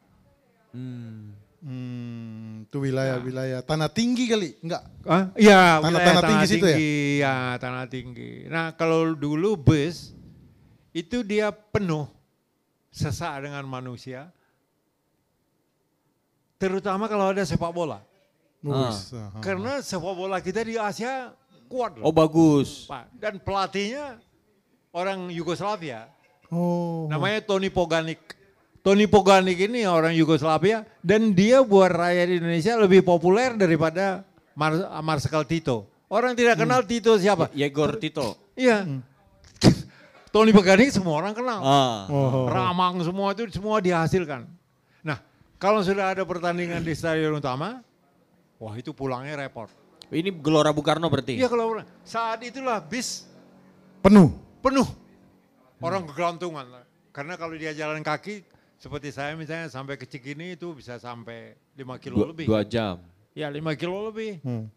Hmm, 0.73 2.63
itu 2.63 2.77
wilayah-wilayah 2.79 3.67
tanah 3.67 3.91
tinggi 3.91 4.31
kali, 4.31 4.55
enggak? 4.63 4.83
Ah, 5.03 5.27
iya, 5.35 5.83
Tanah- 5.83 5.91
wilayah 5.91 6.07
tanah 6.07 6.23
tinggi 6.23 6.47
situ 6.47 6.67
ya? 6.67 6.79
ya? 7.19 7.35
tanah 7.59 7.85
tinggi. 7.91 8.31
Nah, 8.47 8.71
kalau 8.73 9.11
dulu 9.11 9.59
bus 9.59 10.15
itu 10.95 11.27
dia 11.27 11.51
penuh 11.51 12.07
sesak 12.89 13.43
dengan 13.43 13.67
manusia. 13.67 14.31
Terutama 16.59 17.07
kalau 17.07 17.31
ada 17.31 17.43
sepak 17.43 17.71
bola. 17.71 18.03
Wis, 18.59 19.15
aha. 19.15 19.39
Karena 19.39 19.79
sepak 19.79 20.15
bola 20.15 20.39
kita 20.39 20.63
di 20.63 20.75
Asia 20.75 21.31
kuat 21.71 21.95
Oh 22.03 22.11
loh. 22.11 22.15
bagus. 22.15 22.87
Pak. 22.87 23.07
Dan 23.15 23.39
pelatihnya 23.39 24.19
orang 24.91 25.31
Yugoslavia. 25.31 26.11
Oh. 26.51 27.07
Namanya 27.07 27.43
Tony 27.43 27.71
Poganik. 27.71 28.19
Tony 28.89 29.05
Poganik 29.05 29.61
ini 29.61 29.85
orang 29.85 30.17
Yugoslavia 30.17 30.81
dan 31.05 31.37
dia 31.37 31.61
buat 31.61 31.93
rakyat 31.93 32.41
Indonesia 32.41 32.73
lebih 32.81 33.05
populer 33.05 33.53
daripada 33.53 34.25
Mar 34.57 34.81
Marsikal 35.05 35.45
Tito. 35.45 35.85
Orang 36.09 36.33
tidak 36.33 36.57
kenal 36.57 36.81
Tito 36.89 37.13
siapa. 37.21 37.53
Yegor 37.53 38.01
Tito. 38.01 38.49
Iya. 38.57 38.89
Tony 40.33 40.57
Poganik 40.57 40.89
semua 40.89 41.21
orang 41.21 41.37
kenal. 41.37 41.61
Ah. 41.61 42.09
Oh. 42.09 42.49
Ramang 42.49 43.05
semua 43.05 43.37
itu 43.37 43.45
semua 43.53 43.77
dihasilkan. 43.85 44.49
Nah, 45.05 45.21
kalau 45.61 45.85
sudah 45.85 46.17
ada 46.17 46.25
pertandingan 46.25 46.81
di 46.81 46.97
stadion 46.97 47.37
utama, 47.37 47.85
wah 48.57 48.73
itu 48.73 48.97
pulangnya 48.97 49.37
repot. 49.37 49.69
Ini 50.09 50.33
Gelora 50.41 50.73
Bung 50.73 50.89
Karno 50.89 51.13
berarti? 51.13 51.37
Iya 51.37 51.53
kalau 51.53 51.77
saat 52.09 52.41
itulah 52.41 52.81
bis 52.81 53.29
Penuh. 54.01 54.33
penuh. 54.65 54.89
Orang 55.77 56.09
kegelantungan. 56.09 56.89
Karena 57.13 57.37
kalau 57.37 57.53
dia 57.53 57.77
jalan 57.77 58.01
kaki, 58.01 58.57
seperti 58.79 59.11
saya 59.11 59.35
misalnya 59.35 59.67
sampai 59.67 59.99
ke 59.99 60.07
Cikini 60.07 60.55
itu 60.55 60.71
bisa 60.73 60.97
sampai 60.97 61.59
5 61.75 61.99
kilo 61.99 62.17
Dua, 62.23 62.29
lebih. 62.31 62.47
dua 62.47 62.63
jam. 62.63 63.03
Ya 63.35 63.51
5 63.51 63.75
kilo 63.75 64.07
lebih. 64.09 64.39
Hmm. 64.47 64.71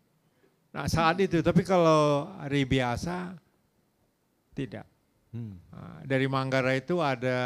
Nah 0.74 0.86
saat 0.90 1.22
itu, 1.22 1.40
tapi 1.46 1.62
kalau 1.62 2.26
hari 2.42 2.66
biasa 2.66 3.38
tidak. 4.58 4.90
Hmm. 5.32 5.56
Nah, 5.72 6.04
dari 6.04 6.28
Manggarai 6.28 6.84
itu 6.84 7.00
ada 7.00 7.40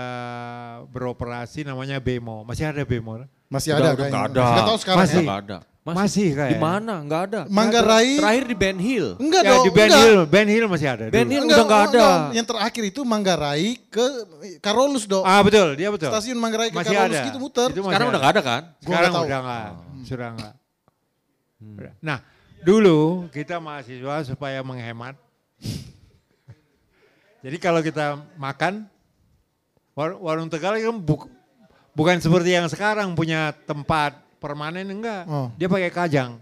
beroperasi 0.90 1.62
namanya 1.62 2.02
Bemo. 2.02 2.42
Masih 2.42 2.66
ada 2.66 2.82
Bemo? 2.82 3.22
Masih 3.46 3.78
ada 3.78 3.94
udah 3.94 4.10
kayaknya. 4.10 4.26
ada. 4.26 4.46
Nggak 4.48 4.66
tahu 4.66 4.78
sekarang 4.82 5.00
Masih. 5.06 5.16
ya. 5.22 5.26
Nggak 5.26 5.40
ada. 5.46 5.58
Masih 5.86 6.34
kayak. 6.34 6.50
Di 6.50 6.58
mana? 6.58 7.06
Nggak 7.06 7.22
ada. 7.30 7.40
Manggarai. 7.46 8.18
Terakhir 8.18 8.46
di 8.50 8.56
Ben 8.58 8.74
Hill. 8.76 9.08
Enggak 9.22 9.42
Ya 9.46 9.52
dong. 9.54 9.64
di 9.64 9.70
Ben 9.70 9.86
enggak. 9.86 10.02
Hill, 10.02 10.20
Ben 10.26 10.48
Hill 10.50 10.66
masih 10.66 10.88
ada. 10.90 11.04
Ben 11.08 11.22
dulu. 11.22 11.30
Hill 11.30 11.44
udah 11.46 11.62
nggak 11.64 11.84
ada. 11.86 12.08
Yang 12.34 12.46
terakhir 12.50 12.84
itu 12.90 13.02
Manggarai 13.06 13.68
ke 13.86 14.06
Karolus 14.60 15.06
dong. 15.06 15.22
Ah 15.22 15.46
betul, 15.46 15.78
dia 15.78 15.94
betul. 15.94 16.10
Stasiun 16.10 16.42
Manggarai 16.42 16.74
ke 16.74 16.76
Masih 16.76 16.90
Karolus 16.90 17.14
ada. 17.14 17.28
gitu 17.30 17.38
muter. 17.38 17.70
Itu 17.70 17.80
masih 17.80 17.90
Sekarang 17.94 18.02
ada. 18.02 18.10
udah 18.10 18.20
nggak 18.20 18.34
ada 18.34 18.42
kan? 18.42 18.62
Gua 18.66 18.82
Sekarang 18.82 18.98
nggak 19.06 19.14
tahu. 19.14 19.30
udah 19.30 19.40
enggak, 19.40 19.70
sudah 20.04 20.28
enggak. 20.34 20.54
Udah. 21.56 21.94
Nah, 22.02 22.18
dulu 22.60 23.00
kita 23.30 23.56
mahasiswa 23.60 24.16
supaya 24.26 24.60
menghemat. 24.62 25.14
Jadi 27.40 27.58
kalau 27.58 27.78
kita 27.80 28.06
makan, 28.36 28.90
war- 29.94 30.18
warung 30.18 30.50
Tegal 30.50 30.74
kan 30.76 30.98
buk- 30.98 31.30
bukan 31.94 32.18
seperti 32.18 32.50
yang 32.52 32.66
sekarang 32.66 33.14
punya 33.14 33.54
tempat 33.64 34.18
permanen 34.46 34.86
enggak. 34.86 35.26
Oh. 35.26 35.50
Dia 35.58 35.66
pakai 35.66 35.90
kajang. 35.90 36.38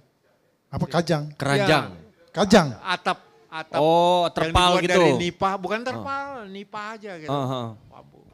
Apa 0.68 0.86
kajang? 0.92 1.32
Keranjang. 1.40 1.96
Kajang. 2.36 2.76
Atap, 2.84 3.24
atap. 3.48 3.80
Oh, 3.80 4.28
yang 4.28 4.36
terpal 4.36 4.72
dibuat 4.76 4.84
gitu. 4.84 4.92
dari 5.00 5.12
nipah, 5.16 5.56
bukan 5.56 5.80
terpal, 5.88 6.44
nipah 6.52 7.00
aja 7.00 7.12
gitu. 7.16 7.32
Aha. 7.32 7.80
Bambu. 7.88 8.28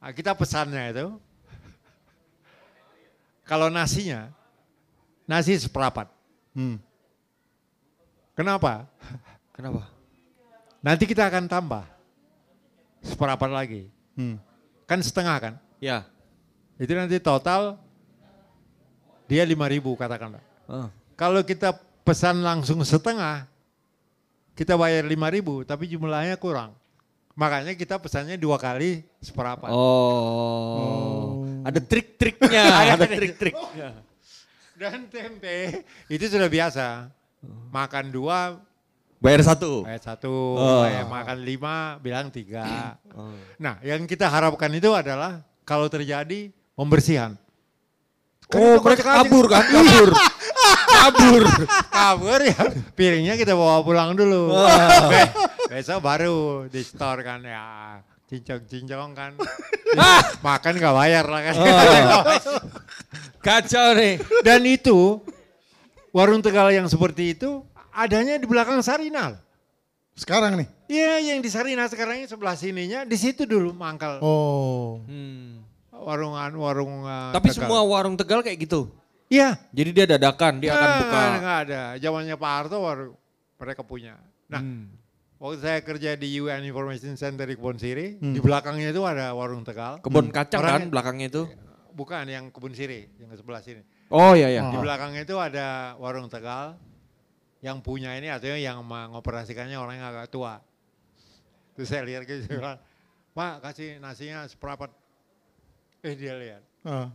Nah, 0.00 0.10
kita 0.16 0.32
pesannya 0.32 0.84
itu, 0.88 1.06
kalau 3.44 3.68
nasinya, 3.68 4.32
nasi 5.28 5.60
seperempat. 5.60 6.08
Hmm. 6.56 6.80
Kenapa? 8.32 8.88
Kenapa? 9.52 9.84
Nanti 10.80 11.04
kita 11.04 11.28
akan 11.28 11.44
tambah 11.44 11.84
seperempat 13.04 13.50
lagi. 13.52 13.92
Hmm. 14.16 14.40
Kan 14.88 15.04
setengah 15.04 15.36
kan? 15.36 15.54
Ya. 15.76 16.08
Itu 16.80 16.96
nanti 16.96 17.20
total 17.20 17.78
dia 19.24 19.42
5 19.44 19.54
ribu 19.74 19.96
katakanlah. 19.96 20.42
Ah. 20.68 20.88
Kalau 21.14 21.40
kita 21.42 21.72
pesan 22.02 22.42
langsung 22.44 22.82
setengah, 22.82 23.46
kita 24.54 24.76
bayar 24.76 25.04
5 25.04 25.14
ribu 25.34 25.64
tapi 25.64 25.88
jumlahnya 25.88 26.36
kurang. 26.36 26.76
Makanya 27.34 27.74
kita 27.74 27.98
pesannya 27.98 28.38
dua 28.38 28.54
kali 28.62 29.02
seperempat. 29.18 29.66
Oh. 29.74 31.42
Ada 31.66 31.82
trik-triknya. 31.82 32.62
ada 32.94 33.06
trik-triknya. 33.10 33.90
Dan 34.78 35.10
tempe 35.10 35.82
itu 36.06 36.24
sudah 36.30 36.46
biasa. 36.46 37.10
Makan 37.74 38.14
dua, 38.14 38.58
Bayar 39.18 39.40
satu. 39.40 39.82
bayar 39.88 40.02
satu, 40.04 40.30
Oh. 40.56 40.84
bayar 40.84 41.08
makan 41.08 41.38
lima, 41.42 41.96
bilang 41.98 42.28
tiga. 42.28 42.94
Nah 43.56 43.80
yang 43.80 44.04
kita 44.06 44.28
harapkan 44.28 44.68
itu 44.70 44.92
adalah 44.94 45.42
kalau 45.64 45.88
terjadi 45.88 46.52
pembersihan. 46.76 47.34
Kan 48.44 48.58
Oh, 48.58 48.76
mereka 48.78 49.02
kabur 49.16 49.44
kan? 49.46 49.64
Kabur. 49.72 50.08
kabur. 50.86 51.42
kabur 51.90 52.40
ya 52.40 52.56
piringnya 52.92 53.34
kita 53.34 53.52
bawa 53.52 53.80
pulang 53.80 54.12
dulu 54.12 54.52
Be- 55.12 55.32
besok 55.68 56.00
baru 56.00 56.36
di 56.66 56.80
store 56.80 57.20
kan 57.20 57.40
ya 57.40 57.98
cincong-cincong 58.24 59.12
kan 59.12 59.32
makan 60.46 60.72
gak 60.74 60.94
bayar 60.94 61.24
lah 61.24 61.40
kan 61.42 61.54
Kacau 63.38 63.92
nih. 63.92 64.16
dan 64.40 64.64
itu 64.64 65.20
warung 66.10 66.40
tegal 66.40 66.70
yang 66.70 66.86
seperti 66.86 67.34
itu 67.34 67.60
adanya 67.90 68.34
di 68.34 68.44
belakang 68.44 68.80
Sarinah. 68.80 69.36
Sekarang 70.14 70.56
nih. 70.56 70.68
Iya, 70.86 71.12
yang 71.28 71.38
di 71.38 71.50
Sarinah 71.50 71.84
sekarang 71.86 72.22
ini 72.22 72.26
sebelah 72.26 72.54
sininya, 72.54 73.02
di 73.02 73.14
situ 73.14 73.44
dulu 73.44 73.70
mangkal. 73.70 74.18
Oh. 74.20 75.02
Hmm. 75.04 75.63
Warungan, 76.04 76.50
warung 76.54 76.94
uh, 77.02 77.32
Tapi 77.32 77.48
Tegal. 77.48 77.64
semua 77.64 77.80
warung 77.80 78.14
Tegal 78.14 78.44
kayak 78.44 78.60
gitu. 78.60 78.92
Iya. 79.26 79.56
Jadi 79.72 79.90
dia 79.90 80.06
dadakan, 80.06 80.60
dia 80.60 80.76
akan 80.76 80.84
Nggak, 80.84 81.00
buka. 81.00 81.16
nggak, 81.16 81.40
nggak 81.40 81.58
ada. 81.64 81.82
Zamannya 81.96 82.36
Pak 82.36 82.50
Harto 82.52 82.76
baru 82.78 83.06
mereka 83.56 83.82
punya. 83.82 84.14
Nah, 84.44 84.60
Hmm. 84.60 84.92
waktu 85.40 85.56
saya 85.58 85.78
kerja 85.80 86.12
di 86.12 86.28
UN 86.36 86.60
Information 86.62 87.16
Center 87.16 87.48
di 87.48 87.56
Kebun 87.56 87.80
Siri, 87.80 88.20
Hmm. 88.20 88.36
di 88.36 88.40
belakangnya 88.40 88.92
itu 88.92 89.00
ada 89.02 89.32
warung 89.32 89.64
Tegal. 89.64 90.04
Kebun 90.04 90.28
kacang 90.28 90.60
kan 90.60 90.68
Orangnya- 90.76 90.92
belakangnya 90.92 91.26
itu. 91.32 91.42
Bukan 91.90 92.24
yang 92.28 92.52
Kebun 92.52 92.76
Siri, 92.76 93.08
yang 93.16 93.32
ke 93.32 93.36
sebelah 93.36 93.64
sini. 93.64 93.80
Oh 94.12 94.36
iya 94.36 94.52
iya. 94.52 94.60
Di 94.68 94.76
belakangnya 94.76 95.24
itu 95.24 95.40
ada 95.40 95.96
warung 95.96 96.28
Tegal. 96.28 96.76
Yang 97.64 97.80
punya 97.80 98.12
ini 98.12 98.28
artinya 98.28 98.60
yang 98.60 98.84
mengoperasikannya 98.84 99.80
orang 99.80 99.96
yang 99.96 100.12
agak 100.12 100.28
tua. 100.28 100.60
Terus 101.72 101.88
saya 101.88 102.04
lihat 102.04 102.28
gitu, 102.28 102.60
Pak 103.32 103.64
kasih 103.64 103.98
nasinya 103.98 104.44
seperempat. 104.44 104.92
Eh 106.04 106.12
dia 106.12 106.36
lihat, 106.36 106.62
Ah. 106.84 107.08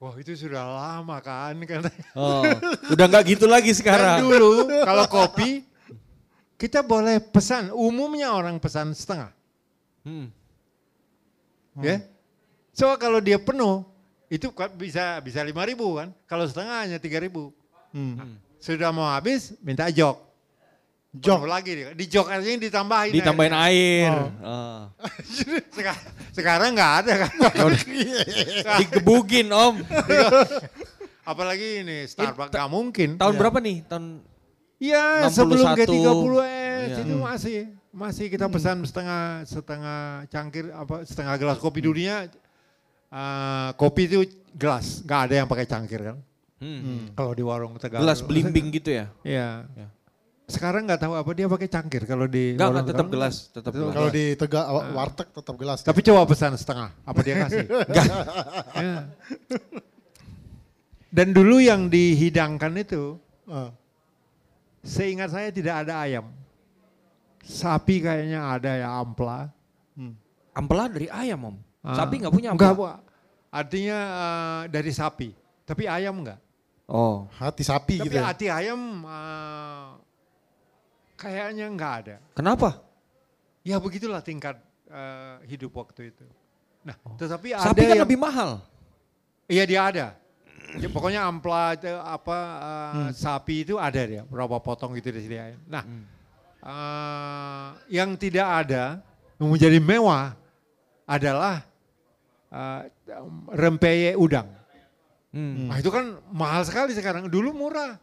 wah 0.00 0.16
itu 0.16 0.32
sudah 0.32 0.64
lama 0.64 1.20
kan. 1.20 1.52
katanya. 1.68 2.06
Oh, 2.16 2.40
udah 2.88 3.04
nggak 3.06 3.24
gitu 3.28 3.44
lagi 3.44 3.70
Dan 3.70 3.78
sekarang. 3.78 4.18
dulu 4.24 4.64
kalau 4.80 5.04
kopi, 5.04 5.68
kita 6.56 6.80
boleh 6.80 7.20
pesan, 7.20 7.68
umumnya 7.70 8.32
orang 8.32 8.56
pesan 8.56 8.96
setengah. 8.96 9.28
Hmm. 10.02 10.32
ya. 11.78 12.00
So 12.72 12.88
kalau 12.96 13.20
dia 13.20 13.36
penuh, 13.36 13.84
itu 14.26 14.48
kan 14.50 14.72
bisa 14.72 15.20
bisa 15.20 15.44
lima 15.44 15.60
ribu 15.62 16.00
kan. 16.00 16.08
Kalau 16.24 16.48
setengah 16.48 16.88
hanya 16.88 16.96
tiga 16.96 17.20
ribu. 17.20 17.52
Hmm. 17.92 18.40
Sudah 18.56 18.88
mau 18.90 19.04
habis, 19.04 19.52
minta 19.60 19.92
jok. 19.92 20.16
Jok. 21.12 21.44
Lagi 21.44 21.70
dia. 21.76 21.88
Di 21.92 22.08
jok 22.08 22.26
artinya 22.32 22.58
ditambahin. 22.64 23.12
Ditambahin 23.12 23.52
airnya. 23.52 23.68
air. 23.68 24.12
Oh. 24.40 24.80
Seka- 25.76 26.04
sekarang 26.32 26.72
nggak 26.72 26.92
ada 27.04 27.12
kan. 27.28 27.32
Digebugin 28.80 29.52
om. 29.52 29.76
Apalagi 31.30 31.84
ini 31.84 32.08
Starbucks 32.08 32.50
nggak 32.50 32.70
mungkin. 32.72 33.08
Tahun 33.20 33.34
berapa 33.36 33.60
nih? 33.60 33.84
Tahun 33.84 34.24
Iya 34.82 35.30
61. 35.30 35.38
sebelum 35.38 35.66
G30 35.78 36.34
S 36.42 36.62
Iya. 36.82 36.98
itu 37.06 37.14
masih 37.14 37.56
masih 37.94 38.26
kita 38.26 38.50
pesan 38.50 38.82
setengah 38.82 39.46
setengah 39.46 40.26
cangkir 40.26 40.74
apa 40.74 41.06
setengah 41.06 41.38
gelas 41.38 41.62
kopi 41.62 41.78
dunia 41.78 42.26
eh, 43.06 43.70
kopi 43.78 44.10
itu 44.10 44.26
gelas 44.58 45.06
nggak 45.06 45.20
ada 45.30 45.34
yang 45.38 45.46
pakai 45.46 45.70
cangkir 45.70 46.00
kan 46.02 46.16
hmm. 46.58 47.14
kalau 47.14 47.30
di 47.30 47.46
warung 47.46 47.78
Tegal 47.78 48.02
gelas 48.02 48.18
belimbing 48.26 48.74
gitu 48.74 48.90
ya? 48.90 49.06
Iya. 49.22 49.70
Ya. 49.78 49.86
Sekarang 50.44 50.84
nggak 50.84 51.00
tahu 51.00 51.14
apa 51.14 51.30
dia 51.32 51.46
pakai 51.46 51.68
cangkir 51.68 52.02
kalau 52.04 52.26
di 52.26 52.52
Enggak, 52.52 52.66
warung 52.66 52.76
enggak 52.76 52.90
tetap 52.92 53.06
gelas, 53.08 53.34
tetap 53.48 53.72
gelas. 53.72 53.92
Kalau 53.94 54.10
di 54.10 54.24
Tegal 54.34 54.64
warteg 54.92 55.28
tetap 55.30 55.54
gelas. 55.56 55.78
Tapi 55.80 56.00
coba 56.02 56.20
pesan 56.26 56.52
setengah, 56.54 56.90
apa 57.02 57.20
dia 57.22 57.34
kasih? 57.40 57.64
Enggak. 57.88 58.06
Ya. 58.74 58.94
Dan 61.12 61.36
dulu 61.36 61.60
yang 61.60 61.86
dihidangkan 61.86 62.72
itu, 62.74 63.20
Ah. 63.44 63.68
seingat 64.80 65.28
saya 65.28 65.52
tidak 65.52 65.84
ada 65.84 66.00
ayam. 66.00 66.26
Sapi 67.42 68.00
kayaknya 68.00 68.40
ada 68.40 68.70
ya 68.76 68.88
ampla. 68.96 69.50
Ampela 70.52 70.84
dari 70.86 71.08
ayam 71.08 71.52
om. 71.52 71.56
Ah, 71.80 71.96
Sapi 71.96 72.20
nggak 72.22 72.32
punya 72.32 72.48
Enggak, 72.52 72.76
ampela? 72.76 72.96
Bu. 73.00 73.10
Artinya 73.52 73.98
eh, 73.98 74.60
dari 74.68 74.92
sapi. 74.92 75.28
Tapi 75.64 75.84
ayam 75.84 76.20
enggak. 76.22 76.38
Oh. 76.88 77.24
Hati 77.34 77.64
sapi 77.64 77.98
Tapi 78.00 78.06
gitu 78.08 78.16
ya. 78.20 78.24
hati 78.28 78.46
ayam 78.48 78.80
eh, 79.02 79.86
kayaknya 81.22 81.70
enggak 81.70 81.92
ada. 82.02 82.16
Kenapa? 82.34 82.82
Ya 83.62 83.78
begitulah 83.78 84.18
tingkat 84.18 84.58
eh, 84.90 85.36
hidup 85.46 85.70
waktu 85.78 86.10
itu. 86.10 86.26
Nah, 86.82 86.98
tetapi 87.14 87.54
ada 87.54 87.62
Oh. 87.62 87.66
Sapi 87.70 87.80
kan 87.86 87.94
yang, 87.94 88.02
lebih 88.02 88.18
mahal. 88.18 88.58
Iya 89.46 89.64
dia 89.64 89.80
ada. 89.86 90.06
Ya, 90.72 90.88
pokoknya 90.88 91.20
ampla 91.22 91.78
itu 91.78 91.86
apa 91.86 92.38
eh, 92.58 92.92
Hmm. 92.98 93.10
sapi 93.14 93.62
itu 93.62 93.78
ada 93.78 94.02
dia, 94.02 94.26
berapa 94.26 94.58
potong 94.58 94.98
gitu 94.98 95.14
disediain. 95.14 95.60
Nah, 95.70 95.84
Hmm. 95.86 96.04
eh, 96.58 97.68
yang 97.94 98.18
tidak 98.18 98.66
ada 98.66 98.98
yang 99.38 99.48
menjadi 99.48 99.78
mewah 99.78 100.34
adalah 101.06 101.62
eh, 102.52 102.80
rempeyek 103.48 104.12
udang. 104.18 104.44
Hmm. 105.32 105.72
Nah, 105.72 105.80
itu 105.80 105.88
kan 105.88 106.20
mahal 106.28 106.60
sekali 106.68 106.92
sekarang. 106.92 107.24
Dulu 107.24 107.56
murah. 107.56 107.96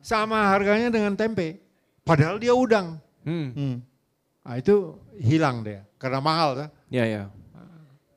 Sama 0.00 0.48
harganya 0.54 0.88
dengan 0.88 1.12
tempe. 1.12 1.60
Padahal 2.08 2.40
dia 2.40 2.56
udang. 2.56 2.96
Hmm. 3.28 3.52
Hmm. 3.52 3.76
Nah, 4.40 4.54
itu 4.56 4.96
hilang 5.20 5.60
dia 5.60 5.84
karena 6.00 6.24
mahal. 6.24 6.56
Kan? 6.56 6.68
Ya 6.88 7.04
ya. 7.04 7.22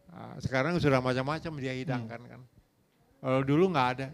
Nah, 0.08 0.40
sekarang 0.40 0.80
sudah 0.80 1.04
macam-macam 1.04 1.52
dia 1.60 1.76
hidangkan 1.76 2.22
kan. 2.24 2.42
Kalau 3.20 3.44
dulu 3.44 3.68
nggak 3.70 3.88
ada, 4.00 4.08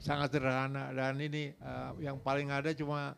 sangat 0.00 0.32
sederhana 0.32 0.88
dan 0.96 1.20
ini 1.20 1.52
eh, 1.52 1.90
yang 2.00 2.16
paling 2.16 2.48
ada 2.48 2.72
cuma 2.72 3.12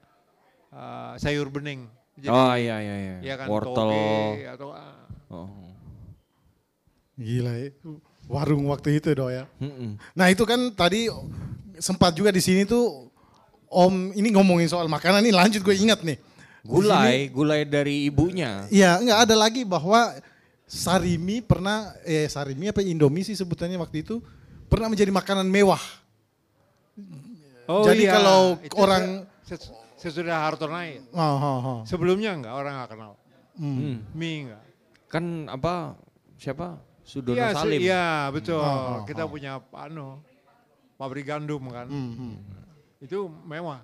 eh, 0.75 1.13
sayur 1.23 1.47
bening. 1.49 1.87
Jadi, 2.19 2.29
Oh 2.29 2.53
iya 2.53 2.77
iya 2.83 2.97
iya. 2.99 3.17
ya 3.25 3.35
kan 3.41 3.47
Wortel. 3.49 3.73
toge 3.73 4.45
atau 4.45 4.69
ah, 4.75 5.07
Oh. 5.33 5.49
Gila 7.17 7.53
ya. 7.57 7.71
Warung 8.29 8.69
waktu 8.69 9.01
itu 9.01 9.13
do 9.17 9.33
ya. 9.33 9.49
Mm-mm. 9.61 9.97
Nah 10.13 10.27
itu 10.29 10.45
kan 10.45 10.61
tadi 10.77 11.09
sempat 11.81 12.13
juga 12.13 12.29
di 12.29 12.41
sini 12.45 12.69
tuh 12.69 13.12
Om 13.73 14.13
ini 14.13 14.29
ngomongin 14.31 14.69
soal 14.69 14.85
makanan 14.85 15.25
nih 15.25 15.33
lanjut 15.33 15.65
gue 15.65 15.73
ingat 15.75 16.05
nih. 16.05 16.21
Gulai, 16.63 17.27
gulai 17.27 17.65
dari 17.65 18.07
ibunya. 18.07 18.69
sini- 18.69 18.79
Iya 18.79 19.01
nggak 19.01 19.19
ada 19.25 19.35
lagi 19.35 19.65
bahwa 19.65 20.13
sarimi 20.63 21.41
pernah 21.41 21.91
eh 22.03 22.29
sarimi 22.29 22.69
apa 22.69 22.81
Indomie 22.81 23.25
sih 23.25 23.33
sebutannya 23.33 23.75
waktu 23.77 24.05
itu 24.05 24.21
pernah 24.69 24.87
menjadi 24.87 25.09
makanan 25.09 25.49
mewah. 25.49 25.81
Oh 27.65 27.83
Jadi 27.83 28.05
iya, 28.05 28.13
kalau 28.13 28.59
itu 28.59 28.75
orang- 28.77 29.25
se- 29.43 29.57
se- 29.57 29.73
sesudah 29.97 30.45
Harto 30.45 30.67
naik. 30.67 31.09
Oh, 31.11 31.21
oh, 31.35 31.59
oh. 31.63 31.79
Sebelumnya 31.87 32.35
enggak, 32.35 32.53
orang 32.53 32.75
nggak 32.77 32.91
kenal. 32.91 33.13
Hmm. 33.55 34.03
Mie 34.13 34.51
enggak. 34.51 34.63
Kan 35.09 35.25
apa? 35.49 35.95
Siapa? 36.37 36.77
Sudono 37.03 37.39
se- 37.39 37.55
Salim. 37.55 37.81
iya 37.81 38.29
betul. 38.29 38.59
Oh, 38.61 38.67
oh, 38.67 38.99
Kita 39.03 39.25
oh. 39.25 39.31
punya 39.31 39.63
anu 39.73 40.21
pabrik 40.95 41.25
gandum 41.25 41.63
kan. 41.69 41.87
Hmm, 41.87 42.13
hmm. 42.13 42.35
Itu 43.03 43.27
mewah. 43.45 43.83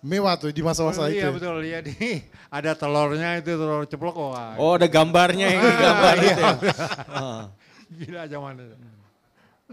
Mewah 0.00 0.32
tuh 0.38 0.48
di 0.48 0.62
masa-masa 0.64 1.04
Oh, 1.04 1.10
itu. 1.12 1.20
iya 1.20 1.28
betul, 1.28 1.60
iya 1.60 1.78
di 1.84 1.92
ada 2.56 2.72
telurnya 2.72 3.36
itu 3.36 3.52
telur 3.52 3.84
ceplok 3.84 4.16
wah. 4.16 4.54
Oh 4.56 4.78
ada 4.78 4.88
gambarnya 4.88 5.46
yang 5.50 5.60
gambar 5.76 6.14
Iya. 6.14 6.22
gitu 6.24 6.40
ya. 6.40 6.54
Ah. 7.10 7.42
Gila 7.90 8.22
zaman 8.24 8.52
itu. 8.56 8.76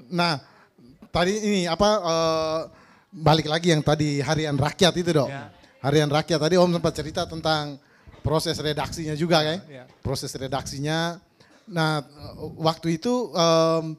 Nah, 0.09 0.41
tadi 1.13 1.33
ini 1.37 1.61
apa 1.69 1.89
eh, 2.01 2.59
balik 3.13 3.47
lagi 3.47 3.71
yang 3.71 3.79
tadi 3.79 4.19
harian 4.19 4.57
rakyat 4.57 4.93
itu 4.97 5.11
dong. 5.15 5.29
Ya. 5.31 5.53
Harian 5.79 6.09
rakyat 6.09 6.41
tadi 6.41 6.57
Om 6.57 6.75
sempat 6.75 6.93
cerita 6.97 7.23
tentang 7.23 7.77
proses 8.19 8.57
redaksinya 8.59 9.13
juga 9.15 9.45
kan? 9.45 9.59
Ya. 9.69 9.85
Proses 10.01 10.33
redaksinya. 10.33 11.21
Nah, 11.67 12.03
waktu 12.57 12.97
itu 12.99 13.31
em, 13.31 13.95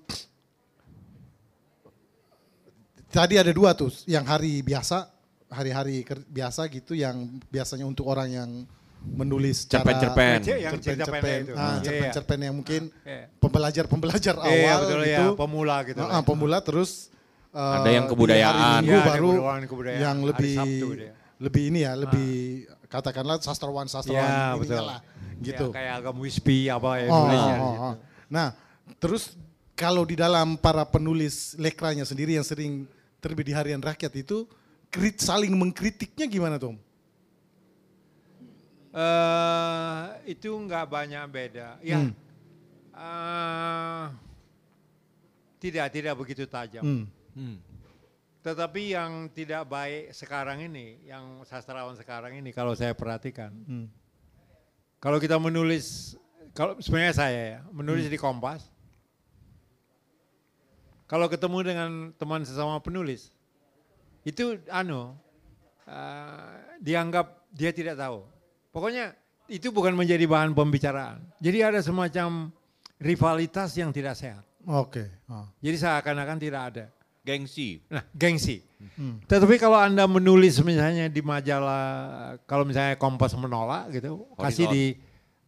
tadi 3.08 3.34
ada 3.36 3.50
dua 3.50 3.72
tuh, 3.72 3.90
yang 4.04 4.24
hari 4.24 4.60
biasa, 4.60 5.08
hari-hari 5.48 6.04
biasa 6.28 6.68
gitu, 6.68 6.92
yang 6.92 7.40
biasanya 7.48 7.84
untuk 7.84 8.04
orang 8.06 8.28
yang 8.28 8.50
menulis 8.98 9.62
Cerpen-cerpen. 9.64 10.42
Cerpen-cerpen, 10.42 11.40
ah, 11.54 11.78
Iya, 11.78 11.78
iya. 11.78 11.80
cerpen-cerpen 11.86 12.38
yang 12.42 12.54
mungkin 12.54 12.82
Iya. 13.06 13.30
pembelajar-pembelajar 13.38 14.34
awal 14.36 14.50
Iya 14.52 14.74
betul 14.82 15.00
gitu. 15.00 15.24
ya, 15.24 15.26
pemula 15.38 15.76
gitu. 15.86 16.00
Ah, 16.02 16.18
ah, 16.18 16.22
pemula 16.22 16.58
terus 16.60 17.08
eh, 17.48 17.58
Ada 17.80 17.90
yang 17.94 18.06
kebudayaan. 18.06 18.80
Iya, 18.84 18.98
baru 19.06 19.30
kebudayaan- 19.64 20.02
yang 20.02 20.16
Hari 20.20 20.28
lebih 20.28 20.56
lebih 21.38 21.62
ini 21.70 21.80
ya, 21.86 21.92
lebih 21.94 22.30
katakanlah 22.90 23.38
sastrawan 23.40 23.86
sastrawan 23.86 24.20
Iya, 24.20 24.52
ininya 24.52 24.60
betul. 24.60 24.84
lah 24.84 25.00
gitu. 25.38 25.66
Ya, 25.70 25.74
kayak 25.78 25.92
agam 26.02 26.16
wispi 26.18 26.58
apa 26.66 26.90
ya 26.98 27.06
Oh, 27.08 27.24
oh, 27.24 27.30
oh, 27.30 27.74
oh. 27.88 27.94
Nah, 28.28 28.52
terus 28.98 29.38
kalau 29.72 30.02
di 30.02 30.18
dalam 30.18 30.58
para 30.58 30.82
penulis 30.84 31.54
lekranya 31.56 32.02
sendiri 32.02 32.34
yang 32.34 32.44
sering 32.44 32.84
terbit 33.18 33.50
di 33.50 33.54
harian 33.54 33.82
rakyat 33.82 34.12
itu 34.16 34.46
krit, 34.88 35.18
saling 35.18 35.52
mengkritiknya 35.52 36.26
gimana 36.26 36.56
Tom? 36.56 36.78
Eh, 38.88 40.04
itu 40.32 40.48
nggak 40.48 40.86
banyak 40.88 41.22
beda. 41.28 41.76
Ya, 41.84 42.00
Hmm. 42.00 42.12
eh, 42.96 44.04
tidak 45.60 45.86
tidak 45.92 46.14
begitu 46.16 46.48
tajam. 46.48 46.82
Hmm. 46.82 47.04
Hmm. 47.36 47.56
Tetapi 48.40 48.96
yang 48.96 49.28
tidak 49.28 49.68
baik 49.68 50.14
sekarang 50.16 50.64
ini, 50.64 51.04
yang 51.04 51.44
sastrawan 51.44 51.94
sekarang 52.00 52.38
ini 52.40 52.48
kalau 52.50 52.72
saya 52.72 52.96
perhatikan, 52.96 53.52
Hmm. 53.68 53.86
kalau 54.98 55.20
kita 55.20 55.36
menulis, 55.36 56.16
kalau 56.56 56.80
sebenarnya 56.80 57.14
saya 57.14 57.40
ya 57.44 57.60
menulis 57.68 58.08
Hmm. 58.08 58.14
di 58.14 58.18
Kompas, 58.18 58.72
kalau 61.08 61.26
ketemu 61.26 61.58
dengan 61.64 61.90
teman 62.20 62.44
sesama 62.44 62.76
penulis, 62.84 63.32
itu 64.28 64.60
anu 64.68 65.16
eh, 65.88 66.52
dianggap 66.84 67.48
dia 67.48 67.72
tidak 67.72 67.96
tahu. 67.96 68.28
Pokoknya 68.68 69.16
itu 69.48 69.72
bukan 69.72 69.96
menjadi 69.96 70.28
bahan 70.28 70.52
pembicaraan. 70.52 71.24
Jadi 71.40 71.58
ada 71.64 71.80
semacam 71.80 72.52
rivalitas 73.00 73.72
yang 73.80 73.88
tidak 73.88 74.14
sehat. 74.20 74.44
Oke. 74.68 75.08
ah. 75.32 75.48
Jadi 75.64 75.76
seakan-akan 75.80 76.36
tidak 76.36 76.62
ada. 76.74 76.84
Gengsi. 77.24 77.80
Nah, 77.88 78.04
gengsi. 78.12 78.60
Hmm. 78.96 79.20
Tetapi 79.24 79.56
kalau 79.56 79.80
Anda 79.80 80.04
menulis 80.04 80.60
misalnya 80.60 81.08
di 81.08 81.24
majalah, 81.24 82.36
kalau 82.44 82.68
misalnya 82.68 83.00
Kompas 83.00 83.32
menolak 83.32 83.88
gitu, 83.96 84.28
kasih 84.36 84.68
Horizon. 84.68 84.72
di 84.76 84.84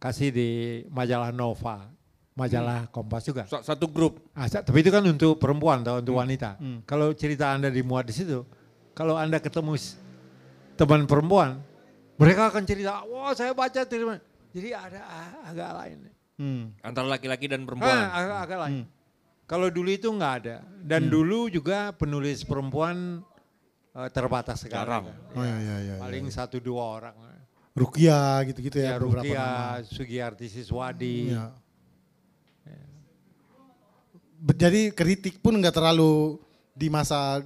kasih 0.01 0.29
di 0.33 0.49
majalah 0.89 1.29
Nova, 1.29 1.85
majalah 2.33 2.87
Kompas 2.87 3.23
juga. 3.23 3.43
Sa- 3.45 3.61
Satu 3.61 3.85
grup. 3.85 4.19
Ah, 4.31 4.47
tapi 4.47 4.79
itu 4.79 4.89
kan 4.89 5.03
untuk 5.03 5.35
perempuan 5.35 5.81
atau 5.81 5.99
untuk 5.99 6.15
wanita. 6.15 6.55
Hmm. 6.57 6.79
Kalau 6.83 7.11
cerita 7.11 7.51
Anda 7.51 7.67
dimuat 7.67 8.07
di 8.07 8.15
situ, 8.15 8.47
kalau 8.91 9.15
Anda 9.15 9.37
ketemu 9.37 9.75
teman 10.75 11.05
perempuan, 11.05 11.59
mereka 12.15 12.49
akan 12.49 12.63
cerita, 12.63 13.03
wah 13.05 13.33
saya 13.33 13.51
baca 13.51 13.81
terima. 13.83 14.17
Jadi 14.51 14.69
ada 14.71 14.99
ah, 15.01 15.31
agak 15.47 15.69
lain. 15.77 15.97
Hmm. 16.35 16.63
Antara 16.81 17.07
laki-laki 17.07 17.45
dan 17.45 17.61
Ah, 17.61 17.65
perempuan. 17.67 17.97
agak, 18.01 18.37
agak 18.41 18.59
lain. 18.59 18.75
Kalau 19.45 19.67
dulu 19.67 19.89
itu 19.89 20.07
nggak 20.07 20.33
ada. 20.41 20.55
Dan 20.79 21.11
dulu 21.11 21.45
juga 21.47 21.91
penulis 21.91 22.41
perempuan 22.41 23.19
eh, 23.91 24.09
terbatas 24.09 24.63
sekali. 24.63 24.79
Jarang. 24.79 25.11
Oh 25.35 25.43
ya 25.43 25.57
ya 25.59 25.75
ya. 25.83 25.95
Paling 25.99 26.31
satu 26.31 26.57
dua 26.57 26.83
orang. 26.97 27.15
Rukia 27.71 28.43
gitu-gitu 28.47 28.83
ya, 28.83 28.95
Ya, 28.95 28.99
Rukia, 28.99 29.31
nama. 29.31 29.83
Sugiyarti 29.83 30.47
Siswadi. 30.47 31.31
Iya. 31.31 31.55
Be- 31.55 31.59
Jadi 34.41 34.89
kritik 34.89 35.37
pun 35.37 35.53
nggak 35.53 35.71
terlalu 35.71 36.41
di 36.71 36.87
masa 36.87 37.45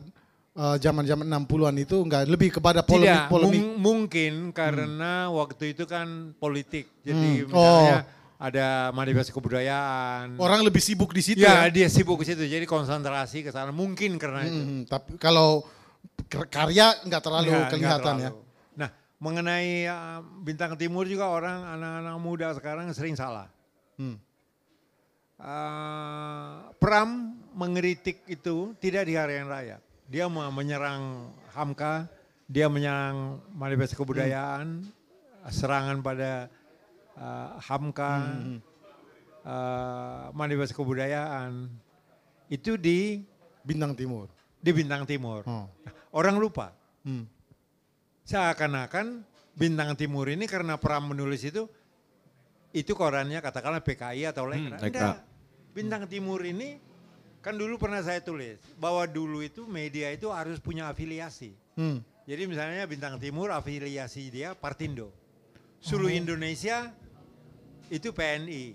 eh, 0.55 0.77
zaman-zaman 0.79 1.27
60-an 1.27 1.75
itu 1.75 1.99
nggak 1.99 2.23
lebih 2.25 2.49
kepada 2.49 2.79
Tidak, 2.79 2.87
polemik-polemik. 2.87 3.59
mung- 3.59 3.75
mungkin 3.77 4.33
karena 4.49 5.27
waktu 5.27 5.75
itu 5.75 5.83
kan 5.83 6.07
politik. 6.33 6.87
Jadi 7.01 7.43
Hmm. 7.43 7.51
misalnya 7.51 7.99
ada 8.37 8.67
manifest 8.91 9.31
kebudayaan. 9.31 10.35
Orang 10.37 10.63
lebih 10.63 10.79
sibuk 10.79 11.11
di 11.11 11.19
situ 11.19 11.43
ya, 11.43 11.67
ya. 11.67 11.67
dia 11.69 11.87
sibuk 11.87 12.15
ke 12.15 12.25
situ. 12.25 12.39
Jadi 12.41 12.63
konsentrasi 12.63 13.43
ke 13.43 13.51
sana. 13.51 13.71
Mungkin 13.71 14.15
karena 14.15 14.43
itu. 14.43 14.55
Hmm, 14.57 14.81
tapi 14.85 15.15
kalau 15.17 15.67
karya 16.29 16.95
nggak 17.01 17.21
terlalu 17.21 17.51
nggak 17.51 17.69
kelihatan 17.69 18.15
ya. 18.15 18.29
terlalu. 18.31 18.43
Nah, 18.75 18.89
mengenai 19.17 19.69
uh, 19.85 20.19
Bintang 20.39 20.75
Timur 20.75 21.03
juga 21.03 21.27
orang 21.27 21.67
anak-anak 21.69 22.15
muda 22.17 22.47
sekarang 22.53 22.87
sering 22.91 23.15
salah. 23.15 23.51
Hmm. 23.95 24.15
Uh, 25.45 26.73
Pram 26.81 27.37
mengeritik 27.53 28.25
itu 28.25 28.73
tidak 28.81 29.05
di 29.05 29.13
harian 29.13 29.45
raya. 29.45 29.77
Dia 30.09 30.25
mau 30.25 30.49
menyerang 30.49 31.29
Hamka, 31.53 32.09
dia 32.49 32.65
menyerang 32.65 33.45
manifest 33.53 33.93
kebudayaan, 33.93 34.81
serangan 35.53 36.01
pada 36.01 36.49
uh, 37.13 37.61
Hamka, 37.61 38.25
uh, 39.45 40.33
manifest 40.33 40.73
kebudayaan 40.73 41.69
itu 42.49 42.73
di 42.77 43.21
Bintang 43.61 43.93
Timur. 43.93 44.29
di 44.65 44.73
Bintang 44.73 45.05
Timur. 45.05 45.45
Oh. 45.45 45.69
Orang 46.09 46.41
lupa. 46.41 46.73
Hmm. 47.05 47.29
Seakan-akan 48.25 49.21
Bintang 49.53 49.93
Timur 49.93 50.25
ini 50.25 50.49
karena 50.49 50.73
Pram 50.81 51.13
menulis 51.13 51.45
itu, 51.45 51.69
itu 52.73 52.97
korannya 52.97 53.37
katakanlah 53.45 53.85
PKI 53.85 54.25
atau 54.33 54.49
Lekra. 54.49 54.73
Hmm, 54.73 54.81
Lekra. 54.81 55.34
Bintang 55.75 56.07
Timur 56.07 56.39
ini 56.47 56.79
kan 57.43 57.59
dulu 57.59 57.75
pernah 57.75 57.99
saya 57.99 58.23
tulis 58.23 58.57
bahwa 58.79 59.03
dulu 59.05 59.43
itu 59.43 59.67
media 59.67 60.07
itu 60.15 60.31
harus 60.31 60.57
punya 60.63 60.87
afiliasi. 60.87 61.51
Hmm. 61.75 61.99
Jadi 62.25 62.47
misalnya 62.47 62.87
Bintang 62.87 63.19
Timur 63.19 63.51
afiliasi 63.51 64.31
dia 64.31 64.55
Partindo. 64.55 65.11
Seluruh 65.83 66.09
Indonesia 66.15 66.89
itu 67.91 68.09
PNI. 68.15 68.73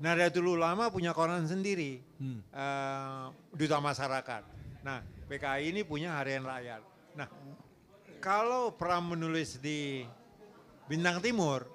Nahdlatul 0.00 0.56
Ulama 0.56 0.88
punya 0.88 1.12
koran 1.12 1.44
sendiri. 1.44 2.00
eh, 2.54 3.24
Duta 3.52 3.82
Masyarakat. 3.82 4.42
Nah, 4.86 5.02
PKI 5.28 5.74
ini 5.74 5.82
punya 5.84 6.16
Harian 6.16 6.42
Rakyat. 6.42 6.82
Nah, 7.18 7.28
kalau 8.22 8.72
Pram 8.72 9.14
menulis 9.14 9.60
di 9.60 10.02
Bintang 10.88 11.20
Timur, 11.20 11.66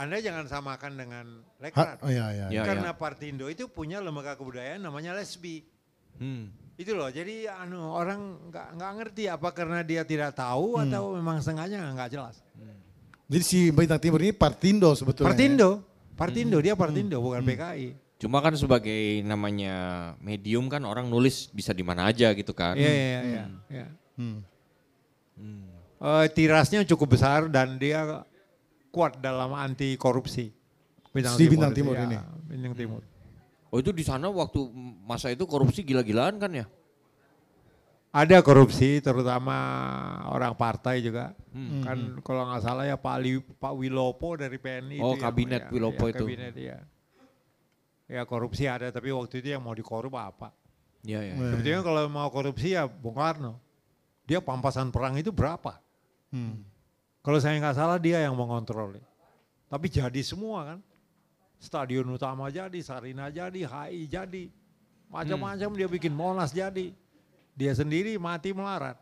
Anda 0.00 0.16
jangan 0.16 0.48
samakan 0.48 0.92
dengan 0.96 1.26
Ha- 1.44 1.60
Lekran. 1.60 1.96
oh 2.00 2.08
ya 2.08 2.26
ya. 2.32 2.46
Ya, 2.48 2.62
Karena 2.64 2.96
Partindo 2.96 3.52
itu 3.52 3.68
punya 3.68 4.00
lembaga 4.00 4.32
kebudayaan 4.32 4.80
namanya 4.80 5.12
Lesbi. 5.12 5.60
Hmm. 6.16 6.48
Itu 6.80 6.96
loh, 6.96 7.12
jadi 7.12 7.52
anu 7.52 7.92
orang 7.92 8.48
nggak 8.48 8.66
nggak 8.72 8.92
ngerti 8.96 9.28
apa 9.28 9.52
karena 9.52 9.84
dia 9.84 10.00
tidak 10.00 10.32
tahu 10.32 10.80
atau 10.80 11.12
memang 11.12 11.44
sengaja 11.44 11.76
nggak 11.76 12.10
jelas. 12.10 12.40
Jadi 13.28 13.44
si 13.44 13.68
Bintang 13.68 14.00
Timur 14.00 14.18
ini 14.18 14.32
Partindo 14.32 14.88
sebetulnya. 14.96 15.28
ya? 15.28 15.32
Partindo, 15.36 15.68
Partindo 16.16 16.56
dia 16.58 16.72
Partindo 16.72 17.20
bukan 17.20 17.44
PKI. 17.44 17.88
Cuma 18.16 18.40
kan 18.40 18.56
sebagai 18.56 19.20
namanya 19.22 19.76
medium 20.18 20.68
kan 20.68 20.80
orang 20.82 21.08
nulis 21.08 21.52
bisa 21.52 21.76
di 21.76 21.84
mana 21.84 22.08
aja 22.08 22.32
gitu 22.32 22.56
kan. 22.56 22.76
Iya 22.76 22.88
iya 22.90 23.20
iya. 23.22 23.44
iya. 23.68 23.86
Hmm. 24.16 24.40
Eh, 26.00 26.26
tirasnya 26.32 26.80
cukup 26.88 27.16
besar 27.16 27.44
dan 27.52 27.76
dia 27.76 28.24
kuat 28.90 29.22
dalam 29.22 29.54
anti 29.54 29.94
korupsi. 29.96 30.50
Si 31.10 31.44
Bintang 31.50 31.74
itu, 31.74 31.82
Timur 31.82 31.94
ya, 31.98 32.06
ini. 32.06 32.16
Bintang 32.46 32.74
Timur. 32.78 33.02
Oh 33.70 33.78
itu 33.78 33.90
di 33.94 34.02
sana 34.02 34.26
waktu 34.30 34.66
masa 35.06 35.30
itu 35.30 35.46
korupsi 35.46 35.86
gila-gilaan 35.86 36.38
kan 36.38 36.50
ya? 36.50 36.66
Ada 38.10 38.42
korupsi 38.42 38.98
terutama 38.98 39.54
orang 40.34 40.58
partai 40.58 40.98
juga. 40.98 41.30
Hmm. 41.54 41.82
Kan 41.86 41.98
kalau 42.26 42.50
nggak 42.50 42.62
salah 42.66 42.82
ya 42.82 42.98
Pak, 42.98 43.16
Li- 43.22 43.38
Pak 43.54 43.74
Wilopo 43.78 44.34
dari 44.34 44.58
PNI. 44.58 44.98
Oh, 44.98 45.14
itu 45.14 45.22
yang- 45.22 45.22
kabinet 45.22 45.62
ya, 45.62 45.70
Wilopo 45.70 46.04
ya, 46.06 46.10
itu. 46.10 46.24
Kabinet, 46.26 46.54
ya. 46.58 46.78
ya 48.10 48.22
korupsi 48.26 48.66
ada 48.66 48.90
tapi 48.90 49.14
waktu 49.14 49.38
itu 49.38 49.54
yang 49.54 49.62
mau 49.62 49.70
dikorup 49.70 50.18
apa. 50.18 50.50
Iya 51.06 51.22
ya. 51.22 51.34
Wah. 51.38 51.54
Sebetulnya 51.54 51.80
kalau 51.86 52.02
mau 52.10 52.28
korupsi 52.34 52.74
ya 52.74 52.90
Bung 52.90 53.14
Karno. 53.14 53.62
Dia 54.26 54.42
pampasan 54.42 54.90
perang 54.90 55.14
itu 55.14 55.30
berapa? 55.30 55.78
Hmm. 56.34 56.62
Kalau 57.20 57.36
saya 57.36 57.60
nggak 57.60 57.76
salah 57.76 58.00
dia 58.00 58.24
yang 58.24 58.32
mengontrol. 58.32 58.96
Tapi 59.68 59.86
jadi 59.92 60.20
semua 60.24 60.74
kan. 60.74 60.78
Stadion 61.60 62.08
utama 62.08 62.48
jadi, 62.48 62.80
Sarina 62.80 63.28
jadi, 63.28 63.68
HI 63.68 64.08
jadi. 64.08 64.48
Macam-macam 65.12 65.70
dia 65.76 65.88
bikin 65.88 66.16
Monas 66.16 66.56
jadi. 66.56 66.96
Dia 67.52 67.72
sendiri 67.76 68.16
mati 68.16 68.56
melarat. 68.56 68.96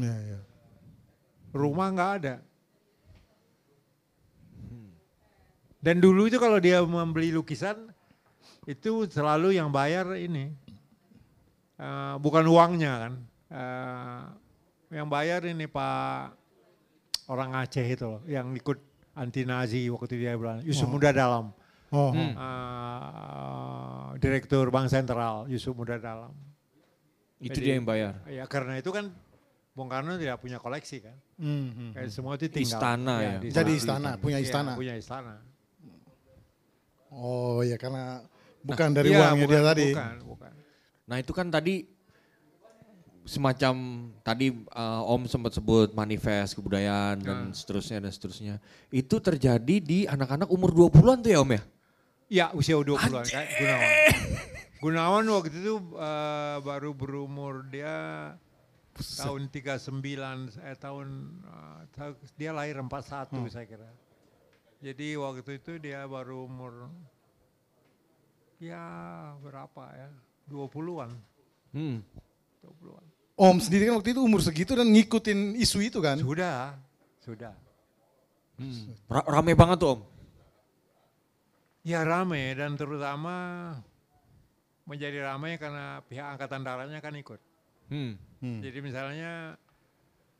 Ya 0.00 0.16
ya. 0.16 0.40
Rumah 1.52 1.88
nggak 1.92 2.12
ada. 2.24 2.34
Dan 5.82 5.98
dulu 5.98 6.30
itu 6.30 6.38
kalau 6.38 6.62
dia 6.62 6.78
membeli 6.80 7.34
lukisan, 7.34 7.90
itu 8.64 9.04
selalu 9.10 9.58
yang 9.58 9.68
bayar 9.68 10.14
ini. 10.14 10.54
Eh, 11.76 12.14
bukan 12.22 12.46
uangnya 12.46 12.92
kan. 13.02 13.12
Eh, 13.52 14.22
yang 14.96 15.10
bayar 15.10 15.42
ini 15.44 15.66
Pak 15.66 16.41
orang 17.32 17.56
Aceh 17.56 17.80
itu 17.82 18.04
loh, 18.04 18.20
yang 18.28 18.52
ikut 18.52 18.76
anti 19.16 19.48
Nazi 19.48 19.88
waktu 19.88 20.20
dia 20.20 20.36
bilang, 20.36 20.60
Yusuf 20.60 20.84
Muda 20.84 21.08
Dalam. 21.16 21.48
Oh. 21.88 22.12
Hmm. 22.12 22.32
Eh, 22.36 24.06
Direktur 24.20 24.68
Bank 24.68 24.88
Sentral 24.88 25.48
Yusuf 25.48 25.72
Muda 25.72 25.96
Dalam. 25.96 26.32
Itu 27.40 27.56
Jadi- 27.58 27.64
dia 27.64 27.74
yang 27.76 27.84
bayar. 27.84 28.14
Ya 28.28 28.44
karena 28.44 28.76
itu 28.76 28.92
kan 28.92 29.12
Bung 29.72 29.88
Karno 29.88 30.20
tidak 30.20 30.36
punya 30.38 30.60
koleksi 30.60 31.00
kan. 31.00 31.16
Hmm, 31.40 31.68
hmm. 31.72 31.90
Kayak 31.96 32.12
semua 32.12 32.36
itu 32.36 32.48
tinggal. 32.48 32.76
Istana 32.76 33.14
ya. 33.18 33.32
di 33.40 33.48
Jadi 33.48 33.72
sana. 33.76 33.80
istana, 33.80 34.10
punya 34.20 34.38
istana. 34.38 34.72
punya 34.76 34.94
istana. 34.94 35.34
Oh 37.12 37.60
ya 37.60 37.76
karena 37.76 38.24
bukan 38.64 38.88
dari 38.92 39.12
Iya, 39.12 39.20
uangnya 39.20 39.46
bukan, 39.48 39.52
dia 39.52 39.62
tadi. 39.64 39.88
Bukan, 39.92 40.16
bukan. 40.28 40.52
Nah 41.08 41.16
itu 41.20 41.32
kan 41.32 41.46
tadi 41.48 41.74
semacam 43.24 43.74
tadi 44.20 44.50
eh, 44.52 45.02
Om 45.04 45.22
sempat 45.24 45.52
sebut 45.52 45.92
manifest 45.92 46.54
kebudayaan 46.54 47.16
dan 47.18 47.38
Nah. 47.48 47.54
seterusnya 47.54 47.98
dan 47.98 48.10
seterusnya. 48.10 48.54
Itu 48.88 49.18
terjadi 49.18 49.76
di 49.78 50.04
anak-anak 50.04 50.48
umur 50.48 50.70
20-an 50.70 51.18
tuh 51.18 51.30
ya 51.30 51.40
Om 51.40 51.52
ya? 51.52 51.62
Ya 52.28 52.46
usia 52.50 52.74
20-an 52.74 53.22
kayak 53.22 53.48
Gunawan. 53.54 53.92
Gunawan 54.78 55.24
waktu 55.30 55.54
itu 55.54 55.74
eh, 55.94 56.56
baru 56.60 56.90
berumur 56.92 57.62
dia 57.64 57.94
tahun 58.92 59.48
39 59.48 59.88
eh 60.58 60.76
tahun 60.76 61.08
ta- 61.90 62.18
dia 62.34 62.50
lahir 62.50 62.76
41 62.76 63.30
Hmm. 63.30 63.46
saya 63.46 63.64
kira. 63.64 63.88
Jadi 64.82 65.14
waktu 65.14 65.56
itu 65.56 65.78
dia 65.78 66.02
baru 66.04 66.44
umur 66.44 66.90
ya 68.58 68.82
berapa 69.38 69.84
ya? 69.92 70.10
20-an. 70.46 71.10
Hmm. 71.70 72.02
20-an. 72.60 73.06
Om 73.42 73.58
sendiri 73.58 73.90
kan 73.90 73.98
waktu 73.98 74.14
itu 74.14 74.22
umur 74.22 74.38
segitu 74.38 74.78
dan 74.78 74.86
ngikutin 74.86 75.58
isu 75.58 75.82
itu 75.82 75.98
kan. 75.98 76.14
Sudah, 76.14 76.78
sudah. 77.26 77.50
Hmm. 78.54 78.94
Ra- 79.10 79.26
rame 79.26 79.58
banget 79.58 79.82
tuh 79.82 79.98
Om. 79.98 80.00
Ya 81.82 82.06
rame 82.06 82.54
dan 82.54 82.78
terutama 82.78 83.34
menjadi 84.86 85.26
ramai 85.26 85.58
karena 85.58 85.98
pihak 86.06 86.38
angkatan 86.38 86.62
daratnya 86.62 87.02
kan 87.02 87.18
ikut. 87.18 87.42
Hmm. 87.90 88.14
Hmm. 88.38 88.62
Jadi 88.62 88.78
misalnya 88.78 89.58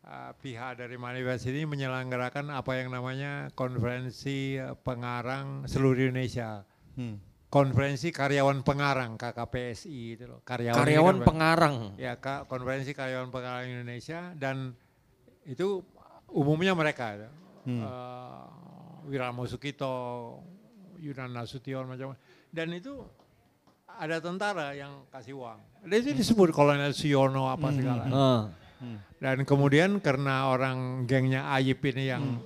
uh, 0.06 0.30
pihak 0.38 0.78
dari 0.78 0.94
Manifest 0.94 1.50
ini 1.50 1.66
menyelenggarakan 1.66 2.54
apa 2.54 2.78
yang 2.78 2.94
namanya 2.94 3.50
konferensi 3.58 4.62
pengarang 4.86 5.66
seluruh 5.66 6.06
Indonesia. 6.06 6.62
Hmm. 6.94 7.18
Konferensi 7.52 8.08
karyawan 8.08 8.64
pengarang 8.64 9.20
KKPSI 9.20 10.16
itu 10.16 10.24
loh. 10.24 10.40
Karyawan, 10.40 10.72
Karyawan 10.80 11.16
kan- 11.20 11.26
pengarang. 11.28 11.76
Ya, 12.00 12.16
Kak, 12.16 12.48
konferensi 12.48 12.96
karyawan 12.96 13.28
pengarang 13.28 13.68
Indonesia 13.68 14.32
dan 14.32 14.72
itu 15.44 15.84
umumnya 16.32 16.72
mereka. 16.72 17.28
Hmm. 17.68 17.84
Eh, 17.84 18.44
Wiramo 19.12 19.44
Sukito, 19.44 19.92
Yunan 20.96 21.34
Nasution 21.36 21.84
macam 21.84 22.16
dan 22.48 22.72
itu 22.72 23.04
ada 23.84 24.16
tentara 24.22 24.72
yang 24.72 25.04
kasih 25.12 25.36
uang. 25.36 25.60
Dan 25.84 25.96
itu 26.00 26.16
disebut 26.16 26.56
Kolonel 26.56 26.96
Siono 26.96 27.52
apa 27.52 27.68
segala. 27.68 28.04
Ah. 28.08 28.42
Dan 29.20 29.44
kemudian 29.44 30.00
karena 30.00 30.48
orang 30.48 31.04
gengnya 31.04 31.52
Ayip 31.52 31.84
ini 31.84 32.08
yang 32.08 32.40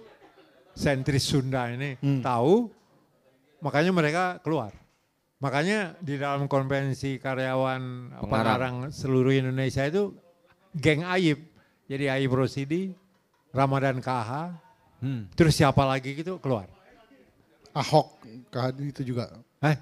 sentris 0.74 1.30
Sunda 1.30 1.70
ini 1.70 1.94
tahu, 2.20 2.68
makanya 3.62 3.92
mereka 3.94 4.42
keluar. 4.42 4.74
Makanya 5.36 6.00
di 6.00 6.16
dalam 6.16 6.48
konvensi 6.48 7.20
karyawan 7.20 7.82
Pengarang. 8.16 8.24
pengarang 8.24 8.74
seluruh 8.88 9.30
Indonesia 9.30 9.84
itu 9.84 10.16
geng 10.72 11.04
Ayip. 11.04 11.44
Jadi 11.86 12.08
Ayip 12.08 12.32
Rosidi, 12.32 12.96
Ramadan 13.52 14.00
KH, 14.00 14.30
Hmm. 14.96 15.28
terus 15.32 15.52
siapa 15.52 15.84
lagi 15.84 16.16
gitu 16.16 16.40
keluar. 16.40 16.64
Ahok 17.70 18.16
kehadi 18.48 18.88
itu 18.88 19.02
juga. 19.04 19.28
Eh? 19.60 19.76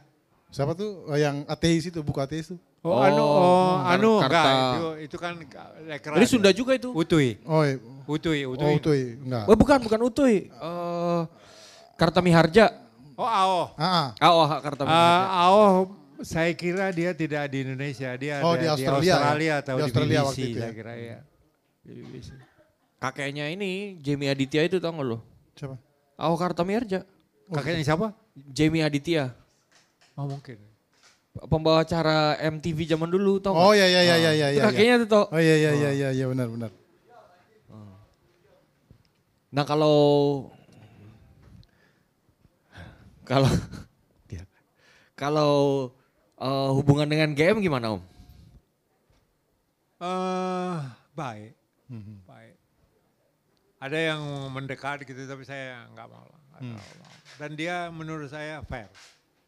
Siapa 0.51 0.75
tuh 0.75 1.07
Oh, 1.07 1.15
yang 1.15 1.47
ateis 1.47 1.87
itu, 1.87 2.03
buku 2.03 2.19
ateis 2.19 2.51
itu? 2.51 2.59
Oh, 2.83 3.01
anu, 3.01 3.23
oh, 3.23 3.81
anu 3.81 4.21
Karta- 4.21 4.29
enggak, 4.29 4.75
itu, 4.77 4.89
itu 5.09 5.17
kan 5.17 5.33
lekra. 5.89 6.13
Ini 6.15 6.27
Sunda 6.29 6.51
juga 6.51 6.77
itu. 6.77 6.93
Utui, 6.93 7.41
Oh, 7.43 7.65
iya. 7.65 7.81
Utui, 8.05 8.45
Utui. 8.45 8.61
oh 8.61 8.77
Utui, 8.77 9.03
enggak. 9.17 9.45
Oh, 9.49 9.57
bukan, 9.57 9.79
bukan 9.81 10.01
Utuy. 10.03 10.51
Eh 10.51 11.23
Kartamiharja. 11.95 12.84
Oh, 13.15 13.23
Ao. 13.27 13.71
Ah, 13.79 13.87
ah. 13.87 14.07
Ah, 14.19 14.31
oh, 14.35 14.47
Kartamiharja. 14.59 14.99
Ah, 14.99 15.47
Ao, 15.47 15.63
saya 16.23 16.51
kira 16.55 16.91
dia 16.91 17.15
tidak 17.15 17.47
di 17.47 17.63
Indonesia, 17.63 18.11
dia 18.19 18.43
Oh, 18.43 18.55
ada 18.59 18.63
di 18.63 18.69
Australia 18.71 19.15
ya? 19.39 19.55
atau 19.63 19.75
Di 19.75 19.81
di, 19.81 19.85
Australia 19.87 20.19
BBC 20.19 20.27
waktu 20.27 20.43
itu 20.43 20.57
ya? 20.59 20.63
saya 20.63 20.73
kira 20.75 20.93
ya. 20.99 21.19
Di 21.85 21.93
BBC. 21.95 22.29
Kakeknya 22.99 23.47
ini 23.53 24.01
Jamie 24.01 24.31
Aditya 24.33 24.63
itu 24.67 24.77
tau 24.83 24.91
gak 24.97 25.07
lo? 25.07 25.19
Siapa? 25.55 25.77
Oh, 26.19 26.35
Kartamiharja. 26.35 27.07
Kakeknya 27.53 27.85
siapa? 27.85 28.07
Jamie 28.35 28.83
Aditya. 28.83 29.31
Oh 30.19 30.27
mungkin. 30.27 30.59
Pembawa 31.35 31.83
acara 31.83 32.39
MTV 32.39 32.95
zaman 32.95 33.11
dulu 33.11 33.43
tau 33.43 33.59
Oh 33.59 33.75
iya 33.75 33.91
iya 33.91 34.03
iya 34.07 34.17
iya 34.23 34.31
iya. 34.31 34.47
Itu 34.55 34.59
iya. 34.59 34.65
kakeknya 34.71 34.95
tuh 35.03 35.09
tau. 35.11 35.25
Oh 35.35 35.41
iya 35.43 35.55
iya 35.59 35.71
iya 35.75 35.91
iya 35.91 36.09
iya 36.15 36.27
benar 36.31 36.47
benar. 36.47 36.71
Nah 39.55 39.63
kalau 39.63 39.97
kalau 43.25 43.51
kalau 45.21 45.53
eh, 46.39 46.71
hubungan 46.77 47.09
dengan 47.09 47.33
GM 47.33 47.61
gimana 47.65 47.99
Om? 47.99 48.03
Eh, 50.05 50.77
baik, 51.17 51.53
baik. 52.29 52.55
Ada 53.81 53.99
yang 54.13 54.23
mendekat 54.53 55.05
gitu 55.09 55.25
tapi 55.25 55.45
saya 55.45 55.89
nggak 55.93 56.09
mau 56.09 56.25
lah. 56.29 56.41
mau. 56.61 56.89
Dan 57.41 57.57
dia 57.59 57.89
menurut 57.89 58.29
saya 58.29 58.61
fair. 58.65 58.89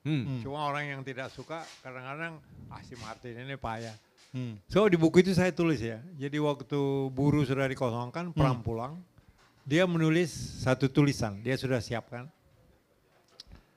Hmm. 0.07 0.39
Cuma 0.39 0.71
orang 0.71 0.87
yang 0.87 1.03
tidak 1.03 1.35
suka 1.35 1.67
kadang-kadang 1.83 2.39
ah 2.71 2.81
si 2.87 2.95
Martin 3.03 3.43
ini 3.43 3.59
payah. 3.59 3.95
Hmm. 4.31 4.61
So 4.71 4.87
di 4.87 4.95
buku 4.95 5.25
itu 5.25 5.35
saya 5.35 5.51
tulis 5.51 5.83
ya. 5.83 5.99
Jadi 6.15 6.39
waktu 6.39 7.11
buruh 7.11 7.43
sudah 7.43 7.67
dikosongkan, 7.67 8.31
Pram 8.31 8.63
pulang, 8.63 9.03
dia 9.67 9.83
menulis 9.83 10.31
satu 10.63 10.87
tulisan. 10.87 11.43
Dia 11.43 11.59
sudah 11.59 11.83
siapkan. 11.83 12.31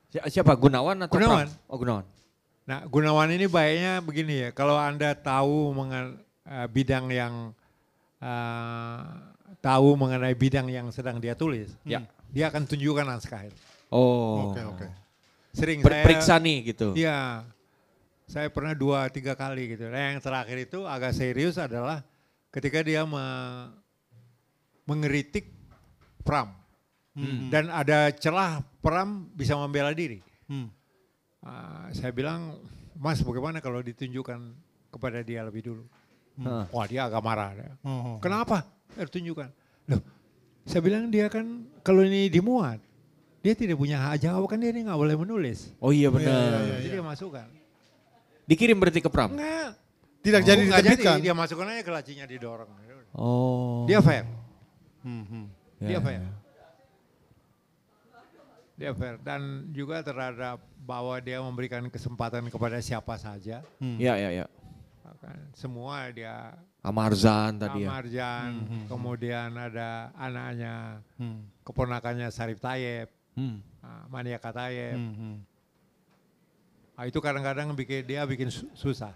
Si- 0.09 0.21
Siapa 0.29 0.53
Gunawan 0.53 1.05
atau 1.05 1.15
Gunawan. 1.15 1.45
Pram? 1.47 1.69
Oh 1.69 1.77
Gunawan. 1.77 2.05
Nah 2.65 2.79
Gunawan 2.85 3.29
ini 3.29 3.45
baiknya 3.45 4.01
begini 4.01 4.35
ya. 4.43 4.49
Kalau 4.51 4.75
anda 4.75 5.13
tahu 5.13 5.71
mengen, 5.71 6.17
eh, 6.43 6.67
bidang 6.67 7.09
yang 7.09 7.33
eh, 8.19 8.99
tahu 9.63 9.95
mengenai 9.95 10.35
bidang 10.35 10.67
yang 10.67 10.91
sedang 10.91 11.17
dia 11.17 11.33
tulis, 11.33 11.71
Ya. 11.81 12.03
dia 12.27 12.51
akan 12.51 12.67
tunjukkan 12.67 13.07
naskah 13.07 13.47
itu. 13.47 13.55
Oh. 13.87 14.51
Oke 14.51 14.61
oke. 14.61 14.87
Sering 15.55 15.79
Per- 15.79 15.89
saya 15.89 16.03
Periksa 16.05 16.35
nih 16.37 16.57
gitu. 16.67 16.93
Iya, 16.93 17.47
saya 18.27 18.51
pernah 18.51 18.75
dua 18.75 19.07
tiga 19.07 19.33
kali 19.33 19.71
gitu. 19.71 19.87
Nah, 19.87 20.13
yang 20.13 20.19
terakhir 20.19 20.57
itu 20.61 20.83
agak 20.83 21.15
serius 21.15 21.55
adalah 21.55 22.03
ketika 22.51 22.83
dia 22.83 23.07
me- 23.07 23.71
mengeritik 24.83 25.47
Pram 26.21 26.58
dan 27.51 27.67
ada 27.73 28.13
celah 28.15 28.63
Pram 28.79 29.27
bisa 29.35 29.59
membela 29.59 29.91
diri. 29.91 30.23
Hmm. 30.47 30.71
Ah, 31.43 31.91
saya 31.91 32.11
bilang, 32.15 32.59
Mas 32.95 33.23
bagaimana 33.23 33.59
kalau 33.63 33.79
ditunjukkan 33.83 34.39
kepada 34.91 35.23
dia 35.23 35.43
lebih 35.43 35.63
dulu? 35.63 35.83
Hah. 36.43 36.65
Wah 36.71 36.85
dia 36.87 37.07
agak 37.07 37.21
marah. 37.23 37.51
dia. 37.55 37.75
Oh, 37.83 38.15
oh. 38.15 38.17
Kenapa? 38.23 38.63
Harus 38.95 39.11
tunjukkan. 39.11 39.49
Loh, 39.91 40.01
saya 40.63 40.81
bilang 40.83 41.11
dia 41.11 41.27
kan 41.27 41.67
kalau 41.83 42.03
ini 42.03 42.31
dimuat, 42.31 42.79
dia 43.43 43.53
tidak 43.55 43.79
punya 43.79 43.99
hak 43.99 44.23
jawab 44.23 44.47
kan 44.47 44.59
dia 44.59 44.71
ini 44.71 44.87
nggak 44.87 44.99
boleh 44.99 45.15
menulis. 45.19 45.75
Oh 45.83 45.91
iya 45.91 46.07
iya, 46.07 46.09
benar. 46.11 46.59
iya. 46.63 46.75
Jadi 46.79 46.87
dia 46.95 47.03
masukkan. 47.03 47.47
Dikirim 48.49 48.77
berarti 48.81 48.99
ke 49.03 49.09
Pram? 49.11 49.35
Enggak. 49.35 49.77
Tidak 50.19 50.41
jadi 50.43 50.61
Nggak 50.67 50.81
diterbitkan. 50.83 51.17
Dia 51.23 51.33
masukkan 51.35 51.65
aja 51.71 51.81
ke 51.83 51.91
lacinya 51.91 52.25
didorong. 52.27 52.69
Oh. 53.15 53.87
Dia 53.87 54.03
fair. 54.03 54.27
Hmm, 55.03 55.23
hmm. 55.23 55.45
Dia 55.79 55.99
Ya, 56.03 56.27
Dia 58.79 58.95
fair. 58.95 59.19
Dan 59.19 59.41
juga 59.69 59.99
terhadap 59.99 60.57
bahwa 60.79 61.19
dia 61.19 61.43
memberikan 61.43 61.83
kesempatan 61.85 62.47
kepada 62.47 62.79
siapa 62.79 63.19
saja. 63.19 63.59
Iya 63.77 64.13
iya 64.15 64.29
iya. 64.33 64.47
Kan 65.19 65.35
Semua 65.51 66.07
dia 66.09 66.55
Amarzan 66.79 67.59
tadi 67.59 67.83
ya. 67.83 67.91
Amarjan, 67.91 68.51
kemudian 68.87 69.51
ada 69.51 70.15
anaknya, 70.15 71.03
Hmm. 71.19 71.43
keponakannya 71.59 72.31
Sarif 72.31 72.63
Tayeb, 72.63 73.11
Hmm. 73.35 73.59
ah, 73.83 74.07
Maniaka 74.07 74.55
Tayeb. 74.55 74.95
Hmm, 74.95 75.11
hmm. 75.11 75.35
Ah, 76.95 77.03
itu 77.03 77.19
kadang-kadang 77.19 77.75
bikin 77.75 78.07
dia 78.07 78.23
bikin 78.23 78.47
su- 78.47 78.71
susah. 78.71 79.11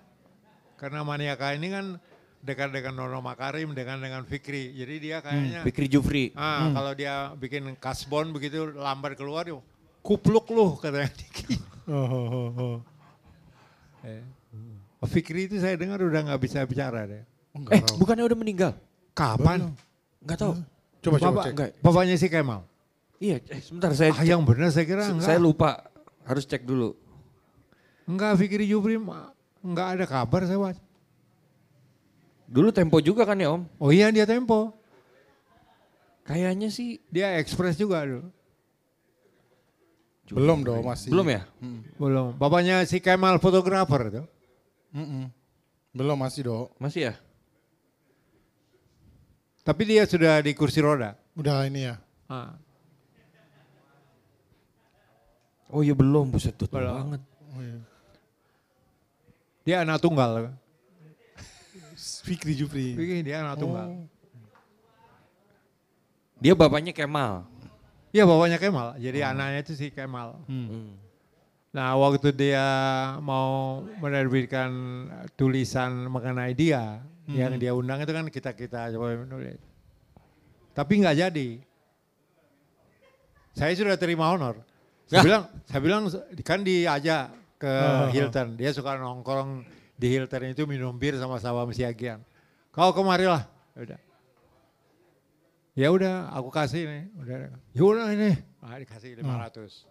Karena 0.76 1.07
Maniaka 1.07 1.56
ini 1.56 1.72
kan 1.72 1.85
dekat 2.44 2.70
dengan 2.70 2.94
Nono 2.94 3.20
Makarim, 3.20 3.72
dengan 3.72 3.98
dengan 3.98 4.22
Fikri. 4.22 4.76
Jadi 4.76 4.95
dia 4.99 5.18
kayaknya 5.20 5.64
Fikri 5.64 5.88
Jufri. 5.88 6.26
ah, 6.34 6.68
kalau 6.70 6.91
dia 6.91 7.14
bikin 7.34 7.74
kasbon 7.76 8.30
begitu 8.30 8.70
lambat 8.70 9.15
keluar, 9.15 9.48
yuk, 9.48 9.64
kupluk 9.99 10.45
lu 10.49 10.76
katanya 10.76 11.10
Diki. 11.10 11.56
Oh, 11.84 11.99
oh, 11.99 12.28
oh, 12.32 12.49
oh. 12.57 12.78
Eh. 14.03 14.24
Fikri 15.03 15.48
itu 15.48 15.60
saya 15.60 15.76
dengar 15.76 15.99
udah 15.99 16.24
nggak 16.24 16.40
bisa 16.40 16.64
bicara 16.64 17.03
deh. 17.03 17.24
Enggak 17.52 17.72
Eh 17.74 17.82
tahu. 17.82 17.99
bukannya 17.99 18.24
udah 18.24 18.38
meninggal? 18.38 18.72
Kapan? 19.11 19.76
Enggak 20.18 20.38
tahu. 20.40 20.53
Coba 21.02 21.15
coba 21.18 21.28
Bapak- 21.30 21.44
cek. 21.44 21.52
Enggak. 21.52 21.70
Bapaknya 21.80 22.15
si 22.15 22.28
Kemal. 22.28 22.64
Iya, 23.20 23.44
eh, 23.45 23.60
sebentar 23.60 23.91
saya 23.91 24.11
Ah, 24.11 24.24
yang 24.24 24.44
benar 24.44 24.72
saya 24.72 24.84
kira 24.86 25.03
enggak. 25.06 25.24
saya 25.26 25.36
lupa. 25.38 25.84
Harus 26.24 26.44
cek 26.44 26.64
dulu. 26.64 26.95
Enggak, 28.06 28.32
Fikri 28.38 28.64
Jubri 28.64 28.95
ma- 28.95 29.36
enggak 29.60 29.88
ada 29.94 30.06
kabar 30.06 30.41
saya 30.41 30.56
baca. 30.57 30.80
Dulu 32.54 32.70
Tempo 32.70 33.02
juga 33.02 33.26
kan 33.26 33.42
ya 33.42 33.50
Om? 33.50 33.66
Oh 33.82 33.90
iya 33.90 34.14
dia 34.14 34.30
Tempo. 34.30 34.78
Kayaknya 36.24 36.70
sih 36.70 37.02
Dia 37.10 37.36
Express 37.42 37.76
juga 37.82 38.06
dulu. 38.06 38.30
Belum 40.34 40.62
dong 40.62 40.86
masih. 40.86 41.10
belum 41.12 41.28
ya? 41.34 41.42
Belum. 41.98 42.38
Bapaknya 42.38 42.86
si 42.86 43.02
Kemal 43.02 43.42
fotografer 43.42 44.02
itu. 44.14 44.24
Mm-mm. 44.94 45.28
Belum 45.94 46.18
masih 46.18 46.42
dong. 46.48 46.70
Masih 46.78 47.12
ya? 47.12 47.14
Tapi 49.66 49.82
dia 49.90 50.04
sudah 50.06 50.40
di 50.42 50.52
kursi 50.54 50.80
roda. 50.80 51.18
Udah 51.34 51.66
ini 51.66 51.90
ya. 51.90 51.96
Ah. 52.30 52.56
Oh 55.74 55.82
iya 55.82 55.98
belum, 55.98 56.30
buset 56.30 56.54
tuh 56.54 56.70
banget. 56.70 57.22
Oh, 57.54 57.62
iya. 57.62 57.78
Dia 59.66 59.76
anak 59.82 60.02
tunggal. 60.02 60.54
Fikri 62.04 62.54
Jupri. 62.54 62.94
Fikri 63.00 63.24
dia 63.24 63.40
anak 63.44 63.56
tunggal. 63.60 63.88
Oh. 63.88 64.06
Dia 66.44 66.54
bapaknya 66.54 66.92
Kemal. 66.92 67.48
Iya 68.12 68.28
bapaknya 68.28 68.60
Kemal. 68.60 69.00
Jadi 69.00 69.20
anaknya 69.24 69.60
itu 69.64 69.74
si 69.80 69.88
Kemal. 69.88 70.36
Hmm. 70.52 71.00
Nah 71.72 71.96
waktu 71.98 72.30
dia 72.36 72.68
mau 73.24 73.82
menerbitkan 73.98 74.70
tulisan 75.40 76.06
mengenai 76.12 76.52
dia, 76.54 77.00
yang 77.26 77.56
dia 77.58 77.72
undang 77.74 78.04
itu 78.04 78.12
kan 78.12 78.28
kita-kita 78.28 78.92
coba 78.94 79.16
menulis. 79.24 79.58
Tapi 80.76 80.94
nggak 81.02 81.18
jadi. 81.18 81.50
Saya 83.54 83.72
sudah 83.78 83.96
terima 83.98 84.28
honor. 84.34 84.60
Saya 85.06 85.22
Ya. 85.22 85.26
bilang, 85.26 85.44
saya 85.70 85.82
bilang 85.82 86.02
kan 86.42 86.60
diajak 86.66 87.30
ke 87.62 87.74
Hilton. 88.12 88.58
Dia 88.58 88.74
suka 88.74 88.98
nongkrong 88.98 89.62
di 89.98 90.07
Hilton 90.10 90.52
itu 90.52 90.64
minum 90.65 90.94
bir 90.98 91.15
sama 91.18 91.38
Sawam 91.38 91.70
Siagian. 91.72 92.22
Kau 92.74 92.90
kemarilah. 92.91 93.45
Udah. 93.78 93.99
Ya 95.74 95.90
udah, 95.90 96.30
aku 96.30 96.49
kasih 96.53 96.86
nih. 96.86 97.03
Udah, 97.18 97.38
ya 97.74 97.82
udah 97.82 98.07
ini. 98.14 98.32
Ah, 98.61 98.78
dikasih 98.78 99.18
500. 99.22 99.86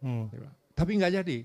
Hmm. 0.00 0.32
Bilang, 0.32 0.54
Tapi 0.72 0.90
nggak 0.96 1.12
jadi. 1.20 1.38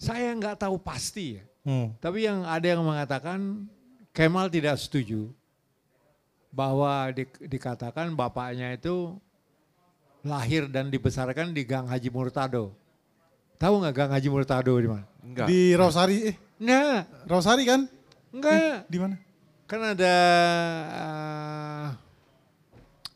Saya 0.00 0.32
nggak 0.34 0.58
tahu 0.58 0.80
pasti 0.80 1.38
ya. 1.38 1.44
Hmm. 1.62 1.92
Tapi 2.00 2.24
yang 2.24 2.42
ada 2.48 2.66
yang 2.66 2.82
mengatakan 2.82 3.68
Kemal 4.10 4.50
tidak 4.50 4.74
setuju 4.80 5.30
bahwa 6.50 7.14
di- 7.14 7.30
dikatakan 7.46 8.10
bapaknya 8.18 8.74
itu 8.74 9.14
lahir 10.26 10.66
dan 10.66 10.90
dibesarkan 10.90 11.54
di 11.54 11.62
Gang 11.62 11.86
Haji 11.86 12.10
Murtado. 12.10 12.74
Tahu 13.60 13.74
nggak 13.76 13.92
Gang 13.94 14.10
Haji 14.10 14.28
Murtado 14.28 14.72
di 14.74 14.88
mana? 14.88 15.04
Enggak. 15.20 15.46
Di 15.46 15.76
Rausari, 15.76 16.16
eh, 16.24 16.36
Enggak, 16.56 17.28
Rausari 17.28 17.62
kan? 17.62 17.80
enggak. 18.30 18.88
Di 18.88 18.96
mana? 18.96 19.16
Kan 19.66 19.80
ada 19.86 20.14
eh, 20.90 21.86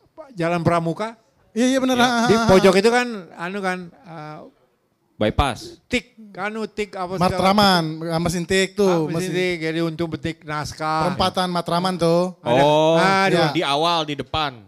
apa, 0.05 0.23
Jalan 0.31 0.61
Pramuka. 0.61 1.17
Iya 1.49 1.65
iya 1.67 1.79
benar. 1.79 1.97
ah, 1.97 2.27
Di 2.27 2.35
ah, 2.35 2.37
ah. 2.37 2.47
pojok 2.47 2.75
itu 2.75 2.89
kan 2.89 3.07
anu 3.33 3.57
kan 3.59 3.89
eh, 3.89 4.37
Bypass. 5.15 5.79
tik, 5.87 6.13
anu 6.35 6.67
tik 6.67 6.91
apa 6.93 7.15
segala- 7.15 7.25
Matraman, 7.25 7.83
ah, 8.05 8.19
mesin 8.19 8.43
tik 8.43 8.69
Ah, 8.69 8.77
tuh, 8.77 8.97
mesin 9.07 9.15
mesin 9.25 9.31
tik, 9.33 9.57
jadi 9.63 9.79
untuk 9.81 10.07
betik 10.11 10.37
naskah. 10.43 11.09
perempatan 11.09 11.47
Matraman 11.49 11.95
tuh. 11.95 12.35
Ada- 12.39 12.61
Oh, 12.61 12.95
ah, 12.95 13.25
di- 13.25 13.33
ya. 13.33 13.47
di 13.51 13.63
awal 13.63 14.03
di 14.03 14.13
depan. 14.13 14.61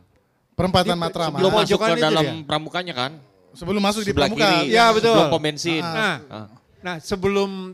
Perempatan 0.56 0.96
Di- 0.96 1.04
Matraman. 1.04 1.38
Belum 1.38 1.54
masuk 1.54 1.78
pojokan 1.78 1.88
ke 1.88 1.94
itu 1.94 2.02
dalam 2.02 2.26
dia. 2.26 2.42
pramukanya 2.44 2.94
kan? 2.96 3.12
Sebelum 3.58 3.82
masuk 3.82 4.06
di 4.06 4.14
Pramuka. 4.14 4.38
kiri. 4.38 4.70
Ya, 4.70 4.94
betul. 4.94 5.12
Sebelum 5.12 5.34
pom 5.34 5.42
bensin. 5.42 5.82
Nah, 5.82 6.16
Ah. 6.30 6.48
nah 6.80 6.96
sebelum 7.00 7.74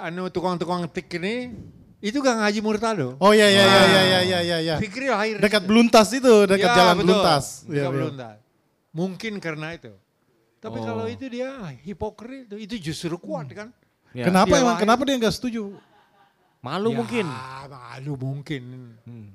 anu 0.00 0.30
tukang-tukang 0.30 0.86
tik 0.86 1.10
ini, 1.12 1.50
itu 1.98 2.18
Gang 2.18 2.38
Haji 2.38 2.60
Murtado. 2.60 3.18
Oh 3.18 3.34
iya 3.34 3.50
iya 3.50 3.60
iya 3.60 3.82
iya 3.82 4.02
iya 4.06 4.20
iya 4.22 4.38
iya. 4.40 4.56
ya. 4.62 4.74
Fikri 4.78 5.10
lahir. 5.10 5.36
Dekat 5.36 5.66
Beluntas 5.66 6.08
itu, 6.10 6.46
dekat 6.46 6.70
Ya, 6.70 6.76
jalan 6.78 6.94
betul. 6.94 7.06
Beluntas. 7.10 7.44
Dekat 7.60 7.68
Iya, 7.68 7.82
iya. 7.82 7.90
Beluntas. 7.90 8.36
Mungkin 8.90 9.32
karena 9.38 9.68
itu. 9.74 9.92
Tapi 10.60 10.78
Oh. 10.78 10.84
kalau 10.84 11.04
itu 11.04 11.24
dia 11.26 11.50
hipokrit, 11.80 12.46
itu, 12.46 12.56
itu 12.60 12.74
justru 12.86 13.16
kuat 13.16 13.50
kan. 13.50 13.68
Ya. 14.10 14.26
Kenapa 14.26 14.50
Dia 14.50 14.60
emang? 14.60 14.74
lahir. 14.74 14.82
Kenapa 14.84 15.02
dia 15.04 15.16
nggak 15.16 15.34
setuju? 15.34 15.62
Malu 16.60 16.90
Ya, 16.90 16.96
mungkin. 16.98 17.26
malu 17.66 18.12
mungkin. 18.14 18.62
Hmm. 19.02 19.28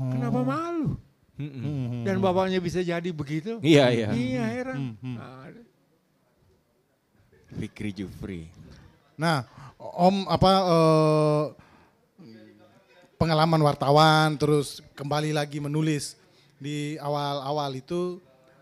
Kenapa 0.00 0.40
malu? 0.40 0.96
Mm-mm. 1.40 2.04
Dan 2.04 2.20
bapaknya 2.20 2.60
bisa 2.60 2.84
jadi 2.84 3.08
begitu? 3.08 3.56
Iya, 3.64 3.88
iya. 3.88 4.08
Iya 4.12 4.44
heran. 4.44 4.78
Nah, 5.00 5.48
Fikri 7.56 7.90
Jufri. 7.96 8.46
Nah, 9.16 9.48
Om 9.80 10.28
apa 10.28 10.50
eh, 10.60 11.44
pengalaman 13.16 13.60
wartawan 13.64 14.36
terus 14.36 14.84
kembali 14.92 15.32
lagi 15.32 15.56
menulis 15.56 16.20
di 16.60 17.00
awal-awal 17.00 17.72
itu 17.72 18.20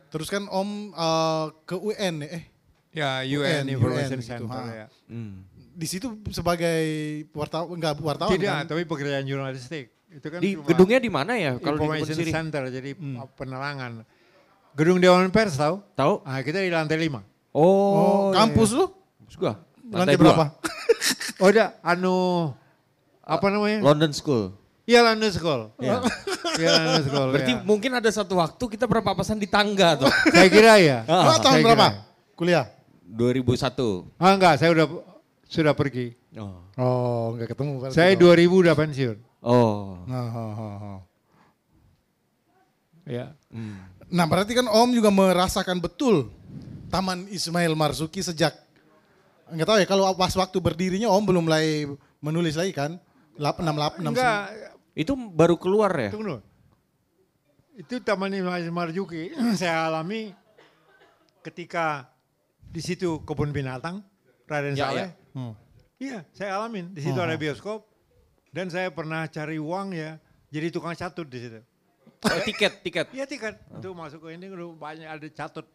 terus 0.08 0.30
kan 0.30 0.46
Om 0.46 0.94
eh, 0.94 1.46
ke 1.66 1.74
UN 1.74 2.14
ya, 2.22 2.30
eh 2.30 2.44
Ya 2.88 3.10
UN, 3.22 3.68
UN, 3.68 3.74
Information 3.76 4.18
UN 4.18 4.22
gitu, 4.24 4.30
Center 4.32 4.62
ha. 4.64 4.72
ya. 4.72 4.86
Hmm. 5.10 5.44
di 5.78 5.86
situ 5.86 6.10
sebagai 6.34 6.82
wartawan 7.30 7.78
enggak 7.78 7.94
wartawan 8.02 8.34
Tidak, 8.34 8.50
kan? 8.50 8.66
tapi 8.66 8.82
pekerjaan 8.82 9.22
jurnalistik. 9.22 9.94
Itu 10.08 10.26
kan 10.26 10.40
Di 10.40 10.56
cuma 10.56 10.64
gedungnya 10.64 10.98
di 10.98 11.10
mana 11.10 11.32
ya 11.34 11.52
kalau 11.56 11.76
di 11.76 11.84
Kebun 11.84 11.94
Information 11.94 12.16
Sirih? 12.16 12.32
Center, 12.32 12.62
jadi 12.68 12.90
penerangan. 13.34 13.92
Gedung 14.72 14.98
Dewan 14.98 15.28
Pers 15.28 15.54
tahu? 15.54 15.84
Tahu? 15.92 16.14
Ah, 16.22 16.40
kita 16.40 16.58
di 16.58 16.70
lantai 16.70 16.96
lima. 16.96 17.20
Oh, 17.50 17.66
Oh, 17.92 18.24
kampus 18.30 18.72
lu? 18.72 18.86
Kampus 18.88 19.36
gua. 19.36 19.52
Lantai 19.84 20.14
dua. 20.14 20.22
berapa? 20.32 20.44
Oh, 21.38 21.46
udah, 21.46 21.70
anu 21.80 22.50
apa 23.22 23.46
namanya? 23.46 23.78
London 23.78 24.10
School. 24.10 24.50
Iya 24.82 25.06
London 25.06 25.30
School. 25.30 25.70
Iya, 25.78 26.02
Iya, 26.58 26.70
London 26.74 27.04
School. 27.04 27.28
Berarti 27.30 27.52
ya. 27.54 27.62
mungkin 27.62 27.90
ada 27.94 28.10
satu 28.10 28.34
waktu 28.34 28.64
kita 28.66 28.84
berpapasan 28.84 29.38
di 29.38 29.46
tangga 29.46 29.94
tuh. 29.94 30.10
saya 30.34 30.48
kira 30.48 30.82
ya. 30.82 31.06
Lu 31.06 31.14
saya 31.30 31.38
tahun 31.38 31.56
kira. 31.56 31.66
berapa? 31.70 31.86
Kuliah? 32.34 32.66
2001. 33.06 34.18
Ah 34.18 34.34
enggak, 34.34 34.54
saya 34.58 34.70
udah 34.72 34.86
sudah 35.44 35.72
pergi. 35.72 36.18
Oh. 36.34 36.58
Oh, 36.74 37.24
enggak 37.32 37.54
ketemu 37.54 37.70
berarti 37.78 37.94
Saya 37.94 38.10
dong. 38.12 38.34
2000 38.34 38.62
udah 38.66 38.74
pensiun. 38.74 39.16
Oh. 39.38 40.02
Nah, 40.04 40.26
ha, 40.26 40.44
ha, 40.50 40.68
ha. 40.76 40.94
Ya. 43.04 43.32
Hmm. 43.48 43.78
Nah, 44.08 44.24
berarti 44.24 44.52
kan 44.52 44.66
Om 44.66 44.90
juga 44.92 45.08
merasakan 45.08 45.78
betul 45.78 46.28
Taman 46.88 47.28
Ismail 47.28 47.72
Marzuki 47.72 48.20
sejak 48.20 48.52
enggak 49.48 49.64
tahu 49.64 49.78
ya 49.80 49.86
kalau 49.86 50.12
pas 50.12 50.32
waktu 50.32 50.58
berdirinya 50.58 51.08
Om 51.08 51.24
belum 51.24 51.44
mulai 51.44 51.88
menulis 52.20 52.52
lagi 52.54 52.72
kan? 52.72 53.00
868 53.38 54.02
Enggak, 54.02 54.42
Itu 54.92 55.12
baru 55.14 55.54
keluar 55.54 55.94
ya? 55.94 56.10
tunggu 56.10 56.24
dulu. 56.26 56.38
Itu 57.74 58.02
Taman 58.02 58.34
Ismail 58.34 58.68
Marzuki 58.68 59.30
saya 59.60 59.86
alami 59.86 60.34
ketika 61.40 62.10
di 62.68 62.82
situ 62.82 63.24
kebun 63.24 63.54
binatang 63.54 64.04
Raden 64.44 64.74
Ya, 64.74 64.84
Saleh. 64.84 65.00
ya. 65.00 65.08
Hmm. 65.32 65.54
Iya, 65.98 66.18
saya 66.30 66.50
alamin. 66.56 66.92
Di 66.92 67.00
situ 67.00 67.16
ada 67.16 67.34
bioskop 67.34 67.84
dan 68.52 68.66
saya 68.72 68.88
pernah 68.88 69.28
cari 69.28 69.60
uang 69.60 69.92
ya 69.92 70.16
jadi 70.48 70.72
tukang 70.72 70.96
catut 70.96 71.28
di 71.28 71.38
situ. 71.44 71.60
Oh, 72.18 72.40
tiket, 72.42 72.82
tiket. 72.82 73.06
Iya 73.14 73.28
tiket 73.28 73.54
untuk 73.70 73.94
masuk 73.94 74.26
ke 74.26 74.34
ini 74.34 74.50
udah 74.50 74.74
banyak 74.74 75.06
ada 75.06 75.26
catut. 75.30 75.66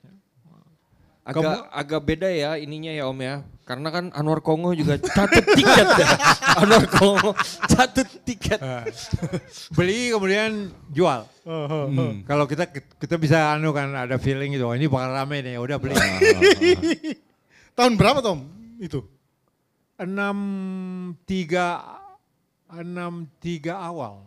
Agak 1.24 1.72
agak 1.72 2.02
beda 2.04 2.28
ya 2.28 2.60
ininya 2.60 2.92
ya 2.92 3.08
Om 3.08 3.20
ya. 3.24 3.36
Karena 3.64 3.88
kan 3.96 4.12
Anwar 4.12 4.44
Kongo 4.44 4.76
juga 4.76 5.00
catut 5.00 5.46
tiket 5.56 5.88
ya. 5.96 6.10
Anwar 6.60 6.84
Kongo 6.92 7.32
catut 7.72 8.10
tiket. 8.28 8.60
Beli 9.72 10.12
kemudian 10.12 10.68
jual. 10.92 11.24
Hmm. 11.48 12.28
Kalau 12.28 12.44
kita 12.44 12.68
kita 12.76 13.16
bisa 13.16 13.56
anu 13.56 13.72
kan 13.72 13.96
ada 13.96 14.20
feeling 14.20 14.52
gitu, 14.52 14.68
oh, 14.68 14.76
ini 14.76 14.92
bakal 14.92 15.16
rame 15.16 15.40
nih, 15.40 15.56
udah 15.56 15.80
beli. 15.80 15.96
Tahun 17.78 17.94
berapa 17.96 18.20
Tom 18.20 18.44
itu? 18.84 19.00
enam 19.94 20.38
tiga 22.74 22.82
enam 22.82 23.14
tiga 23.40 23.74
awal 23.78 24.26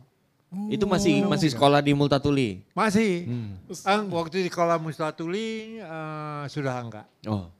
Itu 0.70 0.86
masih 0.86 1.26
masih 1.26 1.52
sekolah 1.52 1.82
di 1.82 1.92
Multatuli. 1.92 2.62
masih 2.72 3.26
Hmm. 3.26 3.58
Ang, 3.84 4.08
waktu 4.08 4.46
di 4.46 4.48
sekolah 4.48 4.78
Mustatuli 4.78 5.76
eh, 5.76 6.42
sudah 6.46 6.74
enggak 6.78 7.06
Oh. 7.26 7.50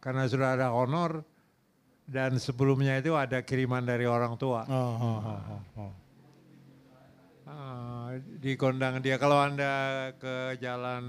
karena 0.00 0.24
sudah 0.24 0.56
ada 0.56 0.72
honor 0.72 1.20
dan 2.04 2.36
sebelumnya 2.36 2.96
itu 2.96 3.12
ada 3.12 3.40
kiriman 3.40 3.80
dari 3.80 4.04
orang 4.04 4.34
tua 4.34 4.64
Oh, 4.66 4.74
oh, 4.94 5.18
oh, 5.20 5.40
oh, 5.46 5.62
oh. 5.78 5.92
Eh, 7.44 8.10
di 8.40 8.56
Gondang 8.56 8.98
dia 8.98 9.20
kalau 9.20 9.36
anda 9.36 9.72
ke 10.16 10.56
jalan 10.58 11.04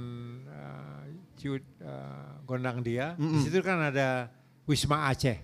eh, 0.46 1.02
Ciud, 1.38 1.64
eh, 1.80 2.30
Gondang 2.44 2.84
dia 2.84 3.16
di 3.16 3.40
situ 3.42 3.64
kan 3.64 3.80
ada 3.82 4.28
Wisma 4.68 5.08
Aceh 5.08 5.40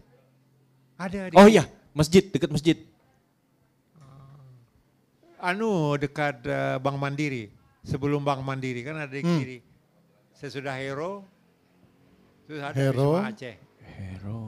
ada 1.00 1.32
di 1.32 1.34
Oh 1.34 1.48
iya, 1.48 1.66
masjid 1.92 2.22
dekat 2.22 2.52
masjid. 2.52 2.78
Anu 5.42 5.72
dekat 5.96 6.42
eh, 6.44 6.78
Bank 6.78 6.96
Mandiri. 6.96 7.50
Sebelum 7.82 8.22
Bank 8.22 8.42
Mandiri 8.42 8.82
kan 8.82 8.96
ada 8.96 9.10
di 9.10 9.20
Hmm. 9.20 9.38
kiri. 9.38 9.58
Sesudah 10.32 10.74
Hero, 10.74 11.26
terus 12.46 12.62
ada 12.62 12.74
Hero. 12.74 13.18
Wisma 13.18 13.30
Aceh. 13.30 13.56
Hero. 13.92 14.42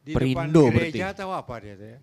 Di 0.00 0.12
Perindo 0.12 0.64
depan 0.64 0.72
gereja 0.74 0.88
berarti. 1.04 1.14
atau 1.14 1.28
apa 1.30 1.54
dia 1.58 1.74
tuh 1.74 1.88
ya? 1.88 1.98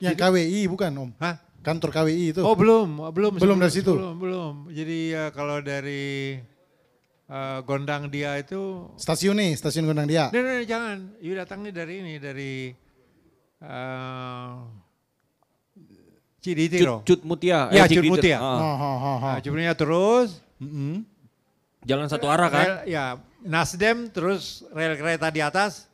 Yang 0.00 0.16
KWI 0.16 0.60
bukan 0.66 0.90
Om? 0.90 1.10
Hah? 1.18 1.36
Kantor 1.60 1.90
KWI 1.92 2.24
itu? 2.30 2.40
Oh 2.40 2.56
belum, 2.56 2.88
belum. 3.06 3.12
Belum 3.12 3.32
sebelum- 3.36 3.60
dari 3.60 3.68
situ? 3.70 3.92
Belum, 3.92 4.16
belum. 4.16 4.54
Jadi 4.70 4.98
ya 5.10 5.28
kalau 5.28 5.60
dari 5.60 6.40
eh, 7.26 7.58
Gondang 7.62 8.08
dia 8.08 8.34
itu, 8.36 8.90
Stasiun 8.96 9.36
nih, 9.36 9.54
stasiun 9.54 9.86
Gondang 9.86 10.08
Dia. 10.08 10.28
nah, 10.28 10.40
nah, 10.40 10.54
nah, 10.56 10.64
jangan. 10.64 10.96
You 11.20 11.36
datangnya 11.36 11.70
dari 11.70 11.94
ini, 12.00 12.14
dari 12.16 12.74
Ciditiro. 16.40 17.04
Cut, 17.04 17.20
Cut 17.20 17.22
Mutia. 17.22 17.68
Ya, 17.68 17.84
Cik 17.84 18.00
Cut. 18.00 18.10
Mutia. 18.10 18.36
Ah. 18.40 18.44
Oh, 18.44 18.74
oh, 18.74 18.96
oh, 18.96 19.16
oh. 19.16 19.18
Nah, 19.36 19.76
terus, 19.76 20.40
Mm-mm. 20.56 21.04
Jalan 21.80 22.08
satu 22.08 22.28
arah 22.28 22.48
kan? 22.48 22.66
rel, 22.66 22.76
ya 22.84 23.16
Nasdem 23.40 24.12
terus 24.12 24.64
rel 24.70 24.96
kereta 24.96 25.32
di 25.32 25.40
atas. 25.40 25.88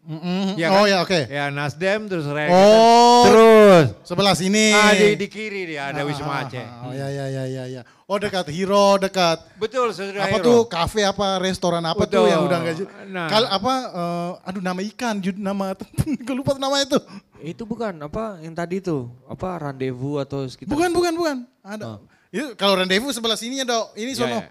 Mm-mm. 0.00 0.56
Iya 0.56 0.68
Oh 0.72 0.82
kan? 0.82 0.90
ya 0.90 0.96
oke. 1.04 1.20
Ya 1.28 1.44
Nasdem 1.50 2.10
terus 2.10 2.26
rel 2.26 2.50
Oh. 2.50 2.50
kereta. 2.50 3.26
Terus. 3.26 3.86
Sebelah 4.02 4.34
sini. 4.34 4.74
Ah, 4.74 4.90
di, 4.90 5.14
di 5.14 5.26
kiri 5.26 5.70
dia 5.70 5.94
ada 5.94 6.02
Ah, 6.02 6.08
Wisma 6.08 6.32
ah, 6.32 6.42
Aceh. 6.42 6.58
ah, 6.58 6.86
Oh 6.88 6.92
ya 6.92 7.06
ya 7.06 7.26
ya 7.28 7.44
ya 7.46 7.64
ya. 7.68 7.82
Oh 8.06 8.18
dekat 8.18 8.50
Hero, 8.50 8.98
dekat 8.98 9.38
Betul, 9.54 9.94
saudara 9.94 10.26
apa 10.26 10.34
Hero. 10.34 10.42
tuh 10.42 10.58
kafe 10.66 11.06
apa 11.06 11.38
restoran 11.38 11.84
apa 11.84 12.10
tuh 12.10 12.26
Betul. 12.26 12.26
yang 12.26 12.42
udah 12.42 12.58
enggak 12.58 12.76
Nah. 13.06 13.26
Kal 13.30 13.44
apa 13.46 13.74
eh, 13.86 14.30
aduh 14.50 14.62
nama 14.64 14.80
ikan 14.82 15.14
jud 15.22 15.38
nama 15.38 15.78
gue 16.26 16.34
lupa 16.34 16.58
tuh 16.58 16.62
nama 16.62 16.74
itu. 16.80 16.98
Itu 17.42 17.64
bukan 17.64 17.96
apa 18.00 18.38
yang 18.40 18.52
tadi 18.52 18.78
tuh, 18.78 19.08
apa 19.24 19.56
rendezvous 19.60 20.20
atau 20.20 20.44
sekitar. 20.44 20.68
Bukan 20.68 20.90
bukan 20.90 21.12
bukan. 21.14 21.36
Ada. 21.60 21.98
Itu 22.28 22.54
kalau 22.54 22.78
rendezvous 22.78 23.12
sebelah 23.12 23.34
sini 23.34 23.60
ya, 23.60 23.66
Dok. 23.66 23.94
Ini 23.94 24.12
Ya, 24.12 24.16
sono. 24.16 24.36
ya. 24.36 24.44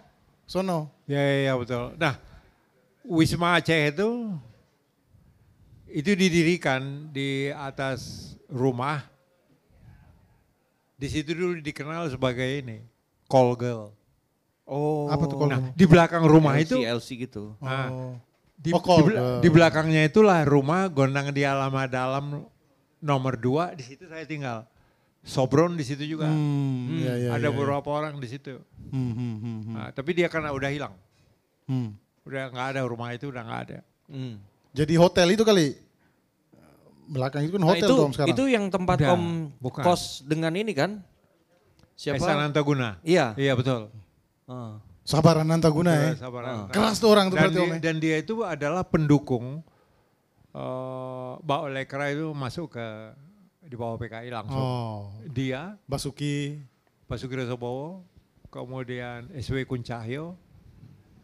Sono. 0.45 0.79
Ya, 1.05 1.21
ya, 1.21 1.37
ya 1.47 1.53
betul. 1.55 1.93
Nah, 1.95 2.13
Wisma 3.05 3.55
Aceh 3.55 3.89
itu 3.89 4.09
itu 5.89 6.11
didirikan 6.13 6.81
di 7.09 7.49
atas 7.49 8.33
rumah 8.45 9.01
Di 10.93 11.07
situ 11.07 11.31
dulu 11.31 11.63
dikenal 11.63 12.11
sebagai 12.11 12.59
ini, 12.59 12.83
call 13.25 13.55
girl. 13.55 13.95
Oh. 14.67 15.07
Apa 15.07 15.25
tuh 15.25 15.39
call 15.39 15.47
Nah, 15.47 15.59
girl? 15.63 15.71
di 15.71 15.85
belakang 15.87 16.23
rumah 16.27 16.59
LC, 16.59 16.63
itu 16.67 16.77
LC 16.83 17.07
gitu. 17.23 17.43
Nah, 17.63 17.87
Oh. 17.87 18.13
di, 18.53 18.75
Oh, 18.75 18.83
di 18.99 19.15
di 19.39 19.49
belakangnya 19.49 20.03
itulah 20.03 20.43
rumah 20.43 20.91
gondang 20.91 21.31
di 21.31 21.47
alamat 21.47 21.87
dalam 21.87 22.43
nomor 22.99 23.35
dua 23.35 23.71
di 23.73 23.83
situ 23.83 24.05
saya 24.05 24.23
tinggal. 24.23 24.67
Sobron 25.19 25.75
di 25.75 25.83
situ 25.83 26.07
juga. 26.07 26.31
Hmm, 26.31 26.95
iya, 26.95 27.13
iya, 27.17 27.29
Ada 27.35 27.47
iya, 27.47 27.51
beberapa 27.51 27.91
orang 27.91 28.15
di 28.17 28.27
situ. 28.27 28.55
Hmm, 28.87 29.11
hmm, 29.11 29.35
hmm, 29.35 29.59
hmm. 29.67 29.75
Nah, 29.75 29.87
tapi 29.91 30.15
dia 30.15 30.31
karena 30.31 30.55
udah 30.55 30.69
hilang. 30.71 30.95
Hmm. 31.67 31.91
Udah 32.23 32.47
nggak 32.47 32.67
ada 32.71 32.81
rumah 32.87 33.11
itu 33.11 33.27
udah 33.27 33.43
nggak 33.43 33.61
ada. 33.67 33.79
Hmm. 34.07 34.39
Jadi 34.71 34.93
hotel 34.95 35.35
itu 35.35 35.43
kali 35.43 35.75
belakang 37.09 37.41
itu 37.41 37.57
kan 37.57 37.61
Nah, 37.61 37.69
hotel 37.73 37.83
itu, 37.83 37.91
tuh 37.91 38.05
Om 38.05 38.13
sekarang. 38.13 38.31
itu 38.31 38.43
yang 38.47 38.65
tempat 38.69 38.97
Udah, 39.01 39.11
Om 39.17 39.23
bukan. 39.59 39.83
kos 39.83 40.03
dengan 40.23 40.53
ini 40.53 40.71
kan? 40.71 41.01
Siapa? 41.97 42.21
Esan 42.21 42.39
Antaguna. 42.39 42.95
Iya. 43.03 43.35
Iya 43.35 43.53
betul. 43.59 43.91
Ah. 44.47 44.79
Sabaran 45.03 45.43
Nantaguna 45.43 45.91
ya. 45.91 46.09
Sabar, 46.15 46.41
Ah. 46.45 46.49
Antaguna. 46.63 46.73
Keras 46.73 46.95
tuh 46.95 47.09
orang 47.09 47.27
tuh 47.27 47.35
dan, 47.35 47.43
berarti 47.49 47.57
dia, 47.57 47.65
Om 47.65 47.71
ya. 47.73 47.79
dan 47.81 47.95
dia 47.97 48.15
itu 48.21 48.35
adalah 48.45 48.83
pendukung 48.85 49.65
eh 50.55 51.31
Mbak 51.45 51.59
Olekra 51.69 52.09
itu 52.09 52.33
masuk 52.33 52.77
ke 52.77 52.87
di 53.69 53.75
bawah 53.77 54.01
PKI 54.01 54.33
langsung. 54.33 54.57
Oh, 54.57 55.13
Dia, 55.29 55.77
Basuki. 55.85 56.57
Basuki 57.09 57.33
Rasobowo, 57.37 58.05
kemudian 58.53 59.29
SW 59.33 59.65
Kuncahyo, 59.65 60.37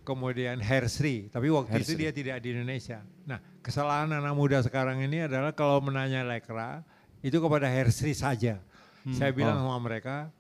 kemudian 0.02 0.58
Hersri. 0.58 1.30
Tapi 1.30 1.50
waktu 1.54 1.78
itu 1.82 1.94
Hersri. 1.94 2.02
dia 2.02 2.12
tidak 2.14 2.38
di 2.42 2.58
Indonesia. 2.58 3.06
Nah 3.26 3.38
kesalahan 3.62 4.14
anak 4.14 4.34
muda 4.34 4.62
sekarang 4.62 5.02
ini 5.06 5.26
adalah 5.26 5.54
kalau 5.54 5.82
menanya 5.82 6.26
Lekra 6.26 6.82
itu 7.22 7.38
kepada 7.38 7.70
Hersri 7.70 8.14
saja. 8.14 8.62
Saya 9.14 9.30
bilang 9.30 9.62
sama 9.62 9.78
mereka, 9.78 10.34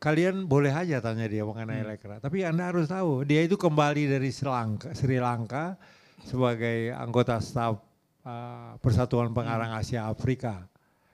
kalian 0.00 0.48
boleh 0.48 0.72
aja 0.72 1.04
tanya 1.04 1.28
dia 1.28 1.44
mengenai 1.44 1.84
Lekra. 1.84 2.16
Tapi 2.16 2.40
Anda 2.40 2.72
harus 2.72 2.88
tahu, 2.88 3.28
dia 3.28 3.44
itu 3.44 3.60
kembali 3.60 4.08
dari 4.08 4.32
Sri 4.32 4.48
Lanka, 4.48 4.96
Sri 4.96 5.20
Lanka 5.20 5.76
sebagai 6.24 6.96
anggota 6.96 7.36
staf 7.44 7.91
uh, 8.24 8.74
Persatuan 8.78 9.30
Pengarang 9.30 9.72
Asia 9.74 10.06
Afrika. 10.06 10.66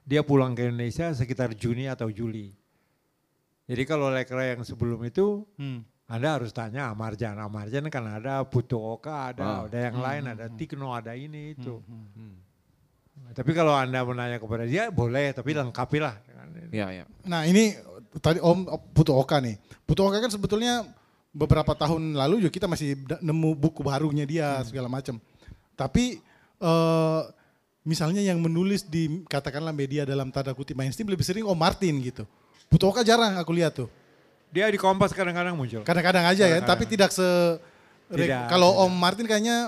Dia 0.09 0.25
pulang 0.25 0.57
ke 0.57 0.65
Indonesia 0.65 1.13
sekitar 1.13 1.53
Juni 1.53 1.85
atau 1.85 2.09
Juli. 2.09 2.49
Jadi 3.69 3.83
kalau 3.85 4.09
Lekra 4.09 4.57
yang 4.57 4.65
sebelum 4.65 5.05
itu, 5.05 5.45
Hmm. 5.61 5.85
Anda 6.09 6.41
harus 6.41 6.57
tanya 6.57 6.89
Amarjan. 6.89 7.37
Amarjan 7.37 7.85
kan 7.93 8.01
ada 8.09 8.41
Putu 8.49 8.81
Oka, 8.81 9.29
ada, 9.29 9.45
Ah. 9.45 9.61
ada 9.69 9.77
yang 9.77 10.01
lain, 10.01 10.25
ada 10.33 10.49
Tikno, 10.49 10.89
ada 10.97 11.13
ini 11.13 11.53
itu. 11.53 11.85
Nah, 13.19 13.37
Tapi 13.37 13.51
kalau 13.53 13.77
Anda 13.77 14.01
menanya 14.09 14.41
kepada 14.41 14.65
dia, 14.65 14.89
boleh, 14.89 15.37
tapi 15.37 15.53
lengkapilah. 15.53 16.17
Iya, 16.73 16.87
iya. 16.93 17.05
Nah 17.29 17.45
ini 17.45 17.77
tadi 18.25 18.41
Om 18.41 18.65
Putu 18.97 19.13
Oka 19.13 19.37
nih. 19.45 19.61
Putu 19.85 20.01
Oka 20.01 20.17
kan 20.17 20.33
sebetulnya 20.33 20.89
beberapa 21.29 21.77
tahun 21.77 22.17
lalu 22.17 22.49
juga 22.49 22.53
kita 22.57 22.65
masih 22.65 22.97
nemu 23.21 23.53
buku 23.53 23.85
barunya 23.85 24.25
dia 24.25 24.65
segala 24.65 24.89
macam. 24.89 25.21
Tapi 25.77 26.25
eh, 26.59 27.21
misalnya 27.83 28.21
yang 28.21 28.37
menulis 28.39 28.85
di 28.85 29.25
katakanlah 29.25 29.73
media 29.73 30.05
dalam 30.05 30.29
tanda 30.29 30.53
kutip 30.53 30.77
mainstream 30.77 31.09
lebih 31.09 31.25
sering 31.25 31.45
Om 31.47 31.57
Martin 31.57 31.97
gitu. 32.05 32.29
Putu 32.69 32.85
Oka 32.85 33.01
jarang 33.01 33.39
aku 33.41 33.51
lihat 33.57 33.73
tuh. 33.75 33.89
Dia 34.53 34.69
di 34.69 34.77
Kompas 34.77 35.13
kadang-kadang 35.13 35.57
muncul. 35.57 35.85
Kadang-kadang 35.85 36.25
aja 36.25 36.45
ya, 36.45 36.61
Kadang-kadang. 36.61 36.69
tapi 36.69 36.85
tidak 36.85 37.11
se 37.13 37.29
Tidak, 38.09 38.49
kalau 38.49 38.73
tidak. 38.73 38.85
Om 38.89 38.93
Martin 38.97 39.27
kayaknya 39.29 39.59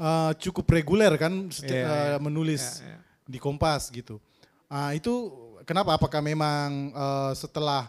eh, 0.00 0.32
cukup 0.40 0.64
reguler 0.68 1.12
kan 1.16 1.48
seti- 1.52 1.76
Iya, 1.76 1.84
iya. 1.84 2.16
eh, 2.16 2.20
menulis 2.20 2.80
Iya, 2.80 2.96
iya. 2.96 2.98
di 3.28 3.38
Kompas 3.40 3.92
gitu. 3.92 4.16
Ah, 4.72 4.96
itu 4.96 5.28
kenapa? 5.64 5.92
Apakah 5.96 6.20
memang 6.24 6.92
eh, 6.92 7.32
setelah 7.36 7.88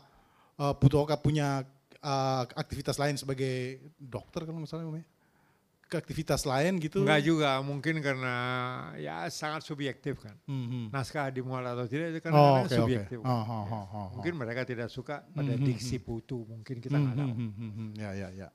Oka 0.99 1.15
punya 1.19 1.64
eh, 1.99 2.44
aktivitas 2.56 2.99
lain 2.99 3.15
sebagai 3.15 3.80
dokter 3.95 4.44
kalau 4.44 4.60
misalnya 4.60 4.88
ya? 4.99 5.03
Ke 5.94 6.02
aktivitas 6.02 6.41
lain 6.44 6.82
gitu? 6.82 6.99
Enggak 6.99 7.22
juga, 7.22 7.61
mungkin 7.61 8.02
karena 8.02 8.36
ya 8.98 9.30
sangat 9.30 9.61
subjektif 9.61 10.18
kan. 10.18 10.34
Hmm, 10.44 10.65
hmm. 10.65 10.86
Naskah 10.90 11.30
dimuat 11.30 11.61
atau 11.64 11.86
tidak 11.86 12.10
itu 12.10 12.20
kan 12.20 12.32
Oh, 12.32 12.65
oke. 12.65 12.74
subjektif. 12.74 13.22
Oh, 13.22 13.30
oh, 13.30 13.45
oh, 13.45 13.64
oh, 13.64 13.86
oh. 13.86 14.07
Mungkin 14.18 14.34
mereka 14.34 14.61
tidak 14.64 14.90
suka 14.90 15.22
pada 15.24 15.48
Hmm, 15.48 15.61
hmm, 15.61 15.68
diksi 15.68 15.98
putu, 15.98 16.41
mungkin 16.44 16.78
kita 16.78 16.94
Hmm, 16.94 17.06
nggak 17.06 17.15
tahu. 17.15 17.30
hmm, 17.32 17.52
hmm, 17.52 17.72
hmm, 17.72 17.90
Ya, 17.94 18.10
ya, 18.11 18.30
ya. 18.34 18.49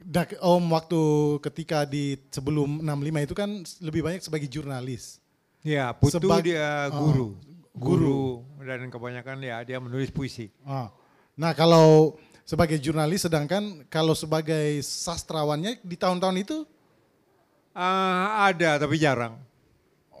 Dak, 0.00 0.32
Om 0.34 0.64
waktu 0.70 1.00
ketika 1.40 1.84
di 1.84 2.16
sebelum 2.26 2.80
65 2.80 3.20
itu 3.22 3.34
kan 3.36 3.50
lebih 3.78 4.00
banyak 4.00 4.20
sebagai 4.20 4.48
jurnalis. 4.48 5.20
Ya, 5.60 5.92
putu 5.92 6.16
Sebag- 6.16 6.40
dia 6.42 6.88
Oh, 6.88 7.04
guru. 7.04 7.28
guru. 7.70 8.16
guru. 8.56 8.64
Dan 8.64 8.88
kebanyakan 8.88 9.36
ya 9.40 9.60
dia 9.60 9.76
menulis 9.76 10.08
puisi. 10.08 10.48
Ah. 10.64 10.88
Nah 11.36 11.52
kalau 11.52 12.16
sebagai 12.50 12.76
jurnalis 12.76 13.22
sedangkan 13.22 13.62
kalau 13.86 14.10
sebagai 14.12 14.82
sastrawannya 14.82 15.78
di 15.80 15.94
tahun-tahun 15.94 16.36
itu 16.40 16.58
Ah, 17.70 18.50
ada 18.50 18.76
tapi 18.76 18.98
jarang. 18.98 19.38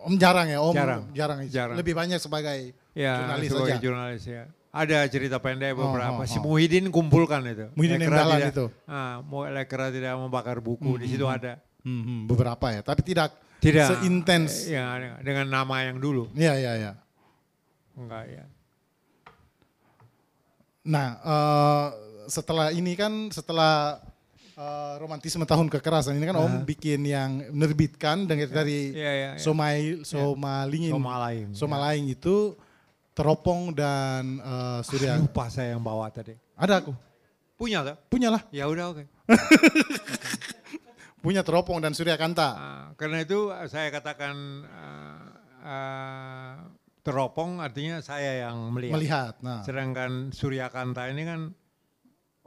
Om 0.00 0.14
jarang 0.14 0.46
ya 0.46 0.62
Om 0.62 0.70
Jarang, 0.72 1.02
jarang, 1.10 1.38
jarang. 1.44 1.74
lebih 1.74 1.92
banyak 1.92 2.16
sebagai 2.16 2.72
Ya, 2.94 3.18
jurnalis 3.18 3.48
sebagai 3.50 3.74
saja. 3.74 3.82
jurnalis 3.82 4.22
ya. 4.24 4.42
Ada 4.70 5.02
cerita 5.10 5.36
pendek 5.36 5.74
beberapa. 5.74 6.22
oh, 6.22 6.24
Si 6.24 6.38
oh. 6.38 6.46
Muhyiddin 6.46 6.86
kumpulkan 6.88 7.42
itu. 7.44 7.66
Muhyiddin 7.74 8.00
Lekra 8.00 8.14
Emdalan 8.16 8.38
tidak- 8.38 8.54
itu. 8.54 8.66
Ah, 8.86 9.18
mau 9.20 9.42
Lekra 9.44 9.90
tidak 9.90 10.14
membakar 10.14 10.62
buku 10.62 10.94
di 10.96 11.10
situ 11.10 11.26
ada. 11.26 11.58
Hmm, 11.82 12.00
hmm, 12.00 12.20
beberapa 12.28 12.66
ya, 12.70 12.80
tapi 12.80 13.02
tidak, 13.02 13.34
Tidak 13.58 13.98
seintens. 13.98 14.70
Ya, 14.70 14.94
dengan 15.20 15.50
nama 15.50 15.82
yang 15.82 15.98
dulu. 15.98 16.30
Iya 16.32 16.54
iya 16.54 16.72
iya. 16.78 16.92
Enggak 17.92 18.24
ya. 18.30 18.44
Nah 20.82 21.08
eh, 21.20 21.86
setelah 22.30 22.70
ini 22.70 22.94
kan 22.94 23.28
setelah 23.34 23.98
eh, 24.54 24.94
romantisme 25.02 25.42
tahun 25.42 25.66
kekerasan 25.66 26.14
ini 26.16 26.30
kan 26.30 26.38
Om 26.38 26.54
bikin 26.64 27.02
yang 27.02 27.50
menerbitkan 27.50 28.24
dari 28.30 28.46
dari 28.46 28.80
Iya, 28.94 29.12
iya, 29.12 29.30
iya. 29.36 29.42
Somai 29.42 30.00
Somalingin 30.06 30.94
Somalaing, 30.94 31.48
Somalaing 31.52 32.06
itu 32.14 32.54
Teropong 33.10 33.74
dan 33.74 34.38
eh, 34.38 34.80
Surya. 34.86 35.18
Lupa 35.18 35.50
saya 35.50 35.76
yang 35.76 35.82
bawa 35.82 36.08
tadi. 36.08 36.32
Ada 36.56 36.80
aku. 36.80 36.94
Punya 37.60 37.84
tuh? 37.84 37.96
Punya 38.08 38.32
lah. 38.32 38.40
Ya 38.48 38.64
udah 38.64 38.96
oke. 38.96 39.04
Punya 41.24 41.44
Teropong 41.44 41.84
dan 41.84 41.92
Surya 41.92 42.16
Kanta. 42.16 42.48
Ah, 42.56 42.86
karena 42.96 43.20
itu 43.20 43.52
saya 43.68 43.92
katakan 43.92 44.64
ah, 44.64 45.20
ah, 45.60 46.52
teropong 47.04 47.60
artinya 47.60 48.00
saya 48.00 48.48
yang 48.48 48.72
melihat. 48.72 48.96
Melihat. 48.96 49.34
Nah. 49.44 49.60
Sedangkan 49.60 50.32
Surya 50.32 50.72
Kanta 50.72 51.12
ini 51.12 51.28
kan 51.28 51.52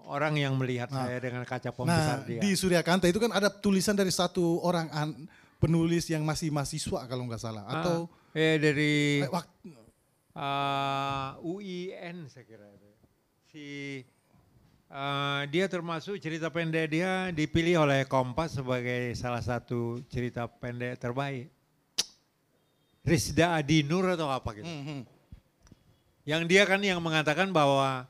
orang 0.06 0.36
yang 0.36 0.54
melihat 0.54 0.88
saya 0.88 1.18
dengan 1.18 1.44
kaca 1.44 1.68
Nah, 1.68 1.76
pembesar 1.76 2.18
dia. 2.24 2.40
di 2.40 2.52
Surya 2.54 2.82
Kanta 2.82 3.08
itu 3.08 3.18
kan 3.18 3.32
ada 3.32 3.48
tulisan 3.48 3.94
dari 3.94 4.10
satu 4.10 4.60
orang 4.62 4.88
an- 4.90 5.28
penulis 5.58 6.08
yang 6.08 6.22
masih 6.22 6.50
mahasiswa 6.50 7.08
kalau 7.08 7.24
nggak 7.24 7.40
salah 7.40 7.64
atau 7.66 8.12
Ah, 8.30 8.36
eh 8.36 8.56
dari 8.58 8.94
eh, 9.22 9.32
wak- 9.32 9.54
ah, 10.34 11.40
UIN 11.40 12.28
saya 12.28 12.44
kira 12.44 12.68
itu. 12.68 12.90
Si 13.48 13.66
ah, 14.88 15.48
dia 15.48 15.66
termasuk 15.66 16.20
cerita 16.20 16.50
pendek 16.50 16.86
dia 16.90 17.32
dipilih 17.32 17.82
oleh 17.82 18.04
Kompas 18.04 18.54
sebagai 18.54 19.16
salah 19.16 19.40
satu 19.40 20.04
cerita 20.08 20.46
pendek 20.46 21.00
terbaik. 21.00 21.48
Rizda 23.04 23.60
Adinur 23.60 24.08
atau 24.10 24.32
apa 24.32 24.56
gitu. 24.56 24.64
Hmm, 24.64 24.84
hmm. 24.84 25.02
Yang 26.24 26.42
dia 26.48 26.64
kan 26.64 26.80
yang 26.80 27.04
mengatakan 27.04 27.52
bahwa 27.52 28.08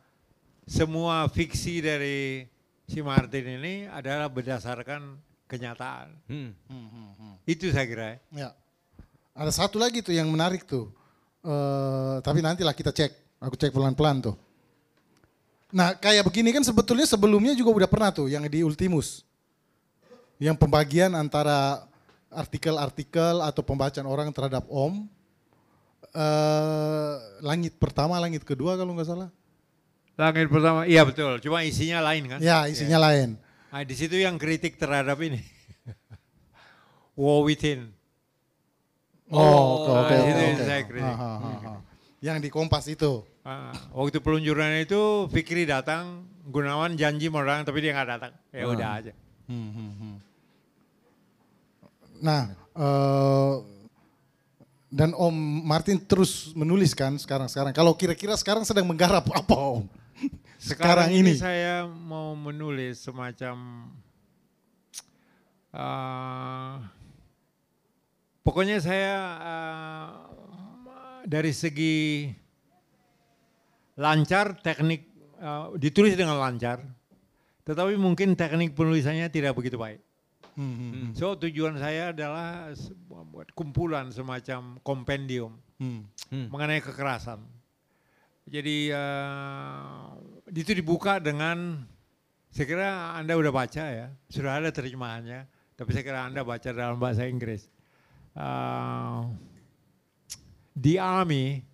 semua 0.64 1.28
fiksi 1.28 1.84
dari 1.84 2.48
si 2.88 3.00
Martin 3.04 3.60
ini 3.60 3.88
adalah 3.88 4.28
berdasarkan 4.32 5.20
kenyataan. 5.48 6.08
Hmm. 6.28 6.52
Itu 7.44 7.70
saya 7.72 7.86
kira. 7.88 8.06
ya. 8.32 8.48
Ya. 8.48 8.50
Ada 9.34 9.66
satu 9.66 9.82
lagi 9.82 10.00
tuh 10.06 10.14
yang 10.14 10.30
menarik 10.30 10.64
tuh. 10.64 10.94
Eh, 11.44 12.16
tapi 12.24 12.40
nantilah 12.40 12.72
kita 12.72 12.96
cek. 12.96 13.12
Aku 13.44 13.60
cek 13.60 13.76
pelan-pelan 13.76 14.24
tuh. 14.24 14.36
Nah 15.74 15.98
kayak 15.98 16.24
begini 16.30 16.54
kan 16.54 16.64
sebetulnya 16.64 17.04
sebelumnya 17.04 17.58
juga 17.58 17.74
udah 17.74 17.90
pernah 17.90 18.10
tuh 18.14 18.30
yang 18.32 18.46
di 18.48 18.64
Ultimus. 18.64 19.26
Yang 20.40 20.62
pembagian 20.62 21.12
antara 21.18 21.84
artikel-artikel 22.32 23.42
atau 23.44 23.62
pembacaan 23.62 24.08
orang 24.08 24.30
terhadap 24.32 24.64
Om. 24.70 25.06
eh 26.14 27.14
langit 27.42 27.74
pertama, 27.82 28.22
langit 28.22 28.46
kedua 28.46 28.78
kalau 28.78 28.94
nggak 28.94 29.10
salah. 29.10 29.30
Langit 30.14 30.46
pertama, 30.46 30.86
iya 30.86 31.02
betul. 31.02 31.42
Cuma 31.42 31.66
isinya 31.66 31.98
lain 32.06 32.30
kan? 32.30 32.38
Ya 32.38 32.70
isinya 32.70 33.02
lain. 33.02 33.34
Nah, 33.74 33.82
di 33.82 33.96
situ 33.98 34.14
yang 34.14 34.38
kritik 34.38 34.78
terhadap 34.78 35.18
ini. 35.26 35.42
War 37.20 37.42
Within. 37.42 37.90
Oh, 39.34 39.82
oke 39.82 39.90
nah, 39.90 40.02
oke 40.06 40.14
oke. 40.14 40.26
situ 40.30 40.42
oke. 40.46 40.64
saya 40.70 40.82
kritik. 40.86 41.16
Yang 42.22 42.38
di 42.46 42.50
Kompas 42.54 42.86
itu. 42.86 43.26
Ah, 43.42 43.74
waktu 43.92 44.22
peluncuran 44.22 44.78
itu 44.80 45.28
Fikri 45.34 45.66
datang, 45.66 46.24
Gunawan 46.48 46.94
janji 46.94 47.28
mau 47.28 47.42
datang 47.42 47.66
tapi 47.66 47.82
dia 47.82 47.98
nggak 47.98 48.10
datang. 48.14 48.34
Ya 48.54 48.64
udah 48.70 48.90
aja. 49.02 49.14
Nah, 52.24 52.42
eh, 52.78 53.54
Dan 54.94 55.10
Om 55.18 55.66
Martin 55.66 55.98
terus 55.98 56.54
menuliskan 56.54 57.18
sekarang-sekarang. 57.18 57.74
Kalau 57.74 57.98
kira-kira 57.98 58.38
sekarang 58.38 58.62
sedang 58.62 58.86
menggarap 58.86 59.26
apa 59.34 59.58
Om? 59.58 60.03
Sekarang, 60.64 61.12
ini. 61.12 61.36
saya 61.36 61.84
mau 61.84 62.32
menulis 62.40 63.04
semacam 63.04 63.90
uh, 65.76 66.80
pokoknya 68.48 68.80
saya 68.80 69.16
uh, 69.44 70.08
dari 71.28 71.52
segi 71.52 72.32
lancar 74.00 74.56
teknik 74.64 75.12
uh, 75.44 75.76
ditulis 75.76 76.16
dengan 76.16 76.40
lancar, 76.40 76.80
tetapi 77.68 78.00
mungkin 78.00 78.40
teknik 78.40 78.72
penulisannya 78.72 79.28
tidak 79.28 79.60
begitu 79.60 79.76
baik. 79.76 80.00
Hmm, 80.56 80.64
hmm, 80.70 80.92
hmm. 80.92 81.10
So 81.18 81.36
tujuan 81.36 81.76
saya 81.76 82.16
adalah 82.16 82.72
buat 83.34 83.52
kumpulan 83.52 84.14
semacam 84.14 84.80
kompendium 84.86 85.60
Hmm. 85.84 86.48
mengenai 86.48 86.80
kekerasan. 86.80 87.44
Jadi 88.48 88.88
eh, 88.88 90.04
itu 90.54 90.72
dibuka 90.72 91.18
dengan 91.18 91.82
saya 92.54 92.66
kira 92.70 92.88
Anda 93.18 93.34
udah 93.34 93.50
baca 93.50 93.84
ya, 93.84 94.08
sudah 94.30 94.62
ada 94.62 94.70
terjemahannya, 94.70 95.50
tapi 95.74 95.90
saya 95.90 96.04
kira 96.06 96.22
Anda 96.22 96.46
baca 96.46 96.70
dalam 96.70 97.02
bahasa 97.02 97.26
Inggris. 97.26 97.66
Eh, 98.34 99.20
the 100.78 101.02
Army 101.02 101.66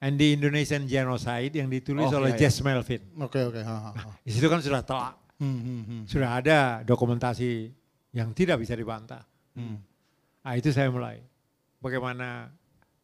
and 0.00 0.16
the 0.16 0.32
Indonesian 0.32 0.88
Genocide 0.88 1.52
yang 1.52 1.68
ditulis 1.68 2.08
Oh, 2.08 2.20
oleh 2.24 2.32
iya, 2.32 2.40
iya. 2.40 2.48
Jess 2.48 2.64
Melvin. 2.64 3.04
Oke 3.20 3.40
oke. 3.44 3.60
ha, 3.60 3.76
ha, 3.88 3.90
ha. 3.92 4.10
Di 4.24 4.32
situ 4.32 4.48
kan 4.48 4.64
sudah 4.64 4.80
telak, 4.80 5.16
Hmm, 5.40 5.56
hmm, 5.56 5.82
hmm. 5.88 6.02
sudah 6.04 6.36
ada 6.36 6.84
dokumentasi 6.84 7.72
yang 8.12 8.32
tidak 8.32 8.60
bisa 8.60 8.76
dibantah. 8.76 9.24
Hmm. 9.56 9.80
Nah 10.40 10.52
itu 10.56 10.68
saya 10.68 10.88
mulai. 10.88 11.20
Bagaimana 11.80 12.48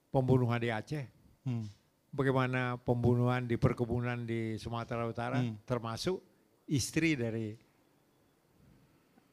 pembunuhan 0.09 0.61
di 0.61 0.69
Aceh, 0.69 1.05
Hmm. 1.45 1.65
Bagaimana 2.11 2.77
pembunuhan 2.79 3.45
di 3.45 3.57
perkebunan 3.57 4.23
di 4.23 4.57
Sumatera 4.57 5.05
Utara, 5.05 5.39
Hmm. 5.39 5.59
termasuk 5.63 6.21
istri 6.67 7.15
dari 7.15 7.55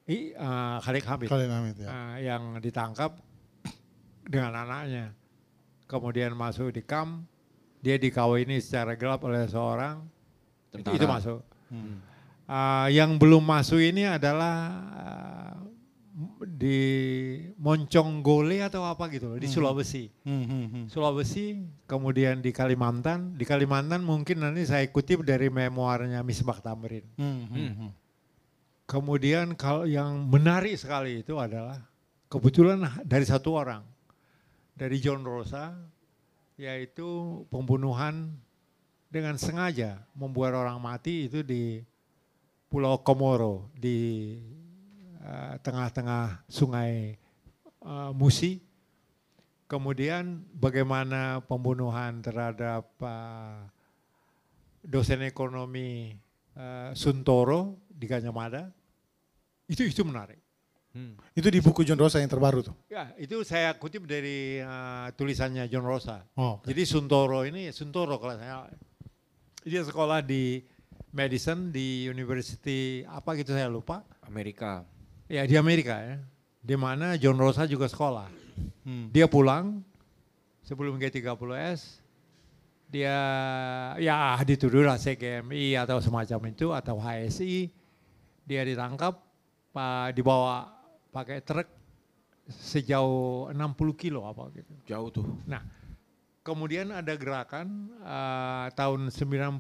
I, 0.03 0.35
eh, 0.35 0.77
Khalid 0.79 1.05
Hamid 1.05 1.27
Khalil 1.27 1.47
Hamid 1.47 1.75
ya. 1.77 1.87
eh, 1.87 2.27
yang 2.27 2.59
ditangkap 2.59 3.15
dengan 4.27 4.51
anaknya. 4.57 5.15
Kemudian 5.87 6.33
masuk 6.33 6.71
di 6.71 6.81
kamp, 6.81 7.23
dia 7.79 7.95
dikawini 7.95 8.59
secara 8.59 8.95
gelap 8.95 9.23
oleh 9.23 9.45
seorang, 9.45 10.03
itu, 10.67 10.81
Tentara. 10.81 10.95
itu 10.95 11.05
masuk. 11.07 11.39
Hmm. 11.71 11.97
Eh, 12.43 12.87
yang 12.93 13.15
belum 13.15 13.39
masuk 13.39 13.79
ini 13.79 14.03
adalah 14.03 14.55
eh, 14.91 15.55
di 16.45 16.79
Monconggole 17.57 18.61
atau 18.61 18.85
apa 18.85 19.09
gitu 19.09 19.33
loh, 19.33 19.39
di 19.41 19.49
Sulawesi. 19.49 20.13
Hmm, 20.21 20.45
hmm, 20.45 20.65
hmm. 20.69 20.85
Sulawesi, 20.93 21.65
kemudian 21.89 22.37
di 22.39 22.53
Kalimantan. 22.53 23.33
Di 23.33 23.43
Kalimantan 23.43 24.05
mungkin 24.05 24.45
nanti 24.45 24.69
saya 24.69 24.85
kutip 24.93 25.25
dari 25.25 25.49
memoarnya 25.49 26.21
Misbah 26.21 26.61
Tamrin. 26.61 27.05
Hmm, 27.17 27.49
hmm, 27.49 27.71
hmm. 27.73 27.91
Kemudian 28.85 29.57
kalau 29.57 29.89
yang 29.89 30.29
menarik 30.29 30.77
sekali 30.77 31.25
itu 31.25 31.41
adalah 31.41 31.81
kebetulan 32.29 32.85
dari 33.01 33.25
satu 33.25 33.57
orang, 33.57 33.81
dari 34.77 35.01
John 35.01 35.25
Rosa, 35.25 35.73
yaitu 36.61 37.41
pembunuhan 37.49 38.37
dengan 39.09 39.37
sengaja 39.41 40.05
membuat 40.13 40.53
orang 40.53 40.77
mati 40.77 41.25
itu 41.25 41.41
di 41.41 41.81
Pulau 42.69 43.01
Komoro 43.01 43.69
di 43.77 44.37
tengah-tengah 45.63 46.43
sungai 46.51 47.15
eh, 47.83 48.11
Musi. 48.15 48.59
Kemudian 49.63 50.43
bagaimana 50.53 51.41
pembunuhan 51.47 52.21
terhadap 52.21 52.85
eh, 52.99 53.57
dosen 54.83 55.23
ekonomi 55.23 56.13
eh, 56.53 56.91
Suntoro 56.93 57.81
di 57.87 58.05
Ganyamada, 58.05 58.69
itu 59.65 59.87
itu 59.87 60.03
menarik. 60.03 60.43
Itu 61.33 61.49
di 61.49 61.57
buku 61.57 61.81
John 61.81 61.97
Rosa 61.97 62.21
yang 62.21 62.29
terbaru 62.29 62.61
tuh. 62.61 62.77
Ya, 62.85 63.09
itu 63.17 63.41
saya 63.41 63.73
kutip 63.81 64.05
dari 64.05 64.61
eh, 64.61 65.07
tulisannya 65.17 65.65
John 65.65 65.89
Rosa. 65.89 66.21
Oh, 66.37 66.61
oke. 66.61 66.69
Jadi 66.69 66.85
Suntoro 66.85 67.41
ini 67.49 67.73
Suntoro 67.73 68.21
kalau 68.21 68.37
saya 68.37 68.69
dia 69.65 69.81
sekolah 69.81 70.21
di 70.21 70.61
medicine 71.09 71.73
di 71.73 72.05
University 72.05 73.01
apa 73.09 73.33
gitu 73.33 73.57
saya 73.57 73.65
lupa. 73.71 74.05
Amerika. 74.21 74.85
Ya 75.27 75.43
di 75.47 75.55
Amerika 75.55 75.99
ya. 75.99 76.17
Di 76.63 76.75
mana 76.79 77.19
John 77.19 77.39
Rosa 77.39 77.67
juga 77.67 77.87
sekolah. 77.91 78.31
Hmm. 78.87 79.11
Dia 79.11 79.27
pulang 79.27 79.83
sebelum 80.63 80.95
G30S 80.99 82.03
dia 82.93 83.17
ya 83.97 84.37
dituduh 84.45 84.85
lah 84.85 85.01
CGMI 85.01 85.81
atau 85.81 85.97
semacam 85.97 86.53
itu 86.53 86.69
atau 86.69 87.01
HSI 87.01 87.73
dia 88.45 88.61
ditangkap 88.61 89.17
dibawa 90.13 90.69
pakai 91.09 91.41
truk 91.41 91.65
sejauh 92.45 93.49
60 93.49 93.57
kilo 93.97 94.29
apa 94.29 94.51
gitu. 94.53 94.73
Jauh 94.85 95.09
tuh. 95.09 95.25
Nah, 95.49 95.63
kemudian 96.45 96.91
ada 96.93 97.15
gerakan 97.15 97.89
eh, 98.03 98.67
tahun 98.77 99.09
99 99.09 99.57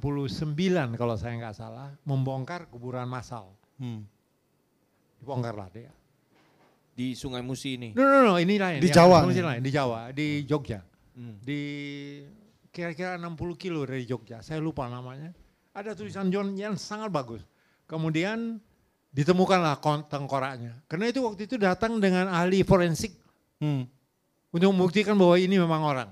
kalau 0.99 1.15
saya 1.17 1.33
nggak 1.39 1.57
salah 1.57 1.89
membongkar 2.05 2.69
kuburan 2.69 3.09
massal. 3.09 3.55
Hmm. 3.81 4.05
Dibongkarlah 5.23 5.71
dia. 5.71 5.91
Di 6.93 7.15
Sungai 7.15 7.39
Musi 7.39 7.79
ini. 7.79 7.89
No, 7.95 8.03
no, 8.03 8.19
no, 8.21 8.33
ini 8.37 8.59
lain. 8.59 8.83
Di 8.83 8.91
ya, 8.91 9.01
Jawa 9.01 9.23
Di 9.25 9.39
nih. 9.39 9.45
lain, 9.47 9.61
di 9.63 9.71
Jawa, 9.71 9.99
di 10.11 10.27
Jogja. 10.43 10.83
Hmm. 11.15 11.39
Di 11.39 11.61
kira-kira 12.69 13.15
60 13.15 13.55
kilo 13.55 13.87
dari 13.87 14.03
Jogja. 14.03 14.43
Saya 14.43 14.59
lupa 14.59 14.85
namanya. 14.91 15.31
Ada 15.73 15.95
tulisan 15.95 16.27
John 16.29 16.53
yang 16.53 16.75
sangat 16.77 17.09
bagus. 17.09 17.41
Kemudian 17.87 18.59
ditemukanlah 19.09 19.79
tengkoraknya. 20.05 20.83
Karena 20.85 21.09
itu 21.09 21.23
waktu 21.23 21.47
itu 21.47 21.55
datang 21.57 21.97
dengan 22.03 22.27
ahli 22.29 22.61
forensik 22.67 23.15
Hmm. 23.63 23.87
untuk 24.51 24.75
membuktikan 24.75 25.15
bahwa 25.15 25.39
ini 25.39 25.55
memang 25.55 25.81
orang. 25.87 26.09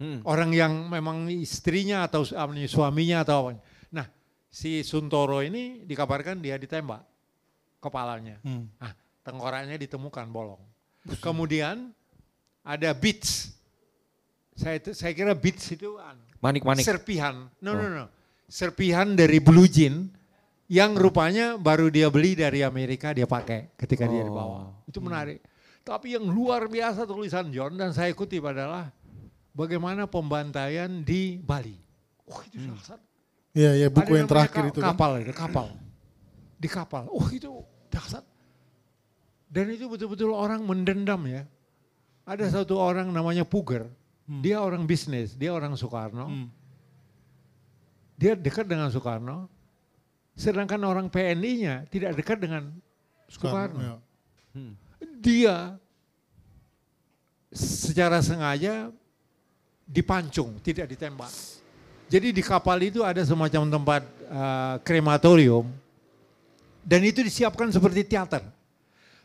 Hmm. 0.00 0.24
Orang 0.24 0.50
yang 0.56 0.88
memang 0.88 1.28
istrinya 1.28 2.08
atau 2.08 2.24
suaminya 2.24 3.20
atau 3.20 3.46
apa. 3.52 3.60
Nah, 3.92 4.08
si 4.48 4.80
Suntoro 4.80 5.44
ini 5.44 5.84
dikabarkan 5.84 6.40
dia 6.40 6.56
ditembak 6.56 7.04
kepalanya. 7.80 8.36
Hmm. 8.40 8.68
Nah, 8.76 8.92
tengkoraknya 9.20 9.76
ditemukan 9.76 10.28
bolong. 10.28 10.60
Kemudian 11.18 11.90
ada 12.60 12.90
beats. 12.92 13.56
Saya 14.52 14.76
itu- 14.76 14.92
saya 14.92 15.12
kira 15.12 15.32
beats 15.32 15.64
itu 15.66 15.96
anu, 15.96 16.20
Manik-manik. 16.38 16.84
serpihan. 16.84 17.48
No, 17.58 17.72
no, 17.72 17.88
no. 17.88 18.06
Serpihan 18.46 19.16
dari 19.16 19.40
blue 19.40 19.64
jean 19.64 20.12
yang 20.66 20.92
rupanya 20.92 21.56
baru 21.56 21.88
dia 21.88 22.06
beli 22.06 22.34
dari 22.34 22.60
Amerika 22.60 23.10
dia 23.10 23.24
pakai 23.24 23.72
ketika 23.74 24.04
dia 24.04 24.20
Oh. 24.20 24.26
dibawa. 24.26 24.60
Itu 24.84 25.00
menarik. 25.00 25.40
Tapi 25.80 26.12
yang 26.12 26.28
luar 26.28 26.68
biasa 26.68 27.02
tulisan 27.02 27.48
John 27.48 27.72
dan 27.74 27.90
saya 27.90 28.12
kutip 28.12 28.44
adalah 28.44 28.92
bagaimana 29.50 30.04
pembantaian 30.04 31.00
di 31.00 31.40
Bali. 31.40 31.78
Oh 32.28 32.38
itu 32.44 32.60
dahsyat. 32.60 33.00
Iya, 33.50 33.70
iya 33.76 33.88
buku 33.88 34.06
Ada 34.06 34.18
yang 34.20 34.28
terakhir 34.28 34.62
ka- 34.62 34.68
itu 34.68 34.78
kan. 34.78 34.88
Kapal 34.92 35.12
itu, 35.18 35.32
kapal. 35.32 35.66
Di 36.54 36.68
kapal. 36.68 37.04
Oh 37.08 37.26
itu 37.26 37.50
dahsyat. 37.90 38.24
Dan 39.50 39.74
itu 39.74 39.90
betul-betul 39.90 40.30
orang 40.30 40.62
mendendam 40.62 41.26
ya. 41.26 41.42
Ada 42.22 42.62
satu 42.62 42.78
orang 42.78 43.10
namanya 43.10 43.42
Puger. 43.42 43.90
Dia 44.30 44.62
orang 44.62 44.86
bisnis, 44.86 45.34
dia 45.34 45.50
orang 45.50 45.74
Soekarno. 45.74 46.30
Hmm. 46.30 46.46
Dia 48.14 48.38
dekat 48.38 48.70
dengan 48.70 48.86
Soekarno. 48.86 49.50
Sedangkan 50.38 50.78
orang 50.86 51.10
PNI-nya 51.10 51.90
tidak 51.90 52.14
dekat 52.14 52.38
dengan 52.38 52.70
Soekarno. 53.26 53.82
ya. 53.82 53.94
Dia 55.18 55.56
secara 57.50 58.22
sengaja 58.22 58.94
dipancung, 59.82 60.62
tidak 60.62 60.86
ditembak. 60.94 61.34
Jadi 62.06 62.30
di 62.30 62.42
kapal 62.42 62.78
itu 62.86 63.02
ada 63.02 63.22
semacam 63.26 63.66
tempat 63.66 64.02
eh, 64.30 64.74
krematorium 64.86 65.66
dan 66.82 67.00
itu 67.02 67.20
disiapkan 67.20 67.68
seperti 67.68 68.04
teater. 68.04 68.42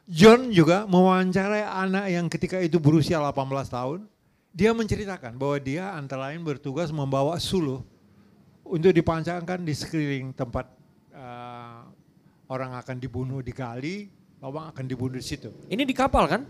John 0.06 0.54
juga 0.54 0.86
mewawancarai 0.86 1.66
anak 1.66 2.06
yang 2.08 2.26
ketika 2.30 2.62
itu 2.62 2.78
berusia 2.78 3.18
18 3.18 3.34
tahun. 3.68 4.00
Dia 4.56 4.72
menceritakan 4.72 5.36
bahwa 5.36 5.58
dia 5.60 5.92
antara 5.92 6.30
lain 6.32 6.46
bertugas 6.46 6.88
membawa 6.88 7.36
suluh 7.42 7.84
untuk 8.64 8.94
dipancangkan 8.94 9.60
di 9.62 9.74
sekeliling 9.76 10.32
tempat 10.32 10.70
eh, 11.12 11.80
orang 12.48 12.78
akan 12.78 12.96
dibunuh 12.96 13.42
digali, 13.42 14.08
orang 14.40 14.72
akan 14.72 14.86
dibunuh 14.86 15.18
di 15.18 15.26
situ. 15.26 15.52
Ini 15.68 15.84
di 15.84 15.92
kapal 15.92 16.30
kan? 16.30 16.42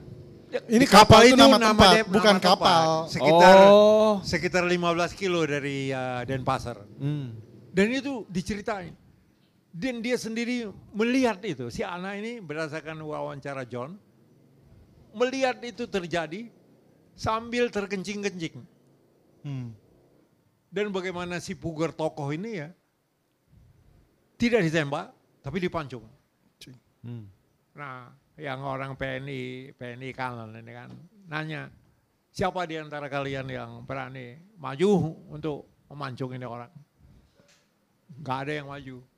Ini 0.45 0.86
kapal, 0.86 1.26
itu 1.26 1.36
nama 1.36 1.57
tempat, 1.57 1.91
de- 1.91 2.07
bukan 2.07 2.36
nama 2.38 2.44
kapal. 2.44 2.84
tempat. 2.86 3.11
Sekitar 3.11 3.56
Oh. 3.68 4.14
sekitar 4.22 4.64
15 4.64 5.11
kilo 5.18 5.41
dari 5.44 5.90
uh, 5.90 6.22
Denpasar. 6.23 6.77
Hmm. 7.02 7.34
Dan 7.73 7.91
itu 7.91 8.23
diceritain. 8.30 8.94
Dan 9.76 10.00
dia 10.00 10.16
sendiri 10.16 10.72
melihat 10.96 11.44
itu. 11.44 11.68
Si 11.68 11.84
anak 11.84 12.24
ini 12.24 12.40
berdasarkan 12.40 12.96
wawancara 13.04 13.68
John, 13.68 14.00
melihat 15.12 15.60
itu 15.68 15.84
terjadi 15.84 16.48
sambil 17.12 17.68
terkencing-kencing. 17.68 18.64
Hmm. 19.44 19.76
Dan 20.72 20.96
bagaimana 20.96 21.44
si 21.44 21.56
pugar 21.60 21.92
tokoh 21.92 22.32
ini 22.32 22.64
ya 22.64 22.70
tidak 24.36 24.68
ditembak 24.68 25.12
tapi 25.40 25.58
dipancung. 25.64 26.04
Hmm. 27.04 27.28
Nah, 27.76 28.12
yang 28.36 28.60
orang 28.64 28.96
PNI, 29.00 29.72
PNI 29.76 30.10
kanan 30.12 30.56
ini 30.60 30.72
kan 30.76 30.90
nanya, 31.32 31.72
siapa 32.32 32.68
di 32.68 32.76
antara 32.76 33.08
kalian 33.08 33.48
yang 33.48 33.84
berani 33.88 34.36
maju 34.60 35.16
untuk 35.32 35.86
memancung 35.92 36.36
ini 36.36 36.44
orang? 36.44 36.72
Gak 38.20 38.38
ada 38.48 38.54
yang 38.60 38.68
maju. 38.68 39.15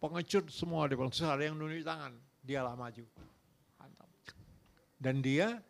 Pengecut 0.00 0.48
semua 0.48 0.88
di 0.88 0.96
Terus 0.96 1.20
ada 1.28 1.44
yang 1.44 1.60
nunjuk 1.60 1.84
tangan, 1.84 2.16
dialah 2.40 2.72
maju. 2.72 3.04
Mantap. 3.76 4.08
Dan 4.96 5.20
dia, 5.20 5.60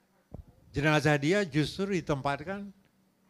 jenazah 0.70 1.18
dia 1.18 1.42
justru 1.42 1.98
ditempatkan 1.98 2.70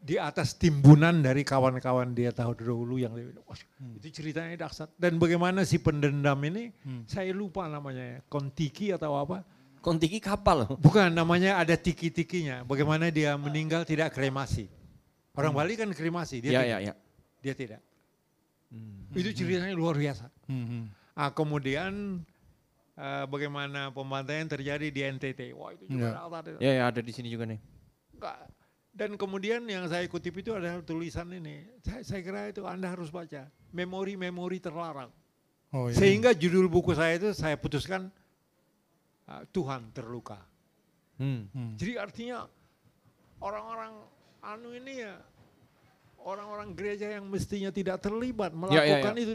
di 0.01 0.21
atas 0.21 0.53
timbunan 0.57 1.25
dari 1.25 1.41
kawan-kawan 1.41 2.13
dia 2.13 2.33
tahun 2.33 2.57
dahulu 2.57 2.97
yang 3.01 3.13
lebih 3.17 3.37
wah, 3.45 3.57
itu 3.97 4.09
ceritanya 4.13 4.69
dahsyat. 4.69 4.93
Dan 5.01 5.17
bagaimana 5.17 5.65
si 5.65 5.81
pendendam 5.81 6.37
ini? 6.45 6.69
Saya 7.09 7.33
lupa 7.33 7.65
namanya. 7.65 8.17
Ya, 8.17 8.19
kontiki 8.29 8.93
atau 8.93 9.17
apa? 9.17 9.41
Kontiki 9.81 10.21
kapal. 10.21 10.69
Bukan 10.85 11.17
namanya 11.17 11.57
ada 11.57 11.73
tiki-tikinya. 11.81 12.61
Bagaimana 12.69 13.09
dia 13.09 13.41
meninggal 13.41 13.89
tidak 13.89 14.13
kremasi. 14.13 14.69
Orang 15.33 15.57
Bali 15.57 15.81
kan 15.81 15.89
kremasi 15.97 16.45
dia 16.45 16.61
Ya, 16.61 16.61
tidak. 16.61 16.69
ya, 16.69 16.79
ya. 16.93 16.95
dia 17.41 17.55
tidak. 17.57 17.81
Itu 19.17 19.33
ceritanya 19.33 19.73
luar 19.73 19.97
biasa 19.97 20.29
Hmm. 20.51 20.91
ah, 21.15 21.31
kemudian 21.31 22.19
eh, 22.99 23.25
bagaimana 23.31 23.95
pembantaian 23.95 24.45
terjadi 24.45 24.91
di 24.91 25.01
NTT 25.07 25.55
wah 25.55 25.71
itu 25.71 25.87
juga 25.87 26.11
Ya. 26.11 26.41
itu. 26.43 26.59
Ya, 26.59 26.73
ya 26.75 26.83
ada 26.91 27.01
di 27.01 27.13
sini 27.15 27.31
juga 27.31 27.47
nih. 27.47 27.63
Enggak. 28.19 28.39
Dan 28.91 29.15
kemudian 29.15 29.63
yang 29.65 29.87
saya 29.87 30.03
kutip 30.11 30.35
itu 30.37 30.51
adalah 30.51 30.83
tulisan 30.83 31.31
ini. 31.31 31.63
Saya, 31.87 32.03
saya 32.03 32.21
kira 32.21 32.51
itu 32.51 32.67
Anda 32.67 32.91
harus 32.91 33.09
baca. 33.09 33.47
Memori-memori 33.71 34.59
terlarang. 34.59 35.15
Oh, 35.71 35.87
iya. 35.87 35.95
Sehingga 35.95 36.35
judul 36.35 36.67
buku 36.67 36.91
saya 36.99 37.15
itu 37.15 37.31
saya 37.31 37.55
putuskan 37.55 38.11
uh, 39.31 39.47
Tuhan 39.55 39.95
terluka. 39.95 40.43
Hmm. 41.23 41.47
Hmm. 41.55 41.79
Jadi 41.79 41.95
artinya 41.95 42.51
orang-orang 43.39 43.93
anu 44.43 44.75
ini 44.75 45.07
ya 45.07 45.15
orang-orang 46.21 46.75
gereja 46.77 47.17
yang 47.17 47.25
mestinya 47.31 47.71
tidak 47.73 48.03
terlibat 48.03 48.53
Ya, 48.69 48.83
ya, 48.85 49.01
melakukan 49.01 49.15
ya. 49.17 49.21
itu 49.23 49.33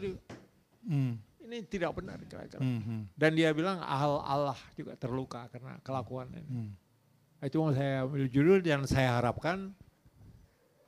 Hmm. 0.85 1.17
ini 1.45 1.61
tidak 1.65 1.93
benar 1.93 2.17
kira-kira. 2.25 2.61
Hmm. 2.61 2.81
Hmm. 2.81 3.01
Dan 3.13 3.33
dia 3.33 3.49
bilang 3.51 3.77
ahal 3.81 4.21
Allah 4.21 4.57
juga 4.73 4.93
terluka 4.97 5.45
karena 5.49 5.77
kelakuan 5.81 6.29
ini. 6.33 6.45
Hmm. 6.45 6.69
Itu 7.41 7.61
mau 7.61 7.69
saya 7.69 8.05
ambil 8.05 8.25
judul 8.25 8.61
dan 8.61 8.85
saya 8.85 9.17
harapkan 9.17 9.73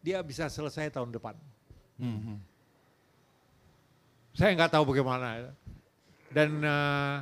dia 0.02 0.22
bisa 0.22 0.50
selesai 0.50 0.90
tahun 0.90 1.14
depan. 1.14 1.36
Hmm. 2.02 2.20
Hmm. 2.22 2.40
Saya 4.34 4.54
nggak 4.54 4.74
tahu 4.74 4.94
bagaimana. 4.94 5.28
ya. 5.38 5.52
Dan 6.30 6.62
eh, 6.62 7.16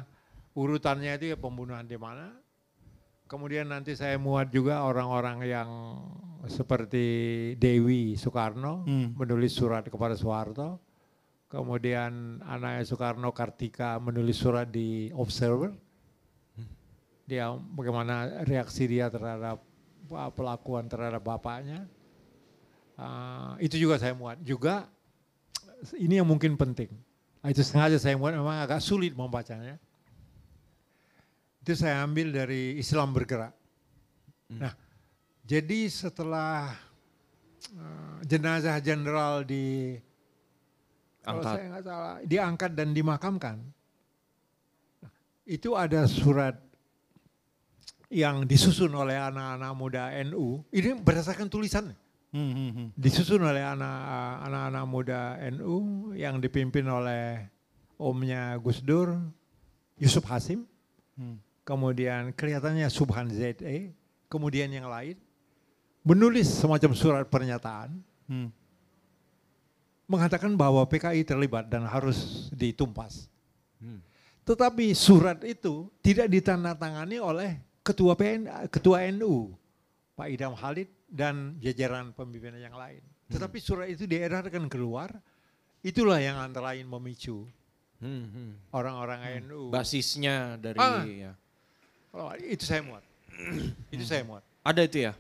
urutannya 0.56 1.16
itu 1.16 1.32
ya 1.32 1.38
pembunuhan 1.40 1.88
di 1.88 1.96
mana. 1.96 2.32
Kemudian 3.26 3.66
nanti 3.68 3.98
saya 3.98 4.22
muat 4.22 4.54
juga 4.54 4.86
orang-orang 4.86 5.42
yang 5.50 5.70
seperti 6.46 7.06
Dewi 7.58 8.14
Soekarno 8.14 8.86
Hmm. 8.86 9.18
menulis 9.18 9.58
surat 9.58 9.82
kepada 9.90 10.14
Soeharto. 10.14 10.78
Kemudian 11.56 12.44
anaknya 12.44 12.84
Soekarno 12.84 13.32
Kartika 13.32 13.96
menulis 13.96 14.36
surat 14.36 14.68
di 14.68 15.08
Observer. 15.16 15.72
Dia 17.24 17.56
bagaimana 17.56 18.44
reaksi 18.44 18.84
dia 18.92 19.08
terhadap 19.08 19.64
pelakuan 20.36 20.92
terhadap 20.92 21.24
bapaknya. 21.24 21.88
Uh, 23.00 23.56
itu 23.64 23.80
juga 23.80 23.96
saya 23.96 24.12
muat. 24.12 24.36
Juga 24.44 24.92
ini 25.96 26.20
yang 26.20 26.28
mungkin 26.28 26.60
penting. 26.60 26.92
Nah, 27.40 27.56
itu 27.56 27.64
sengaja 27.64 27.96
saya 28.04 28.20
muat 28.20 28.36
memang 28.36 28.60
agak 28.60 28.84
sulit 28.84 29.16
membacanya. 29.16 29.80
Itu 31.64 31.72
saya 31.72 32.04
ambil 32.04 32.36
dari 32.36 32.76
Islam 32.76 33.16
bergerak. 33.16 33.56
Nah, 34.52 34.76
jadi 35.48 35.88
setelah 35.88 36.76
uh, 37.80 38.20
jenazah 38.28 38.76
jenderal 38.84 39.48
di 39.48 39.96
kalau 41.26 41.42
Angkat. 41.42 41.56
saya 41.58 41.66
nggak 41.68 41.84
salah 41.84 42.16
diangkat 42.22 42.72
dan 42.72 42.88
dimakamkan, 42.92 43.58
Nah, 45.02 45.12
itu 45.44 45.74
ada 45.74 46.06
surat 46.06 46.56
yang 48.08 48.46
disusun 48.46 48.94
oleh 48.94 49.18
anak-anak 49.18 49.74
muda 49.74 50.04
NU. 50.24 50.62
Ini 50.70 50.96
berdasarkan 50.96 51.50
tulisan 51.50 51.92
Hmm. 52.30 52.52
Hmm. 52.52 52.72
Hmm. 52.72 52.88
disusun 53.00 53.40
oleh 53.40 53.64
anak 53.64 53.96
anak-anak 54.44 54.86
muda 54.86 55.20
NU 55.56 55.76
yang 56.14 56.38
dipimpin 56.38 56.84
oleh 56.84 57.48
omnya 57.96 58.60
Gus 58.60 58.84
Dur, 58.84 59.16
Yusuf 59.96 60.28
Hasim, 60.28 60.68
Hmm. 61.16 61.40
kemudian 61.64 62.36
kelihatannya 62.36 62.92
Subhan 62.92 63.32
ZE, 63.32 63.96
kemudian 64.28 64.68
yang 64.68 64.92
lain 64.92 65.16
menulis 66.04 66.52
semacam 66.52 66.92
surat 66.92 67.26
pernyataan 67.26 68.04
Hmm. 68.28 68.52
Mengatakan 70.06 70.54
bahwa 70.54 70.86
PKI 70.86 71.26
terlibat 71.26 71.70
dan 71.70 71.86
harus 71.86 72.50
ditumpas. 72.54 73.30
Hmm. 73.82 74.02
Tetapi 74.46 74.94
surat 74.94 75.42
itu 75.42 75.90
tidak 76.06 76.30
ditandatangani 76.30 77.18
oleh 77.18 77.58
ketua 77.82 78.14
PN, 78.14 78.46
ketua 78.70 79.06
NU, 79.10 79.54
Pak 80.14 80.28
Idam 80.30 80.54
Khalid 80.54 80.90
dan 81.10 81.58
jajaran 81.62 82.14
pimpinan 82.14 82.58
yang 82.62 82.78
lain. 82.78 83.02
Tetapi 83.30 83.58
surat 83.58 83.90
itu 83.90 84.06
diedarkan 84.06 84.70
keluar, 84.70 85.10
itulah 85.82 86.22
yang 86.22 86.38
antara 86.38 86.74
lain 86.74 86.86
memicu 86.86 87.50
Hmm, 87.96 88.28
hmm. 88.28 88.52
orang-orang 88.76 89.40
NU. 89.48 89.72
Basisnya 89.72 90.60
dari 90.60 90.78
Ah. 90.78 91.02
ya. 91.08 91.32
Oh, 92.12 92.30
itu 92.38 92.68
saya 92.68 92.84
muat. 92.84 93.02
itu 93.96 94.04
saya 94.04 94.22
muat. 94.28 94.44
Ada 94.62 94.84
itu 94.84 94.98
ya? 95.10 95.14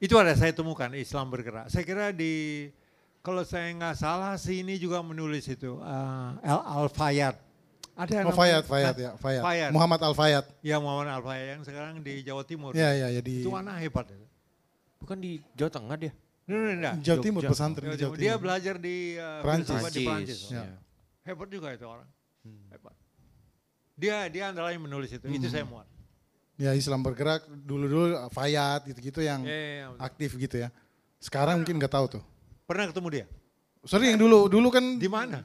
Itu 0.00 0.16
ada 0.16 0.32
saya 0.32 0.50
temukan 0.50 0.88
Islam 0.96 1.28
bergerak. 1.28 1.68
Saya 1.68 1.84
kira 1.84 2.10
di 2.16 2.68
kalau 3.24 3.40
saya 3.42 3.72
nggak 3.72 3.96
salah 3.96 4.36
sih 4.36 4.60
ini 4.60 4.76
juga 4.76 5.00
menulis 5.00 5.48
itu 5.48 5.80
uh, 5.80 6.36
Al 6.44 6.60
Al 6.84 6.88
Fayad. 6.92 7.34
Ada 7.94 8.26
Oh, 8.26 8.34
Fayad, 8.34 8.66
Fayad 8.66 8.94
ya, 8.98 9.10
Fayad. 9.14 9.42
Fayad. 9.46 9.70
Muhammad 9.70 10.00
Al 10.02 10.14
Fayad. 10.18 10.44
Ya 10.60 10.76
Muhammad 10.82 11.14
Al 11.14 11.22
Fayad 11.22 11.46
yang 11.56 11.62
sekarang 11.62 12.02
di 12.02 12.26
Jawa 12.26 12.42
Timur. 12.42 12.74
Ya, 12.74 12.90
ya, 12.90 13.06
ya 13.08 13.22
di 13.22 13.46
Itu 13.46 13.54
anak 13.54 13.78
hebat. 13.80 14.10
itu. 14.10 14.26
Bukan 14.98 15.16
di 15.22 15.38
Jawa 15.54 15.70
Tengah 15.70 15.96
dia? 15.96 16.12
Nah, 16.44 16.58
nah, 16.58 16.74
nah. 16.74 16.94
Jawa 17.00 17.18
Timur, 17.22 17.40
Jogja. 17.40 17.50
pesantren 17.54 17.86
Jawa 17.86 17.94
di 17.94 18.02
Jawa 18.02 18.12
Timur. 18.18 18.24
Dia 18.26 18.34
belajar 18.36 18.74
di 18.82 18.96
uh, 19.14 19.40
Perancis. 19.46 19.68
filsafat 19.70 19.92
di 19.94 20.02
Perancis. 20.04 20.40
Ya. 20.50 20.62
Ya. 20.66 20.76
Hebat 21.24 21.48
juga 21.48 21.68
itu 21.70 21.86
orang. 21.86 22.08
Hebat. 22.74 22.94
Dia 23.94 24.16
dia 24.26 24.44
antara 24.50 24.74
lain 24.74 24.82
menulis 24.82 25.08
itu. 25.14 25.24
Itu 25.30 25.46
saya 25.46 25.62
muat. 25.64 25.86
Ya 26.58 26.74
Islam 26.74 26.98
bergerak 26.98 27.46
dulu-dulu 27.46 28.14
Fayad 28.34 28.90
gitu-gitu 28.90 29.22
yang 29.22 29.46
Ya, 29.46 29.54
ya, 29.54 29.70
ya, 29.86 29.86
aktif 30.02 30.34
gitu 30.34 30.58
ya. 30.58 30.68
Sekarang 31.22 31.62
mungkin 31.62 31.78
nggak 31.78 31.94
tahu 31.94 32.18
tuh. 32.18 32.22
Pernah 32.64 32.88
ketemu 32.88 33.08
dia? 33.12 33.26
Sering 33.84 34.16
dulu, 34.16 34.48
dulu 34.48 34.68
kan 34.68 34.84
Di 34.96 35.06
mana? 35.06 35.44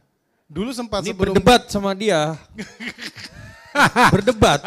dulu 0.49 0.73
sempat 0.73 1.05
Ini 1.05 1.13
sebelum 1.13 1.35
berdebat 1.35 1.69
sama 1.69 1.93
dia. 1.93 2.33
berdebat. 4.13 4.59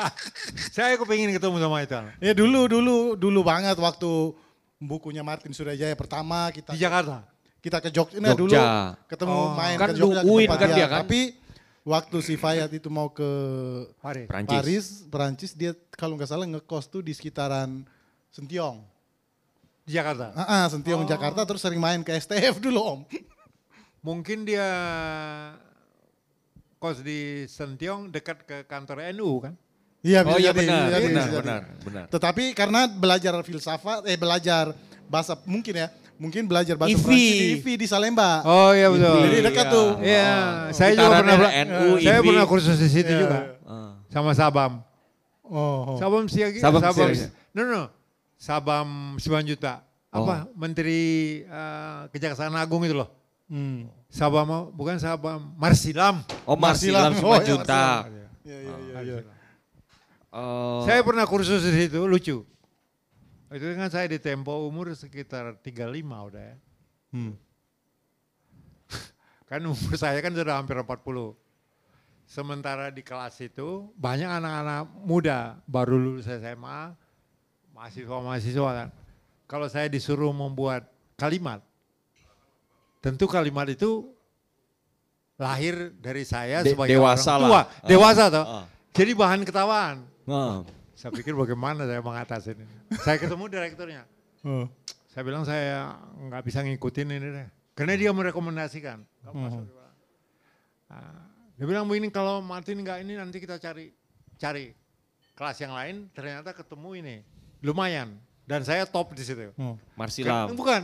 Saya 0.71 0.95
kepingin 0.95 1.35
ketemu 1.35 1.59
sama 1.59 1.83
itu. 1.83 1.99
Ya 2.23 2.33
dulu 2.33 2.71
dulu 2.71 2.97
dulu 3.19 3.41
banget 3.43 3.75
waktu 3.75 4.31
bukunya 4.79 5.27
Martin 5.27 5.51
Surajaya 5.51 5.95
pertama 5.95 6.47
kita 6.51 6.71
Di 6.71 6.79
Jakarta. 6.79 7.27
kita 7.59 7.79
ke 7.79 7.91
Jogja, 7.91 8.19
nah 8.19 8.35
dulu 8.35 8.51
ketemu 9.07 9.35
Oh. 9.39 9.55
main 9.55 9.79
Kan 9.79 9.89
ke 9.91 9.95
Jogja 9.95 10.23
ke 10.23 10.27
tempat 10.27 10.59
kan 10.59 10.69
dia 10.71 10.87
kan? 10.87 11.01
Tapi 11.03 11.21
waktu 11.83 12.17
si 12.21 12.35
Fayad 12.35 12.71
itu 12.71 12.87
mau 12.87 13.07
ke 13.09 13.27
Paris. 13.99 14.27
Perancis. 14.27 14.51
Paris, 14.55 14.85
Perancis 15.09 15.51
dia 15.55 15.71
kalau 15.95 16.15
nggak 16.15 16.27
salah 16.27 16.47
ngekos 16.47 16.87
tuh 16.87 17.03
di 17.03 17.11
sekitaran 17.11 17.87
Sentiong. 18.31 18.83
Di 19.83 19.93
Jakarta. 19.93 20.31
Ah, 20.33 20.47
ah, 20.47 20.65
Sentiong 20.67 21.03
Jakarta 21.05 21.43
terus 21.43 21.59
sering 21.59 21.79
main 21.79 22.01
ke 22.01 22.15
STF 22.15 22.59
dulu 22.59 22.81
Om. 22.81 23.01
Mungkin 24.07 24.43
dia 24.43 24.67
kos 26.79 27.03
di 27.03 27.47
Sentiong 27.47 28.11
dekat 28.11 28.43
ke 28.43 28.57
kantor 28.67 29.11
NU 29.13 29.31
kan? 29.41 29.55
Iya 30.03 30.27
Oh 30.27 30.35
bisa 30.35 30.39
iya 30.39 30.51
jadi, 30.51 30.59
benar, 30.59 30.83
jadi, 30.89 31.07
benar, 31.07 31.07
bisa 31.15 31.31
jadi. 31.31 31.43
benar, 31.47 31.63
benar. 31.87 32.05
Tetapi 32.11 32.45
karena 32.53 32.81
belajar 32.91 33.33
filsafat, 33.41 34.03
eh 34.05 34.19
belajar 34.19 34.75
bahasa 35.07 35.39
mungkin 35.47 35.79
ya, 35.79 35.89
mungkin 36.19 36.43
belajar 36.43 36.75
bahasa 36.75 36.99
IFI. 36.99 37.07
Prancis 37.07 37.31
di 37.31 37.47
IFI 37.55 37.73
di 37.79 37.87
Salemba. 37.87 38.43
Oh 38.43 38.75
iya 38.75 38.91
betul. 38.91 39.19
Jadi 39.23 39.39
dekat 39.41 39.63
Iya. 39.65 39.71
tuh. 39.71 39.89
Iya, 40.03 40.27
Oh. 40.27 40.75
saya 40.75 40.91
juga 40.99 41.09
pernah 41.23 41.37
NU, 41.39 41.87
saya 42.03 42.19
IFI. 42.19 42.27
pernah 42.27 42.47
kursus 42.47 42.77
di 42.77 42.89
situ 42.91 43.13
Iya. 43.15 43.21
juga 43.23 43.39
Ah. 43.63 43.91
sama 44.11 44.35
Sabam. 44.35 44.73
Oh, 45.47 45.95
oh. 45.95 45.97
Sabam 46.03 46.27
Siagi, 46.27 46.59
Sabam 46.59 46.83
Sabam, 46.83 47.07
Siaga. 47.15 47.31
no 47.55 47.63
no, 47.63 47.83
Sabam 48.43 49.15
Simanjuta. 49.23 49.87
Oh. 50.11 50.27
Apa 50.27 50.51
Menteri 50.59 51.01
eh, 51.47 52.01
Kejaksaan 52.11 52.59
Agung 52.59 52.83
itu 52.83 52.99
loh. 52.99 53.07
Hmm. 53.47 53.87
Sabam 54.11 54.75
bukan 54.75 54.99
Sabam 54.99 55.55
Marsilam. 55.55 56.27
Oh 56.43 56.59
Marsilam 56.59 57.15
Marsilam. 57.15 57.23
Oh, 57.23 57.39
5 57.39 57.39
iya, 57.39 57.47
juta. 57.47 57.85
Iya, 58.43 58.59
iya. 58.99 59.19
Oh. 60.35 60.83
Saya 60.83 61.07
pernah 61.07 61.23
kursus 61.23 61.63
di 61.63 61.87
situ 61.87 62.03
lucu. 62.03 62.43
Itu 63.53 63.67
kan 63.79 63.93
saya 63.93 64.11
di 64.11 64.19
tempo 64.19 64.51
umur 64.67 64.91
sekitar 64.97 65.61
35 65.63 66.03
udah 66.03 66.43
ya. 66.43 66.57
Hmm. 67.13 67.37
Kan 69.53 69.61
umur 69.69 69.93
saya 70.01 70.17
kan 70.25 70.33
sudah 70.33 70.57
hampir 70.57 70.73
40. 70.81 70.89
Sementara 72.25 72.89
di 72.89 73.05
kelas 73.05 73.37
itu 73.45 73.93
banyak 73.93 74.25
anak-anak 74.25 74.89
muda 75.05 75.61
baru 75.69 76.01
lulus 76.01 76.25
SMA, 76.25 76.97
mahasiswa-mahasiswa 77.83 78.71
kan. 78.79 78.89
Kalau 79.51 79.67
saya 79.67 79.91
disuruh 79.91 80.31
membuat 80.31 80.87
kalimat, 81.19 81.59
tentu 83.03 83.27
kalimat 83.27 83.67
itu 83.67 84.07
lahir 85.37 85.91
dari 85.99 86.23
saya 86.23 86.63
De- 86.63 86.73
sebagai 86.73 86.95
dewasa 86.95 87.35
orang 87.35 87.43
lah. 87.43 87.49
tua, 87.51 87.61
Ah. 87.83 87.89
dewasa 87.91 88.25
toh. 88.31 88.45
Ah. 88.47 88.65
Jadi 88.95 89.13
bahan 89.19 89.41
ketawaan. 89.43 89.97
Ah. 90.31 90.63
Saya 90.95 91.11
pikir 91.11 91.35
bagaimana 91.35 91.83
saya 91.83 91.99
mengatasi 91.99 92.55
ini. 92.55 92.65
Saya 93.03 93.19
ketemu 93.19 93.45
direkturnya. 93.51 94.03
Oh. 94.47 94.71
Saya 95.11 95.23
bilang 95.27 95.43
saya 95.43 95.99
nggak 96.23 96.43
bisa 96.47 96.63
ngikutin 96.63 97.09
ini 97.11 97.29
deh. 97.35 97.49
Karena 97.75 97.99
dia 97.99 98.15
merekomendasikan. 98.15 99.03
Masuk? 99.27 99.67
Ah, 100.87 101.27
dia 101.59 101.67
bilang 101.67 101.91
begini 101.91 102.13
kalau 102.15 102.39
Martin 102.39 102.79
nggak 102.81 103.03
ini 103.03 103.19
nanti 103.19 103.43
kita 103.43 103.59
cari 103.59 103.91
cari 104.39 104.71
kelas 105.35 105.59
yang 105.59 105.75
lain. 105.75 106.07
Ternyata 106.15 106.55
ketemu 106.55 106.91
ini 107.03 107.17
lumayan 107.63 108.19
dan 108.45 108.61
saya 108.63 108.83
top 108.85 109.15
di 109.15 109.23
situ. 109.23 109.55
Oh. 109.57 109.79
Marsilam. 109.95 110.51
Kan- 110.53 110.59
bukan 110.59 110.83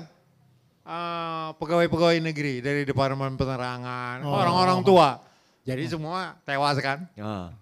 Ah, 0.88 1.52
pegawai-pegawai 1.60 2.16
negeri 2.16 2.64
dari 2.64 2.88
departemen 2.88 3.36
penerangan, 3.36 4.24
Oh. 4.24 4.32
orang-orang 4.32 4.80
tua. 4.80 5.20
Jadi 5.60 5.84
semua 5.84 6.40
tewas 6.48 6.80
kan. 6.80 7.04
Ah. 7.20 7.52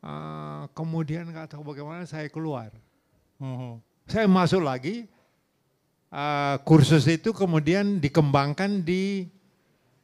Ah, 0.00 0.64
kemudian 0.72 1.28
nggak 1.28 1.52
tahu 1.52 1.60
bagaimana 1.60 2.08
saya 2.08 2.24
keluar. 2.32 2.72
Oh. 3.36 3.76
Saya 4.08 4.24
masuk 4.24 4.64
lagi, 4.64 5.04
eh, 6.08 6.56
kursus 6.64 7.04
itu 7.04 7.36
kemudian 7.36 8.00
dikembangkan 8.00 8.80
di, 8.80 9.28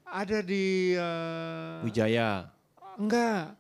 ada 0.05 0.45
di, 0.45 0.93
eh, 1.01 1.81
Wijaya. 1.81 2.45
enggak, 3.01 3.57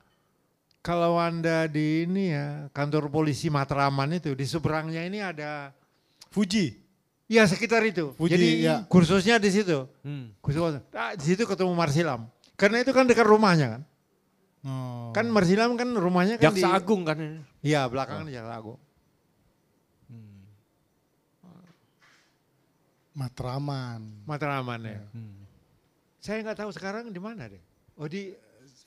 kalau 0.81 1.21
Anda 1.21 1.69
di 1.69 2.09
ini 2.09 2.33
ya, 2.33 2.73
kantor 2.73 3.13
polisi 3.13 3.53
Matraman 3.53 4.17
itu, 4.17 4.33
di 4.33 4.49
seberangnya 4.49 5.05
ini 5.05 5.21
ada, 5.21 5.77
Fuji. 6.33 6.81
ya 7.29 7.45
sekitar 7.45 7.85
itu. 7.85 8.17
Fuji, 8.17 8.33
Jadi 8.33 8.49
ya. 8.65 8.77
kursusnya 8.89 9.37
di 9.37 9.53
situ. 9.53 9.85
Hmm. 10.01 10.33
Kursus, 10.41 10.81
nah, 10.91 11.13
di 11.15 11.25
situ 11.25 11.45
ketemu 11.45 11.73
Marsilam. 11.77 12.27
Karena 12.57 12.81
itu 12.81 12.93
kan 12.93 13.05
dekat 13.05 13.29
rumahnya 13.29 13.79
kan. 13.79 13.83
Oh. 14.61 15.09
Kan 15.17 15.33
Marsilam 15.33 15.77
kan 15.81 15.89
rumahnya 15.89 16.37
kan 16.37 16.53
Jaksa 16.53 16.69
di, 16.69 16.73
Agung 16.77 17.03
kan 17.09 17.17
ini. 17.17 17.41
Iya 17.65 17.89
belakangan 17.89 18.29
di 18.29 18.37
Jaksa 18.37 18.53
Agung. 18.53 18.81
Matraman. 23.17 24.01
Matraman 24.25 24.81
ya. 24.85 25.01
Saya 26.21 26.45
nggak 26.45 26.59
tahu 26.61 26.71
sekarang 26.73 27.09
di 27.09 27.21
mana 27.21 27.49
deh. 27.49 27.61
Oh 27.97 28.09
di 28.09 28.33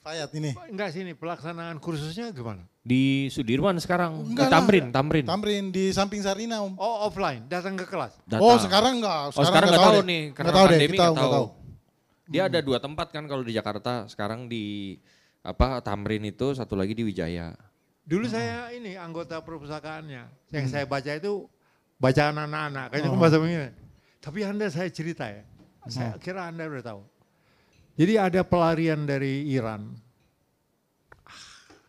Fayat 0.04 0.28
ini. 0.36 0.52
enggak 0.68 0.92
sini 0.92 1.16
pelaksanaan 1.16 1.80
kursusnya 1.80 2.28
gimana? 2.28 2.68
Di 2.84 3.32
Sudirman 3.32 3.80
sekarang. 3.80 4.20
Enggak 4.20 4.46
Eh, 4.46 4.50
lah. 4.52 4.60
Tamrin, 4.60 4.84
Tamrin. 4.92 5.24
Tamrin 5.24 5.64
di 5.72 5.88
samping 5.90 6.20
Sarina 6.20 6.60
om. 6.60 6.76
Oh 6.76 7.08
offline, 7.08 7.48
datang 7.48 7.72
ke 7.72 7.88
kelas. 7.88 8.12
Datang. 8.28 8.44
Oh 8.44 8.60
sekarang 8.60 9.00
enggak. 9.00 9.32
Oh 9.32 9.40
sekarang 9.40 9.72
nggak 9.72 9.80
tahu, 9.82 10.00
nih 10.04 10.22
karena 10.30 10.44
Nggak 10.44 10.54
tahu 10.54 10.66
deh, 10.68 10.76
pandemi 10.76 10.92
kita 10.92 11.00
nggak 11.00 11.12
nggak 11.16 11.24
tahu. 11.24 11.32
tahu. 11.32 11.46
Dia 12.28 12.42
ada 12.44 12.60
dua 12.60 12.78
tempat 12.78 13.06
kan 13.08 13.24
kalau 13.24 13.40
di 13.40 13.52
Jakarta. 13.52 14.04
Sekarang 14.04 14.44
di 14.44 14.64
apa 15.40 15.80
Tamrin 15.80 16.24
itu, 16.24 16.52
satu 16.52 16.76
lagi 16.76 16.92
di 16.92 17.00
Wijaya. 17.00 17.56
Dulu 18.04 18.28
saya 18.28 18.68
ini 18.70 19.00
anggota 19.00 19.40
perpustakaannya. 19.40 20.52
Yang 20.52 20.66
saya 20.68 20.84
baca 20.84 21.16
itu 21.16 21.48
bacaan 21.96 22.36
anak-anak. 22.38 22.92
Kayaknya 22.92 23.08
kan 23.08 23.16
bahasa 23.16 23.36
begini. 23.40 23.68
Tapi 24.20 24.38
Anda 24.44 24.68
saya 24.68 24.92
cerita 24.92 25.24
ya. 25.24 25.40
Saya 25.88 26.12
kira 26.20 26.44
Anda 26.44 26.68
udah 26.68 26.84
tahu. 26.84 27.00
Jadi 27.94 28.18
ada 28.18 28.42
pelarian 28.42 29.06
dari 29.06 29.46
Iran. 29.54 29.94
Ah, 31.22 31.38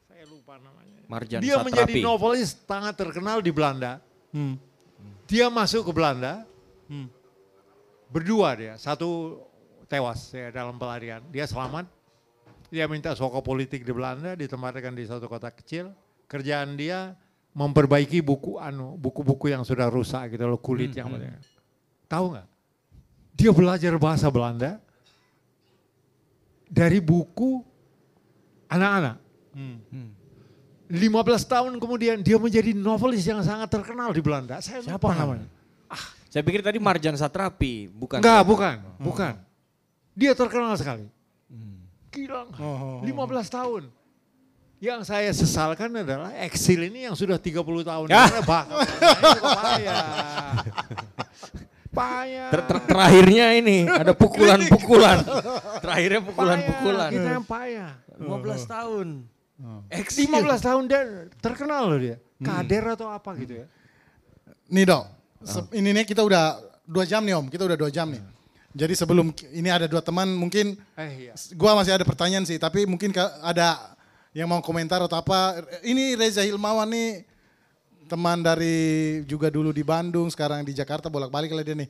saya 0.05 0.23
lupa 0.29 0.61
namanya. 0.61 1.01
Marjan 1.09 1.41
Dia 1.41 1.57
menjadi 1.61 1.93
Satrapi. 1.97 2.05
novelis 2.05 2.49
sangat 2.61 2.93
terkenal 2.93 3.41
di 3.41 3.49
Belanda. 3.49 3.97
Hmm. 4.29 4.57
Dia 5.25 5.49
masuk 5.49 5.89
ke 5.89 5.91
Belanda, 5.93 6.45
Hmm. 6.85 7.09
berdua 8.13 8.53
dia, 8.53 8.73
satu 8.77 9.41
tewas 9.89 10.29
ya 10.29 10.53
dalam 10.53 10.77
pelarian. 10.77 11.25
Dia 11.33 11.49
selamat, 11.49 11.89
dia 12.69 12.85
minta 12.85 13.17
soko 13.17 13.41
politik 13.41 13.81
di 13.81 13.89
Belanda, 13.89 14.37
ditempatkan 14.37 14.93
di 14.93 15.09
satu 15.09 15.25
kota 15.25 15.49
kecil. 15.49 15.89
Kerjaan 16.29 16.77
dia 16.77 17.17
memperbaiki 17.57 18.21
buku 18.21 18.61
anu, 18.61 18.93
buku-buku 19.01 19.49
yang 19.49 19.65
sudah 19.65 19.89
rusak 19.89 20.37
gitu 20.37 20.45
loh, 20.45 20.61
kulit 20.61 20.93
yang 20.93 21.09
apa 21.09 21.41
Tahu 22.05 22.25
nggak? 22.37 22.47
Dia 23.33 23.49
belajar 23.49 23.93
bahasa 23.97 24.29
Belanda 24.29 24.77
dari 26.69 26.99
buku 26.99 27.61
anak-anak. 28.69 29.17
Hmm. 29.55 30.11
15 30.85 31.01
tahun 31.49 31.71
kemudian 31.81 32.21
dia 32.21 32.37
menjadi 32.37 32.75
novelis 32.77 33.25
yang 33.25 33.41
sangat 33.41 33.71
terkenal 33.73 34.13
di 34.13 34.21
Belanda. 34.21 34.61
Saya 34.61 34.85
lupa 34.85 35.17
namanya. 35.17 35.49
Saya 36.29 36.43
pikir 36.43 36.59
tadi 36.59 36.77
Marjan 36.83 37.15
Satrapi, 37.15 37.87
bukan. 37.89 38.19
Enggak, 38.19 38.43
bukan, 38.43 38.75
bukan. 38.99 39.33
Dia 40.13 40.35
terkenal 40.35 40.75
sekali. 40.75 41.07
Gila, 42.11 42.47
Oh, 42.59 42.63
oh, 42.63 43.03
oh. 43.03 43.27
15 43.27 43.47
tahun. 43.51 43.83
Yang 44.79 45.01
saya 45.07 45.31
sesalkan 45.31 45.91
adalah 45.95 46.35
eksil 46.43 46.91
ini 46.91 47.07
yang 47.07 47.15
sudah 47.15 47.39
30 47.39 47.63
tahun. 47.63 48.07
Ya. 48.11 48.27
Karena 48.27 48.43
bakal 48.43 48.77
ini 49.79 49.87
payah. 51.95 52.49
Ter- 52.51 52.65
ter- 52.67 52.85
terakhirnya 52.85 53.45
ini 53.55 53.77
ada 53.87 54.11
pukulan-pukulan. 54.11 55.17
Terakhirnya 55.79 56.21
pukulan-pukulan. 56.21 57.09
Kita 57.09 57.29
yang 57.33 57.47
payah. 57.47 57.91
15 58.15 58.63
tahun. 58.67 59.07
Eksil. 59.87 60.27
15 60.29 60.59
tahun 60.61 60.83
dia 60.85 61.01
terkenal 61.39 61.87
loh 61.87 61.99
dia. 61.99 62.19
Hmm. 62.35 62.45
Kader 62.45 62.83
atau 62.93 63.07
apa 63.07 63.31
gitu 63.39 63.63
ya. 63.63 63.65
Nih 64.67 64.83
dok, 64.83 65.03
se- 65.41 65.71
ini 65.71 65.95
nih 65.95 66.03
kita 66.03 66.19
udah 66.19 66.59
dua 66.83 67.07
jam 67.07 67.23
nih 67.23 67.33
om, 67.33 67.47
kita 67.47 67.63
udah 67.63 67.77
dua 67.77 67.87
jam 67.87 68.11
nih. 68.11 68.19
Jadi 68.75 68.91
sebelum 68.91 69.31
ini 69.55 69.71
ada 69.71 69.87
dua 69.87 70.03
teman 70.03 70.27
mungkin 70.27 70.75
Eh 70.99 71.31
iya. 71.31 71.33
gua 71.55 71.79
masih 71.79 71.95
ada 71.95 72.03
pertanyaan 72.03 72.43
sih, 72.43 72.59
tapi 72.59 72.83
mungkin 72.83 73.15
ada 73.39 73.95
yang 74.35 74.51
mau 74.51 74.59
komentar 74.59 74.99
atau 74.99 75.15
apa. 75.15 75.63
Ini 75.79 76.19
Reza 76.19 76.43
Hilmawan 76.43 76.91
nih 76.91 77.23
teman 78.05 78.39
dari 78.41 79.21
juga 79.25 79.49
dulu 79.49 79.73
di 79.73 79.81
Bandung, 79.81 80.29
sekarang 80.29 80.61
di 80.63 80.73
Jakarta 80.73 81.09
bolak-balik 81.09 81.51
lah 81.51 81.65
dia 81.65 81.75
nih. 81.77 81.89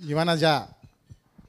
Gimana 0.00 0.38
Ja? 0.38 0.70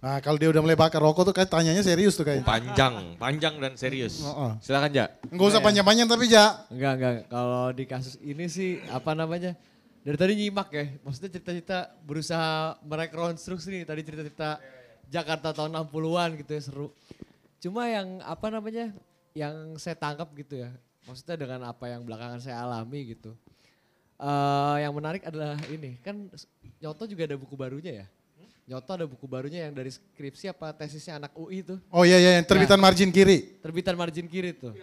Nah 0.01 0.17
kalau 0.17 0.41
dia 0.41 0.49
udah 0.49 0.65
mulai 0.65 0.73
bakar 0.73 0.97
rokok 0.97 1.29
tuh 1.29 1.35
kayak 1.37 1.53
tanyanya 1.53 1.85
serius 1.85 2.17
tuh 2.17 2.25
kayak. 2.25 2.41
Panjang, 2.41 3.15
panjang 3.21 3.53
dan 3.61 3.77
serius. 3.77 4.25
Oh, 4.25 4.49
oh. 4.49 4.51
Silakan 4.57 4.89
Ja. 4.91 5.13
Enggak 5.29 5.47
usah 5.53 5.61
panjang-panjang 5.61 6.07
tapi 6.09 6.25
Ja. 6.25 6.65
Enggak, 6.73 6.93
enggak. 6.97 7.13
Kalau 7.29 7.65
di 7.69 7.85
kasus 7.85 8.17
ini 8.25 8.49
sih 8.49 8.81
apa 8.89 9.13
namanya? 9.13 9.53
Dari 10.01 10.17
tadi 10.17 10.33
nyimak 10.33 10.73
ya. 10.73 10.85
Maksudnya 11.05 11.29
cerita-cerita 11.37 11.93
berusaha 12.01 12.81
merekonstruksi 12.81 13.69
nih 13.69 13.83
tadi 13.85 14.01
cerita-cerita 14.01 14.57
Jakarta 15.05 15.53
tahun 15.53 15.77
60-an 15.85 16.29
gitu 16.41 16.51
ya 16.57 16.61
seru. 16.65 16.87
Cuma 17.61 17.85
yang 17.85 18.25
apa 18.25 18.49
namanya? 18.49 18.89
Yang 19.37 19.77
saya 19.77 19.93
tangkap 19.93 20.33
gitu 20.33 20.65
ya. 20.65 20.73
Maksudnya 21.09 21.35
dengan 21.37 21.59
apa 21.65 21.89
yang 21.89 22.05
belakangan 22.05 22.39
saya 22.41 22.61
alami 22.61 23.17
gitu. 23.17 23.33
Eh 24.21 24.77
yang 24.85 24.93
menarik 24.93 25.25
adalah 25.25 25.57
ini, 25.73 25.97
kan 26.05 26.29
Nyoto 26.77 27.09
juga 27.09 27.25
ada 27.25 27.37
buku 27.37 27.57
barunya 27.57 28.05
ya. 28.05 28.07
Nyoto 28.69 28.91
ada 28.93 29.05
buku 29.09 29.25
barunya 29.25 29.65
yang 29.65 29.73
dari 29.73 29.89
skripsi 29.89 30.53
apa 30.53 30.69
tesisnya 30.77 31.17
anak 31.17 31.33
UI 31.33 31.65
tuh. 31.65 31.81
Oh 31.89 32.05
iya 32.05 32.21
iya 32.21 32.31
yang 32.37 32.45
terbitan 32.45 32.77
margin 32.77 33.09
kiri. 33.09 33.57
Terbitan 33.59 33.97
margin 33.97 34.29
kiri 34.29 34.53
tuh. 34.53 34.77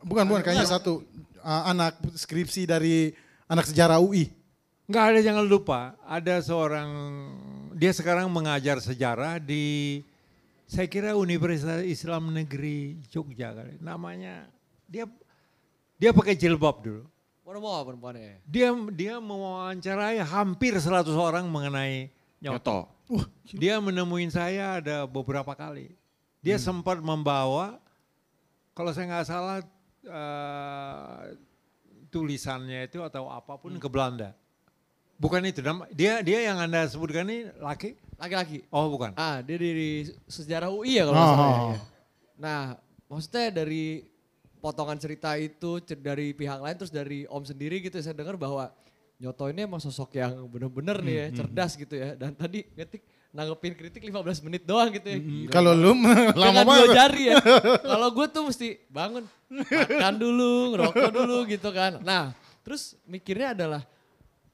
Bukan 0.00 0.24
bukan 0.24 0.42
kayaknya 0.44 0.68
satu 0.68 1.04
uh, 1.40 1.62
anak 1.72 1.96
skripsi 2.16 2.68
dari 2.68 3.12
anak 3.48 3.68
sejarah 3.68 4.00
UI. 4.00 4.28
Enggak 4.90 5.04
ada 5.14 5.20
jangan 5.22 5.44
lupa, 5.46 5.94
ada 6.02 6.42
seorang 6.42 6.88
dia 7.78 7.94
sekarang 7.94 8.26
mengajar 8.28 8.82
sejarah 8.82 9.38
di 9.38 10.02
saya 10.70 10.86
kira 10.86 11.18
Universitas 11.18 11.82
Islam 11.82 12.30
Negeri 12.30 13.02
Jogja 13.10 13.50
kali. 13.50 13.82
Namanya 13.82 14.46
dia 14.86 15.10
dia 15.98 16.14
pakai 16.14 16.38
jilbab 16.38 16.78
dulu. 16.78 17.02
Mau 17.42 17.82
perempuannya 17.82 18.22
ya? 18.22 18.36
Dia 18.46 18.68
dia 18.94 19.14
mewawancarai 19.18 20.22
hampir 20.22 20.78
100 20.78 21.10
orang 21.18 21.50
mengenai 21.50 22.06
nyoto. 22.38 22.86
Dia 23.50 23.82
menemuin 23.82 24.30
saya 24.30 24.78
ada 24.78 25.02
beberapa 25.10 25.50
kali. 25.58 25.90
Dia 26.38 26.62
sempat 26.62 27.02
membawa 27.02 27.82
kalau 28.70 28.94
saya 28.94 29.10
nggak 29.10 29.26
salah 29.26 29.58
eh, 30.06 31.34
tulisannya 32.14 32.86
itu 32.86 33.02
atau 33.02 33.26
apa 33.26 33.58
pun 33.58 33.74
ke 33.74 33.88
Belanda. 33.90 34.38
Bukan 35.18 35.42
itu, 35.42 35.60
dia 35.90 36.22
dia 36.22 36.38
yang 36.46 36.62
anda 36.62 36.86
sebutkan 36.86 37.26
ini 37.26 37.50
laki? 37.58 37.98
Laki-laki. 38.20 38.58
Oh 38.68 38.92
bukan. 38.92 39.16
Ah, 39.16 39.40
dia 39.40 39.56
dari 39.56 40.04
sejarah 40.28 40.68
UI 40.68 41.00
ya 41.00 41.08
kalau 41.08 41.16
Oh, 41.16 41.24
salah 41.26 41.40
oh, 41.40 41.70
ya. 41.72 41.78
Nah, 42.36 42.60
maksudnya 43.08 43.48
dari 43.50 44.04
potongan 44.60 45.00
cerita 45.00 45.32
itu 45.34 45.80
dari 45.96 46.36
pihak 46.36 46.60
lain 46.60 46.76
terus 46.76 46.92
dari 46.92 47.24
Om 47.24 47.48
sendiri 47.48 47.80
gitu 47.80 47.96
saya 47.98 48.12
dengar 48.12 48.36
bahwa 48.36 48.68
Nyoto 49.16 49.48
ini 49.48 49.64
emang 49.64 49.80
sosok 49.80 50.16
yang 50.16 50.48
bener-bener 50.48 50.96
nih 51.00 51.16
ya, 51.16 51.26
cerdas 51.34 51.76
gitu 51.76 51.92
ya. 51.92 52.16
Dan 52.16 52.32
tadi 52.32 52.64
ngetik 52.72 53.04
nanggepin 53.30 53.76
kritik 53.76 54.00
15 54.02 54.16
menit 54.44 54.64
doang 54.64 54.88
gitu 54.90 55.04
ya. 55.06 55.18
Gila. 55.20 55.50
Kalau 55.52 55.72
lu 55.72 55.92
lama 55.92 56.32
Dengan 56.32 56.64
dua 56.64 56.72
banget. 56.72 56.96
jari 56.96 57.22
ya. 57.28 57.36
Kalau 57.84 58.08
gue 58.10 58.26
tuh 58.28 58.42
mesti 58.48 58.68
bangun, 58.88 59.24
makan 59.52 60.14
dulu, 60.16 60.52
ngerokok 60.72 61.10
dulu 61.12 61.36
gitu 61.48 61.68
kan. 61.68 62.00
Nah, 62.00 62.32
terus 62.64 62.96
mikirnya 63.04 63.52
adalah 63.52 63.84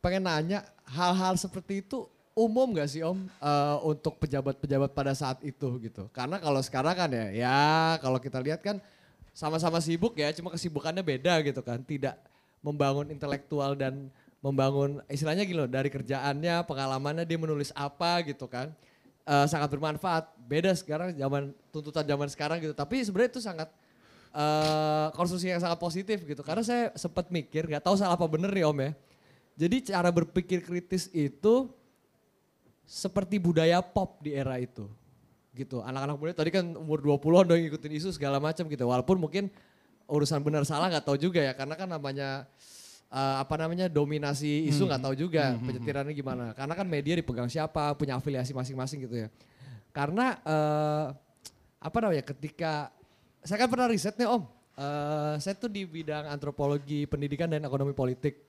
pengen 0.02 0.26
nanya 0.26 0.66
hal-hal 0.82 1.38
seperti 1.38 1.86
itu 1.86 2.10
umum 2.36 2.76
gak 2.76 2.92
sih 2.92 3.00
Om 3.00 3.16
eh, 3.24 3.76
untuk 3.88 4.20
pejabat-pejabat 4.20 4.92
pada 4.92 5.16
saat 5.16 5.40
itu 5.40 5.80
gitu. 5.80 6.12
Karena 6.12 6.36
kalau 6.36 6.60
sekarang 6.60 6.92
kan 6.92 7.08
ya, 7.08 7.26
ya 7.32 7.60
kalau 8.04 8.20
kita 8.20 8.38
lihat 8.44 8.60
kan 8.60 8.76
sama-sama 9.32 9.80
sibuk 9.80 10.12
ya, 10.20 10.28
cuma 10.36 10.52
kesibukannya 10.52 11.00
beda 11.00 11.40
gitu 11.40 11.64
kan. 11.64 11.80
Tidak 11.80 12.12
membangun 12.60 13.08
intelektual 13.08 13.72
dan 13.72 14.12
membangun 14.44 15.00
istilahnya 15.08 15.48
gitu 15.48 15.64
loh, 15.64 15.70
dari 15.70 15.88
kerjaannya, 15.88 16.68
pengalamannya 16.68 17.24
dia 17.24 17.40
menulis 17.40 17.72
apa 17.72 18.20
gitu 18.28 18.44
kan. 18.44 18.68
Eh, 19.24 19.46
sangat 19.48 19.72
bermanfaat. 19.72 20.28
Beda 20.36 20.76
sekarang 20.76 21.16
zaman 21.16 21.56
tuntutan 21.72 22.04
zaman 22.04 22.28
sekarang 22.28 22.60
gitu. 22.60 22.76
Tapi 22.76 23.00
sebenarnya 23.00 23.32
itu 23.32 23.42
sangat 23.42 23.72
eh 24.36 25.08
konstruksi 25.16 25.48
yang 25.48 25.64
sangat 25.64 25.80
positif 25.80 26.20
gitu. 26.20 26.44
Karena 26.44 26.60
saya 26.60 26.92
sempat 27.00 27.32
mikir, 27.32 27.64
nggak 27.64 27.80
tahu 27.80 27.96
salah 27.96 28.20
apa 28.20 28.28
bener 28.28 28.52
nih 28.52 28.68
Om 28.68 28.78
ya. 28.84 28.90
Jadi 29.56 29.76
cara 29.88 30.12
berpikir 30.12 30.60
kritis 30.60 31.08
itu 31.16 31.72
seperti 32.86 33.42
budaya 33.42 33.82
pop 33.82 34.22
di 34.22 34.32
era 34.32 34.56
itu. 34.62 34.86
Gitu. 35.52 35.82
Anak-anak 35.82 36.16
muda 36.16 36.32
tadi 36.32 36.54
kan 36.54 36.64
umur 36.78 37.02
20-an 37.02 37.50
udah 37.50 37.58
ngikutin 37.58 37.92
isu 37.98 38.14
segala 38.14 38.38
macam 38.38 38.64
gitu. 38.70 38.86
Walaupun 38.86 39.18
mungkin 39.18 39.50
urusan 40.06 40.38
benar 40.40 40.62
salah 40.62 40.86
nggak 40.86 41.02
tahu 41.02 41.18
juga 41.18 41.42
ya 41.42 41.50
karena 41.50 41.74
kan 41.74 41.90
namanya 41.90 42.46
eh, 43.10 43.36
apa 43.42 43.58
namanya 43.58 43.90
dominasi 43.90 44.70
isu 44.70 44.86
nggak 44.86 45.02
tahu 45.02 45.14
juga 45.18 45.58
penyetirannya 45.58 46.14
gimana. 46.14 46.54
Karena 46.54 46.74
kan 46.78 46.86
media 46.86 47.18
dipegang 47.18 47.50
siapa, 47.50 47.92
punya 47.98 48.16
afiliasi 48.16 48.54
masing-masing 48.54 49.10
gitu 49.10 49.26
ya. 49.26 49.28
Karena 49.90 50.38
eh, 50.46 51.06
apa 51.82 51.98
namanya 51.98 52.22
ketika 52.22 52.94
saya 53.42 53.66
kan 53.66 53.68
pernah 53.68 53.90
riset 53.90 54.14
nih 54.14 54.30
Om. 54.30 54.42
Eh, 54.76 55.34
saya 55.42 55.54
tuh 55.58 55.72
di 55.72 55.88
bidang 55.88 56.30
antropologi 56.30 57.08
pendidikan 57.10 57.50
dan 57.50 57.66
ekonomi 57.66 57.96
politik. 57.96 58.46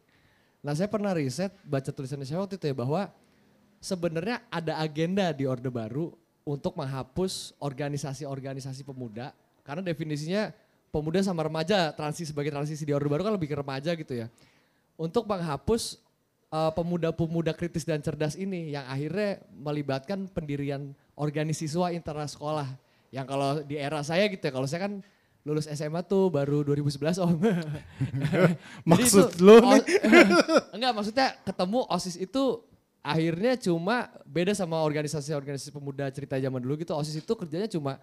Nah 0.61 0.75
saya 0.75 0.91
pernah 0.91 1.15
riset 1.15 1.55
baca 1.63 1.87
tulisannya 1.87 2.27
saya 2.27 2.43
waktu 2.43 2.59
itu 2.59 2.67
ya 2.67 2.75
bahwa 2.75 3.07
sebenarnya 3.79 4.43
ada 4.49 4.81
agenda 4.81 5.29
di 5.31 5.45
Orde 5.45 5.69
Baru 5.69 6.13
untuk 6.47 6.79
menghapus 6.79 7.57
organisasi-organisasi 7.59 8.87
pemuda 8.87 9.35
karena 9.67 9.83
definisinya 9.83 10.55
pemuda 10.89 11.19
sama 11.19 11.43
remaja 11.43 11.91
transisi 11.91 12.31
sebagai 12.31 12.49
transisi 12.55 12.87
di 12.87 12.95
Orde 12.95 13.11
Baru 13.11 13.21
kan 13.27 13.35
lebih 13.35 13.51
ke 13.51 13.57
remaja 13.59 13.91
gitu 13.93 14.13
ya. 14.15 14.31
Untuk 14.97 15.27
menghapus 15.29 15.99
eh, 16.49 16.71
pemuda-pemuda 16.73 17.51
kritis 17.53 17.83
dan 17.85 17.99
cerdas 18.01 18.33
ini 18.39 18.73
yang 18.73 18.87
akhirnya 18.87 19.43
melibatkan 19.53 20.25
pendirian 20.31 20.95
organisiswa 21.13 21.91
internasekolah 21.91 22.65
yang 23.11 23.23
kalau 23.27 23.63
di 23.63 23.75
era 23.79 24.03
saya 24.03 24.27
gitu 24.27 24.41
ya 24.41 24.51
kalau 24.51 24.67
saya 24.67 24.87
kan 24.89 24.99
lulus 25.47 25.63
SMA 25.71 26.03
tuh 26.03 26.27
baru 26.27 26.59
2011 26.59 27.23
om. 27.23 27.39
Maksud 28.91 29.31
itu 29.31 29.43
lu 29.47 29.55
nih? 29.63 29.79
o- 29.79 29.85
enggak 30.75 30.91
maksudnya 30.91 31.27
ketemu 31.47 31.87
OSIS 31.87 32.19
itu 32.19 32.43
akhirnya 33.07 33.55
cuma 33.55 34.11
beda 34.27 34.51
sama 34.51 34.83
organisasi-organisasi 34.83 35.71
pemuda 35.71 36.11
cerita 36.11 36.35
zaman 36.35 36.59
dulu 36.59 36.75
gitu. 36.83 36.91
OSIS 36.91 37.23
itu 37.23 37.33
kerjanya 37.39 37.71
cuma 37.71 37.95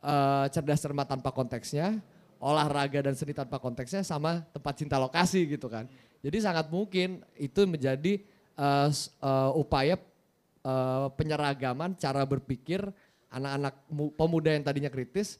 eh, 0.00 0.46
cerdas 0.48 0.80
cermat 0.80 1.04
tanpa 1.04 1.28
konteksnya, 1.28 2.00
olahraga 2.40 3.04
dan 3.04 3.12
seni 3.12 3.36
tanpa 3.36 3.60
konteksnya 3.60 4.00
sama 4.00 4.40
tempat 4.56 4.74
cinta 4.80 4.96
lokasi 4.96 5.44
gitu 5.44 5.68
kan. 5.68 5.84
Jadi 6.24 6.36
sangat 6.40 6.72
mungkin 6.72 7.20
itu 7.36 7.60
menjadi 7.68 8.24
s- 8.88 9.12
eh, 9.20 9.50
upaya 9.56 10.00
eh, 10.64 11.06
penyeragaman 11.16 11.96
cara 11.96 12.24
berpikir 12.24 12.80
anak-anak 13.30 13.74
mu- 13.92 14.12
pemuda 14.16 14.50
yang 14.56 14.64
tadinya 14.64 14.90
kritis 14.92 15.36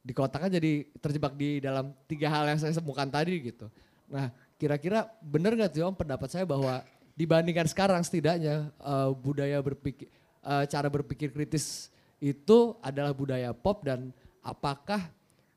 di 0.00 0.16
kotaknya 0.16 0.56
jadi 0.56 0.88
terjebak 1.04 1.36
di 1.36 1.60
dalam 1.60 1.92
tiga 2.08 2.32
hal 2.32 2.48
yang 2.48 2.56
saya 2.60 2.72
sebutkan 2.72 3.12
tadi 3.12 3.44
gitu. 3.44 3.68
Nah 4.08 4.32
kira-kira 4.56 5.06
benar 5.20 5.52
nggak 5.54 5.70
sih 5.70 5.84
om 5.84 5.94
pendapat 5.94 6.28
saya 6.32 6.44
bahwa 6.48 6.80
dibandingkan 7.18 7.66
sekarang 7.66 7.98
setidaknya 8.06 8.70
eh, 8.70 9.10
budaya 9.18 9.58
berpikir, 9.58 10.06
eh, 10.46 10.64
cara 10.70 10.86
berpikir 10.86 11.34
kritis 11.34 11.90
itu 12.22 12.78
adalah 12.78 13.10
budaya 13.10 13.50
pop 13.50 13.82
dan 13.82 14.14
apakah 14.38 15.02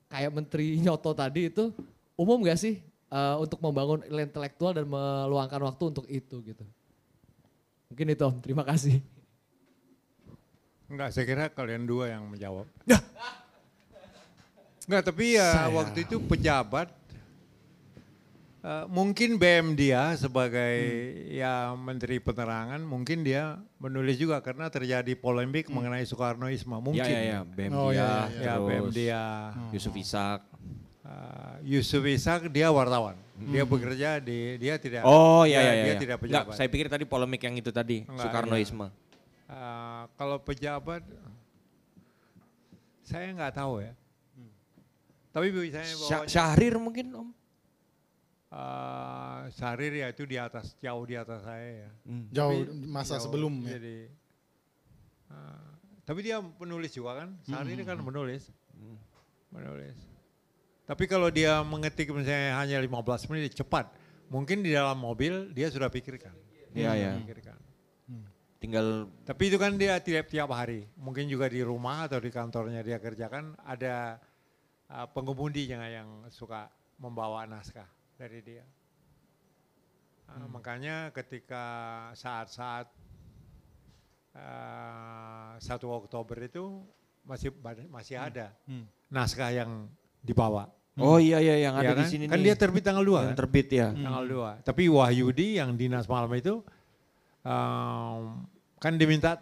kayak 0.10 0.34
Menteri 0.34 0.74
Nyoto 0.84 1.14
tadi 1.14 1.54
itu 1.54 1.70
umum 2.18 2.42
gak 2.42 2.58
sih 2.58 2.82
eh, 3.14 3.36
untuk 3.38 3.62
membangun 3.62 4.02
intelektual 4.10 4.74
dan 4.74 4.90
meluangkan 4.90 5.62
waktu 5.62 5.84
untuk 5.94 6.10
itu 6.10 6.42
gitu. 6.42 6.66
Mungkin 7.94 8.08
itu 8.10 8.24
om, 8.26 8.36
terima 8.42 8.66
kasih. 8.66 9.04
Enggak, 10.88 11.12
saya 11.14 11.24
kira 11.28 11.46
kalian 11.52 11.84
dua 11.86 12.12
yang 12.12 12.24
menjawab. 12.28 12.68
Enggak, 14.88 15.04
tapi 15.08 15.36
ya 15.38 15.72
waktu 15.72 16.08
itu 16.08 16.20
pejabat 16.24 16.90
eh, 18.62 18.86
mungkin 18.88 19.36
BM 19.36 19.74
dia 19.74 20.14
sebagai 20.16 20.76
ya 21.28 21.74
Menteri 21.74 22.18
Penerangan 22.18 22.80
mungkin 22.80 23.22
dia 23.22 23.58
menulis 23.78 24.16
juga 24.16 24.40
karena 24.40 24.68
terjadi 24.68 25.14
polemik 25.14 25.68
mengenai 25.68 26.04
Soekarnoisme 26.04 26.72
Ya 26.72 26.80
mungkin. 26.80 27.02
ya 27.08 27.22
ya, 27.22 27.40
BM 27.44 27.72
Oh, 27.72 27.90
dia, 27.90 27.98
ya, 27.98 28.12
ya, 28.30 28.44
Ya, 28.44 28.54
BM 28.58 28.86
dia. 28.92 29.24
Yusuf 29.70 29.92
Ishak. 29.92 30.46
Eh, 31.02 31.56
Yusuf 31.68 32.04
Ishak 32.04 32.48
dia 32.48 32.70
wartawan. 32.70 33.18
Dia 33.42 33.66
bekerja 33.66 34.22
di 34.22 34.56
dia 34.56 34.78
tidak 34.78 35.02
Oh 35.02 35.42
iya 35.44 35.58
dia, 35.58 35.66
iya 35.66 35.74
dia 35.74 35.86
iya. 35.88 35.98
tidak 35.98 36.18
Enggak, 36.22 36.54
saya 36.54 36.70
pikir 36.70 36.86
tadi 36.88 37.04
polemik 37.04 37.42
yang 37.42 37.56
itu 37.56 37.70
tadi, 37.70 38.06
Enggak, 38.06 38.22
Soekarnoisme. 38.22 38.88
Eh, 39.48 40.04
kalau 40.14 40.38
pejabat, 40.38 41.02
saya 43.02 43.34
nggak 43.34 43.54
tahu 43.54 43.82
ya. 43.82 43.94
Tapi 45.32 45.48
misalnya 45.50 45.90
Syah- 45.90 46.22
bahwa 46.22 46.28
Syahrir 46.28 46.76
mungkin 46.78 47.06
Om. 47.10 47.30
Eh, 48.52 49.40
Syahrir 49.56 49.94
ya 49.96 50.08
itu 50.12 50.28
di 50.28 50.36
atas, 50.36 50.76
jauh 50.84 51.04
di 51.08 51.16
atas 51.16 51.48
saya 51.48 51.88
ya. 51.88 51.90
Jauh 52.32 52.68
Tapi 52.68 52.88
masa 52.92 53.16
jauh, 53.18 53.32
sebelum 53.32 53.54
ya. 53.64 53.80
Jadi, 53.80 53.98
eh, 55.32 55.68
tapi 56.04 56.20
dia 56.22 56.44
penulis 56.44 56.92
juga 56.92 57.24
kan, 57.24 57.30
Syahrir 57.48 57.80
kan 57.88 57.98
menulis, 58.04 58.52
menulis. 59.50 59.98
Tapi 60.84 61.08
kalau 61.08 61.32
dia 61.32 61.64
mengetik 61.64 62.12
misalnya 62.12 62.60
hanya 62.60 62.78
15 62.84 63.32
menit 63.32 63.56
cepat, 63.56 63.88
mungkin 64.28 64.60
di 64.60 64.76
dalam 64.76 65.00
mobil 65.00 65.56
dia 65.56 65.72
sudah 65.72 65.88
pikirkan. 65.88 66.36
Iya, 66.76 66.92
Dia 66.92 66.92
iya. 66.96 67.12
Pikirkan. 67.16 67.60
Tinggal 68.62 69.10
Tapi 69.26 69.50
itu 69.50 69.58
kan 69.58 69.74
dia 69.74 69.98
tiap 69.98 70.30
tiap 70.30 70.54
hari, 70.54 70.86
mungkin 70.94 71.26
juga 71.26 71.50
di 71.50 71.66
rumah 71.66 72.06
atau 72.06 72.22
di 72.22 72.30
kantornya 72.30 72.86
dia 72.86 73.02
kerjakan 73.02 73.58
ada 73.66 74.22
uh, 74.86 75.10
pengemudinya 75.10 75.82
yang 75.90 76.30
suka 76.30 76.70
membawa 77.02 77.50
naskah 77.50 77.90
dari 78.22 78.40
dia. 78.46 78.62
Uh, 80.30 80.46
Makanya 80.54 81.10
ketika 81.10 81.66
saat-saat 82.14 82.86
uh, 84.38 85.58
1 85.58 85.66
Oktober 85.90 86.38
itu 86.38 86.86
masih 87.26 87.50
masih 87.90 88.16
ada 88.18 88.54
naskah 89.10 89.50
yang 89.50 89.90
dibawa. 90.22 90.70
Oh 91.00 91.18
iya 91.18 91.40
iya 91.42 91.66
yang 91.66 91.76
Ya 91.80 91.88
ada 91.88 91.94
di 91.98 92.04
kan? 92.06 92.10
sini 92.12 92.24
Kan 92.28 92.38
nih. 92.44 92.52
dia 92.52 92.56
terbit 92.60 92.84
tanggal 92.84 93.02
2 93.02 93.10
yang 93.10 93.32
kan? 93.34 93.40
terbit 93.42 93.68
ya. 93.72 93.90
tanggal 93.90 94.26
2. 94.62 94.68
Tapi 94.68 94.84
Wahyudi 94.86 95.48
yang 95.58 95.74
dinas 95.74 96.06
malam 96.06 96.30
itu 96.36 96.62
um, 97.42 98.46
kan 98.78 98.94
diminta 99.00 99.40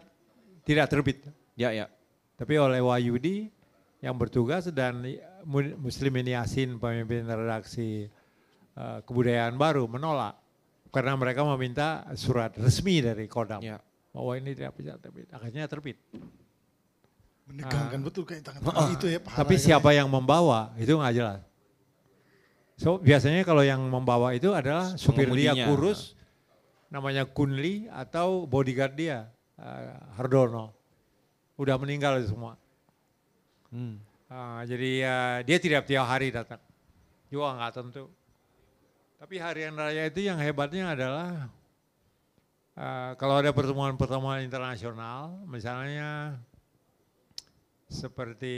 tidak 0.64 0.88
terbit. 0.88 1.20
Ya 1.60 1.76
ya. 1.76 1.92
Tapi 2.40 2.56
oleh 2.56 2.80
Wahyudi 2.80 3.52
yang 4.00 4.16
bertugas 4.16 4.72
dan 4.72 5.04
Mu- 5.44 5.76
Muslimin 5.82 6.24
Yasin 6.24 6.80
pemimpin 6.80 7.28
redaksi 7.28 8.08
kebudayaan 9.04 9.56
baru 9.60 9.86
menolak 9.86 10.40
karena 10.90 11.14
mereka 11.14 11.46
meminta 11.46 12.06
surat 12.18 12.54
resmi 12.58 13.04
dari 13.04 13.30
Kodam 13.30 13.62
Ya. 13.62 13.78
bahwa 14.10 14.34
ini 14.40 14.58
tidak 14.58 14.74
bisa 14.78 14.98
terbit. 14.98 15.30
Akhirnya 15.30 15.70
terbit. 15.70 15.98
Menegangkan 17.50 18.00
betul 18.06 18.24
kayak 18.26 18.46
tangan 18.46 18.94
itu 18.94 19.10
ya. 19.10 19.20
Tapi 19.22 19.56
siapa 19.58 19.90
ya. 19.94 20.02
yang 20.02 20.10
membawa 20.10 20.74
itu 20.78 20.94
nggak 20.94 21.14
jelas. 21.14 21.42
So 22.80 22.96
biasanya 22.96 23.44
kalau 23.44 23.62
yang 23.66 23.82
membawa 23.86 24.32
itu 24.32 24.56
adalah 24.56 24.96
supir 24.96 25.28
dia 25.36 25.52
kurus, 25.68 26.16
namanya 26.88 27.28
Kunli 27.28 27.92
atau 27.92 28.48
bodyguard 28.48 28.94
dia 28.96 29.28
eh, 29.60 29.94
Hardono. 30.16 30.74
Udah 31.60 31.76
meninggal 31.76 32.24
semua. 32.24 32.56
Hmm. 33.70 34.00
Ah, 34.30 34.62
jadi 34.64 34.90
ya 35.04 35.16
dia 35.44 35.58
tidak 35.60 35.90
tiap 35.90 36.06
hari 36.06 36.32
datang. 36.32 36.62
Juga 37.28 37.58
nggak 37.58 37.74
tentu. 37.76 38.08
Tapi 39.20 39.36
harian 39.36 39.76
raya 39.76 40.08
itu 40.08 40.24
yang 40.24 40.40
hebatnya 40.40 40.96
adalah 40.96 41.52
eh, 42.80 43.12
kalau 43.20 43.36
ada 43.36 43.52
pertemuan-pertemuan 43.52 44.48
internasional, 44.48 45.44
misalnya 45.44 46.40
seperti 47.92 48.56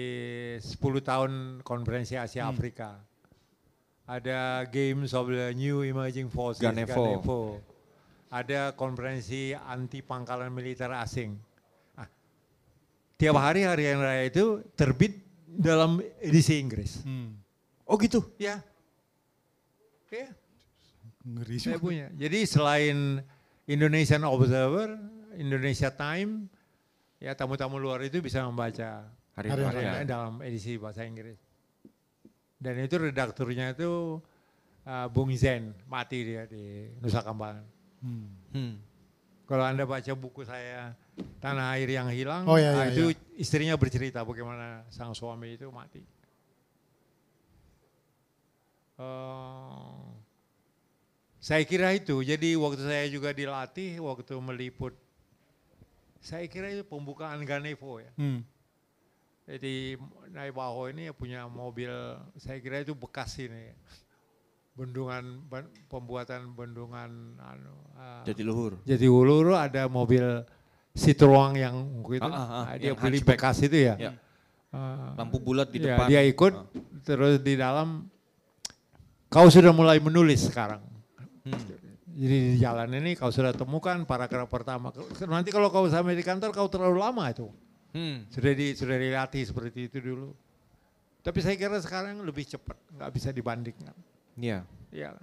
10 0.61 0.77
tahun 1.01 1.31
konferensi 1.65 2.13
Asia 2.13 2.45
Afrika. 2.45 3.01
ada 4.11 4.67
Games 4.67 5.15
of 5.15 5.31
the 5.31 5.55
New 5.55 5.88
Emerging 5.88 6.27
Forces, 6.27 6.59
Ganevo. 6.59 7.63
Ada 8.27 8.75
konferensi 8.75 9.55
anti 9.55 10.03
pangkalan 10.03 10.51
militer 10.51 10.91
asing. 10.91 11.39
Ah, 11.95 12.11
tiap 13.15 13.39
hari 13.39 13.63
harian 13.63 14.03
raya 14.03 14.27
itu 14.27 14.67
terbit 14.75 15.15
dalam 15.47 16.03
edisi 16.19 16.59
Inggris. 16.59 17.07
Oh 17.88 17.95
gitu. 17.95 18.19
Ya. 18.35 18.59
Ya. 20.11 20.27
Ngeri 21.22 21.57
Saya 21.61 21.77
juga. 21.77 21.85
punya. 21.85 22.07
Jadi 22.18 22.39
selain 22.49 22.98
Indonesian 23.69 24.26
Observer, 24.26 24.98
Indonesia 25.38 25.93
Time, 25.93 26.49
ya 27.22 27.38
tamu-tamu 27.38 27.77
luar 27.77 28.02
itu 28.02 28.18
bisa 28.19 28.41
membaca 28.41 29.06
raya. 29.38 29.69
harian 29.69 30.06
dalam 30.06 30.34
edisi 30.41 30.76
bahasa 30.81 31.06
Inggris. 31.06 31.38
Dan 32.61 32.77
itu 32.81 32.98
redakturnya 32.98 33.73
itu 33.73 34.22
uh, 34.85 35.07
Bung 35.10 35.34
Zen, 35.34 35.73
mati 35.85 36.26
dia 36.26 36.45
di 36.49 36.89
Nusa 37.02 37.22
Kambangan. 37.22 37.65
Hmm. 38.02 38.77
Kalau 39.45 39.65
Anda 39.65 39.85
baca 39.85 40.14
buku 40.18 40.41
saya 40.41 40.93
Tanah 41.38 41.77
Air 41.77 41.89
yang 41.91 42.10
Hilang, 42.10 42.49
Oh, 42.49 42.57
iya, 42.57 42.73
iya, 42.73 42.93
itu 42.93 43.14
iya. 43.14 43.18
istrinya 43.38 43.76
bercerita 43.77 44.26
bagaimana 44.26 44.81
sang 44.89 45.14
suami 45.14 45.53
itu 45.53 45.69
mati. 45.69 46.02
Eh, 48.98 50.02
saya 51.41 51.65
kira 51.65 51.89
itu, 51.91 52.22
jadi 52.22 52.53
waktu 52.53 52.85
saya 52.85 53.09
juga 53.09 53.34
dilatih, 53.34 53.97
waktu 53.97 54.38
meliput, 54.38 54.93
saya 56.22 56.45
kira 56.45 56.69
itu 56.69 56.85
pembukaan 56.85 57.41
Ganevo 57.41 57.97
ya. 57.97 58.13
Hmm. 58.13 58.45
Jadi 59.49 59.97
Naibaho 60.30 60.85
ini 60.88 61.09
punya 61.11 61.49
mobil, 61.49 61.89
saya 62.38 62.61
kira 62.61 62.80
itu 62.80 62.93
bekas 62.93 63.35
ini. 63.35 63.73
Bendungan, 64.72 65.41
ben- 65.49 65.68
pembuatan 65.89 66.53
bendungan 66.53 67.09
anu, 67.35 67.73
ah, 67.97 68.22
Jatiluhur. 68.23 68.80
Jatiluhur 68.85 69.57
ada 69.57 69.89
mobil 69.89 70.23
Citroen 70.93 71.57
yang 71.57 71.76
gitu. 72.05 72.22
Ah, 72.22 72.31
ah, 72.31 72.38
ah, 72.38 72.63
Ah, 72.69 72.76
dia 72.77 72.93
yang 72.93 72.95
beli 72.95 73.18
hatchback. 73.18 73.35
bekas 73.35 73.57
itu 73.65 73.77
ya. 73.81 73.95
Ya. 73.97 74.11
Ah, 74.72 75.18
Lampu 75.18 75.41
bulat 75.41 75.68
di 75.68 75.81
ya, 75.81 75.97
depan. 75.97 76.05
Dia 76.07 76.22
ikut, 76.23 76.53
Ah. 76.53 76.63
terus 77.03 77.41
di 77.41 77.57
dalam, 77.57 78.07
kau 79.27 79.49
sudah 79.49 79.73
mulai 79.73 79.97
menulis 79.97 80.47
sekarang. 80.47 80.80
Hmm. 81.41 81.57
Jadi 82.11 82.38
di 82.53 82.57
jalan 82.61 82.91
ini 83.01 83.18
kau 83.18 83.34
sudah 83.34 83.55
temukan 83.55 84.05
paragraf 84.05 84.45
pertama. 84.45 84.93
Nanti 85.26 85.49
kalau 85.49 85.73
kau 85.73 85.89
sampai 85.89 86.13
di 86.13 86.22
kantor 86.22 86.53
kau 86.53 86.69
terlalu 86.69 87.01
lama 87.01 87.23
itu. 87.34 87.49
Hmm. 87.91 88.30
Sudah 88.30 88.53
di 88.53 88.77
sudah 88.77 88.97
dilatih 88.99 89.43
seperti 89.47 89.89
itu 89.89 89.97
dulu. 89.99 90.30
Tapi 91.22 91.38
saya 91.41 91.53
kira 91.57 91.77
sekarang 91.77 92.18
lebih 92.26 92.45
cepat, 92.49 92.77
nggak 92.97 93.11
bisa 93.13 93.30
dibandingkan. 93.30 93.93
Iya. 94.38 94.65
Iya. 94.89 95.18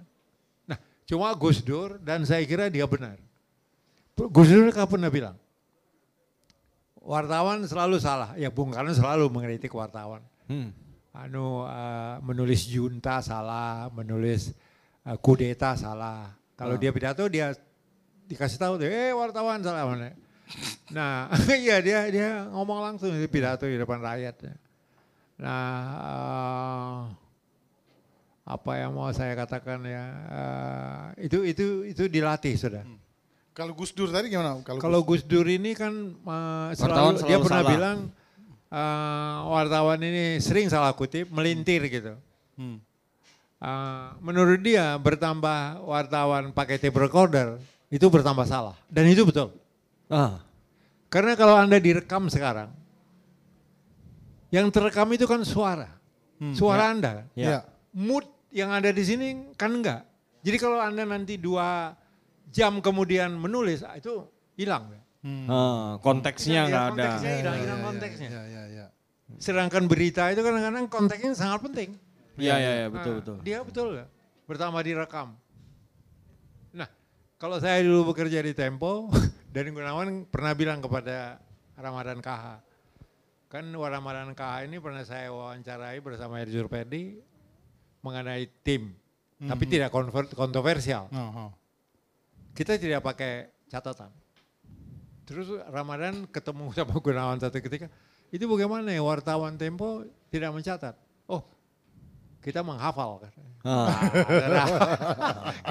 Nah, 0.67 0.79
cuma 1.03 1.31
Gus 1.35 1.59
Dur 1.59 1.99
dan 1.99 2.23
saya 2.23 2.43
kira 2.47 2.71
dia 2.71 2.87
benar. 2.87 3.19
Gus 4.15 4.47
Dur 4.47 4.71
kan 4.71 4.87
pernah 4.87 5.11
bilang, 5.11 5.35
wartawan 7.03 7.63
selalu 7.67 7.99
salah. 7.99 8.35
Ya 8.39 8.47
Bung 8.47 8.71
Karno 8.71 8.91
selalu 8.95 9.27
mengkritik 9.27 9.71
wartawan. 9.75 10.23
Hmm. 10.47 10.71
Anu 11.11 11.67
eh, 11.67 12.15
menulis 12.23 12.63
junta 12.69 13.19
salah, 13.19 13.91
menulis 13.91 14.55
kudeta 15.17 15.73
salah. 15.73 16.35
Kalau 16.53 16.75
Ah. 16.75 16.81
dia 16.81 16.91
pidato 16.91 17.23
dia 17.25 17.55
dikasih 18.27 18.59
tahu, 18.59 18.77
eh 18.83 19.09
wartawan 19.09 19.63
salah 19.63 19.87
mana. 19.87 20.13
Nah, 20.91 21.29
iya 21.63 21.79
dia 21.79 22.05
dia 22.09 22.29
ngomong 22.49 22.81
langsung 22.83 23.09
di 23.09 23.25
pidato 23.25 23.63
di 23.63 23.77
depan 23.77 23.97
rakyat. 23.97 24.35
Nah, 25.39 25.65
eh, 26.03 26.97
apa 28.45 28.71
yang 28.75 28.91
mau 28.91 29.09
saya 29.09 29.37
katakan 29.37 29.85
ya, 29.85 30.03
eh, 30.27 31.29
itu 31.29 31.45
itu 31.45 31.65
itu 31.85 32.03
dilatih 32.05 32.57
sudah. 32.57 32.83
Kalau 33.53 33.75
Gus 33.75 33.91
Dur 33.91 34.09
tadi 34.09 34.29
gimana? 34.29 34.57
Kalau 34.63 35.03
Gus 35.03 35.21
Dur 35.21 35.45
ini 35.45 35.73
kan 35.73 35.93
eh, 36.11 36.67
Wartawan 36.75 37.15
selalu, 37.15 37.23
dia 37.23 37.37
selalu 37.37 37.45
pernah 37.45 37.61
salah. 37.61 37.71
bilang 37.71 37.97
eh, 38.69 39.37
wartawan 39.47 39.99
ini 40.01 40.23
sering 40.39 40.67
salah 40.67 40.91
kutip, 40.91 41.29
melintir 41.29 41.81
gitu. 41.87 42.13
Hmm. 42.57 42.81
Eh, 43.59 44.07
menurut 44.23 44.63
dia 44.63 44.95
bertambah 44.95 45.83
wartawan 45.83 46.55
pakai 46.55 46.79
tape 46.79 46.95
recorder 46.95 47.59
itu 47.91 48.07
bertambah 48.07 48.47
salah 48.47 48.79
dan 48.87 49.03
itu 49.11 49.27
betul. 49.27 49.51
Ah. 50.07 50.39
Karena 51.11 51.35
kalau 51.35 51.59
anda 51.59 51.75
direkam 51.75 52.31
sekarang, 52.31 52.71
yang 54.47 54.71
terekam 54.71 55.11
itu 55.11 55.27
kan 55.27 55.43
suara, 55.43 55.91
suara 56.55 56.93
anda. 56.93 57.11
kan? 57.19 57.27
Ya. 57.35 57.67
Mood 57.91 58.29
yang 58.55 58.71
ada 58.71 58.95
di 58.95 59.03
sini 59.03 59.51
kan 59.59 59.75
enggak. 59.75 60.07
Jadi 60.39 60.57
kalau 60.61 60.79
anda 60.79 61.03
nanti 61.03 61.35
dua 61.35 61.91
jam 62.47 62.79
kemudian 62.79 63.35
menulis 63.35 63.83
ah, 63.83 63.99
itu 63.99 64.23
hilang. 64.55 64.87
ya. 64.95 65.01
Ah, 65.51 65.99
konteksnya 65.99 66.63
nggak 66.71 66.85
ada. 66.85 66.91
konteksnya 66.95 67.33
hilang, 67.43 67.57
hilang 67.59 67.79
konteksnya. 67.83 68.29
Ya, 68.31 68.43
ya, 68.47 68.63
ya. 68.71 68.85
Sedangkan 69.35 69.91
berita 69.91 70.31
itu 70.31 70.39
kadang-kadang 70.39 70.87
konteksnya 70.87 71.35
sangat 71.35 71.59
penting. 71.67 71.99
Iya, 72.39 72.55
iya, 72.57 72.71
iya, 72.75 72.87
betul, 72.87 73.13
Nah, 73.13 73.19
betul. 73.21 73.37
Dia 73.43 73.59
betul 73.61 73.89
ya, 73.99 74.05
pertama 74.43 74.79
direkam. 74.79 75.35
Nah, 76.71 76.89
kalau 77.35 77.57
saya 77.57 77.83
dulu 77.83 78.13
bekerja 78.13 78.39
di 78.39 78.53
Tempo, 78.53 79.07
dan 79.53 79.69
Gunawan 79.69 80.23
pernah 80.25 80.53
bilang 80.53 80.79
kepada 80.79 81.39
Ramadan 81.75 82.19
KH, 82.19 82.45
kan 83.49 83.65
Ramadan 83.65 84.31
KH 84.33 84.69
ini 84.69 84.77
pernah 84.77 85.01
saya 85.01 85.33
wawancarai 85.33 85.97
bersama 85.99 86.37
Erzur 86.39 86.69
Perdi 86.69 87.17
mengenai 87.99 88.47
tim, 88.61 88.93
tapi 89.41 89.63
tidak 89.65 89.89
konver- 89.89 90.31
kontroversial. 90.33 91.07
Oh, 91.09 91.47
oh. 91.47 91.51
Kita 92.53 92.75
tidak 92.75 93.01
pakai 93.01 93.47
catatan. 93.67 94.11
Terus 95.23 95.47
Ramadan 95.69 96.25
ketemu 96.25 96.71
sama 96.77 96.95
Gunawan 96.97 97.37
satu 97.37 97.61
ketika, 97.61 97.87
itu 98.29 98.45
bagaimana 98.45 98.89
ya 98.89 99.01
wartawan 99.01 99.57
Tempo 99.57 100.05
tidak 100.29 100.53
mencatat? 100.53 100.93
Oh, 101.25 101.45
kita 102.39 102.63
menghafal. 102.63 103.19
katanya. 103.23 103.53
Ah. 103.67 103.91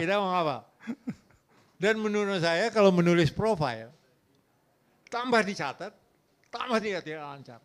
kita 0.00 0.14
menghafal. 0.20 0.60
Dan 1.78 1.94
menurut 2.02 2.42
saya 2.42 2.68
kalau 2.74 2.90
menulis 2.90 3.30
profil, 3.30 3.88
tambah 5.06 5.40
dicatat, 5.46 5.94
tambah 6.50 6.78
tidak 6.82 7.06
tidak 7.06 7.22
lancar. 7.22 7.60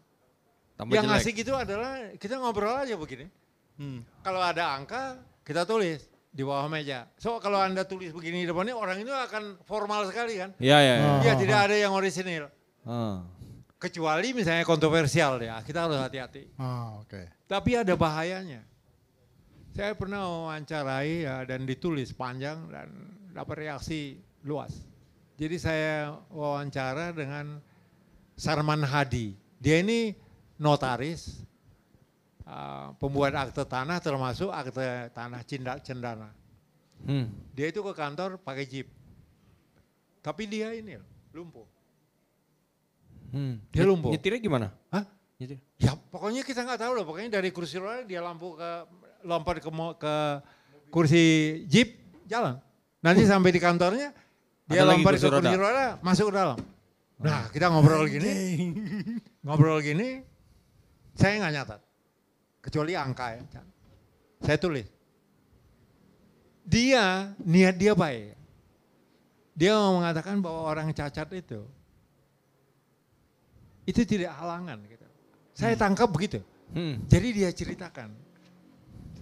Tambah 0.78 0.94
Yang 0.94 1.06
jelek. 1.06 1.22
asik 1.22 1.36
itu 1.42 1.54
adalah 1.54 1.92
kita 2.18 2.34
ngobrol 2.38 2.78
aja 2.78 2.94
begini. 2.98 3.30
Hmm. 3.78 4.06
Kalau 4.22 4.42
ada 4.42 4.78
angka, 4.78 5.18
kita 5.42 5.66
tulis 5.66 6.06
di 6.34 6.42
bawah 6.42 6.66
meja. 6.66 7.10
So 7.18 7.38
kalau 7.38 7.62
Anda 7.62 7.86
tulis 7.86 8.10
begini 8.10 8.46
di 8.46 8.48
depannya, 8.50 8.74
orang 8.74 9.02
itu 9.02 9.14
akan 9.14 9.62
formal 9.66 10.10
sekali 10.10 10.38
kan. 10.42 10.54
Iya, 10.58 10.78
iya. 10.82 10.96
iya. 10.98 11.12
Iya, 11.30 11.34
tidak 11.38 11.60
ada 11.70 11.76
yang 11.78 11.94
orisinil. 11.94 12.50
Ah. 12.86 13.22
Kecuali 13.78 14.32
misalnya 14.34 14.66
kontroversial 14.66 15.42
ya, 15.44 15.62
kita 15.62 15.86
harus 15.86 16.00
hati-hati. 16.00 16.54
Ah, 16.58 17.02
oke. 17.04 17.34
Tapi 17.46 17.72
ada 17.78 17.94
bahayanya. 17.94 18.66
Saya 19.74 19.98
pernah 19.98 20.22
wawancarai 20.22 21.26
ya, 21.26 21.42
dan 21.50 21.66
ditulis 21.66 22.14
panjang 22.14 22.70
dan 22.70 22.94
dapat 23.34 23.66
reaksi 23.66 24.22
luas. 24.46 24.70
Jadi 25.34 25.58
saya 25.58 26.14
wawancara 26.30 27.10
dengan 27.10 27.58
Sarman 28.38 28.86
Hadi. 28.86 29.34
Dia 29.58 29.82
ini 29.82 30.14
notaris, 30.62 31.42
uh, 32.46 32.94
pembuat 33.02 33.34
akte 33.34 33.66
tanah 33.66 33.98
termasuk 33.98 34.54
akte 34.54 35.10
tanah 35.10 35.42
cinda, 35.42 35.82
cendana. 35.82 36.30
Hmm. 37.10 37.34
Dia 37.58 37.74
itu 37.74 37.82
ke 37.82 37.94
kantor 37.98 38.38
pakai 38.46 38.70
jeep. 38.70 38.88
Tapi 40.22 40.46
dia 40.46 40.70
ini 40.78 41.02
lumpuh. 41.34 41.66
Hmm. 43.34 43.58
Dia 43.74 43.90
lumpuh. 43.90 44.14
Nyetirnya 44.14 44.38
gimana? 44.38 44.68
Hah? 44.94 45.10
Nyetir. 45.42 45.58
Ya 45.82 45.98
pokoknya 45.98 46.46
kita 46.46 46.62
nggak 46.62 46.78
tahu 46.78 46.94
loh. 46.94 47.06
Pokoknya 47.10 47.42
dari 47.42 47.50
kursi 47.50 47.82
roda 47.82 48.06
dia 48.06 48.22
lampu 48.22 48.54
ke 48.54 48.70
lompat 49.24 49.60
ke 49.64 49.70
ke 50.00 50.16
kursi 50.94 51.24
jeep 51.68 52.00
jalan. 52.30 52.60
Nanti 53.04 53.28
sampai 53.28 53.52
di 53.52 53.60
kantornya 53.60 54.16
dia 54.68 54.80
Ada 54.84 54.96
lompat 54.96 55.12
ke 55.16 55.28
kursi 55.28 55.28
roda? 55.32 55.50
roda 55.56 55.86
masuk 56.00 56.32
ke 56.32 56.34
dalam. 56.36 56.58
Nah 57.24 57.48
kita 57.52 57.72
ngobrol 57.72 58.08
gini, 58.12 58.34
ngobrol 59.46 59.80
gini, 59.80 60.24
saya 61.16 61.40
nggak 61.40 61.54
nyatat. 61.56 61.82
Kecuali 62.64 62.94
angka 62.96 63.28
ya. 63.36 63.44
Saya 64.44 64.58
tulis. 64.60 64.88
Dia, 66.64 67.36
niat 67.44 67.76
dia 67.76 67.92
baik. 67.92 68.40
Dia 69.54 69.76
mau 69.76 70.00
mengatakan 70.00 70.40
bahwa 70.40 70.64
orang 70.64 70.96
cacat 70.96 71.28
itu, 71.36 71.62
itu 73.84 74.02
tidak 74.08 74.32
halangan. 74.40 74.80
Gitu. 74.88 75.08
Saya 75.54 75.76
tangkap 75.76 76.08
begitu. 76.08 76.40
Hmm. 76.74 77.04
Jadi 77.06 77.28
dia 77.36 77.50
ceritakan. 77.52 78.16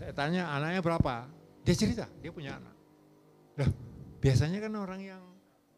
Saya 0.02 0.18
tanya 0.18 0.50
anaknya 0.50 0.82
berapa? 0.82 1.30
Dia 1.62 1.76
cerita, 1.78 2.10
dia 2.26 2.34
punya 2.34 2.58
anak. 2.58 2.74
Loh, 3.62 3.70
biasanya 4.18 4.58
kan 4.66 4.74
orang 4.74 5.02
yang 5.06 5.24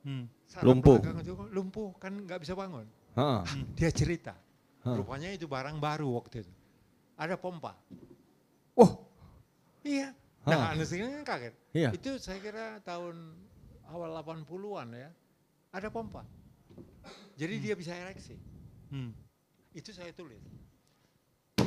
Hmm. 0.03 0.27
Lumpuh. 0.63 0.99
itu 0.99 1.07
kan 1.07 1.47
lumpuh 1.51 1.89
kan 1.95 2.11
nggak 2.11 2.43
bisa 2.43 2.55
bangun. 2.55 2.83
Ah. 3.15 3.39
Dia 3.79 3.87
cerita. 3.87 4.35
Hah. 4.83 4.99
Rupanya 4.99 5.31
itu 5.31 5.47
barang 5.47 5.79
baru 5.79 6.11
waktu 6.19 6.43
itu. 6.43 6.51
Ada 7.15 7.39
pompa. 7.39 7.71
Oh. 8.75 9.07
Iya. 9.79 10.11
Nah, 10.43 10.75
Anda 10.75 10.83
sendiri 10.83 11.23
kan 11.23 11.23
kaget. 11.23 11.55
Iya. 11.71 11.89
Itu 11.95 12.19
saya 12.19 12.35
kira 12.43 12.83
tahun 12.83 13.15
awal 13.87 14.11
80-an 14.19 14.91
ya. 14.91 15.07
Ada 15.71 15.87
pompa. 15.87 16.27
Jadi 17.39 17.63
dia 17.63 17.75
bisa 17.79 17.95
ereksi. 17.95 18.35
Itu 19.71 19.95
saya 19.95 20.11
tulis. 20.11 20.43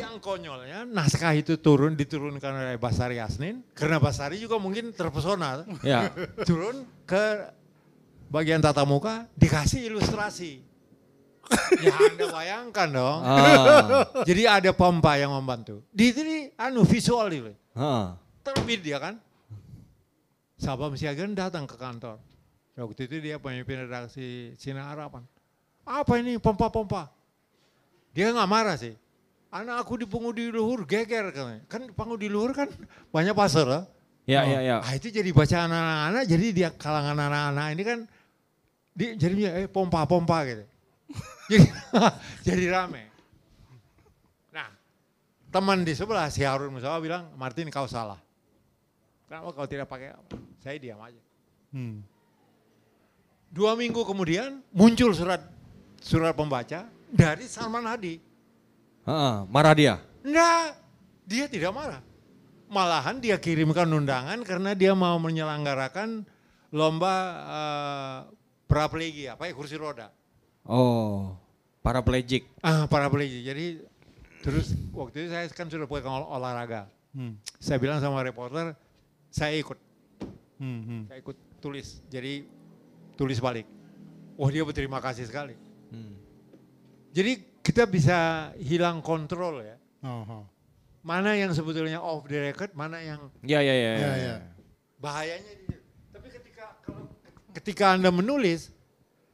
Yang 0.06 0.22
konyolnya 0.22 0.86
naskah 0.86 1.34
itu 1.34 1.58
turun 1.58 1.98
diturunkan 1.98 2.52
oleh 2.54 2.78
Basari 2.78 3.18
Asnin 3.18 3.66
karena 3.74 3.98
Basari 3.98 4.38
juga 4.38 4.56
mungkin 4.62 4.94
terpesona. 4.94 5.66
Ya. 5.82 6.14
Turun 6.48 6.86
ke 7.02 7.50
bagian 8.30 8.62
tata 8.62 8.86
muka 8.86 9.26
dikasih 9.34 9.90
ilustrasi. 9.90 10.62
ya 11.82 11.94
Anda 11.94 12.26
bayangkan 12.30 12.88
dong. 12.90 13.18
Ah. 13.22 14.06
Jadi 14.28 14.42
ada 14.46 14.70
pompa 14.70 15.18
yang 15.18 15.34
membantu. 15.34 15.82
Di 15.90 16.14
sini 16.14 16.50
anu 16.54 16.86
visual 16.86 17.26
itu. 17.34 17.52
Heeh. 17.74 18.06
Terbit 18.46 18.80
dia 18.82 18.98
kan. 19.02 19.18
Sabam 20.56 20.94
Siagan 20.94 21.34
datang 21.34 21.66
ke 21.66 21.74
kantor. 21.74 22.22
Waktu 22.76 23.08
itu 23.08 23.16
dia 23.18 23.36
pemimpin 23.42 23.88
redaksi 23.88 24.52
Cina 24.60 24.86
Harapan. 24.86 25.24
Apa 25.86 26.18
ini 26.18 26.36
pompa-pompa? 26.36 27.08
Dia 28.10 28.32
nggak 28.32 28.50
marah 28.50 28.76
sih. 28.76 28.96
Anak 29.56 29.88
aku 29.88 30.04
di 30.36 30.52
luhur 30.52 30.84
geger. 30.84 31.32
Kan 31.64 31.88
pungut 31.96 32.20
di 32.20 32.28
luhur 32.28 32.52
kan 32.52 32.68
banyak 33.08 33.32
pasar. 33.32 33.64
lah. 33.64 33.84
Ya, 34.26 34.42
ya, 34.42 34.58
ya. 34.58 34.76
Ah, 34.82 34.98
itu 34.98 35.06
jadi 35.06 35.30
bacaan 35.30 35.70
anak-anak, 35.70 36.24
jadi 36.26 36.46
dia 36.50 36.68
kalangan 36.74 37.14
anak-anak 37.14 37.66
ini 37.78 37.82
kan 37.86 37.98
di, 38.90 39.14
jadinya 39.14 39.54
eh 39.54 39.70
pompa-pompa 39.70 40.42
gitu. 40.50 40.64
jadi, 41.54 41.66
jadi 42.50 42.64
rame. 42.74 43.06
Nah, 44.50 44.66
teman 45.46 45.86
di 45.86 45.94
sebelah 45.94 46.26
si 46.26 46.42
Harun 46.42 46.74
Musawa 46.74 46.98
bilang, 46.98 47.30
Martin 47.38 47.70
kau 47.70 47.86
salah. 47.86 48.18
Kenapa 49.30 49.54
kau 49.54 49.66
tidak 49.70 49.86
pakai 49.86 50.10
apa? 50.10 50.34
Saya 50.58 50.74
diam 50.82 50.98
aja. 50.98 51.22
Hmm. 51.70 52.02
Dua 53.46 53.78
minggu 53.78 54.02
kemudian 54.02 54.58
muncul 54.74 55.14
surat 55.14 55.38
surat 56.02 56.34
pembaca 56.34 56.90
dari 57.14 57.46
Salman 57.46 57.86
Hadi. 57.86 58.18
Heeh, 59.06 59.34
marah 59.46 59.74
dia. 59.74 59.94
Enggak, 60.26 60.74
dia 61.22 61.46
tidak 61.46 61.70
marah. 61.70 62.02
Malahan 62.66 63.22
dia 63.22 63.38
kirimkan 63.38 63.86
undangan 63.86 64.42
karena 64.42 64.74
dia 64.74 64.90
mau 64.92 65.14
menyelenggarakan 65.22 66.26
lomba 66.74 67.14
uh, 67.46 68.18
paraplegia, 68.66 69.38
apa 69.38 69.46
ya 69.46 69.54
kursi 69.54 69.78
roda. 69.78 70.10
Oh, 70.66 71.38
paraplegik. 71.78 72.50
Ah, 72.58 72.90
paraplegia. 72.90 73.54
Jadi 73.54 73.86
terus 74.42 74.74
waktu 74.90 75.22
itu 75.22 75.28
saya 75.30 75.46
kan 75.54 75.70
sudah 75.70 75.86
pegang 75.86 76.10
ol- 76.10 76.26
olahraga. 76.26 76.90
Hmm. 77.14 77.38
Saya 77.62 77.78
bilang 77.78 78.02
sama 78.02 78.26
reporter, 78.26 78.74
saya 79.30 79.54
ikut, 79.54 79.78
Hmm. 80.58 80.80
Hmm. 80.82 81.02
saya 81.06 81.22
ikut 81.22 81.38
tulis. 81.62 82.02
Jadi 82.10 82.42
tulis 83.14 83.38
balik. 83.38 83.70
Wah 84.34 84.50
dia 84.50 84.66
berterima 84.66 84.98
kasih 84.98 85.30
sekali. 85.30 85.54
Hmm. 85.94 86.18
Jadi 87.14 87.55
kita 87.66 87.82
bisa 87.90 88.50
hilang 88.62 89.02
kontrol 89.02 89.58
ya. 89.58 89.74
Oh, 90.06 90.22
oh. 90.22 90.42
Mana 91.02 91.34
yang 91.34 91.50
sebetulnya 91.50 91.98
off 91.98 92.22
the 92.30 92.38
record, 92.38 92.70
mana 92.78 93.02
yang 93.02 93.26
Ya, 93.42 93.58
ya, 93.58 93.74
ya. 93.74 93.90
Ya, 93.90 93.98
ya. 93.98 94.14
ya. 94.22 94.36
bahayanya 95.02 95.52
di 95.58 95.66
situ. 95.66 95.82
Tapi 96.14 96.28
ketika 96.30 96.64
kalau 96.86 97.10
ketika 97.50 97.84
Anda 97.98 98.14
menulis, 98.14 98.70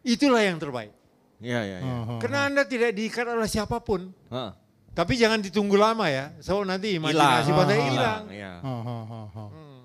itulah 0.01 0.41
yang 0.41 0.57
terbaik. 0.57 0.97
Ya, 1.45 1.61
ya, 1.61 1.85
ya. 1.85 1.93
Oh, 1.93 2.17
oh, 2.17 2.19
Karena 2.25 2.49
Anda 2.49 2.65
tidak 2.65 2.97
diikat 2.97 3.29
oleh 3.29 3.49
siapa 3.51 3.85
pun. 3.85 4.09
Heeh. 4.33 4.53
Tapi 4.93 5.17
jangan 5.17 5.41
ditunggu 5.41 5.77
lama 5.77 6.09
ya. 6.09 6.33
So 6.41 6.65
nanti 6.65 6.97
imajinasi 6.97 7.51
pada 7.53 7.75
hilang. 7.77 8.23
Ya. 8.33 8.61
oh, 8.65 8.81
oh, 8.85 9.05
oh, 9.09 9.27
oh. 9.29 9.49
Hmm. 9.49 9.81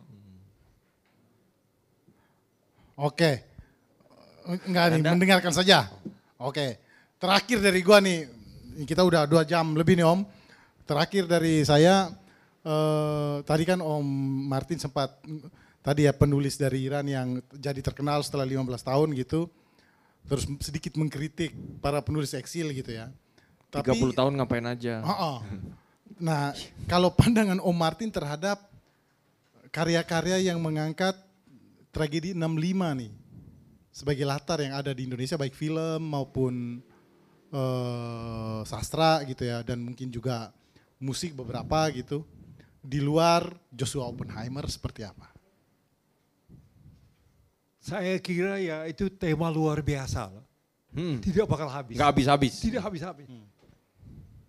Oke. 3.12 3.31
Enggak 4.47 4.96
nih, 4.96 5.04
mendengarkan 5.04 5.52
saja. 5.52 5.88
Oke. 6.39 6.80
Terakhir 7.18 7.63
dari 7.63 7.80
gua 7.81 8.04
nih, 8.04 8.37
kita 8.86 9.02
udah 9.02 9.26
dua 9.26 9.41
jam 9.47 9.73
lebih 9.73 9.97
nih 9.97 10.06
Om. 10.06 10.22
Terakhir 10.86 11.26
dari 11.26 11.65
saya, 11.65 12.14
eh, 12.62 13.36
tadi 13.41 13.64
kan 13.65 13.81
Om 13.81 14.06
Martin 14.46 14.78
sempat, 14.78 15.18
tadi 15.81 16.06
ya 16.06 16.14
penulis 16.14 16.60
dari 16.60 16.86
Iran 16.86 17.07
yang 17.10 17.41
jadi 17.56 17.81
terkenal 17.81 18.22
setelah 18.22 18.46
15 18.46 18.84
tahun 18.86 19.15
gitu. 19.18 19.49
Terus 20.28 20.44
sedikit 20.60 20.99
mengkritik 20.99 21.56
para 21.80 22.04
penulis 22.04 22.36
eksil 22.36 22.70
gitu 22.76 22.91
ya. 22.91 23.07
30 23.72 24.14
tahun 24.14 24.36
ngapain 24.38 24.65
aja? 24.68 25.02
Oh, 25.02 25.12
oh. 25.12 25.39
Nah, 26.18 26.49
kalau 26.89 27.14
pandangan 27.14 27.62
Om 27.62 27.78
Martin 27.78 28.10
terhadap 28.10 28.57
karya-karya 29.70 30.49
yang 30.49 30.57
mengangkat 30.57 31.14
tragedi 31.94 32.34
65 32.34 32.97
nih 32.97 33.14
sebagai 33.94 34.26
latar 34.26 34.62
yang 34.62 34.73
ada 34.78 34.94
di 34.94 35.06
Indonesia 35.06 35.38
baik 35.38 35.54
film 35.54 36.02
maupun 36.02 36.81
eh, 37.48 38.60
sastra 38.64 39.24
gitu 39.24 39.44
ya 39.44 39.64
dan 39.64 39.80
mungkin 39.82 40.08
juga 40.10 40.52
musik 40.98 41.34
beberapa 41.34 41.88
gitu 41.94 42.26
di 42.82 42.98
luar 42.98 43.52
Joshua 43.70 44.08
Oppenheimer 44.08 44.66
seperti 44.68 45.04
apa? 45.04 45.28
Saya 47.80 48.20
kira 48.20 48.60
ya 48.60 48.84
itu 48.84 49.08
tema 49.08 49.48
luar 49.48 49.80
biasa. 49.80 50.28
loh. 50.28 50.44
Hmm. 50.92 51.20
Tidak 51.24 51.48
bakal 51.48 51.70
habis. 51.70 51.96
Nggak 51.96 52.10
habis-habis. 52.12 52.54
Tidak 52.60 52.82
habis-habis. 52.84 53.28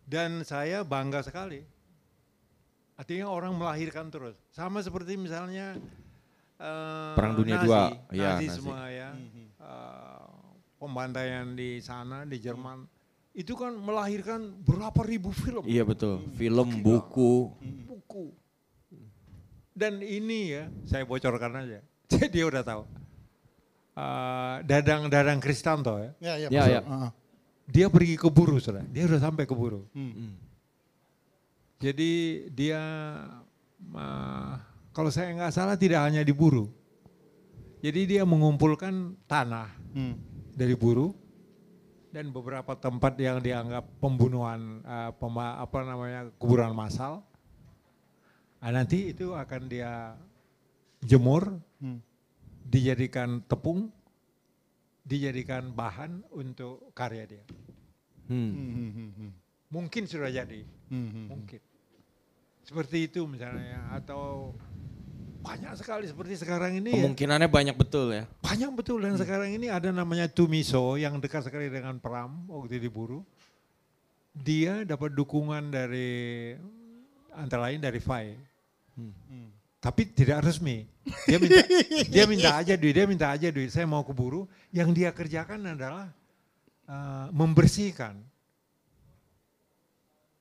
Dan 0.03 0.43
saya 0.43 0.83
bangga 0.83 1.23
sekali. 1.23 1.63
Artinya 2.99 3.31
orang 3.31 3.55
melahirkan 3.55 4.11
terus. 4.11 4.35
Sama 4.51 4.83
seperti 4.83 5.15
misalnya 5.15 5.79
eh, 6.59 7.15
Perang 7.15 7.39
Dunia 7.39 7.63
Nazi, 7.63 7.67
Dua. 7.69 7.83
Nazi, 7.87 8.17
Iya, 8.17 8.31
Nazi. 8.35 8.47
semua 8.51 8.81
ya. 8.91 9.09
Eh, 9.15 9.38
pembantaian 10.79 11.53
di 11.59 11.83
sana 11.83 12.23
di 12.23 12.39
Jerman 12.39 12.87
itu 13.35 13.55
kan 13.55 13.71
melahirkan 13.75 14.51
berapa 14.67 14.99
ribu 15.07 15.31
film. 15.31 15.63
Iya 15.63 15.87
betul. 15.87 16.27
Film, 16.35 16.83
buku. 16.83 17.55
buku. 17.87 18.35
Dan 19.79 20.03
ini 20.03 20.59
ya, 20.59 20.67
saya 20.91 21.07
bocorkan 21.07 21.55
aja. 21.63 21.79
Jadi 22.11 22.27
dia 22.35 22.45
udah 22.51 22.63
tahu. 22.67 22.83
Eh, 23.95 24.57
Dadang 24.67 25.07
Dadang 25.07 25.39
Kristanto 25.39 26.03
ya. 26.03 26.11
Ya, 26.19 26.35
ya, 26.35 26.49
Ya, 26.51 26.63
ya. 26.67 26.81
Dia 27.69 27.87
pergi 27.87 28.19
ke 28.19 28.27
buru, 28.27 28.59
saudara. 28.59 28.83
Dia 28.91 29.07
udah 29.07 29.21
sampai 29.23 29.47
ke 29.47 29.55
buru. 29.55 29.87
Hmm. 29.95 30.35
Jadi 31.79 32.43
dia, 32.51 32.81
eh, 33.79 34.53
kalau 34.91 35.11
saya 35.15 35.31
nggak 35.31 35.55
salah 35.55 35.79
tidak 35.79 36.03
hanya 36.03 36.27
di 36.27 36.35
buru. 36.35 36.67
Jadi 37.79 38.19
dia 38.19 38.27
mengumpulkan 38.27 39.15
tanah 39.31 39.71
Hmm. 39.95 40.15
Dari 40.59 40.75
buru 40.75 41.15
dan 42.11 42.35
beberapa 42.35 42.75
tempat 42.75 43.15
yang 43.23 43.39
dianggap 43.39 43.87
pembunuhan, 44.03 44.83
eh, 44.83 45.11
pema- 45.15 45.63
apa 45.63 45.79
namanya 45.87 46.35
kuburan 46.35 46.75
massal. 46.75 47.23
Nah, 48.59 48.75
nanti 48.75 49.15
itu 49.15 49.39
akan 49.39 49.63
dia 49.71 50.19
jemur, 50.99 51.63
Hmm. 51.79 52.03
dijadikan 52.67 53.39
tepung, 53.47 53.95
dijadikan 55.07 55.71
bahan 55.71 56.27
untuk 56.35 56.91
karya 56.91 57.25
dia. 57.25 57.45
Hmm. 58.27 58.51
Hmm, 58.51 58.71
hmm, 58.75 58.91
hmm, 58.91 59.11
hmm. 59.15 59.31
Mungkin 59.71 60.03
sudah 60.11 60.33
jadi, 60.33 60.67
Hmm, 60.91 61.09
hmm. 61.09 61.27
mungkin. 61.31 61.61
Seperti 62.67 63.09
itu 63.09 63.25
misalnya, 63.25 63.95
atau 63.95 64.53
banyak 65.39 65.73
sekali 65.79 66.05
seperti 66.11 66.35
sekarang 66.43 66.83
ini 66.83 66.91
ya. 66.93 67.03
Kemungkinannya 67.03 67.49
banyak 67.49 67.77
betul 67.79 68.11
ya. 68.11 68.27
Banyak 68.43 68.71
betul 68.75 68.99
dan 69.03 69.15
sekarang 69.15 69.55
ini 69.55 69.71
ada 69.71 69.95
namanya 69.95 70.27
Tumiso 70.27 70.99
yang 70.99 71.23
dekat 71.23 71.47
sekali 71.47 71.71
dengan 71.71 71.97
Pram 72.03 72.45
waktu 72.51 72.83
diburu. 72.83 73.23
Dia 74.35 74.87
dapat 74.87 75.15
dukungan 75.15 75.71
dari 75.71 76.55
antara 77.35 77.71
lain 77.71 77.83
dari 77.83 77.99
FAI. 78.03 78.35
Tapi 79.79 80.11
tidak 80.11 80.43
resmi. 80.43 80.83
Dia 81.31 81.39
minta 81.39 81.63
dia 82.15 82.25
minta 82.27 82.51
aja 82.59 82.75
duit, 82.75 82.95
dia 82.95 83.07
minta 83.07 83.27
aja 83.31 83.47
duit. 83.47 83.71
Saya 83.71 83.87
mau 83.87 84.03
keburu. 84.03 84.51
Yang 84.75 84.89
dia 84.99 85.11
kerjakan 85.15 85.79
adalah 85.79 86.11
uh, 86.91 87.31
membersihkan 87.31 88.19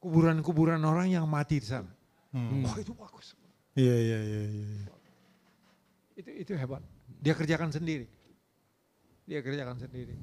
kuburan-kuburan 0.01 0.82
orang 0.82 1.14
yang 1.14 1.26
mati 1.30 1.61
di 1.61 1.69
sana. 1.69 1.90
Hmm. 2.34 2.66
Wah 2.66 2.82
itu 2.82 2.98
bagus. 2.98 3.36
Iya, 3.77 3.95
iya, 3.95 4.17
iya, 4.19 4.41
iya. 4.43 4.65
iya. 4.73 4.91
Itu 6.17 6.30
itu 6.33 6.51
hebat. 6.57 6.81
Dia 7.22 7.38
kerjakan 7.38 7.69
sendiri. 7.69 8.09
Dia 9.30 9.39
kerjakan 9.39 9.77
sendiri. 9.77 10.17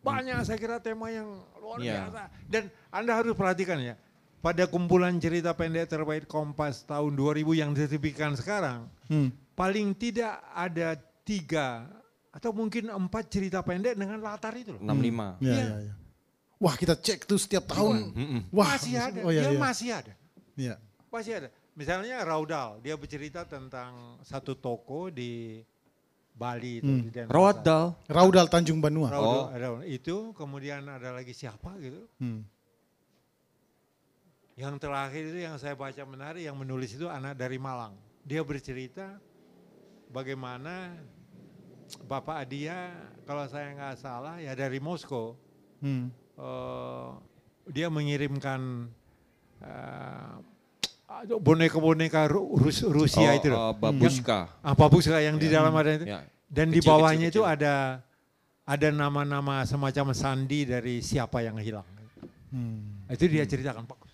Banyak 0.00 0.38
saya 0.46 0.56
kira 0.56 0.78
tema 0.78 1.10
yang 1.10 1.26
luar 1.58 1.78
Iya. 1.82 2.08
biasa. 2.08 2.22
Dan 2.46 2.62
Anda 2.88 3.12
harus 3.18 3.34
perhatikan 3.34 3.82
ya. 3.82 3.98
Pada 4.38 4.70
kumpulan 4.70 5.18
cerita 5.18 5.50
pendek 5.52 5.90
terbaik 5.90 6.30
Kompas 6.30 6.86
tahun 6.86 7.18
2000 7.18 7.52
yang 7.52 7.74
disertifikan 7.74 8.38
sekarang. 8.38 8.86
Hmm. 9.10 9.34
Paling 9.58 9.92
tidak 9.98 10.38
ada 10.54 10.94
tiga 11.26 11.90
atau 12.30 12.54
mungkin 12.54 12.86
empat 12.86 13.26
cerita 13.26 13.58
pendek 13.66 13.98
dengan 13.98 14.22
latar 14.22 14.54
itu 14.54 14.72
loh. 14.72 14.80
65. 14.84 15.36
Iya, 15.42 15.52
Iya. 15.52 15.64
iya, 15.66 15.76
iya. 15.90 15.94
Wah, 16.56 16.72
kita 16.78 16.94
cek 16.96 17.26
tuh 17.26 17.36
setiap 17.36 17.68
tahun. 17.68 18.14
Mm-mm. 18.16 18.40
Wah, 18.48 18.78
masih 18.78 18.94
ada, 18.96 19.20
Oh, 19.26 19.32
iya, 19.34 19.42
dia 19.44 19.52
iya. 19.52 19.60
masih 19.60 19.88
ada. 19.92 20.12
Iya. 20.56 20.74
Masih 21.08 21.32
ada. 21.38 21.48
misalnya 21.72 22.24
Raudal, 22.24 22.80
dia 22.80 22.96
bercerita 22.96 23.44
tentang 23.44 24.16
satu 24.20 24.56
toko 24.56 25.08
di 25.08 25.60
Bali 26.32 26.80
itu 26.80 26.88
Hmm. 26.88 27.02
di 27.04 27.08
Denpasar. 27.08 27.32
Rawadal. 27.32 27.84
Raudal 28.08 28.46
Tanjung 28.48 28.80
Banua. 28.80 29.08
Raudal, 29.08 29.80
Oh. 29.80 29.80
itu 29.84 30.32
kemudian 30.32 30.84
ada 30.84 31.12
lagi 31.12 31.32
siapa 31.32 31.72
gitu. 31.80 32.04
Hmm. 32.16 32.44
Yang 34.56 34.74
terakhir 34.80 35.22
itu 35.28 35.38
yang 35.44 35.56
saya 35.56 35.76
baca 35.76 36.00
menarik 36.04 36.40
yang 36.40 36.56
menulis 36.56 36.96
itu 36.96 37.04
anak 37.08 37.36
dari 37.36 37.60
Malang. 37.60 37.92
Dia 38.24 38.40
bercerita 38.40 39.20
bagaimana 40.08 40.96
Bapak 42.08 42.40
Adia 42.42 42.88
kalau 43.28 43.44
saya 43.46 43.70
nggak 43.72 43.96
salah 43.96 44.40
ya 44.40 44.56
dari 44.56 44.80
Moskow 44.80 45.36
Hmm. 45.78 46.08
eh, 46.36 47.10
dia 47.68 47.92
mengirimkan 47.92 48.88
eh, 49.60 50.34
boneka-boneka 51.38 52.26
Ru- 52.26 52.58
Rus- 52.58 52.84
Rusia 52.84 53.30
Oh, 53.30 53.38
itu 53.38 53.48
loh. 53.48 53.70
eh, 53.70 53.72
babushka. 53.74 54.38
Yang, 54.52 54.62
ah, 54.62 54.74
babushka 54.74 55.18
yang 55.18 55.36
di 55.36 55.48
dalam 55.48 55.72
ada 55.72 55.90
itu. 55.92 56.04
Ya. 56.04 56.20
Dan 56.46 56.70
di 56.70 56.78
Kecil, 56.78 56.88
bawahnya 56.88 57.26
kecil, 57.26 57.32
itu 57.32 57.42
kecil. 57.42 57.54
ada 57.56 57.74
ada 58.62 58.88
nama-nama 58.90 59.62
semacam 59.62 60.10
sandi 60.10 60.62
dari 60.62 60.98
siapa 60.98 61.38
yang 61.38 61.54
hilang. 61.56 61.86
Hmm. 62.50 63.06
Itu 63.06 63.26
dia 63.26 63.42
ceritakan 63.42 63.82
bagus. 63.84 64.10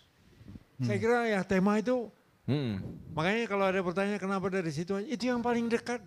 Saya 0.79 0.99
kira 0.99 1.25
ya 1.27 1.41
tema 1.43 1.77
itu 1.77 2.09
Hmm. 2.43 2.83
makanya 3.11 3.47
kalau 3.47 3.65
ada 3.65 3.81
pertanyaan 3.81 4.19
kenapa 4.19 4.51
dari 4.51 4.69
situ 4.69 4.99
itu 5.01 5.25
yang 5.25 5.39
paling 5.39 5.69
dekat 5.69 6.03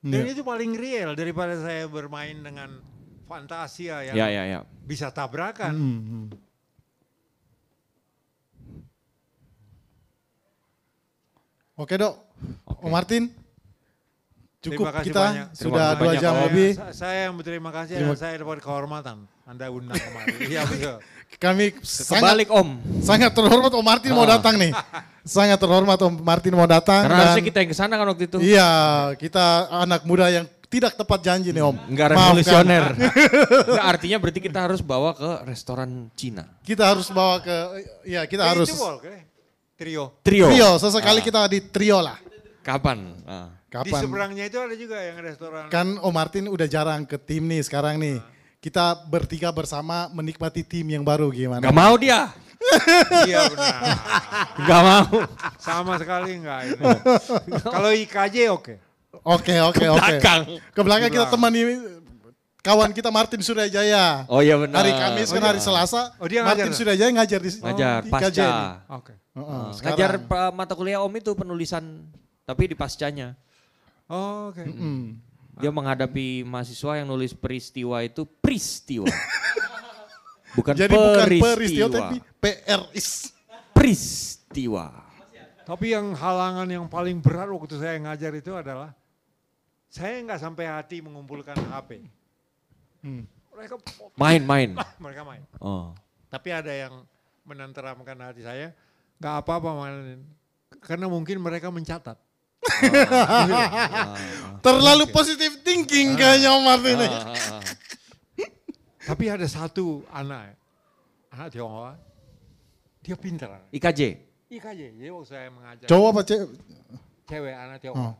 dan 0.00 0.22
Iya. 0.22 0.32
itu 0.32 0.40
paling 0.40 0.72
real 0.72 1.12
daripada 1.12 1.54
saya 1.56 1.84
bermain 1.84 2.32
dengan 2.34 2.80
fantasia 3.24 4.00
yang 4.02 4.16
Ya, 4.16 4.26
ya, 4.28 4.42
ya. 4.44 4.60
bisa 4.80 5.08
tabrakan. 5.08 5.72
Hmm, 5.72 6.24
Oke 11.74 11.98
dok, 11.98 12.14
Om 12.78 12.86
Martin, 12.86 13.26
cukup 14.62 14.86
Terima 14.86 14.92
kasih 14.94 15.06
kita 15.10 15.20
banyak. 15.20 15.46
sudah 15.52 15.66
Terima 15.90 15.98
dua 15.98 16.06
banyak, 16.06 16.22
jam 16.22 16.32
Om. 16.32 16.42
lebih. 16.46 16.70
Saya, 16.72 16.92
saya 16.94 17.18
yang 17.26 17.34
berterima 17.34 17.70
kasih 17.70 17.94
Terima- 17.98 18.14
dan 18.14 18.20
saya 18.20 18.34
dapat 18.38 18.58
kehormatan 18.60 19.16
Anda 19.44 19.66
undang 19.68 19.98
kemarin. 19.98 20.34
Iya 20.54 20.62
betul. 20.64 20.96
Kami 21.34 21.64
sangat 21.82 22.22
Kebalik 22.22 22.48
Om. 22.48 22.68
sangat 23.02 23.30
terhormat 23.34 23.72
Om 23.74 23.82
Martin 23.84 24.10
mau 24.10 24.22
Ah. 24.22 24.38
datang 24.38 24.54
nih. 24.54 24.70
Sangat 25.20 25.58
terhormat 25.58 25.98
Om 25.98 26.14
Martin 26.16 26.52
mau 26.54 26.64
datang. 26.64 27.02
Karena 27.02 27.10
dan- 27.10 27.26
harusnya 27.26 27.44
kita 27.44 27.58
yang 27.58 27.70
ke 27.70 27.76
sana 27.76 27.94
kan 27.98 28.06
waktu 28.06 28.24
itu. 28.24 28.38
Iya, 28.38 28.70
kita 29.18 29.44
anak 29.68 30.06
muda 30.06 30.30
yang 30.30 30.46
tidak 30.70 30.94
tepat 30.94 31.20
janji 31.20 31.50
nih 31.50 31.60
Om. 31.60 31.76
Enggak 31.90 32.14
revolusioner. 32.14 32.84
Enggak, 33.66 33.82
artinya 33.84 34.16
berarti 34.16 34.38
kita 34.38 34.58
harus 34.60 34.78
bawa 34.78 35.10
ke 35.12 35.30
restoran 35.44 36.06
Cina. 36.14 36.46
Kita 36.62 36.86
harus 36.86 37.10
bawa 37.10 37.42
ke, 37.42 37.56
ya 38.06 38.22
kita 38.24 38.46
harus. 38.46 38.70
Itu. 38.70 38.78
Trio. 39.74 40.14
Trio. 40.22 40.46
Trio, 40.50 40.70
sesekali 40.78 41.18
Ah. 41.18 41.24
kita 41.26 41.40
di 41.50 41.58
trio 41.60 41.98
lah. 41.98 42.18
Kapan? 42.62 42.98
Ah. 43.26 43.50
Di 43.66 43.90
Kapan? 43.90 44.00
seberangnya 44.06 44.44
itu 44.46 44.54
ada 44.54 44.74
juga 44.78 45.02
yang 45.02 45.18
restoran. 45.18 45.66
Kan 45.66 45.98
Om 45.98 46.14
Martin 46.14 46.46
udah 46.46 46.66
jarang 46.70 47.02
ke 47.02 47.18
tim 47.18 47.42
nih 47.42 47.58
sekarang 47.66 47.98
nih. 47.98 48.22
Kita 48.62 48.96
bertiga 49.04 49.50
bersama 49.50 50.06
menikmati 50.14 50.62
tim 50.62 50.86
yang 50.88 51.02
baru 51.02 51.28
gimana? 51.28 51.60
Gak 51.60 51.74
mau 51.74 51.98
dia. 51.98 52.30
Iya 53.28 53.44
benar. 53.52 53.80
Gak 54.70 54.82
mau. 54.82 55.08
Sama 55.60 56.00
sekali 56.00 56.38
enggak 56.40 56.60
ini. 56.72 56.82
Kalau 57.74 57.90
IKJ 57.92 58.36
oke. 58.48 58.74
Oke 59.20 59.54
oke 59.60 59.84
oke. 59.90 60.00
belakang. 60.16 60.40
Ke 60.72 60.80
belakang 60.80 61.10
Di 61.10 61.14
kita 61.14 61.26
temani 61.28 61.60
kawan 62.64 62.90
kita 62.90 63.12
Martin 63.12 63.38
Suryajaya. 63.38 64.24
Oh 64.26 64.40
iya 64.40 64.56
benar. 64.56 64.80
Hari 64.80 64.90
Kamis 64.90 65.28
kan 65.28 65.38
Oh, 65.38 65.46
hari 65.46 65.60
iya. 65.60 65.66
Selasa. 65.68 66.02
Oh, 66.16 66.24
dia 66.24 66.40
Martin 66.40 66.64
ngajar? 66.64 66.74
Suryajaya 66.74 67.10
ngajar 67.12 67.38
di 67.38 67.50
Ngajar 67.54 67.98
di 68.00 68.10
pasca. 68.10 68.48
Oke. 68.90 69.12
Heeh, 69.12 69.44
Ah, 69.44 69.68
sekarang. 69.70 69.92
ngajar 69.92 70.12
pa- 70.24 70.48
mata 70.50 70.72
kuliah 70.72 70.98
Om 70.98 71.12
itu 71.12 71.30
penulisan 71.34 72.08
tapi 72.42 72.66
di 72.66 72.74
pascanya. 72.74 73.36
Oh, 74.06 74.48
Oke. 74.48 74.64
Hmm. 74.64 75.20
Dia 75.54 75.70
menghadapi 75.70 76.42
mahasiswa 76.42 76.98
yang 76.98 77.06
nulis 77.06 77.30
peristiwa 77.30 78.00
itu 78.00 78.24
peristiwa. 78.26 79.06
bukan 80.56 80.74
Jadi 80.74 80.90
bukan 80.90 81.14
peristiwa. 81.20 81.48
peristiwa 81.52 81.86
tapi 81.92 82.16
PRIS. 82.40 83.08
peristiwa. 83.70 84.84
Tapi 85.64 85.86
yang 85.90 86.12
halangan 86.12 86.68
yang 86.68 86.84
paling 86.84 87.18
berat 87.18 87.48
waktu 87.48 87.76
saya 87.76 87.96
ngajar 87.98 88.32
itu 88.32 88.52
adalah 88.52 88.92
saya 89.88 90.20
nggak 90.20 90.36
sampai 90.38 90.64
hati 90.66 91.00
mengumpulkan 91.00 91.56
HP. 91.56 92.04
Hmm. 93.04 93.28
Mereka 93.52 93.76
Main-main. 94.16 94.68
mereka 95.04 95.22
main. 95.28 95.44
Oh. 95.60 95.92
Tapi 96.32 96.48
ada 96.50 96.72
yang 96.72 97.04
menenteramkan 97.44 98.16
hati 98.24 98.40
saya, 98.40 98.72
nggak 99.20 99.34
apa-apa 99.44 99.70
main. 99.76 100.24
Karena 100.80 101.06
mungkin 101.06 101.38
mereka 101.38 101.68
mencatat. 101.68 102.16
Terlalu 104.64 105.04
positive 105.12 105.60
thinking 105.60 106.16
kayaknya 106.16 106.56
Om 106.56 106.62
Martin 106.64 106.96
ini. 106.96 107.06
Ah, 107.06 107.28
ah, 107.28 107.60
ah. 107.60 107.62
Tapi 109.12 109.24
ada 109.28 109.44
satu 109.44 110.00
anak, 110.08 110.56
anak 111.28 111.52
Tionghoa, 111.52 112.00
dia 113.04 113.20
pintar. 113.20 113.68
IKJ. 113.68 114.00
IKJ, 114.48 114.80
jadi 114.96 115.12
waktu 115.12 115.28
saya 115.28 115.52
mengajar. 115.52 115.86
Cowok 115.92 116.08
apa 116.08 116.20
cewek? 116.24 116.48
Cewek, 117.28 117.54
anak 117.54 117.78
Tionghoa. 117.84 118.08
Oh. 118.08 118.14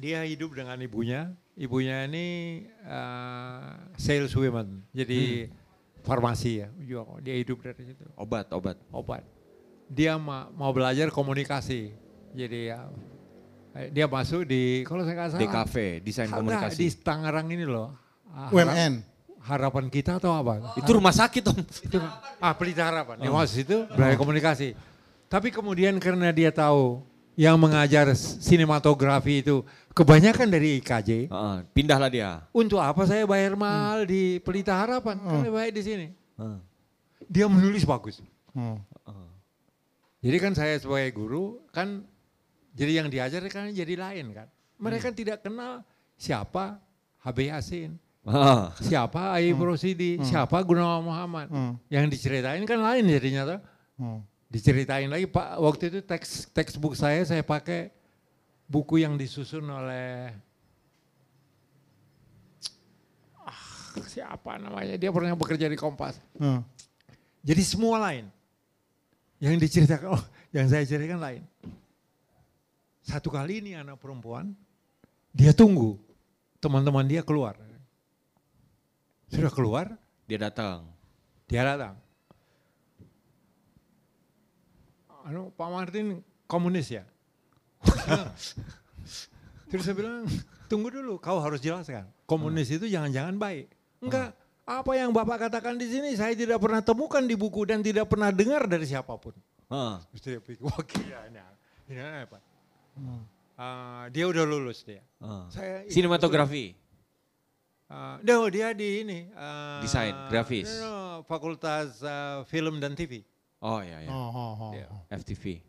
Dia 0.00 0.24
hidup 0.24 0.56
dengan 0.56 0.80
ibunya. 0.80 1.36
Ibunya 1.52 2.08
ini 2.08 2.26
uh, 2.82 3.76
sales 3.94 4.32
women, 4.32 4.80
jadi 4.88 5.52
farmasi 6.00 6.64
ya. 6.64 6.68
Juga 6.80 7.20
Dia 7.20 7.36
hidup 7.36 7.60
dari 7.60 7.92
situ. 7.92 8.04
Obat, 8.16 8.48
obat. 8.50 8.80
Obat. 8.88 9.20
Dia 9.86 10.16
ma- 10.16 10.48
mau 10.50 10.72
belajar 10.72 11.12
komunikasi. 11.12 11.92
Jadi 12.32 12.72
ya, 12.72 12.88
eh, 13.76 13.92
dia 13.92 14.08
masuk 14.08 14.48
di, 14.48 14.80
kalau 14.88 15.04
saya 15.04 15.12
nggak 15.14 15.28
salah. 15.28 15.42
DKV, 15.44 15.74
desain 16.00 16.24
Enggak, 16.24 16.40
komunikasi. 16.40 16.76
Di 16.80 16.88
Tangerang 16.96 17.48
ini 17.52 17.68
loh. 17.68 17.92
Ah, 18.32 18.48
UMN. 18.48 19.04
Harapan 19.42 19.90
kita 19.90 20.16
atau 20.16 20.32
apa? 20.32 20.72
Itu 20.78 20.96
rumah 20.96 21.12
sakit 21.12 21.42
Om. 21.44 21.58
itu 21.60 21.98
ah 22.38 22.54
pelita 22.54 22.86
harapan 22.86 23.20
dia 23.20 23.28
Oh. 23.28 23.36
masuk 23.36 23.58
situ 23.58 23.76
belajar 23.90 24.14
komunikasi 24.14 24.78
tapi 25.26 25.50
kemudian 25.50 25.98
karena 25.98 26.30
dia 26.30 26.54
tahu 26.54 27.02
yang 27.34 27.56
mengajar 27.56 28.12
sinematografi 28.14 29.40
itu 29.40 29.64
kebanyakan 29.90 30.48
dari 30.48 30.78
IKJ 30.78 31.28
Ah, 31.28 31.64
pindahlah 31.70 32.08
dia. 32.08 32.44
untuk 32.50 32.76
apa 32.76 33.04
saya 33.04 33.24
bayar 33.24 33.52
mahal 33.54 34.04
di 34.04 34.36
pelita 34.38 34.72
harapan 34.74 35.16
kan 35.16 35.40
lebih 35.40 35.52
baik 35.52 35.72
di 35.72 35.82
sini 35.82 36.06
Ah. 36.34 36.60
dia 37.24 37.46
menulis 37.46 37.82
bagus 37.82 38.20
Hmm. 38.52 38.76
jadi 40.20 40.36
kan 40.38 40.52
saya 40.52 40.76
sebagai 40.76 41.12
guru 41.14 41.60
kan 41.68 42.04
jadi 42.72 43.00
yang 43.00 43.08
diajar 43.08 43.40
kan 43.48 43.68
jadi 43.68 43.96
lain 43.96 44.32
kan 44.32 44.48
mereka 44.76 45.08
tidak 45.08 45.40
kenal 45.40 45.80
siapa 46.14 46.76
HB 47.18 47.38
Yasin 47.48 47.90
Ah. 48.22 48.70
siapa 48.78 49.34
Aib 49.34 49.58
Rosidi 49.58 50.20
siapa 50.22 50.60
Gunawan 50.60 51.02
Muhammad 51.02 51.46
Hmm. 51.48 51.74
yang 51.88 52.06
diceritain 52.06 52.62
kan 52.62 52.78
lain 52.78 53.08
jadinya 53.08 53.42
tuh 53.46 53.60
Hmm. 53.94 54.20
Diceritain 54.52 55.08
lagi 55.08 55.24
Pak 55.24 55.56
waktu 55.56 55.88
itu 55.88 55.98
teks 56.04 56.52
textbook 56.52 56.92
saya 56.92 57.24
saya 57.24 57.40
pakai 57.40 57.88
buku 58.68 59.00
yang 59.00 59.16
disusun 59.16 59.64
oleh 59.64 60.28
ah, 63.40 63.60
siapa 64.04 64.60
namanya 64.60 65.00
dia 65.00 65.08
pernah 65.08 65.32
bekerja 65.32 65.72
di 65.72 65.78
Kompas 65.80 66.20
Hmm. 66.36 66.60
jadi 67.40 67.62
semua 67.64 67.96
lain 67.96 68.28
yang 69.40 69.56
diceritakan 69.56 70.20
oh 70.20 70.22
yang 70.52 70.68
saya 70.68 70.84
ceritakan 70.84 71.20
lain 71.20 71.42
satu 73.02 73.32
kali 73.32 73.64
ini 73.64 73.72
anak 73.72 73.96
perempuan 73.96 74.52
dia 75.32 75.56
tunggu 75.56 75.96
teman-teman 76.60 77.08
dia 77.08 77.24
keluar 77.24 77.56
sudah 79.32 79.48
keluar 79.48 79.86
Dia 80.28 80.36
datang. 80.48 80.84
dia 81.48 81.64
datang. 81.64 81.96
Anu, 85.26 85.54
Pak 85.54 85.68
Martin 85.70 86.20
komunis 86.46 86.88
ya? 86.90 87.04
Terus 89.70 89.82
saya 89.88 89.96
bilang, 89.96 90.28
tunggu 90.68 90.92
dulu, 90.92 91.16
kau 91.18 91.40
harus 91.40 91.58
jelaskan. 91.62 92.06
Komunis 92.28 92.68
itu 92.68 92.86
jangan-jangan 92.86 93.40
baik. 93.40 93.72
Enggak, 94.02 94.36
apa 94.62 94.92
yang 94.94 95.10
Bapak 95.10 95.48
katakan 95.48 95.74
di 95.80 95.88
sini 95.88 96.14
saya 96.14 96.36
tidak 96.36 96.60
pernah 96.60 96.84
temukan 96.84 97.24
di 97.24 97.34
buku 97.34 97.66
dan 97.66 97.80
tidak 97.80 98.06
pernah 98.06 98.30
dengar 98.30 98.68
dari 98.68 98.84
siapa 98.86 99.16
pun. 99.16 99.34
Ah. 99.72 99.98
Terus 100.12 100.22
dia 100.22 100.40
pikir, 100.44 100.62
wah 100.62 100.80
gila 100.84 101.20
ini, 101.32 101.40
ini 101.88 102.00
apa? 102.00 102.38
Ah, 103.56 104.04
dia 104.12 104.28
udah 104.28 104.44
lulus 104.44 104.84
dia. 104.84 105.00
Ah. 105.18 105.48
Saya 105.48 105.88
Sinematografi. 105.88 106.76
Uh, 107.92 108.16
no, 108.24 108.48
dia 108.48 108.72
di 108.72 109.04
ini. 109.04 109.28
uh, 109.36 109.84
Desain, 109.84 110.16
grafis. 110.32 110.80
no, 110.80 110.88
no, 110.88 111.28
Fakultas 111.28 112.00
uh, 112.00 112.40
Film 112.48 112.80
dan 112.80 112.96
TV. 112.96 113.20
Oh 113.62 113.78
iya, 113.78 113.98
iya. 114.00 114.10
Oh, 114.10 114.28
oh, 114.28 114.52
oh. 114.60 114.70
Iya. 114.72 114.90
FTV. 115.12 115.62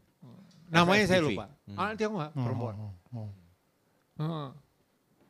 Namanya 0.68 1.06
saya 1.06 1.20
FFTV. 1.20 1.30
lupa. 1.32 1.46
Hmm. 1.64 1.78
Anak 1.78 1.94
Tionghoa, 1.96 2.28
Oh, 2.28 2.42
perempuan. 2.42 2.76
oh, 2.76 2.92
oh. 3.14 3.30
Heeh. 4.16 4.48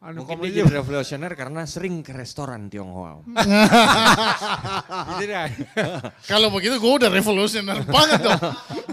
anu 0.01 0.19
Mungkin 0.19 0.35
komedi. 0.37 0.51
dia 0.53 0.63
jadi 0.63 0.75
revolusioner 0.77 1.31
karena 1.31 1.63
sering 1.63 1.99
ke 1.99 2.11
restoran 2.11 2.67
Tionghoa. 2.67 3.23
Gitu 5.13 5.23
deh. 5.25 5.47
Kalau 6.31 6.47
begitu 6.49 6.75
gue 6.75 6.93
udah 6.93 7.09
revolusioner 7.09 7.83
banget 7.89 8.19
dong. 8.21 8.41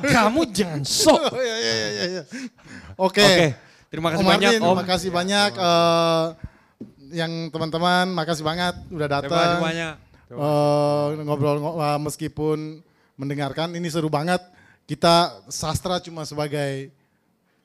Kamu 0.00 0.40
jangan 0.48 0.82
sok. 0.82 1.20
Oh, 1.28 1.38
iya, 1.38 1.56
iya, 1.56 1.72
iya, 1.74 2.04
iya. 2.08 2.22
Oke. 2.96 3.22
Oke, 3.22 3.46
terima 3.88 4.10
kasih 4.10 4.22
Om 4.22 4.28
Martin, 4.28 4.38
banyak, 4.40 4.52
Om. 4.56 4.66
Terima 4.68 4.84
kasih 4.84 5.10
banyak. 5.10 5.50
eh, 5.52 6.24
yang 7.12 7.32
teman-teman, 7.48 8.06
makasih 8.08 8.44
banget 8.44 8.74
udah 8.88 9.06
Terima 9.08 9.18
kasih 9.20 9.30
datang. 9.30 9.58
banyak. 9.60 9.94
Eh, 10.30 11.06
ngobrol 11.24 11.58
ngo- 11.58 11.74
eh, 11.76 11.98
meskipun 12.00 12.58
mendengarkan 13.20 13.76
ini 13.76 13.84
seru 13.92 14.08
banget. 14.08 14.40
Kita 14.88 15.44
sastra 15.52 16.00
cuma 16.00 16.24
sebagai 16.24 16.88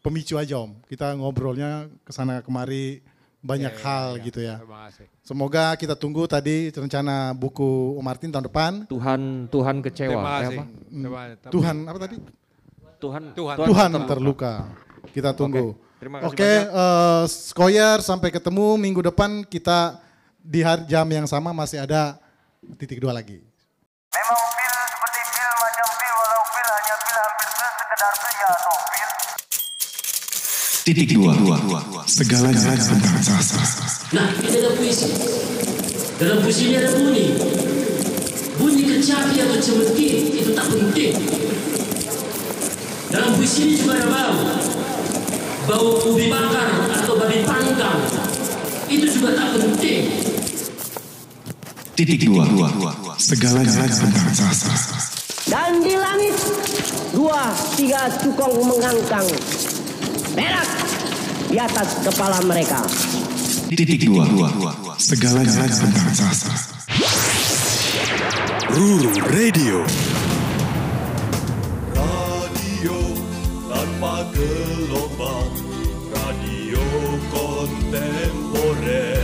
pemicu 0.03 0.35
aja 0.35 0.59
om. 0.59 0.75
Kita 0.85 1.15
ngobrolnya 1.15 1.87
ke 2.03 2.11
sana 2.11 2.43
kemari 2.43 2.99
banyak 3.39 3.73
Iya, 3.73 3.81
hal 3.85 4.07
gitu 4.19 4.39
ya. 4.41 4.57
Terima 4.59 4.89
kasih. 4.89 5.05
Semoga 5.21 5.73
kita 5.73 5.93
tunggu 5.93 6.25
tadi 6.25 6.69
rencana 6.69 7.31
buku 7.31 7.93
Om 7.97 8.03
Martin 8.03 8.29
tahun 8.29 8.45
depan. 8.45 8.71
Tuhan 8.85 9.21
Tuhan 9.49 9.75
kecewa. 9.81 10.11
Terima 10.11 10.29
Eh, 10.29 10.33
kasih. 10.43 10.57
apa? 10.57 10.63
Terima 10.91 11.17
kasih. 11.17 11.49
Tuhan 11.53 11.75
apa 11.85 11.97
tadi? 12.01 12.15
Tuhan 12.95 13.23
Tuhan. 13.33 13.55
Tuhan 13.69 13.89
terluka. 14.05 14.53
Kita 15.13 15.31
tunggu. 15.31 15.77
terima 15.95 16.17
kasih 16.21 16.29
Oke, 16.29 16.51
eh, 16.67 17.23
Skoyer 17.29 17.97
sampai 18.01 18.29
ketemu 18.29 18.77
minggu 18.77 19.01
depan 19.05 19.45
kita 19.45 20.01
di 20.37 20.61
hari 20.61 20.85
jam 20.85 21.05
yang 21.09 21.25
sama 21.25 21.49
masih 21.49 21.81
ada 21.81 22.17
titik 22.77 22.97
dua 22.97 23.13
lagi. 23.13 23.41
Memang 24.09 24.41
Titik 30.85 31.17
dua. 31.17 31.33
Segalanya 32.05 32.77
tentang 32.77 33.17
sastra. 33.17 33.65
Nah, 34.13 34.29
ini 34.37 34.61
ada 34.61 34.69
puisi. 34.77 35.09
Dalam 36.21 36.45
puisi 36.45 36.69
ini 36.69 36.77
ada 36.77 36.93
bunyi. 36.93 37.33
Bunyi 38.61 38.93
kecapi 38.93 39.33
atau 39.33 39.57
cemeti 39.57 40.29
itu 40.37 40.53
tak 40.53 40.69
penting. 40.69 41.17
Dalam 43.09 43.33
puisi 43.33 43.65
ini 43.65 43.73
juga 43.81 43.97
ada 43.97 44.13
bau. 44.13 44.37
Bau 45.65 46.05
ubi 46.05 46.29
bakar 46.29 46.69
atau 46.93 47.17
babi 47.17 47.41
panggang. 47.41 48.05
Itu 48.85 49.09
juga 49.09 49.41
tak 49.41 49.57
penting. 49.57 50.05
Titik 51.97 52.29
dua. 52.29 52.45
Segalanya 53.17 53.89
tentang 53.89 54.29
sastra. 54.37 55.01
Dan 55.49 55.81
di 55.81 55.97
langit 55.97 56.37
dua 57.09 57.49
tiga 57.73 58.05
cukong 58.21 58.65
mengangkang 58.69 59.25
perak 60.35 60.69
di 61.49 61.57
atas 61.57 61.89
kepala 62.03 62.37
mereka. 62.43 62.83
Titik 63.71 64.05
dua. 64.05 64.51
Segalanya 64.99 65.65
tentang 65.67 66.13
sastra. 66.13 66.55
Ruru 68.75 69.07
Radio 69.31 69.87
Radio 71.95 72.97
tanpa 73.71 74.27
gelombang 74.35 75.55
Radio 76.11 76.83
kontemporer 77.31 79.15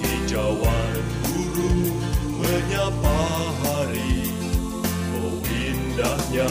Hijauan 0.00 0.96
guru 1.28 1.92
menyapa 2.40 3.20
hari 3.68 4.32
Oh 5.20 5.36
indahnya 5.44 6.48